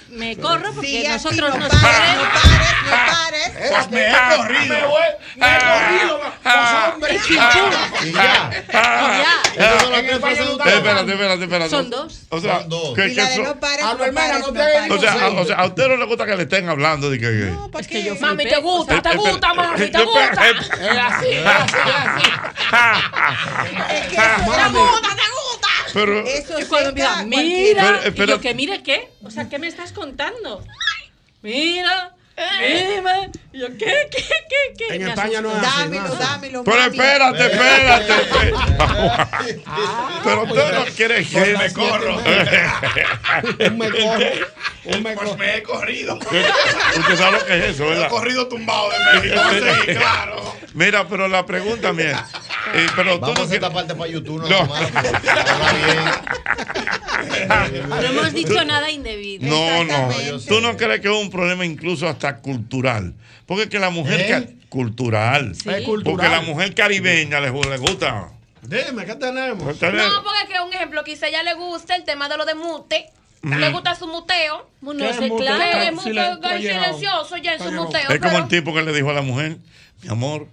[0.09, 3.51] me corro porque así, nosotros no nos pares, no pares, no pares.
[3.69, 4.75] Pues me he corrido.
[4.75, 5.01] Me voy,
[5.35, 7.19] me he corrido, pues hombre.
[8.03, 8.49] Y ya.
[8.71, 9.41] Ya.
[9.55, 11.69] Esas son En de Espérate, espérate, espérate.
[11.69, 12.21] Son dos.
[12.29, 12.93] O sea, Son dos.
[12.95, 14.59] que- Y que la de no pares, Ah, no no, hermana, no te
[14.93, 17.25] o sea, o sea, a usted no le gusta que le estén hablando de que.
[17.25, 18.03] que- No, ¿para Es que qué?
[18.05, 20.49] yo Mami, te gusta, te Espera, gusta, mami, te gusta.
[20.49, 22.29] Es así, es así, es así.
[23.93, 25.67] Es que eso Te es gusta, te gusta.
[25.93, 29.57] Pero, Eso Y cuando empieza, mira, Pero, y yo que mire qué, o sea, ¿qué
[29.59, 30.63] me estás contando?
[31.41, 33.31] Mira, Dime.
[33.51, 34.95] Y yo, ¿qué, qué, qué, qué?
[34.95, 36.15] En Me España no es así, Dámelo, no.
[36.15, 36.63] dámelo.
[36.63, 38.13] Pero espérate, espérate.
[40.23, 42.17] Pero usted no quiere que me corro.
[42.17, 44.25] Un me corro.
[44.85, 46.15] Un me Pues me he corrido.
[46.19, 48.09] Usted sabe lo que es eso, He ¿verdad?
[48.09, 49.41] corrido tumbado de México.
[49.85, 50.55] Sí, claro.
[50.73, 52.23] Mira, pero la pregunta mía.
[52.75, 54.75] eh, pero tú Vamos no a esta parte para YouTube, no, No.
[57.89, 59.47] No hemos dicho nada indebido.
[59.47, 60.09] No, no.
[60.47, 63.15] Tú no crees que es un problema incluso hasta cultural.
[63.45, 64.55] Porque es que la mujer ¿Eh?
[64.69, 65.55] cultural.
[65.55, 65.69] Sí.
[65.69, 65.83] Es.
[66.03, 68.29] Porque la mujer caribeña le, le gusta.
[68.61, 69.63] Dime, ¿qué tenemos?
[69.63, 72.37] Pues tener- No, porque que un ejemplo, quizá a ella le gusta el tema de
[72.37, 73.09] lo de mute.
[73.43, 73.55] Ujú.
[73.55, 74.69] Le gusta su muteo.
[74.81, 75.43] Bueno, ¿Qué ese es mute?
[75.45, 75.63] claro.
[75.81, 78.09] Es es silencioso ya en su muteo.
[78.09, 79.57] Es como el tipo que le dijo a la mujer,
[80.01, 80.47] mi amor,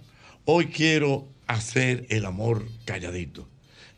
[0.45, 3.47] hoy quiero hacer el amor calladito.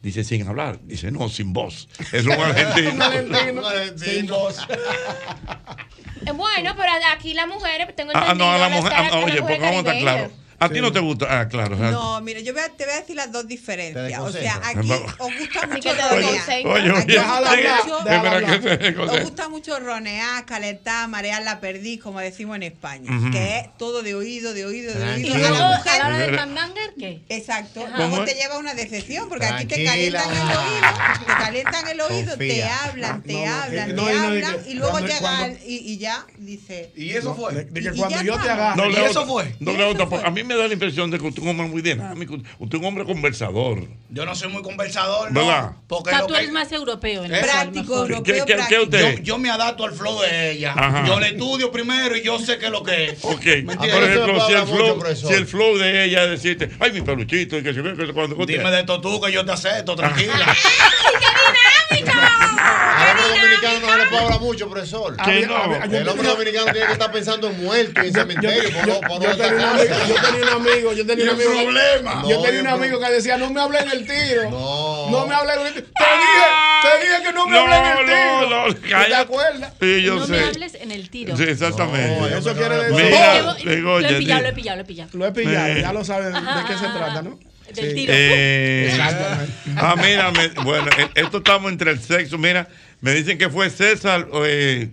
[0.01, 0.79] Dice sin hablar.
[0.83, 1.89] Dice no, sin voz.
[2.13, 2.91] Es un argentino.
[2.91, 3.63] Un argentino.
[3.97, 4.57] Sin voz.
[6.33, 8.91] Bueno, pero aquí las mujeres, tengo Ah, entendido, no, la las mujer.
[8.91, 10.29] caras ah, oye, mujer porque vamos a estar caribeña.
[10.59, 11.27] A ti no te gusta.
[11.29, 11.75] Ah, claro.
[11.75, 14.19] o sea, No, mira, yo voy a- te voy a decir las dos diferencias.
[14.19, 14.89] O sea, aquí
[15.19, 16.49] os gusta mucho te ronear.
[16.65, 17.19] Oye, oye,
[18.99, 23.11] os gusta mucho- ronear, calentar, marear la perdiz, como decimos en España.
[23.15, 23.31] Ujú.
[23.31, 25.35] Que es todo de oído, de oído, de oído.
[25.35, 27.21] A la a mujer- la hora del mandanger, ¿qué?
[27.29, 27.85] Exacto.
[27.95, 30.23] Luego ¿Cómo te lleva una decepción, porque aquí te Tranquila.
[30.23, 32.83] calientan el oído, te calientan el oído, te Confía.
[32.83, 36.91] hablan, te No, hablan, no, te no, hablan, y luego llega y, y ya dice.
[36.95, 37.53] Y eso fue.
[37.53, 38.75] De, que Y cuando ya yo te agarro.
[38.85, 39.55] No, ¿Y eso fue?
[39.59, 39.71] no,
[40.25, 42.35] a mí me da la impresión de que usted es un hombre muy dinámico.
[42.59, 43.83] Usted es un hombre conversador.
[44.09, 45.45] Yo no soy muy conversador, ¿no?
[45.45, 45.71] ¿Verdad?
[45.87, 47.23] Porque O sea, tú que- eres más europeo.
[47.23, 49.17] Práctico, europeo, ¿Qué- qué- usted?
[49.17, 50.73] yo, yo me adapto al flow de ella.
[50.75, 51.05] Ajá.
[51.05, 53.19] Yo le estudio primero y yo sé qué es lo que es.
[53.23, 56.91] Ok, ¿Me por ejemplo, si el, flow, si el flow de ella es decirte, ay,
[56.93, 59.51] mi peluchito, y que se ve que cuando Dime de esto tú que yo te
[59.51, 60.55] acepto, tranquila.
[61.89, 65.15] Hombre dominicano no se le puede hablar mucho, profesor.
[65.23, 65.75] ¿Qué no?
[65.83, 68.69] El hombre dominicano tiene que estar pensando en muerto y en Yo, cementerio.
[69.01, 71.51] por por yo tenía un amigo, yo tenía un amigo, yo tenía un amigo.
[71.53, 72.23] problema.
[72.27, 74.49] Yo No, tenía un amigo que decía, no me hables en el tiro.
[74.49, 75.09] No.
[75.11, 75.87] No me hables en el tiro.
[75.87, 76.43] Te dije,
[76.81, 78.49] te dije que no me No, hables en el tiro.
[78.49, 79.73] no, no, ¿Tú ¿Te acuerdas?
[79.79, 80.43] Sí, yo No me sé.
[80.43, 81.37] hables en el tiro.
[81.37, 82.19] Sí, exactamente.
[82.19, 83.05] No, Eso quiere no- decir.
[83.05, 83.51] Mira, lo
[83.99, 85.09] he pillado, lo he pillado, lo he pillado.
[85.13, 87.39] Lo he pillado, ya lo saben de qué se ajá, trata, ¿no?
[87.73, 88.13] Del tiro.
[88.15, 88.97] Eh,
[89.77, 92.37] ah, mira, me- bueno, eh, esto estamos entre el sexo.
[92.37, 92.67] Mira,
[93.01, 94.89] me dicen que fue César, eh,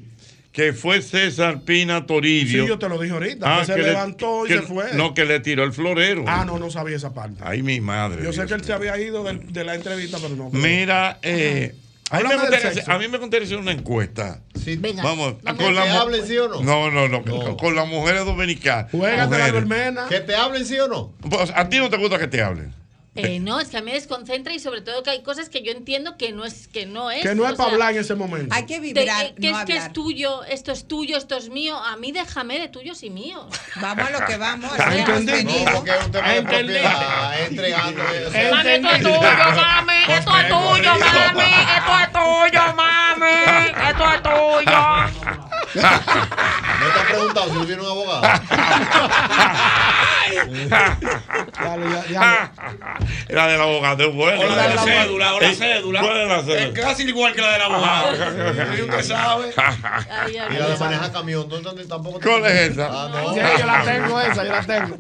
[0.53, 2.63] que fue César Pina Toribio.
[2.63, 3.59] Sí, yo te lo dije ahorita.
[3.61, 4.93] que se Ah, le- levantó y que- se fue.
[4.95, 6.25] No, que le tiró el florero.
[6.27, 7.41] Ah, no, no sabía esa parte.
[7.45, 8.23] Ay, mi madre.
[8.23, 10.51] Yo sé que él se había ido del- de, la entrevista, pero no.
[10.53, 11.75] Mira, eh,
[12.15, 12.81] a, mí me gustaría, sexo.
[12.81, 14.41] hacer- a mí me gustaría hacer una encuesta.
[14.63, 14.77] Sí.
[14.77, 15.03] Venga.
[15.03, 16.63] Vamos, ¿Que con la hablen, sí o no?
[16.63, 17.57] No, no, no, No.
[17.57, 18.91] con las mujeres dominicanas.
[18.91, 19.53] Juégate la Mujeres.
[19.53, 20.07] dormena.
[20.09, 21.13] ¿Que te hablen, sí o no?
[21.29, 22.73] Pues, a ti no te gusta que te hablen.
[23.17, 25.63] Eh, no, es que a mí me desconcentra y sobre todo que hay cosas que
[25.63, 27.23] yo entiendo que no es que no es.
[27.23, 28.53] Que no es para hablar en ese momento.
[28.53, 31.37] Hay que de- vibrar, eh, que no es que es tuyo, esto es tuyo, esto
[31.37, 31.77] es mío.
[31.79, 33.45] A mí déjame de tuyos y míos.
[33.77, 34.73] Vamos a lo que vamos.
[34.79, 34.91] a.
[35.65, 37.41] No, porque es un tema de propiedad.
[37.47, 38.03] Entregando.
[38.03, 39.93] o sea, Mami, esto es tuyo, mami.
[40.09, 41.43] Esto es tuyo, mami.
[41.77, 43.37] Esto es tuyo, mami.
[43.89, 45.85] Esto es tuyo.
[46.85, 48.23] ¿No te has preguntado si tú tienes un abogado?
[51.63, 52.53] Dale, ya, ya.
[53.29, 54.41] La del abogado es buena.
[54.41, 56.01] O la de la cédula, o la cédula.
[56.01, 56.83] ¿Cuál es la Es cédula?
[56.83, 58.07] casi igual que la del abogado.
[58.77, 59.53] Sí, usted sabe.
[60.29, 62.89] Y la de manejar camión, ¿tú entonces tampoco te- ¿Cuál es esa?
[62.91, 63.35] Ah, no.
[63.35, 64.97] Sí, yo la tengo esa, yo la tengo.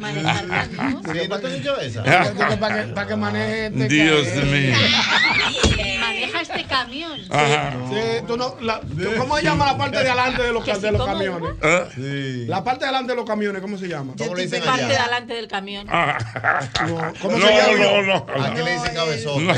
[1.12, 2.02] Sí, ¿no te han dicho esa?
[2.60, 4.46] Para que, para que maneje este Dios carro.
[4.46, 4.76] mío.
[6.00, 7.20] Maneja este camión.
[7.30, 7.72] Ajá.
[7.90, 11.50] Sí, tú no, la- tú- ¿Cómo se llama la parte de adelante de los, camiones?
[11.94, 12.46] Sí.
[12.46, 14.14] La parte de adelante de los camiones, ¿cómo se llama?
[14.18, 15.02] ¿Cómo le dicen Parte de allá?
[15.02, 15.86] adelante del camión.
[15.90, 16.18] Ah.
[16.86, 17.84] No, ¿Cómo No, se llama?
[17.84, 18.44] no, no.
[18.44, 19.46] Aquí le dicen cabezón.
[19.46, 19.54] No.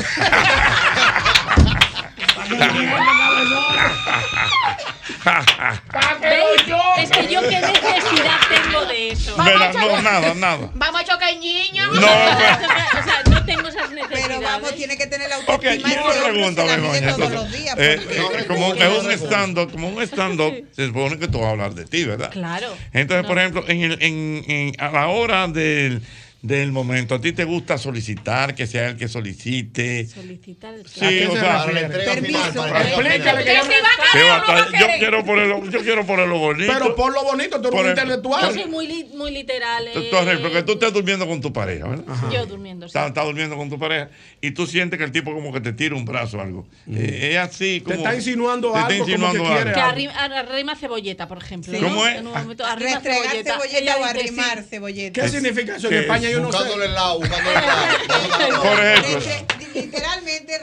[6.21, 6.63] ¿Veis?
[6.97, 9.35] Es que yo qué necesidad tengo de eso.
[9.37, 10.69] Mira, no, nada, nada.
[10.73, 11.87] Vamos a chocar niño.
[11.97, 14.27] No, o sea, no tengo esas necesidades.
[14.27, 15.89] Pero vamos, tiene que tener la Ok, autoestima.
[15.89, 17.15] y ese una pregunta, Begoña.
[17.15, 17.75] todos los días.
[17.79, 21.51] eh, eh, como es un stand-up, como un stand-up, se supone que tú vas a
[21.51, 22.29] hablar de ti, ¿verdad?
[22.31, 22.67] Claro.
[22.93, 26.01] Entonces, por ejemplo, en el, en, en- a la hora del,
[26.41, 30.07] del momento, ¿a ti te gusta solicitar que sea el que solicite?
[30.07, 32.39] Solicitar el Sí, o se sea, entrega Permiso.
[32.51, 32.53] final.
[32.69, 34.65] para Explícale que yo si va a ¿qué querer va o a no va a
[34.65, 34.79] estar?
[34.79, 36.71] yo quiero ponerlo, yo quiero ponerlo bonito.
[36.73, 38.53] Pero por lo bonito, tú eres el- Yo intelectual.
[38.53, 39.85] soy muy, li- muy literal.
[39.93, 42.05] Por eh, ejemplo, que tú estés durmiendo con tu pareja, ¿verdad?
[42.31, 42.85] Yo durmiendo.
[42.87, 42.89] sí.
[42.91, 44.09] Estás, estás durmiendo con tu pareja
[44.39, 46.67] y tú sientes que el tipo como que te tira un brazo o algo.
[46.89, 47.95] Eh, es así Te como...
[47.97, 49.91] está insinuando te está algo como insinuando que quiere Que algo.
[49.91, 51.77] arrima, arrima cebolleta, por ejemplo.
[51.81, 52.17] ¿Cómo es?
[52.19, 53.53] En un momento, arrima cebolleta.
[53.53, 55.21] cebolleta o arrimar cebolleta.
[55.21, 55.87] ¿Qué significa eso?
[55.89, 56.07] En ¿Qué?
[56.27, 56.57] España yo no sé.
[56.57, 58.61] Buscándole el lado, buscándole el lado.
[58.63, 59.31] Por ejemplo,
[59.73, 60.59] literalmente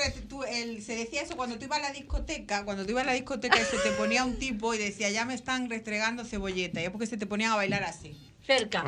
[0.52, 3.12] el- se decía eso cuando tú ibas a la discoteca, cuando tú ibas a la
[3.14, 6.84] discoteca y se te ponía un tipo y decía, ya me están restregando cebolleta, y
[6.84, 8.16] es porque se te ponían a bailar así.
[8.46, 8.80] Cerca.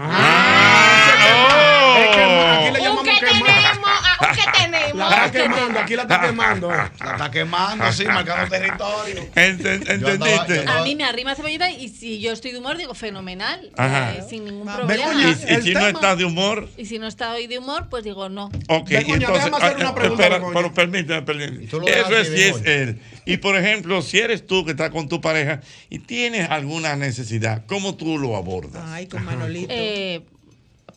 [1.99, 3.33] Es que aquí le Un llamamos que quemar.
[3.33, 3.49] tenemos,
[3.89, 5.11] ah, un que tenemos.
[5.11, 6.69] La está quemando, aquí la está quemando.
[6.69, 9.21] La está quemando, sí, marcando territorio.
[9.35, 10.65] Ent- ¿Entendiste?
[10.69, 13.71] A mí me arrima cebolleta y si yo estoy de humor, digo fenomenal.
[13.79, 15.13] Eh, sin ningún problema.
[15.31, 18.47] y si no estás de humor, Y si no estoy de humor, pues digo no.
[18.69, 18.91] ok.
[18.91, 19.69] entonces, ah,
[20.05, 21.67] espera, pero permíteme, permíteme.
[21.67, 23.01] tú lo Eso es si es él.
[23.25, 25.61] Y por ejemplo, si eres tú que estás con tu pareja
[25.91, 28.83] y tienes alguna necesidad, ¿cómo tú lo abordas?
[28.87, 29.67] Ay, con Manolito.
[29.71, 30.23] Eh,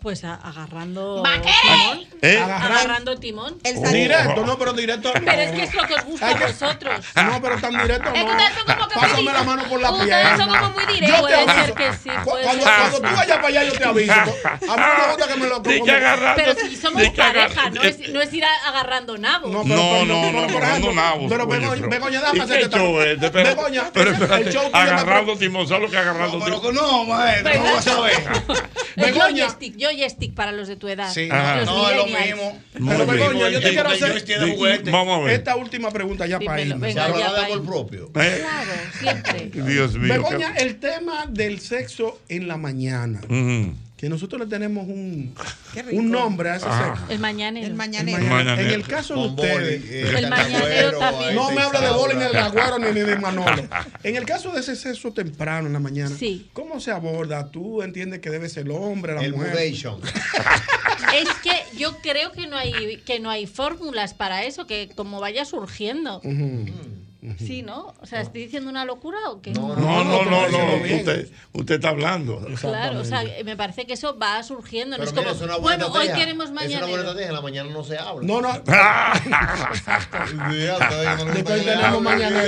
[0.01, 1.23] pues a- agarrando.
[2.21, 2.37] ¿Eh?
[2.39, 3.57] Agarrando timón.
[3.63, 3.89] Oh.
[3.89, 5.21] Directo, no, pero directo no.
[5.25, 7.05] Pero es que es lo que os gusta a vosotros.
[7.29, 8.31] No, pero tan directo Es que no.
[8.31, 10.37] ustedes son como que Pásame muy- la mano por la ustedes pierna.
[10.37, 11.19] son como muy directos.
[11.21, 11.65] Puede aviso.
[11.65, 12.73] ser que sí, puede Cuando, ser.
[12.79, 14.13] cuando tú vayas para allá, yo te aviso.
[14.13, 18.09] A mí no me gusta que me lo agarrando- Pero si somos pareja, no es,
[18.09, 19.51] no es ir agarrando nabos.
[19.51, 21.25] No, no, no, no, agarrando nabos.
[21.29, 23.29] pero coño, Begoña- Begoña, déjame ¿y hacerte es este?
[23.31, 23.91] Pero- Begoña,
[24.39, 26.75] el show agarrando timón, ¿sabes lo que agarrando timón?
[26.75, 28.13] No, maestro, ¿cómo vas a ver?
[28.95, 29.45] El Begoña.
[29.97, 31.11] Joystick, joystick para los de tu edad.
[31.13, 31.27] Sí.
[31.27, 32.61] Los no es lo mismo.
[32.73, 33.05] Pero.
[33.05, 34.11] Begoña, yo te quiero hacer
[34.91, 35.33] Vamos a ver.
[35.35, 37.65] esta última pregunta ya para venga, Se ya hablará de amor ir.
[37.65, 38.05] propio.
[38.15, 39.51] Eh, Claro, siempre.
[39.71, 40.13] Dios mío.
[40.13, 43.21] Begoña, el tema del sexo en la mañana.
[43.99, 45.35] Que nosotros le tenemos un,
[45.91, 46.95] un nombre a ese Ah.
[46.95, 47.11] sexo.
[47.11, 47.67] El mañanero.
[47.67, 48.17] El mañanero.
[48.61, 51.35] En el caso de ustedes, eh, El mañanero también.
[51.35, 52.45] no me hable de boli ni de Isaura.
[52.45, 53.67] Agüero ni de Manolo.
[54.03, 56.49] En el caso de ese sexo temprano en la mañana, Sí.
[56.53, 57.51] ¿cómo se aborda?
[57.51, 59.49] ¿Tú entiendes que debe ser el hombre, la El mujer?
[59.51, 59.99] mudation.
[61.15, 65.19] Es que yo creo que no hay que no hay fórmulas para eso, que como
[65.19, 66.21] vaya surgiendo.
[67.37, 67.93] Sí, ¿no?
[68.01, 69.51] O sea, ¿estoy diciendo una locura o qué?
[69.51, 70.75] No, no, no, no.
[70.75, 72.39] Usted, usted está hablando.
[72.59, 74.97] Claro, o sea, me parece que eso va surgiendo.
[74.97, 77.27] No es mira, como, es una buena bueno, hoy queremos Es una buena mañana.
[77.27, 78.25] En la mañana no se habla.
[78.25, 78.53] No, no.
[81.33, 82.43] Después tenemos mañana.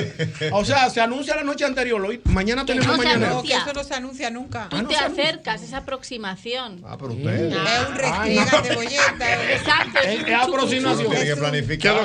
[0.53, 2.01] O sea, se anuncia la noche anterior.
[2.03, 3.29] Hoy, mañana Que tenemos mañana.
[3.29, 4.67] No, que eso no se anuncia nunca.
[4.69, 6.81] Tú te acercas, esa aproximación.
[6.85, 7.53] Ah, pero ustedes.
[7.53, 9.51] Es un restriega cebolleta.
[9.53, 11.09] Exacto, Es- un es aproximación.
[11.09, 11.95] Tienen que ¿Qué es lo planificar.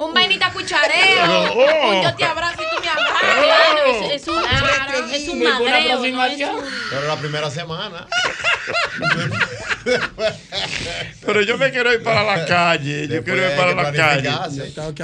[0.00, 1.35] un vainita cuchareo.
[1.40, 1.88] Oh.
[1.90, 3.20] Un yo te abrazo y tú me abrazas.
[3.20, 5.06] Claro, es, es un, Claro.
[5.12, 6.54] es un madreo, no es aproximación.
[6.56, 6.64] un...
[6.90, 8.06] Pero la primera semana.
[11.24, 13.02] Pero yo me quiero ir para la calle.
[13.08, 14.30] Yo Después quiero ir para la calle.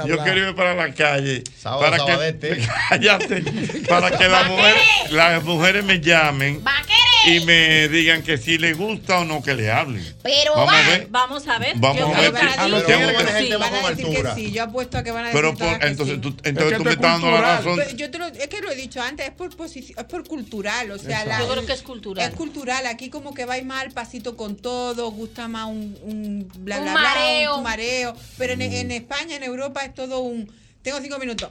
[0.07, 1.43] Yo quiero ir para la calle.
[1.57, 1.97] Sábado, para
[2.33, 3.43] que, cállate,
[3.87, 4.81] para que las mujeres,
[5.11, 6.73] las mujeres me llamen Va
[7.25, 10.03] y me digan que si les gusta o no que le hablen.
[10.23, 10.87] Pero Vamos a va.
[10.89, 11.07] ver.
[11.09, 11.73] Vamos a ver.
[11.77, 13.75] Vamos Yo a ver a lo ti- tengo Vamos a que- manejar el tema Van
[13.75, 14.35] a con decir que altura.
[14.35, 14.51] sí.
[14.51, 16.21] Yo apuesto a que van a decir Pero por, que entonces sí.
[16.21, 17.75] tú, Es que entonces tú me es estás dando la razón.
[17.77, 20.27] Pero yo te lo, es que lo he dicho antes, es por posici- es por
[20.27, 22.29] cultural, o sea, la- Yo creo que es cultural.
[22.29, 24.72] Es cultural, aquí como que vais mal pasito con todo,
[25.13, 27.57] gusta más un, un bla Un bla bla, mareo.
[27.57, 30.49] un mareo, pero en, en España, en Europa es todo un
[30.81, 31.49] tengo cinco minutos.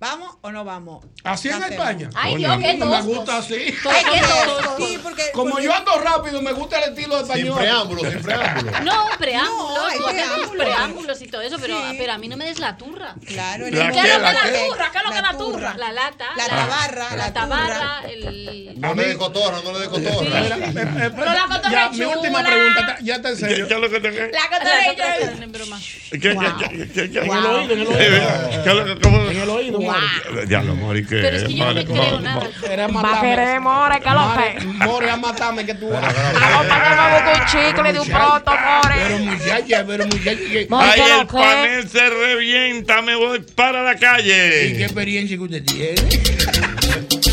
[0.00, 1.04] ¿Vamos o no vamos?
[1.24, 1.62] Así en.
[1.62, 2.08] España.
[2.14, 2.36] Ay.
[2.36, 3.54] Dios, qué Me gusta así.
[3.54, 4.76] Ay, qué tosco.
[4.78, 7.58] Sí, porque Como porque- yo ando rápido, me gusta el estilo Sin español.
[7.58, 8.80] preámbulos, sin preámbulos.
[8.82, 10.64] No, preámbulos, No, hay tú haces tus preámbulos.
[10.66, 11.96] preámbulos y todo eso, pero, Sí.
[11.98, 13.14] pero a mí no me des la turra.
[13.26, 14.90] Claro, La ¿Qué es lo la que da turra?
[14.90, 15.74] ¿Qué es lo que da turra?
[15.76, 18.80] La lata, La tabarra, la la tabarra, el...
[18.80, 20.40] No le dé cotorra, no le dé cotorra.
[20.40, 23.40] Eh, eh, Pero la cotorra ya, es mi última pregunta, ta- ya está en ¿Qué,
[23.40, 23.64] serio.
[23.66, 24.32] es lo que te?
[24.32, 24.86] La cotorra
[25.20, 25.78] eran en broma.
[26.10, 27.18] ¿Qué, qué, qué, qué, qué?
[27.18, 28.62] En el oído, en el Eh, oído.
[28.64, 30.46] ¿qué es lo que- cómo- En el oído, Mori.
[30.46, 32.48] Diablo, Mori, ¿qué Pero es que yo no Mori, creo nada.
[32.70, 34.60] Era Va a querer, more, ¿qué es lo Mori, que?
[34.86, 35.88] Mori, a matarme que tú.
[35.90, 38.52] Pero, pero, pero, para que me busque un chicle de un proto,
[38.94, 39.30] Pero more.
[39.36, 40.38] muchacha, pero muchacha.
[40.50, 41.32] ¿qué- More, Ay, ¿qué es el lo que?
[41.36, 44.82] panel se revienta, me voy para la ¿Y qué calle.
[44.84, 47.29] experiencia que usted tiene?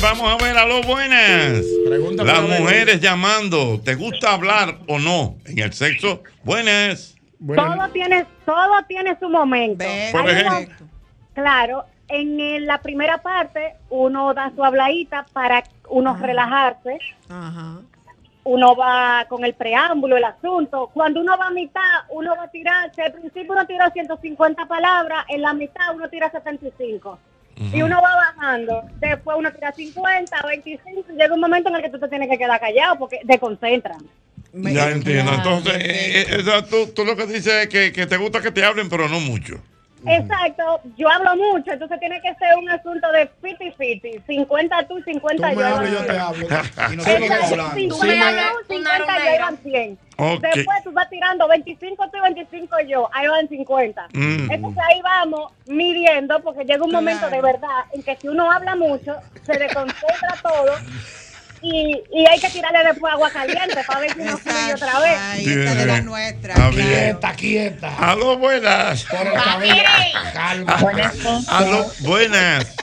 [0.00, 1.64] Vamos a ver a lo buenas.
[1.86, 3.80] Pregunta Las mujeres llamando.
[3.80, 6.22] ¿Te gusta hablar o no en el sexo?
[6.42, 7.16] Buenas.
[7.38, 9.84] Todo tiene, todo tiene su momento.
[10.12, 10.74] Por ejemplo.
[11.34, 16.98] claro, en la primera parte uno da su habladita para uno relajarse.
[17.28, 17.80] Ajá.
[18.44, 20.90] Uno va con el preámbulo, el asunto.
[20.94, 23.02] Cuando uno va a mitad, uno va a tirarse.
[23.02, 27.18] Al principio uno tira 150 palabras, en la mitad uno tira 75.
[27.72, 28.82] Y uno va bajando.
[29.00, 31.04] Después uno tira 50, 25.
[31.10, 33.38] y Llega un momento en el que tú te tienes que quedar callado porque te
[33.38, 33.98] concentran.
[34.52, 35.32] Ya entiendo.
[35.34, 38.40] Entonces, eh, eh, o sea, tú, tú lo que dices es que, que te gusta
[38.40, 39.56] que te hablen, pero no mucho.
[40.08, 45.48] Exacto, yo hablo mucho, entonces tiene que ser un asunto de 50-50, 50 tú, 50
[45.48, 45.56] Tú yo.
[45.58, 46.20] me hablas y yo te 100.
[46.20, 46.46] hablo.
[46.92, 47.74] Y nosotros Exacto, hablando.
[47.74, 49.98] 50 Sí, me- tú, 50 yo iban 100.
[50.40, 54.08] Después tú vas tirando 25 tú y 25 yo, ahí van 50.
[54.12, 54.50] Mm.
[54.50, 58.74] Entonces ahí vamos midiendo porque llega un momento de verdad en que si uno habla
[58.76, 60.72] mucho, se desconcentra todo
[61.62, 65.18] y, y hay que tirarle después agua caliente para ver si no fluye otra vez.
[65.18, 66.54] Ahí está de la nuestra.
[66.54, 66.86] Está bien.
[66.86, 67.96] Quieta, quieta.
[67.96, 69.04] Aló, buenas.
[70.32, 70.78] Calma.
[71.48, 72.76] Aló, buenas.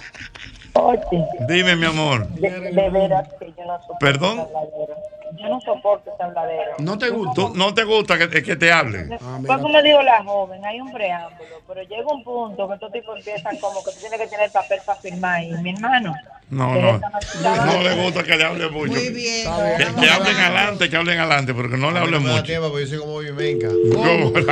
[1.47, 2.27] Dime, mi amor.
[2.29, 4.39] De, de veras que yo no soporto ¿Perdón?
[4.39, 4.95] habladero.
[5.35, 6.71] Yo no soporto ese habladero.
[6.79, 7.33] ¿No te gusta?
[7.33, 9.17] ¿Tú- ¿No te gusta que, que te hablen?
[9.45, 13.17] Fue como dijo la joven, hay un preámbulo, pero llega un punto que estos tipos
[13.17, 15.43] empiezan como que tú tienes que tener papel para firmar.
[15.43, 16.13] Y mi hermano,
[16.53, 16.99] No, no.
[17.41, 18.93] No le gusta que le hable mucho.
[18.93, 19.47] Muy bien.
[19.77, 22.43] Que, que hablen adelante, que hablen adelante, porque no le hablen da mucho.
[22.43, 23.69] tiempo porque yo soy como Vimenca.
[23.93, 24.33] ¿Cómo?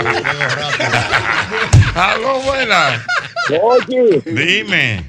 [1.96, 3.02] Aló, buenas.
[3.62, 4.22] Oye.
[4.26, 5.04] Dime.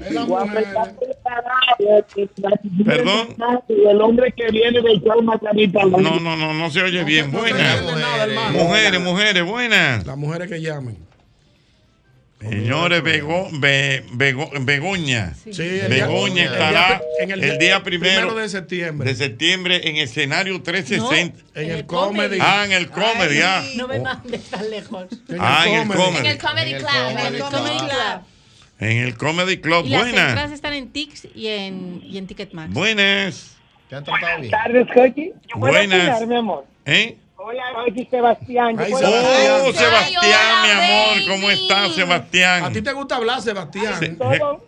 [2.85, 3.35] Perdón.
[3.69, 5.83] El hombre que viene de echar una carita.
[5.85, 7.31] No, no, no, no se oye bien.
[7.31, 7.81] Buenas.
[8.51, 10.05] Mujeres, mujeres, buenas.
[10.05, 10.97] Las mujeres que llamen.
[12.49, 15.33] Señores, Bego, Be- Bego- Begoña.
[15.35, 15.51] Sí,
[15.89, 19.09] Begoña el día- estará en el el día- primero, primero de septiembre.
[19.09, 21.39] de septiembre en escenario 360.
[21.55, 22.37] En el comedy.
[22.41, 23.63] Ah, en el comedy, ah.
[23.75, 25.07] No me mandes tan lejos.
[25.39, 26.27] Ah, en el En comedy.
[26.27, 26.89] el Comedy Club.
[27.09, 28.21] En el Comedy Club.
[28.79, 29.85] En el Comedy Club.
[29.85, 30.51] Y las entradas Buenas.
[30.51, 32.73] están en Tix y en, y en Ticketmax.
[32.73, 33.55] Buenas.
[33.89, 34.51] ¿Te han tratado bien?
[34.51, 35.31] tardes, Cochi.
[35.53, 35.99] ¿Yo puedo Buenas.
[36.09, 36.65] opinar, mi amor?
[36.85, 37.17] ¿Eh?
[37.45, 38.77] Hola, Cochi Sebastián.
[38.77, 39.61] ¿Yo Ay, Sebastián.
[39.65, 39.73] Oh?
[39.73, 42.71] Sebastián, mi amor, ¿cómo estás, ¿A Sebastián?
[42.71, 43.95] ti te gusta hablar, Sebastián?
[43.99, 44.15] Sí.
[44.15, 44.63] Todo,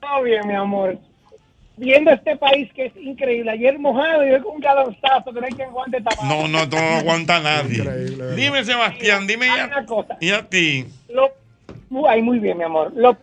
[0.00, 0.98] todo bien, mi amor.
[1.76, 3.52] Viendo este país que es increíble.
[3.52, 6.24] Ayer mojado y hoy con un calorzazo que no hay quien aguante tabaco.
[6.26, 7.84] No, no, no aguanta nadie.
[8.34, 9.66] Dime, Sebastián, dime Hay ya.
[9.66, 10.16] una cosa.
[10.20, 10.86] ¿Y a ti?
[11.08, 11.30] Lo,
[12.08, 12.92] ay, muy bien, mi amor.
[12.96, 13.16] Lo,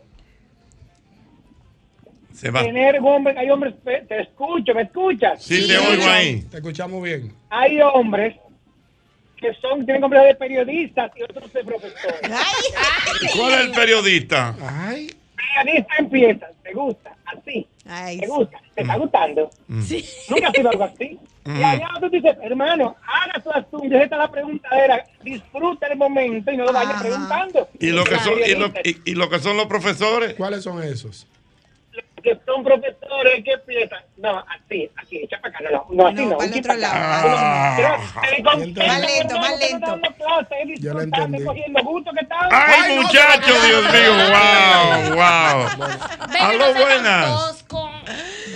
[2.41, 5.43] Tener hombres, hay hombres, te escucho, ¿me escuchas?
[5.43, 6.41] Sí, te oigo ahí.
[6.43, 7.33] Te escuchamos bien.
[7.49, 8.35] Hay hombres
[9.37, 12.21] que son, tienen hombres de periodistas y otros de profesores.
[13.35, 14.55] ¿Cuál es el periodista?
[14.61, 15.09] Ay.
[15.35, 17.67] Periodista empieza, te gusta, así.
[18.19, 19.49] te gusta, te está gustando.
[19.81, 20.05] Sí.
[20.29, 21.19] Nunca ha sido algo así.
[21.45, 21.59] Mm.
[21.59, 26.51] Y allá tú dices, hermano, haga su asunto, esta es la preguntadera, disfruta el momento
[26.51, 27.69] y no lo vayas preguntando.
[27.79, 28.71] ¿Y lo que son, y lo,
[29.05, 30.33] y lo que son los profesores?
[30.35, 31.25] ¿Cuáles son esos?
[32.23, 36.25] Que son profesores que empiezan, no, así, así, echa para acá, no, no, no así
[36.25, 36.89] no, un tipo acá.
[36.93, 37.97] Ah.
[38.43, 38.57] Más
[39.01, 39.99] lento, más lento.
[40.79, 41.43] Yo lo entendí.
[41.43, 42.49] cogiendo gusto que está.
[42.51, 44.13] ¡Ay, muchachos, Dios mío!
[44.31, 45.15] ¡Wow!
[45.15, 45.87] ¡Wow!
[46.39, 47.65] ¡Aló, buenas!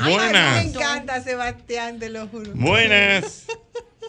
[0.04, 0.66] Me Buenas.
[0.66, 2.52] encanta Sebastián, te lo juro.
[2.56, 3.46] Buenas.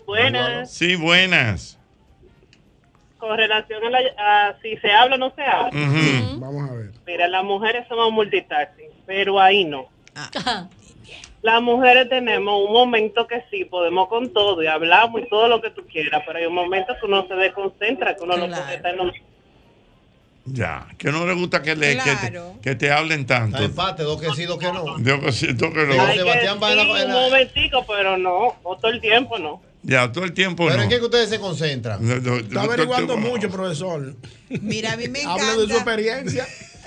[0.06, 0.72] Buenas.
[0.72, 1.78] Sí, buenas.
[3.22, 5.70] Con relación a, la, a si se habla o no se habla.
[6.38, 6.90] Vamos a ver.
[7.06, 9.86] Mira, las mujeres somos multitasking, pero ahí no.
[10.16, 10.66] Ah.
[11.40, 15.62] Las mujeres tenemos un momento que sí, podemos con todo y hablamos y todo lo
[15.62, 18.74] que tú quieras, pero hay un momento que uno se desconcentra, que uno no puede
[18.74, 19.12] estar en un...
[20.44, 22.54] Ya, que no le gusta que, le, que, te, Claro.
[22.60, 23.56] que te hablen tanto.
[23.58, 24.98] Está empate, dos que sí, dos que no.
[24.98, 25.92] Yo que sí, tú que no.
[25.92, 28.90] Digo, Hay que Sebastián va en la- sí, en un momentico, pero no, no todo
[28.90, 29.62] el tiempo, no.
[29.84, 30.82] Ya, todo el tiempo ¿Pero no.
[30.84, 31.98] en qué que ustedes se concentran?
[32.06, 34.14] No, Está averiguando mucho, profesor.
[34.60, 35.74] Mira, a mí me Habla de su encanta.
[35.76, 36.46] experiencia.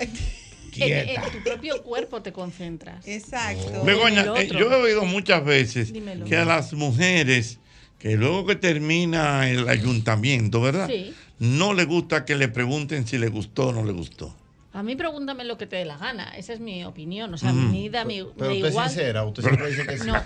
[0.78, 3.08] En, en tu propio cuerpo te concentras.
[3.08, 3.82] Exacto.
[3.82, 6.26] Begoña, eh, yo he oído muchas veces Dímelo.
[6.26, 7.58] que a las mujeres,
[7.98, 10.86] que luego que termina el ayuntamiento, ¿verdad?
[10.86, 11.14] Sí.
[11.38, 14.36] No le gusta que le pregunten si le gustó o no le gustó.
[14.74, 16.36] A mí pregúntame lo que te dé la gana.
[16.36, 17.32] Esa es mi opinión.
[17.32, 18.88] O sea, mí da mi, Pero me usted es igual.
[18.90, 20.06] sincera, usted siempre dice que sí.
[20.06, 20.22] No.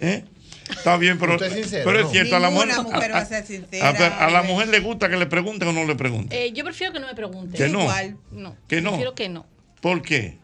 [0.00, 0.24] ¿Eh?
[0.70, 3.46] Está bien, pero, pero es cierto, a la mujer, Ninguna mujer va a ser a-
[3.46, 6.36] sincera, a, ver, a la mujer le gusta que le pregunten o no le pregunten.
[6.36, 7.60] Eh, yo prefiero que no me preguntes.
[7.60, 7.82] Que no.
[7.82, 8.16] Igual.
[8.32, 8.56] No.
[8.68, 8.90] Que no.
[8.90, 9.46] Prefiero que no.
[9.80, 10.38] ¿Por qué?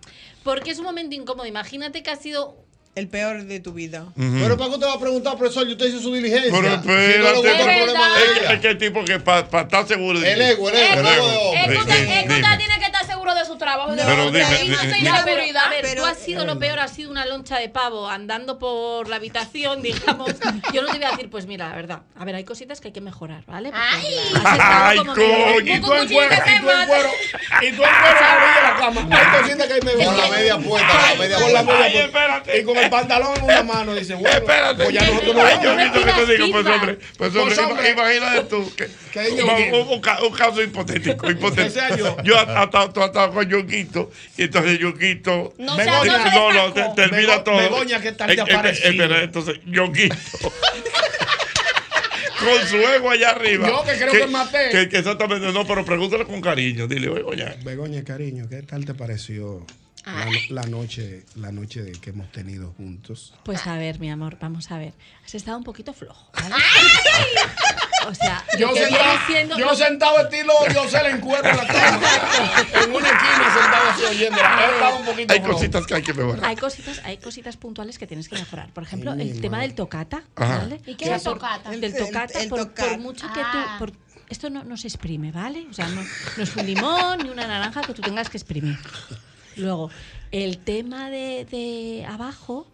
[0.44, 1.46] Porque es un momento incómodo.
[1.46, 2.56] Imagínate que ha sido.
[2.94, 4.12] El peor de tu vida.
[4.16, 5.66] Pero ¿para qué usted va a preguntar, profesor?
[5.66, 6.50] Y usted hizo su diligencia.
[6.52, 9.18] Pero Si no le espérate, el problema de es, que, es que el tipo que
[9.18, 11.00] para estar seguro de El ego, el ego,
[11.54, 12.58] el ego que estar
[13.22, 13.92] seguro de su trabajo.
[13.96, 15.58] Pero dime, no dime, dime.
[15.58, 18.58] A ver, Pero- tú has sido lo peor, has sido una loncha de pavo andando
[18.58, 20.30] por la habitación, digamos.
[20.72, 22.00] Yo no te voy a decir, pues mira, la verdad.
[22.18, 23.70] A ver, hay cositas que hay que mejorar, ¿vale?
[23.70, 25.12] Porque Ay, coño.
[25.60, 27.10] Y tú en cuero, que y tú en cuero,
[27.62, 29.08] y tú en cuero a la orilla de la cama.
[29.18, 31.72] Hay cositas que hay me Con la media puesta, con la media Con la puesta.
[31.72, 32.06] media Ay, puesta.
[32.06, 32.58] espérate.
[32.58, 33.94] Y con el pantalón en una mano.
[33.94, 34.82] Dice, bueno, Espérate.
[34.84, 35.64] pues ya nosotros no Ay, vamos.
[35.64, 39.30] yo visto que te digo, pues hombre, pues Pues, hombre, ima- imagínate tú que Que
[39.92, 41.96] un, caso hipotético, hipotético.
[41.96, 42.16] yo.
[42.22, 42.38] Yo
[43.12, 47.56] estado con Yonguito y entonces Yonguito No no, no te- termina Bego- todo.
[47.58, 48.90] Begoña, ¿qué tal te Eh, eh, eh, parecido?
[48.90, 50.16] espera, entonces Yonguito
[52.40, 53.68] con su ego allá arriba.
[53.68, 54.68] Yo que creo que maté.
[54.70, 56.88] Que, que exactamente, no, pero pregúntale con cariño.
[56.88, 59.64] Dile, oye, oye, Begoña, cariño, ¿qué tal te pareció
[60.04, 63.34] La, la noche, la noche de que hemos tenido juntos.
[63.44, 64.94] Pues a ver, mi amor, vamos a ver.
[65.24, 66.54] Has estado un poquito flojo, ¿vale?
[68.08, 72.00] O sea, Yo sentado, yo lo- sentado estilo Diosel en cuero en la cama.
[72.82, 74.60] en una esquina sentado así oyéndola.
[74.66, 75.54] He estado un poquito Hay flojo.
[75.54, 76.44] cositas que hay que mejorar.
[76.46, 78.70] Hay cositas, hay cositas puntuales que tienes que mejorar.
[78.72, 79.68] Por ejemplo, Ay, el tema madre.
[79.68, 80.24] del tocata.
[80.34, 80.80] ¿vale?
[80.84, 81.70] ¿Y qué es por- tocata?
[81.70, 82.88] Del El- tocata, el por, tocar.
[82.88, 83.46] por mucho que tú.
[83.54, 83.76] Ah.
[83.78, 83.92] por-
[84.28, 85.66] esto no, no se exprime, ¿vale?
[85.70, 86.02] O sea, no,
[86.36, 88.78] no es un limón ni una naranja que tú tengas que exprimir.
[89.56, 89.90] Luego,
[90.30, 92.66] el tema de, de abajo,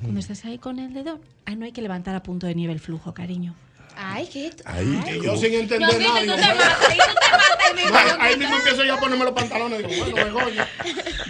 [0.00, 2.72] cuando estás ahí con el dedo, ahí no hay que levantar a punto de nieve
[2.72, 3.54] el flujo, cariño.
[4.02, 4.50] Ay, qué.
[4.64, 6.20] Ahí, Y yo sin entender Yo, nada.
[6.20, 7.96] tú digo, te bueno, matas, y tú te matas ahí mismo.
[7.98, 9.78] Ahí, ahí mismo empiezo yo a ponerme los pantalones.
[9.86, 10.68] Digo, bueno, Begoña,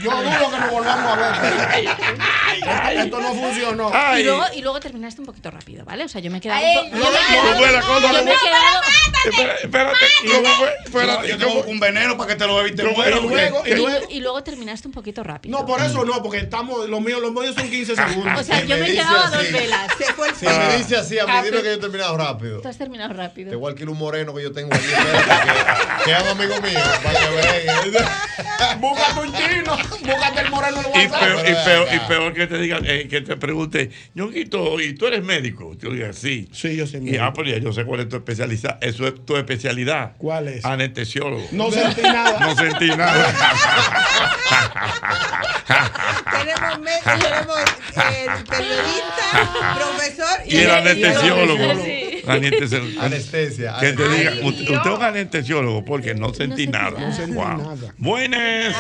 [0.00, 1.84] yo dudo que nos volvamos a ver.
[1.84, 3.92] Esto, esto no funcionó.
[4.18, 6.05] Y luego, y luego terminaste un poquito rápido, ¿vale?
[6.05, 6.60] O sea, yo me he quedado.
[6.65, 8.81] Ay, un no, yo yo me he quedado-
[9.24, 9.99] Espera, espérate.
[10.84, 12.70] Espérate, Yo tengo un veneno para que te lo bebas
[14.10, 15.58] y luego- terminaste un poquito rápido.
[15.58, 18.40] No, por eso no, porque estamos, los míos, los míos son 15 segundos.
[18.40, 19.89] O sea, yo me he quedado a dos velas.
[19.99, 22.60] Se fue el Si me dice así, a Ah, medida que yo he terminado rápido.
[22.63, 23.51] Tú has terminado rápido.
[23.51, 26.61] Te voy a alquilar un moreno que yo tengo espérate, que, que es un amigo
[26.61, 27.91] mío, para que vean.
[28.81, 32.85] Búscate un chino, búscate el moreno Y peor, y, peor, y peor que te digan,
[32.87, 35.77] eh, que te pregunte, Ñonguito, ¿y tú eres médico?
[35.81, 36.49] Tú digas, sí.
[36.53, 37.25] Sí, yo soy Y médico.
[37.25, 38.79] ah, pues ya yo sé cuál es tu especialidad.
[38.81, 40.13] Eso es tu especialidad.
[40.19, 40.65] ¿Cuál es?
[40.65, 41.47] Anestesiólogo.
[41.53, 42.39] No sentí nada.
[42.41, 43.35] No sentí nada.
[46.31, 47.59] Tenemos médico, tenemos
[47.97, 51.65] eh, periodista, profesor y el anestesiólogo.
[53.00, 53.75] Anestesia.
[53.81, 54.44] Que te Ay, diga, Dios.
[54.44, 56.99] usted, usted es un anestesiólogo porque no sentí nada.
[57.00, 57.44] No sentí Wow.
[57.59, 57.94] nada.
[57.99, 58.76] Buenas.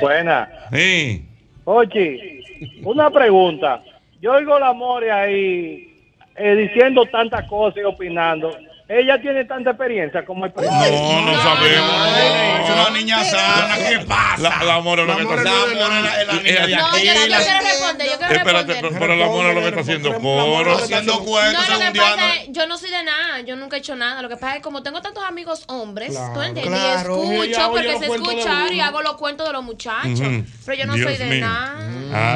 [0.00, 0.48] Buena.
[0.72, 1.24] Sí.
[1.64, 2.42] Oye,
[2.82, 3.82] una pregunta.
[4.20, 5.94] Yo oigo la More ahí
[6.36, 8.56] eh, diciendo tantas cosas y opinando.
[8.90, 12.18] Ella tiene tanta experiencia como el No, no sabemos.
[12.64, 14.40] Es una niña sana, ¿qué pasa?
[14.40, 17.06] La, la mora lo que está La mora es la niña de Eh, No, aquí.
[17.06, 18.98] yo, yo quiero responder, yo quiero Espérate, responder.
[18.98, 20.74] pero, la mora lo que está haciendo coro.
[20.74, 23.78] Haciendo cuentos, No, lo que pasa es, yo no soy de nada, yo nunca he
[23.80, 24.22] hecho nada.
[24.22, 26.80] Lo que pasa es que como tengo tantos amigos hombres, ¿tú entiendes?
[26.80, 30.20] Y escucho porque sé escuchar y hago los cuentos de los muchachos.
[30.64, 31.76] Pero yo no Dios soy de nada.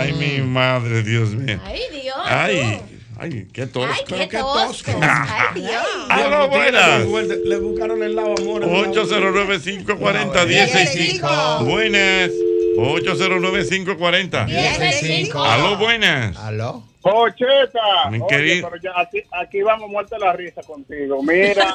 [0.03, 1.59] Ay, mi madre, Dios mío.
[1.65, 2.17] Ay, Dios.
[2.27, 2.83] Ay,
[3.23, 3.93] ay, qué tosco.
[3.93, 4.93] Ay, qué qué tosco.
[5.01, 5.85] Ay, Dios.
[6.09, 7.07] Aló, buenas.
[7.45, 8.65] Le buscaron el lado amor.
[8.65, 11.65] 809-540-165.
[11.65, 12.31] Buenas.
[12.77, 14.47] 809-540.
[14.49, 15.45] 165.
[15.45, 16.37] Aló, buenas.
[16.39, 16.85] ¿Aló?
[17.01, 18.09] Pocheta.
[18.11, 21.23] Mi Oye, querido- pero ya aquí, aquí vamos muertos de la risa contigo.
[21.23, 21.75] Mira,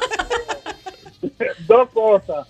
[1.68, 2.48] dos cosas.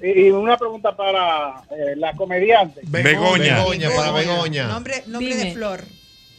[0.00, 2.82] Y una pregunta para eh, la comediante.
[2.84, 3.58] Begoña.
[3.58, 4.68] Begoña, para Begoña.
[4.68, 5.82] Nombre, nombre de flor.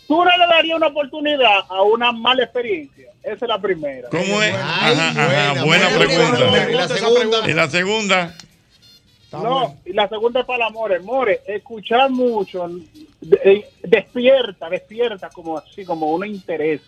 [0.09, 3.11] ¿Tú no le darías una oportunidad a una mala experiencia?
[3.23, 4.09] Esa es la primera.
[4.09, 4.53] ¿Cómo es?
[4.55, 6.69] Ay, Ajá, ajá, buena, buena buena pregunta.
[6.71, 7.49] ¿Y la segunda?
[7.49, 8.35] Y la segunda.
[9.31, 10.99] No, y la segunda es para la More.
[11.01, 12.67] More, escuchar mucho
[13.21, 16.81] de- eh, despierta, despierta como así, como un interés.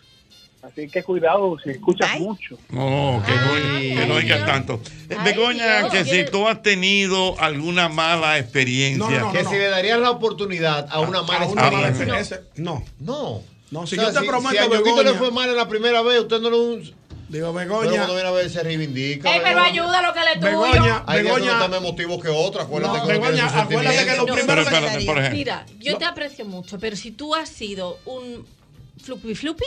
[0.62, 2.56] Así que cuidado si escuchas mucho.
[2.70, 4.80] No, que no, que no oigas tanto.
[5.24, 5.92] Begoña, Dios.
[5.92, 9.04] que si tú has tenido alguna mala experiencia.
[9.08, 12.42] No, no, Que si le darías la oportunidad a una mala A una mala experiencia.
[12.54, 12.84] No.
[13.00, 13.42] No.
[13.72, 15.56] No, si O sea, yo te si, prometo, si a Begoña, le fue mal en
[15.56, 16.76] la primera vez, usted no lo.
[16.76, 16.92] digo,
[17.30, 19.32] Pero Begoña, cuando viene a ver, se reivindica.
[19.34, 19.66] Ey, pero Begoña.
[19.66, 20.60] ayuda lo que le tuyo.
[20.62, 22.60] Begoña, Hay Begoña, está más emotivo que otro.
[22.62, 25.38] Acuérdate No, que Begoña, acuérdate que lo primero Pero que espérate, por ejemplo.
[25.38, 28.46] Mira, yo te aprecio mucho, pero si tú has sido un
[29.02, 29.64] flupi flupi.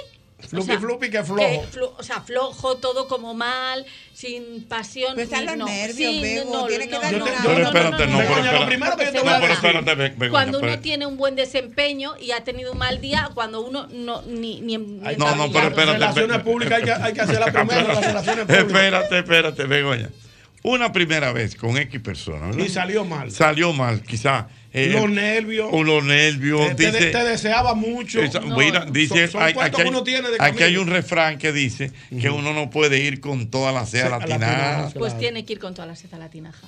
[0.49, 1.65] Flupi flupi que flojo.
[1.71, 5.13] flu- o sea, flojo, todo como mal, sin pasión.
[5.15, 7.41] Pero están los no, nervios, sí, Bego, no, tiene que no, dar no, una- no,
[7.41, 8.17] Pero no, no, espérate, no,
[8.51, 10.29] pero primero que yo te No, voy a pero espérate, Be- Begoña.
[10.31, 13.87] Cuando uno pero- tiene un buen desempeño y ha tenido un mal día, cuando uno
[13.91, 15.93] no ni ni, ni No, no, pero espérate.
[15.93, 18.65] relaciones públicas hay que- hay que hacerlas primero, las relaciones públicas.
[18.67, 20.09] Espérate, espérate, Begoña.
[20.63, 22.65] Una primera vez con X persona, ¿verdad?
[22.65, 23.29] Y salió mal.
[23.31, 24.47] Salió mal, quizá.
[24.75, 25.69] Eh, Los nervios.
[25.71, 26.67] O los nervios.
[26.69, 28.21] Te, te- dice, te deseaba mucho.
[28.21, 30.81] Esa- mira, dice, son, son hay- cuentos aquí, hay, uno tiene de aquí hay camino.
[30.81, 34.09] un refrán que dice que uno no puede ir con toda la Sí, sea a
[34.19, 34.51] latinada.
[34.51, 34.89] latinada.
[34.97, 36.67] Pues tiene que ir con toda la seta latinaja.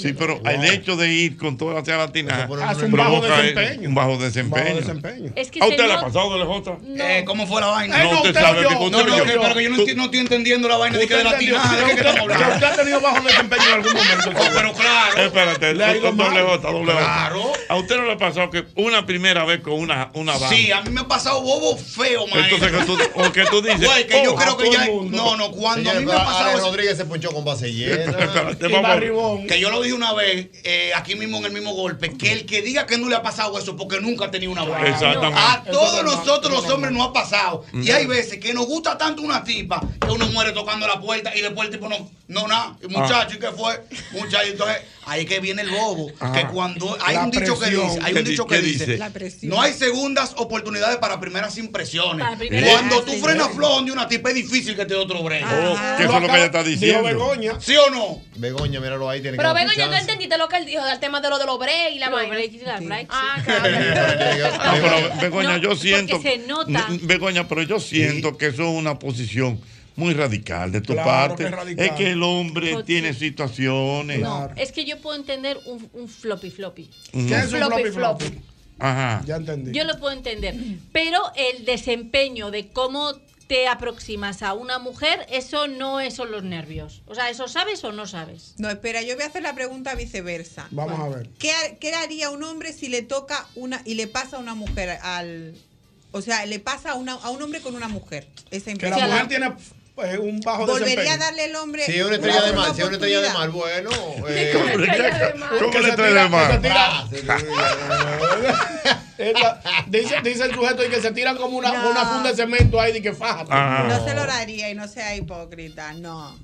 [0.00, 3.88] Sí, pero el hecho de ir con toda la Eso pone Hace un bajo desempeño.
[3.88, 4.64] un bajo desempeño.
[4.64, 5.32] Bajo desempeño.
[5.36, 6.78] Es que ¿A usted le ha pasado de LJ?
[6.82, 7.04] No.
[7.04, 8.00] Eh, ¿Cómo fue la vaina?
[8.00, 9.94] Eh, no, no, usted usted sabe No, no, yo- que, pero que yo no, estoy,
[9.94, 11.62] no estoy entendiendo la vaina de que de Usted latinada.
[11.62, 14.30] ¿De entendió qué que estamos usted- ha tenido bajo desempeño en algún momento.
[14.54, 15.20] Pero claro.
[15.22, 16.00] Espérate, doble.
[16.42, 16.98] J, doble J.
[16.98, 17.47] Claro.
[17.68, 20.48] ¿A usted no le ha pasado que una primera vez con una, una dama?
[20.48, 22.56] Sí, a mí me ha pasado bobo feo, maestro.
[22.56, 23.84] Entonces, que tú, o que tú dices.
[23.84, 24.86] Güey, que yo oh, creo que ya.
[24.86, 26.50] No, no, cuando a mí me ha pasado.
[26.50, 28.04] Ale eso- Rodríguez se ponchó con base llena.
[28.18, 28.82] Espérate, Y vamos.
[28.82, 29.46] Barribón.
[29.46, 32.46] Que yo lo dije una vez, eh, aquí mismo en el mismo golpe, que el
[32.46, 34.88] que diga que no le ha pasado eso porque nunca ha tenido una vaina.
[34.88, 35.38] Exactamente.
[35.40, 37.64] A todos nosotros los es hombres nos ha pasado.
[37.72, 41.34] Y hay veces que nos gusta tanto una tipa que uno muere tocando la puerta
[41.34, 42.10] y después el tipo no.
[42.28, 42.76] No, nada.
[42.82, 43.82] Y muchacho, ¿y qué fue?
[44.12, 46.10] Muchacho, entonces, ahí que viene el bobo.
[46.20, 46.32] Ajá.
[46.32, 48.98] Que cuando hay La un dicho que dice, hay ¿Qué un di- dicho que dice,
[49.42, 52.24] no hay segundas oportunidades para primeras impresiones.
[52.24, 55.22] Para primeras Cuando tú frenas flojo de una tipa es difícil que te dé otro
[55.22, 55.44] break.
[55.44, 57.32] Oh, que eso es lo que ella está diciendo.
[57.60, 58.22] ¿Sí o no?
[58.36, 61.20] Begoña, míralo ahí, tiene Pero que yo no entendiste lo que él dijo del tema
[61.20, 62.36] de lo de los breaks y la vaina.
[63.08, 63.68] Ah, claro.
[64.58, 66.20] No, pero Begoña, yo siento.
[66.20, 66.86] se nota.
[67.02, 69.60] Begoña, pero yo siento que eso es una posición
[69.98, 71.74] muy radical de tu Claro parte.
[71.76, 74.20] que es que el hombre No, tiene situaciones.
[74.20, 76.88] No, es que yo puedo entender un, un floppy floppy.
[77.12, 78.40] ¿Qué es un floppy floppy?
[78.78, 79.22] Ajá.
[79.26, 79.72] Ya entendí.
[79.72, 80.54] Yo lo puedo entender.
[80.92, 83.12] Pero el desempeño de cómo
[83.48, 87.02] te aproximas a una mujer, eso no es son los nervios.
[87.06, 88.54] O sea, ¿eso sabes o no sabes?
[88.58, 90.68] No, espera, yo voy a hacer la pregunta viceversa.
[90.70, 91.28] Vamos a ver.
[91.38, 94.54] ¿Qué, ha- qué haría un hombre si le toca una y le pasa a una
[94.54, 95.54] mujer al
[96.10, 98.28] o sea, le pasa a, una, a un hombre con una mujer?
[98.50, 99.52] Esa Que la mujer tiene
[100.04, 101.14] eh, un bajo ¿Volvería desempeño.
[101.14, 103.30] a darle el hombre Si es una estrella de mar, si es una estrella de
[103.30, 103.90] mar, bueno.
[104.28, 106.60] eh, ¿Cómo le ¿Cómo Que le se trae tira- de mar?
[106.60, 107.04] tira-
[109.86, 111.90] dice, dice el sujeto y que se tiran como una, No.
[111.90, 113.50] una funda de cemento ahí de que fájate.
[113.88, 116.36] No se lo daría y no sea hipócrita, no.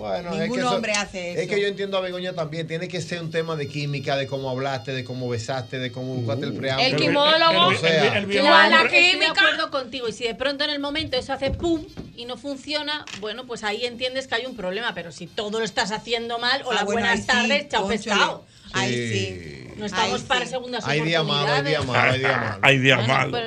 [0.00, 1.40] Bueno, Ningún es que eso- hombre hace eso.
[1.42, 2.66] Es que yo entiendo a Begoña también.
[2.66, 6.14] Tiene que ser un tema de química, de cómo hablaste, de cómo besaste, de cómo
[6.14, 6.88] buscaste el preámbulo.
[6.88, 7.66] El quimólogo.
[7.66, 10.08] O sea, Claro, estoy de acuerdo contigo.
[10.08, 11.84] Y si de pronto en el momento eso hace pum
[12.16, 14.94] y no funciona, bueno, pues ahí entiendes que hay un problema.
[14.94, 17.86] Pero si todo lo estás haciendo mal, hola, Ah, bueno, buenas ahí sí, tardes, chao
[17.86, 18.44] pescado.
[18.72, 19.69] Ahí sí.
[19.80, 20.50] No estamos Ahí para sí.
[20.50, 22.58] segundas Hay día malo, hay día malo, hay día malo.
[22.62, 23.40] Hay días malos.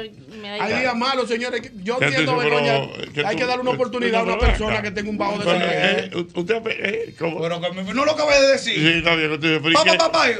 [0.59, 1.61] Hay días malos, señores.
[1.83, 2.81] Yo ¿Qué entiendo, Begoña.
[3.13, 5.37] que Hay tú- que darle una que- oportunidad a una persona que tenga un bajo
[5.37, 6.19] Pero, desempeño.
[6.19, 7.39] eh, usted, eh, ¿cómo?
[7.41, 8.75] Pero que me- no lo acabé de decir.
[8.75, 10.33] Sí, está bien, pero ¿y Papá, papá, A mí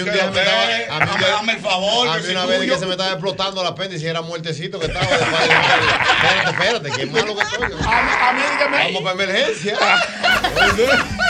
[0.00, 0.78] un ¿qué día me estaba.
[0.78, 0.90] es?
[0.90, 2.08] A mí un Dame- el favor.
[2.08, 4.22] A que mí una vez de que se me estaba explotando el apéndice y era
[4.22, 5.06] muertecito que estaba.
[5.06, 7.64] Después, espérate, espérate, qué malo que estoy.
[7.86, 8.76] A mí dígame.
[8.92, 9.78] Vamos para emergencia.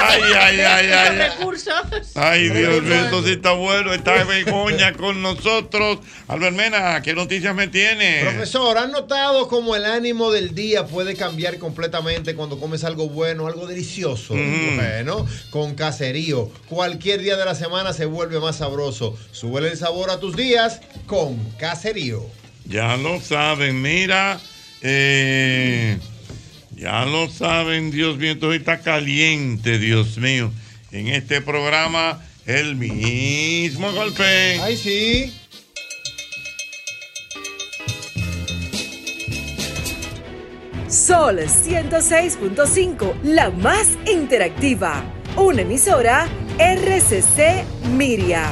[0.06, 1.16] Ay, ay, ay, ay.
[1.18, 1.74] recursos.
[2.14, 3.83] Ay, Dios mío, esto sí está bueno.
[3.92, 5.98] Está Begoña con nosotros.
[6.28, 8.20] Albert Mena, ¿qué noticias me tiene?
[8.22, 13.46] Profesor, ¿han notado cómo el ánimo del día puede cambiar completamente cuando comes algo bueno,
[13.46, 14.34] algo delicioso?
[14.34, 14.76] Mm.
[14.76, 16.50] Bueno, con caserío.
[16.68, 19.18] Cualquier día de la semana se vuelve más sabroso.
[19.32, 22.24] Súbele el sabor a tus días con caserío.
[22.66, 24.40] Ya lo saben, mira.
[24.80, 25.98] eh,
[26.76, 30.50] ya lo saben, Dios mío, esto está caliente, Dios mío.
[30.90, 34.60] En este programa, el mismo golpe.
[34.60, 35.32] Ay, sí.
[40.88, 45.02] Sol 106.5, la más interactiva.
[45.36, 47.64] Una emisora RCC
[47.96, 48.48] Miria.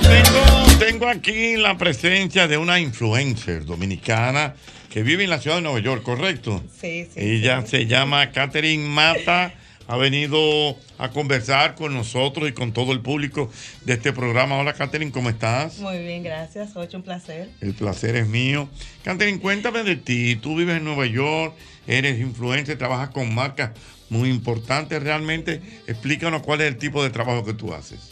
[0.00, 4.54] Tengo, tengo aquí la presencia de una influencer dominicana
[4.88, 6.62] que vive en la ciudad de Nueva York, ¿correcto?
[6.80, 7.20] Sí, sí.
[7.20, 9.52] Ella se llama Catherine Mata.
[9.88, 13.50] Ha venido a conversar con nosotros y con todo el público
[13.84, 14.58] de este programa.
[14.58, 15.78] Hola, Catherine, ¿cómo estás?
[15.78, 16.74] Muy bien, gracias.
[16.74, 17.50] Ocho, un placer.
[17.60, 18.68] El placer es mío.
[19.04, 20.36] Catherine, cuéntame de ti.
[20.36, 21.54] Tú vives en Nueva York,
[21.86, 23.70] eres influencer, trabajas con marcas
[24.08, 25.62] muy importantes realmente.
[25.86, 28.10] Explícanos cuál es el tipo de trabajo que tú haces.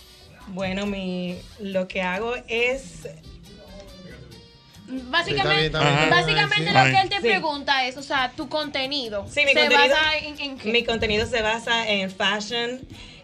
[0.48, 3.08] Bueno, mi, lo que hago es
[4.86, 6.10] Básicamente, está bien, está bien.
[6.10, 7.22] básicamente lo que él te sí.
[7.22, 9.26] pregunta es, o sea, tu contenido.
[9.28, 10.72] Sí, mi se contenido, basa en, en qué?
[10.72, 12.80] mi contenido se basa en fashion,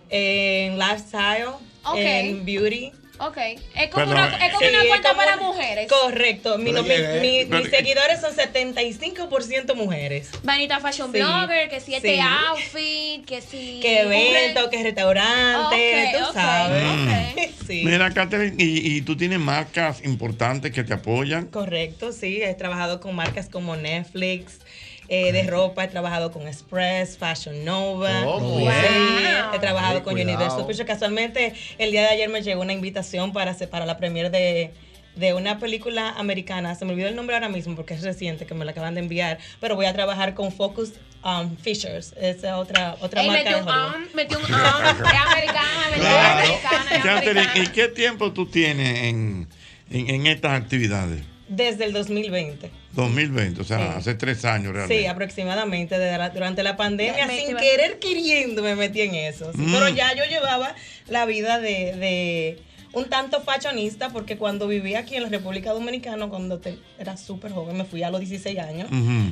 [0.08, 1.50] en lifestyle,
[1.94, 2.92] en beauty.
[3.22, 3.36] Ok.
[3.76, 5.88] Es como Perdón, una, es como sí, una es cuenta como para mujeres.
[5.92, 6.56] Correcto.
[6.58, 7.20] Mi, Pero mi- llegué.
[7.20, 10.30] mi- mis seguidores son 75% mujeres.
[10.42, 12.20] Vanita Fashion Sí, Blogger, que si este sí.
[12.20, 13.80] outfit, que si.
[13.80, 16.84] Que evento, que restaurante, Ok, tú ok, sabes.
[16.84, 17.10] Mm.
[17.70, 17.82] Sí.
[17.84, 21.46] Mira, Catherine, y, y tú tienes marcas importantes que te apoyan.
[21.46, 22.42] Correcto, sí.
[22.42, 24.58] He trabajado con marcas como Netflix.
[25.10, 28.22] Eh, de ropa, he trabajado con Express, Fashion Nova.
[28.24, 28.58] ¿Cómo?
[28.58, 29.54] Sí, Wow.
[29.54, 30.30] he trabajado Ay, con cuidado.
[30.38, 30.86] Universal Pictures.
[30.86, 34.72] Casualmente, el día de ayer me llegó una invitación para, hacer- para la premiere de,
[35.16, 36.74] de una película americana.
[36.76, 39.00] Se me olvidó el nombre ahora mismo porque es reciente, que me la acaban de
[39.00, 39.38] enviar.
[39.60, 40.92] Pero voy a trabajar con Focus
[41.24, 42.14] um, Fishers.
[42.20, 43.96] Esa otra, otra Ey, marca metió de un Hollywood.
[43.96, 44.50] um, metió un um.
[44.50, 46.38] Es americana, es Claro.
[46.38, 47.64] americana, es Catherine, americana.
[47.64, 49.48] ¿y qué tiempo tú tienes en,
[49.90, 51.22] en, en estas actividades?
[51.50, 52.70] Desde el 2020.
[52.92, 53.84] 2020, o sea, Sí.
[53.98, 55.02] hace tres años realmente.
[55.02, 59.50] Sí, aproximadamente la- durante la pandemia, Me- sin querer queriendo me metí en eso.
[59.52, 59.58] sí.
[59.60, 59.72] Mm.
[59.72, 60.74] Pero ya yo llevaba
[61.08, 62.58] la vida de, de
[62.92, 67.52] un tanto fashionista, porque cuando vivía aquí en la República Dominicana, cuando te- era súper
[67.52, 68.88] joven, me fui a los 16 años.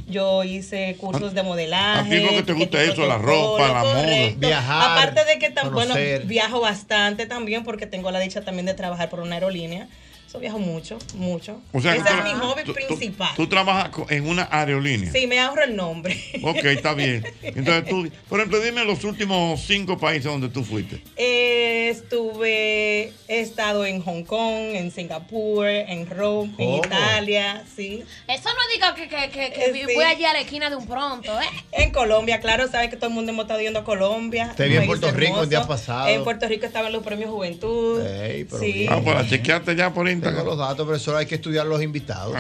[0.08, 2.00] Yo hice cursos de modelaje.
[2.00, 4.06] a ti lo que te gusta etiqueta eso, la ropa, la moda.
[4.36, 8.74] Viajar, Aparte de que tan, bueno, viajo bastante también, porque tengo la dicha también de
[8.74, 9.88] trabajar por una aerolínea.
[10.28, 11.58] Eso viajo mucho, mucho.
[11.73, 13.31] O sea, Ese tú es mi hobby tú- principal.
[13.34, 15.10] Tú trabajas en una aerolínea.
[15.10, 16.23] Sí, me ahorro el nombre.
[16.42, 17.24] Ok, está bien.
[17.42, 21.02] Entonces tú, por ejemplo, dime los últimos cinco países donde tú fuiste.
[21.16, 26.74] Eh, estuve, he estado en Hong Kong, en Singapur, en Roma, en.
[26.74, 28.05] Italia, sí.
[28.28, 29.94] Eso no diga que, que, que, que Eh, sí.
[29.94, 31.47] voy allí a la esquina de un pronto, ¿eh?
[31.73, 34.52] En Colombia, claro, saben que todo el mundo hemos estado yendo a Colombia.
[34.57, 36.08] Te vi en Puerto Rico el día pasado.
[36.08, 38.05] En Puerto Rico estaban los premios Juventud.
[38.07, 38.86] Ey, pero Sí.
[38.90, 42.34] Ah, pues chequeaste ya por Tengo los datos, profesor, hay que estudiar los invitados.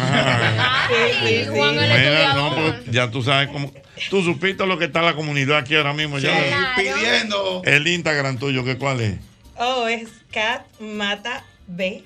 [0.88, 3.72] Sí, sí, Juan, el Mira, no, porque ya tú sabes cómo.
[4.10, 6.18] Tú supiste lo que está la comunidad aquí ahora mismo.
[6.18, 6.34] ya.
[6.76, 7.62] Sí, pidiendo.
[7.64, 9.16] El Instagram tuyo, ¿qué cuál es?
[9.56, 12.02] Oh, es Cat Mata B.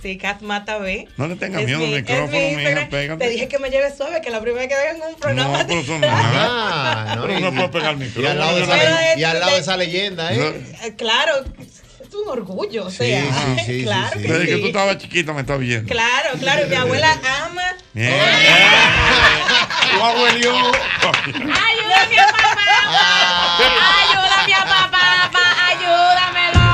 [0.00, 1.08] Sí, Cat Mata B.
[1.16, 3.16] No le tengas miedo al mi- micrófono, mi pégate.
[3.18, 5.58] Te dije que me lleves suave, que la primera vez que venga en un programa.
[5.58, 6.06] No, pero eso no.
[6.10, 8.30] Ah, no, Pero puedo pegar el Y micrófono.
[8.30, 10.64] al lado de yo esa, no- le- y al lado de esa leyenda, ¿eh?
[10.84, 11.32] Eh, Claro,
[12.14, 12.86] un orgullo.
[12.86, 13.22] O sea,
[13.56, 14.26] sí, sí, claro sí, sí.
[14.26, 15.90] que Desde que tú estabas chiquita me estás viendo.
[15.92, 17.12] Claro, claro, mi abuela
[17.44, 17.62] ama.
[17.92, 18.14] Bien.
[19.94, 20.72] Tu abuelo.
[21.30, 22.64] Ayúdame a papá.
[24.00, 25.46] Ayúdame a papá, papá.
[25.70, 26.64] Ayúdamelo.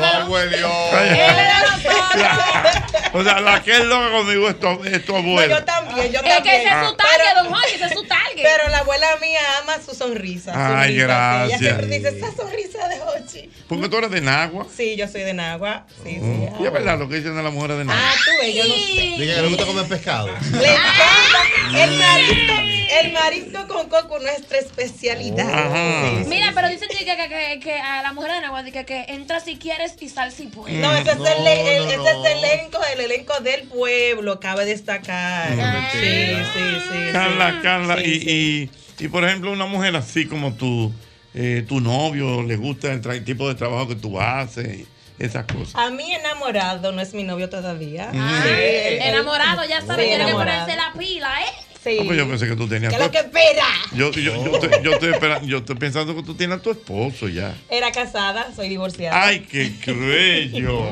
[0.28, 1.49] Lo Ayúdamelo.
[3.12, 5.58] O sea, la que es loca conmigo es tu, es tu No, abuela.
[5.58, 6.42] yo también, yo Es también.
[6.44, 8.42] que ese es su target, don Jorge, ese es su target.
[8.42, 10.52] Pero la abuela mía ama su sonrisa.
[10.80, 11.58] Ay, gracias.
[11.58, 11.66] sí.
[11.66, 13.50] Ella siempre dice, esa sonrisa de Hochi.
[13.68, 14.66] Porque tú eres de Nagua.
[14.74, 15.86] Sí, yo soy de Nagua.
[16.04, 16.48] Sí, sí.
[16.60, 18.00] Y es verdad lo que dicen de las mujeres de Nagua.
[18.00, 18.80] Ah, tú ves, yo no sé.
[19.18, 20.28] Diga que le gusta comer pescado.
[20.60, 22.52] Le encanta el marisco,
[23.00, 25.48] el marisco con coco, nuestra especialidad.
[25.48, 26.24] Ajá.
[26.26, 29.40] Mira, pero dicen que, que, que, que a la mujer de Nagua que, que entra
[29.40, 30.76] si quieres y sal si puedes.
[30.78, 34.64] No, ese es, el, el- no, ese es el elenco, el elenco del pueblo, cabe
[34.64, 35.50] destacar.
[35.56, 37.12] No, sí, sí, sí, sí.
[37.12, 38.70] Carla, Carla, Sí, y, sí.
[39.00, 40.92] Y, y, por ejemplo, una mujer así como tú,
[41.34, 44.86] eh, tu novio, le gusta el, tipo de trabajo que tú haces,
[45.18, 45.74] esas cosas.
[45.74, 48.10] A mí enamorado no es mi novio todavía.
[48.14, 48.56] Ah, Sí, él-
[48.94, 51.52] él- Enamorado, ya sabes, Sí, tiene que ponerse la pila, ¿eh?
[51.82, 51.96] Sí.
[51.98, 52.92] Ah, pues yo pensé que tú tenías.
[52.92, 53.64] ¿Qué tu- es lo que espera?
[53.94, 56.70] yo, yo, yo, estoy, yo, estoy esperando- yo estoy pensando que tú tienes a tu
[56.72, 57.54] esposo ya.
[57.70, 59.24] Era casada, soy divorciada.
[59.24, 60.90] Ay, qué cruello.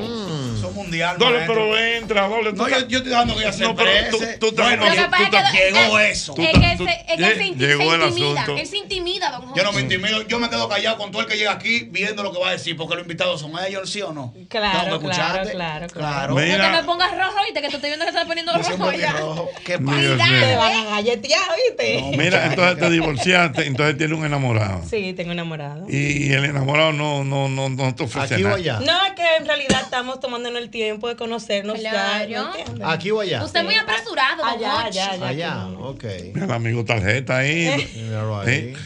[0.88, 1.18] Mundial.
[1.18, 1.54] Doble, maestro.
[1.54, 2.52] pero entra, doble.
[2.54, 4.90] No, yo, yo estoy dejando que se No, pero tú- tú No, estás- no, Lo
[4.92, 6.34] que tú pasa es estás- que- Llegó es- eso.
[6.34, 8.40] Tú Es que tú- se, es que lle- se, llegó intimida.
[8.42, 8.56] asunto.
[8.56, 9.54] Él se intimida, don Jorge.
[9.58, 12.22] Yo no me intimido, yo me quedo callado con todo el que llega aquí viendo
[12.22, 14.32] lo que va a decir, porque los invitados son ellos, ¿sí o no?
[14.48, 15.52] Claro, Tengo que claro, escucharte.
[15.52, 16.34] claro, claro.
[16.34, 17.60] No te me pongas rojo, ¿viste?
[17.60, 19.12] Que te estoy viendo que estás poniendo rojo ya.
[19.12, 19.50] rojo.
[19.64, 19.98] ¿Qué pasa?
[20.00, 22.16] Te van a galletear, ¿viste?
[22.16, 24.82] Mira, entonces te divorciaste, entonces tienes un enamorado.
[24.88, 25.86] Sí, tengo enamorado.
[25.88, 28.56] Y el enamorado no, no, no, no te ofrece Aquí o nada.
[28.58, 28.80] allá.
[28.80, 31.90] No, es que en realidad estamos tomándonos el tiempo de conocernos ya.
[31.90, 32.30] Claro.
[32.30, 32.88] ¿no entiendes?
[32.88, 33.44] Aquí o allá.
[33.44, 35.28] Usted es muy apresurado, Allá, allá, allá.
[35.28, 36.04] Allá, ok.
[36.04, 37.88] El amigo tarjeta ahí.
[37.96, 38.48] Míralo ahí.
[38.54, 38.76] ¿Eh?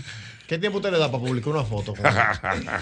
[0.46, 1.94] ¿Qué tiempo usted le da para publicar una foto?
[1.96, 2.02] él?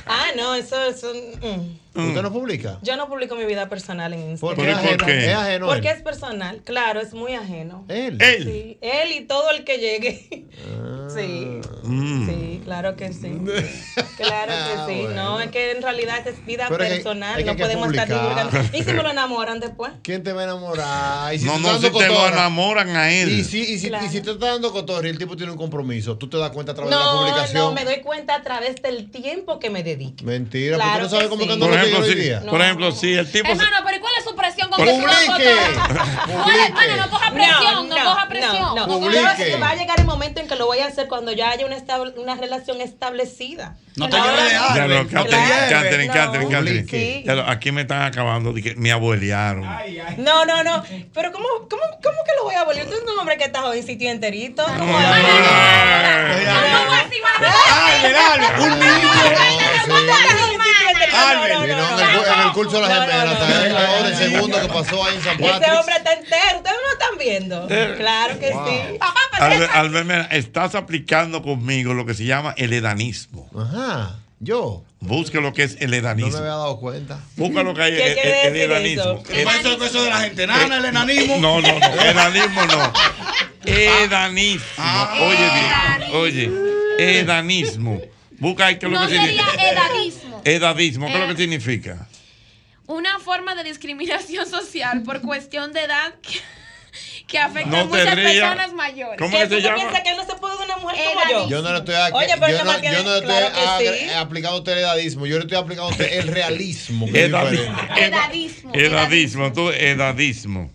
[0.06, 1.12] Ah, no, eso, eso.
[1.14, 1.89] mm.
[1.94, 2.78] ¿Usted no publica?
[2.82, 4.56] Yo no publico mi vida personal en ¿Por Instagram.
[4.56, 5.06] qué ¿Pero y por ajeno?
[5.06, 5.26] qué?
[5.30, 5.96] ¿Es ajeno Porque él?
[5.96, 7.84] es personal, claro, es muy ajeno.
[7.88, 8.16] ¿Él?
[8.20, 8.44] Él.
[8.44, 10.46] Sí, él y todo el que llegue.
[11.14, 12.26] Sí, Mm.
[12.28, 13.32] sí, claro que sí.
[14.16, 15.06] Claro que sí.
[15.10, 17.56] Ah, No, es que en realidad es vida Pero es que- personal, es que no
[17.58, 18.58] podemos estar divulgando.
[18.76, 19.92] ¿Y si me lo enamoran después?
[20.02, 21.34] ¿Quién te va a enamorar?
[21.34, 23.30] Y No, tú no, estás si te lo enamoran a él.
[23.30, 24.06] Y si, y si, Claro.
[24.06, 26.50] y si te está dando cotorra y el tipo tiene un compromiso, tú te das
[26.50, 27.58] cuenta a través de la No, publicación.
[27.64, 30.24] no, me doy cuenta a través del tiempo que me dedique.
[30.24, 31.48] Mentira, Claro tú no sabes cómo sí.
[31.48, 34.12] que ando ejemplo, hoy si, por ejemplo, si el tipo se- Hermano, pero ¿y cuál
[34.18, 36.65] es su presión con Publique.
[36.67, 38.52] Hermano, no coja presión, no, coja presión.
[38.60, 38.86] No, no.
[38.86, 39.57] Publique.
[39.60, 41.76] Va a llegar el momento en que lo voy a hacer cuando ya haya una,
[41.76, 43.76] estable- una relación establecida.
[43.97, 44.67] No te lleves de no.
[44.68, 45.09] Catherine.
[45.68, 46.86] Catherine.
[46.86, 49.65] Catherine, Aquí me están acabando de que me abuelearon.
[50.18, 50.83] No, no, no.
[51.12, 52.86] Pero ¿cómo, cómo, cómo que lo voy a volver?
[52.86, 54.65] Tú eres un hombre que está jovencito y enterito.
[54.65, 55.28] ¿Cómo Albert,
[58.17, 59.10] Albert, un niño.
[61.12, 65.15] Albert, vino en el, en el curso de las ahora el segundo que pasó ahí
[65.16, 65.78] en San Ese Patrick.
[65.78, 66.57] hombre está entero.
[66.57, 67.66] Ustedes no lo están viendo.
[67.70, 67.94] Eh.
[67.99, 68.66] Claro que Wow.
[68.68, 68.99] sí.
[69.40, 73.49] Albert, Albert, mira, estás aplicando conmigo lo que se llama el edanismo.
[73.58, 77.20] Ajá, yo Busque lo que es el no me había dado cuenta.
[77.36, 79.02] Busca lo que hay ¿Qué el, el- el decir edanismo.
[79.02, 79.23] eso?
[79.23, 81.39] ¿Qué pasa con eso de la gente nana, el enanismo?
[81.39, 81.86] No, no, no.
[82.02, 82.92] Edanismo no.
[83.65, 84.65] Edanismo.
[84.76, 85.15] Ah.
[85.20, 86.15] Oye bien.
[86.20, 86.50] Oye.
[87.20, 88.00] Edanismo.
[88.40, 89.70] Busca ahí qué es lo No que sería significa.
[89.70, 90.42] edadismo.
[90.44, 91.06] Edadismo.
[91.06, 91.36] ¿Qué es lo que Eh.
[91.36, 92.08] significa?
[92.86, 96.40] Una forma de discriminación social por cuestión de edad que,
[97.28, 98.32] que afecta No a muchas rías.
[98.32, 99.16] personas mayores.
[99.18, 99.76] ¿Cómo ¿Qué que se llama?
[99.76, 101.42] piensas que él no se puede de una mujer como Edadismo.
[101.44, 101.48] yo?
[101.50, 103.46] Yo no le estoy, a- Oye, pero yo no, yo no le estoy claro
[103.78, 104.10] agre- sí.
[104.10, 107.06] aplicando a usted el edadismo, yo le estoy aplicando a usted el realismo.
[107.12, 108.04] que es Edadi- diferente.
[108.06, 108.72] Edadismo.
[108.74, 109.52] Edadismo.
[109.52, 110.72] Tú, edadismo.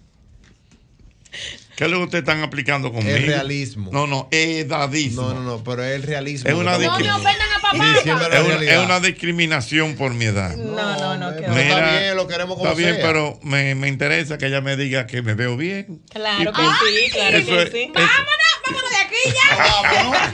[1.75, 3.15] ¿Qué es lo que ustedes están aplicando conmigo?
[3.15, 3.89] El realismo.
[3.91, 5.23] No, no, edadismo.
[5.23, 6.49] No, no, no, pero es el realismo.
[6.49, 7.85] Es una, No me ofendan a papá.
[7.95, 8.79] Diciendo la es una- realidad.
[8.79, 10.55] es una discriminación por mi edad.
[10.55, 11.35] No, no, no.
[11.35, 11.61] que Pero va.
[11.61, 13.05] está bien, lo queremos como Está bien, sea.
[13.05, 16.01] pero me, me interesa que ella me diga que me veo bien.
[16.11, 17.79] Claro que sí, claro eso que es- sí.
[17.81, 19.55] es- Vámonos, vámonos de aquí ya.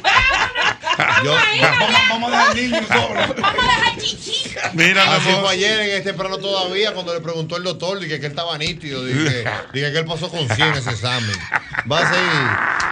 [1.23, 3.13] Yo- Vamos, vamos a dejar el niño solo.
[3.41, 4.51] Vamos a dejar chichi.
[4.73, 8.19] Mira, mi Así fue ayer en este plano todavía cuando le preguntó el doctor, dije
[8.19, 9.43] que él estaba nítido, dije,
[9.73, 11.35] dije que él pasó con 100 ese examen.
[11.91, 12.13] Va a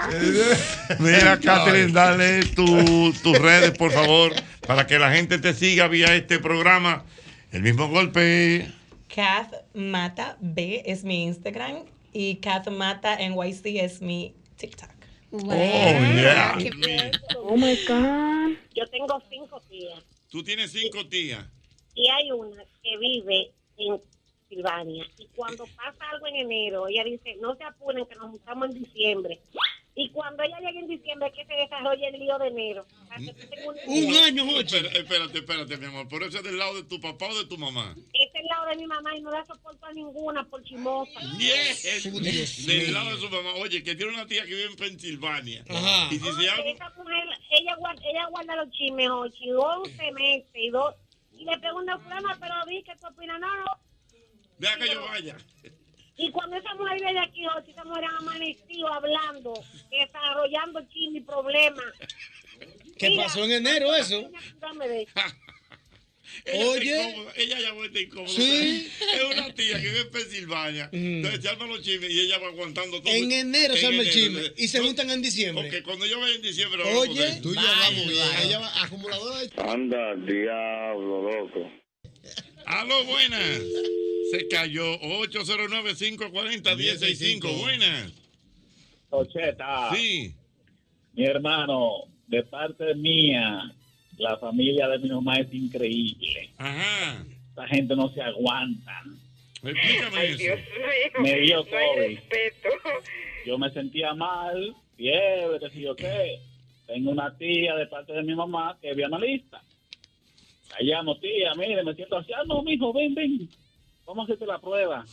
[0.09, 0.57] seguir.
[0.99, 4.33] Mira, Catherine, dale tu- tus redes, por favor,
[4.65, 7.03] para que la gente te siga vía este programa.
[7.51, 8.71] El mismo golpe.
[9.13, 14.89] Kath Mata B es mi Instagram y Kath Mata NYC es mi TikTok.
[15.31, 16.57] Oh, yeah.
[17.37, 18.57] Oh my God.
[18.75, 21.45] Yo tengo cinco tías Tú tienes cinco tías.
[21.95, 24.01] y hay una que vive en
[24.47, 25.05] Silvania.
[25.17, 28.83] Y cuando pasa algo en enero, ella dice: No se apuren, que nos juntamos en
[28.83, 29.41] diciembre.
[30.01, 32.87] Y cuando ella llegue en diciembre, que se desarrolla el lío de enero.
[33.03, 34.11] O sea, que tú tengas una idea.
[34.61, 36.07] Espera- Espérate, espérate, mi amor.
[36.07, 37.93] ¿Por eso es del lado de tu papá o de tu mamá?
[38.13, 41.19] Este es el lado de mi mamá y no da soporto a ninguna por chimosa.
[41.37, 42.13] Yes.
[42.65, 43.53] Del lado de su mamá.
[43.55, 45.65] Oye, que tiene una tía que vive en Pensilvania.
[45.69, 46.07] Ajá.
[46.13, 46.63] Y si se llama.
[46.63, 50.95] esa mujer, ella, guarda, ella guarda los chismes, Ochi, 11 meses y dos.
[51.37, 53.65] Y le pregunta a fulano, pero vi que tú opinas, no, no.
[54.59, 55.37] Deja que yo vaya.
[56.19, 59.53] Y cuando esa mujer viene aquí, Ochi, esa mujer ha amanecido hablando,
[59.89, 61.85] desarrollando chisme y problemas.
[62.97, 64.29] ¿Qué Mira, pasó en enero eso?
[66.45, 67.09] Ella Oye.
[67.09, 68.29] incómoda, ella ya está incómoda.
[68.29, 68.91] Sí.
[69.13, 70.89] Es una tía que vive en Pensilvania.
[70.91, 73.11] Entonces se arman los chismes y ella va aguantando todo.
[73.13, 75.63] En enero se arma el chisme y se No, juntan en diciembre.
[75.63, 76.83] Porque cuando yo vaya en diciembre.
[76.83, 77.39] Oye.
[77.41, 78.27] Tú y yo hablamos bien.
[78.43, 81.71] Ella va acumuladora de Anda, diablo, loco.
[82.69, 83.61] Aló, buenas.
[84.29, 87.61] Se cayó 809-540-165.
[87.61, 88.13] Buenas.
[89.09, 89.89] Ocheta.
[89.95, 90.35] Sí.
[91.13, 93.73] Mi hermano, de parte mía,
[94.19, 96.51] la familia de mi mamá es increíble.
[96.59, 97.25] Ajá.
[97.49, 99.01] Esta gente no se aguanta.
[99.63, 100.43] Explícame eso.
[101.21, 102.19] Me dio COVID.
[103.47, 106.39] Yo me sentía mal, fiebre, qué sé yo qué.
[106.85, 109.63] Tengo una tía de parte de mi mamá que es analista.
[110.81, 112.31] Llamo, tía, mire, me siento así.
[112.33, 113.49] Ah, no, mijo, ven, ven.
[114.05, 115.05] Vamos a hacerte la prueba.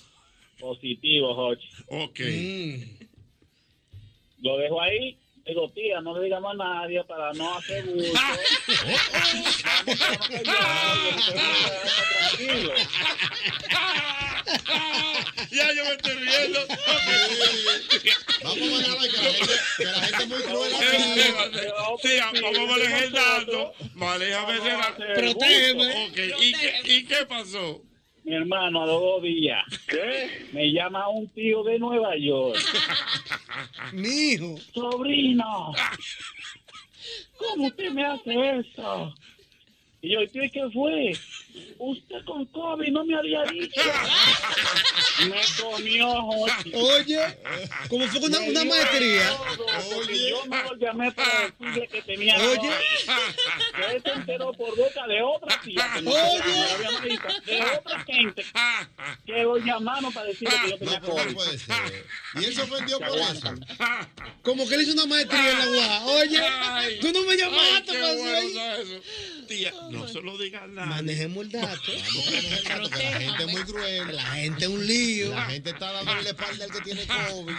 [0.59, 1.68] Positivo, Jochi.
[1.89, 2.20] Ok.
[4.43, 5.18] Lo dejo ahí.
[5.47, 8.18] Digo, tía, no le digamos a nadie para no hacer gusto.
[12.36, 12.73] Tranquilo.
[15.50, 16.66] ya yo me estoy riendo.
[18.42, 20.73] Vamos a manejar que la gente, que la gente es muy cruel.
[22.02, 23.52] Sí, vamos a manejar el dato.
[23.52, 23.75] Dato.
[25.15, 26.07] Protégeme.
[26.08, 27.83] Ok, ¿y qué, ¿y qué pasó?
[28.26, 29.62] Mi hermano, a los dos días.
[29.86, 30.48] ¿Qué?
[30.52, 32.58] Me llama un tío de Nueva York.
[33.92, 34.56] Mi hijo.
[34.74, 35.72] Sobrino.
[37.38, 39.14] ¿Cómo usted me hace eso?
[40.02, 41.12] Y yo, ¿qué, qué fue?
[41.78, 43.81] Usted con COVID no me había dicho.
[45.28, 46.73] Me comió, Jochi.
[46.75, 47.20] Oye,
[47.89, 49.28] como fue una, una maestría.
[49.28, 52.70] todo, porque Yo no lo llamé para decirle que tenía Oye.
[53.93, 55.91] Él se enteró por boca de otra tía.
[55.94, 57.18] Que no Oye.
[57.47, 58.44] de otra gente
[59.26, 61.36] que lo llamaron para decirle que yo tenía COVID.
[62.41, 63.55] Y él se ofendió por eso.
[64.43, 66.05] Como que le hizo una maestría en la guaja.
[66.07, 68.39] Oye, Ay, tú no me llamaste qué para bueno
[68.75, 69.01] eso.
[69.47, 70.86] Tía, no se lo digas nada.
[70.89, 71.92] Manejemos el dato.
[72.83, 74.16] Porque la gente es muy cruel.
[74.16, 75.31] La gente es un lío.
[75.31, 77.00] La gente está dándole la espalda al que tiene
[77.31, 77.55] COVID.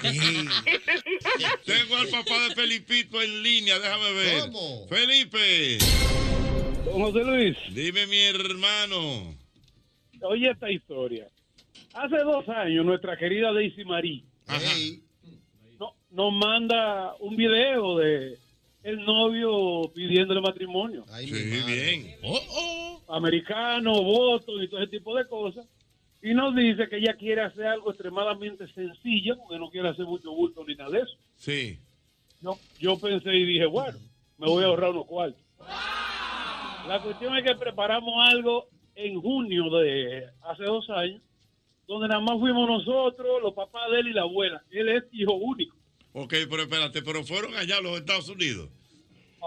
[1.65, 4.39] Tengo al papá de Felipito en línea, déjame ver.
[4.41, 4.87] ¿Cómo?
[4.87, 5.77] Felipe.
[6.85, 7.57] Don José Luis.
[7.71, 9.35] Dime, mi hermano.
[10.21, 11.27] Oye esta historia.
[11.93, 14.23] Hace dos años nuestra querida Daisy Marie
[15.79, 18.37] no- nos manda un video de
[18.87, 21.03] el novio pidiéndole matrimonio.
[21.19, 22.15] sí, bien.
[23.09, 25.67] Americano, voto y todo ese tipo de cosas.
[26.21, 30.31] Y nos dice que ella quiere hacer algo extremadamente sencillo, porque no quiere hacer mucho
[30.31, 31.17] bulto ni nada de eso.
[31.35, 31.77] Sí.
[32.41, 33.97] Yo, yo pensé y dije, bueno,
[34.37, 35.41] me voy a ahorrar unos cuartos.
[36.87, 41.21] La cuestión es que preparamos algo en junio de hace dos años,
[41.87, 44.63] donde nada más fuimos nosotros, los papás de él y la abuela.
[44.71, 45.76] Él es hijo único.
[46.19, 48.69] Ok, pero espérate, pero fueron allá a los Estados Unidos.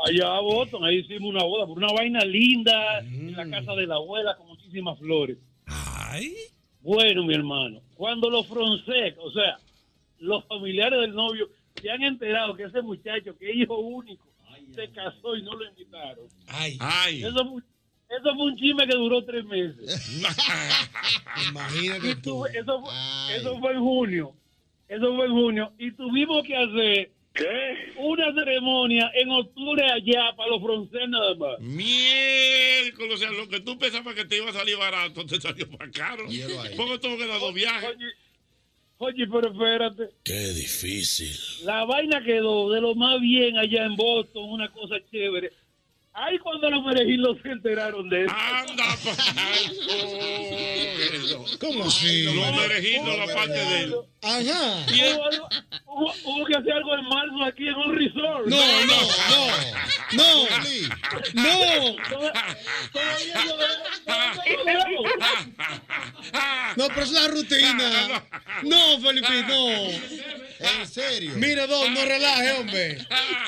[0.07, 3.86] Allá a Boston, ahí hicimos una boda, por una vaina linda, en la casa de
[3.89, 5.36] la abuela con muchísimas flores.
[5.66, 6.32] Ay.
[6.81, 9.58] Bueno, mi hermano, cuando los Fronsec, o sea,
[10.20, 11.49] los familiares del novio,
[11.82, 14.26] se han enterado que ese muchacho, que es hijo único,
[14.73, 16.28] se casó y no lo invitaron.
[16.47, 16.76] Ay.
[16.78, 17.24] Ay.
[17.24, 17.62] Eso, fue-
[18.16, 20.20] eso fue un chisme que duró tres meses.
[21.50, 22.47] Imagínate tú.
[22.47, 24.34] Eso, fue- eso fue en junio.
[24.91, 25.73] Eso fue en junio.
[25.78, 27.12] Y tuvimos que hacer
[27.97, 31.60] una ceremonia en octubre allá para los franceses nada más.
[31.60, 35.69] Miércoles, o sea, lo que tú pensabas que te iba a salir barato, te salió
[35.78, 36.25] más caro.
[36.77, 37.97] Pongo todo que dos viajes.
[38.99, 40.10] Oye, pero espérate.
[40.25, 41.65] Qué difícil.
[41.65, 45.52] La vaina quedó de lo más bien allá en Boston, una cosa chévere.
[46.13, 48.35] Ay, cuando los merejilos se enteraron de eso.
[48.35, 48.85] Anda,
[51.61, 52.25] ¿Cómo así?
[52.25, 53.95] Los merejitos, la parte de él.
[54.23, 54.87] Ajá.
[55.87, 58.47] Hubo, que hacer algo en marzo aquí en un resort.
[58.47, 58.97] No, no,
[59.31, 59.47] no.
[60.13, 60.49] No.
[61.35, 61.97] No.
[66.77, 68.23] No, pero es la rutina.
[68.63, 69.69] No, Felipe, no.
[70.61, 71.33] En serio.
[71.37, 72.99] Mire, Don, no relaje, hombre.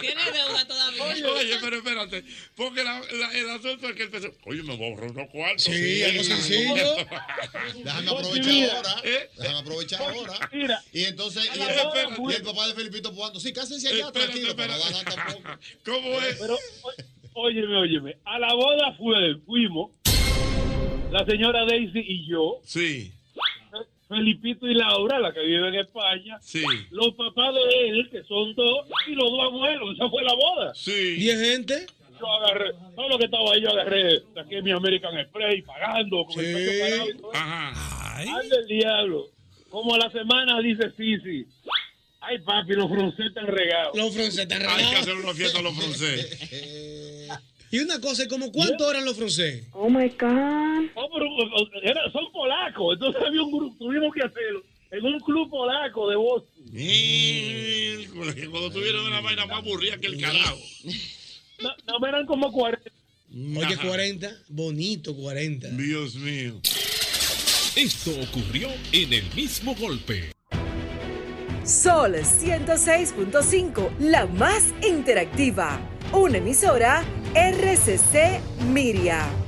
[0.00, 1.28] Tiene deuda todavía.
[1.30, 2.24] Oye, pero espérate,
[2.56, 5.28] porque la- la- el asunto es que él pensó, oye, me voy a ahorrar unos
[5.30, 5.62] cuartos.
[5.64, 6.74] Sí, algo sencillo.
[7.84, 8.76] Déjame aprovechar mira.
[8.76, 8.94] ahora.
[9.04, 9.30] ¿Eh?
[9.38, 10.50] Déjame aprovechar ahora.
[10.52, 10.82] Mira.
[10.92, 13.40] Y entonces, y el, papá, fue- y el papá de Felipito jugando.
[13.40, 15.04] Sí, cásense allá, Espérate, tranquilo, para no espérate.
[15.16, 15.58] ganar tampoco.
[15.84, 16.36] ¿Cómo es?
[16.40, 16.58] Pero,
[17.34, 18.16] óyeme, óyeme.
[18.24, 19.90] A la boda fue, fuimos,
[21.10, 22.60] la señora Daisy y yo.
[22.64, 23.12] Sí.
[24.08, 26.38] Felipito y Laura, la que vive en España.
[26.42, 26.62] Sí.
[26.90, 29.94] Los papás de él, que son dos, y los dos abuelos.
[29.94, 30.74] Esa fue la boda.
[30.74, 31.14] Sí.
[31.14, 31.86] ¿Diez gente?
[32.22, 36.44] Yo agarré, todo lo que estaba ahí, yo agarré, saqué mi American Express pagando con
[36.44, 37.34] el pecho parado y todo.
[37.34, 38.14] Ajá.
[38.16, 39.26] Ay, del diablo.
[39.70, 41.46] Como a la semana dice Sisi.
[42.20, 43.96] Ay, papi, los franceses están regados.
[43.96, 45.00] Los franceses están Hay que regados.
[45.00, 46.38] hacer una fiesta a los franceses.
[47.72, 49.66] Y una cosa, ¿como cuánto eran los franceses?
[49.72, 50.90] Oh my God.
[50.94, 55.06] Oh, pero, o- o- era- son polacos, entonces había un grupo, tuvimos que hacerlo en
[55.06, 56.64] un club polaco de Boston.
[56.70, 60.58] Que cuando tuvieron una vaina más aburrida que el carajo.
[61.62, 62.90] No, no eran como 40.
[63.30, 65.68] Oye, 40, bonito 40.
[65.70, 66.60] Dios mío.
[67.76, 70.32] Esto ocurrió en el mismo golpe.
[71.64, 75.80] Sol 106.5, la más interactiva.
[76.12, 77.02] Una emisora
[77.34, 79.41] RCC Miria.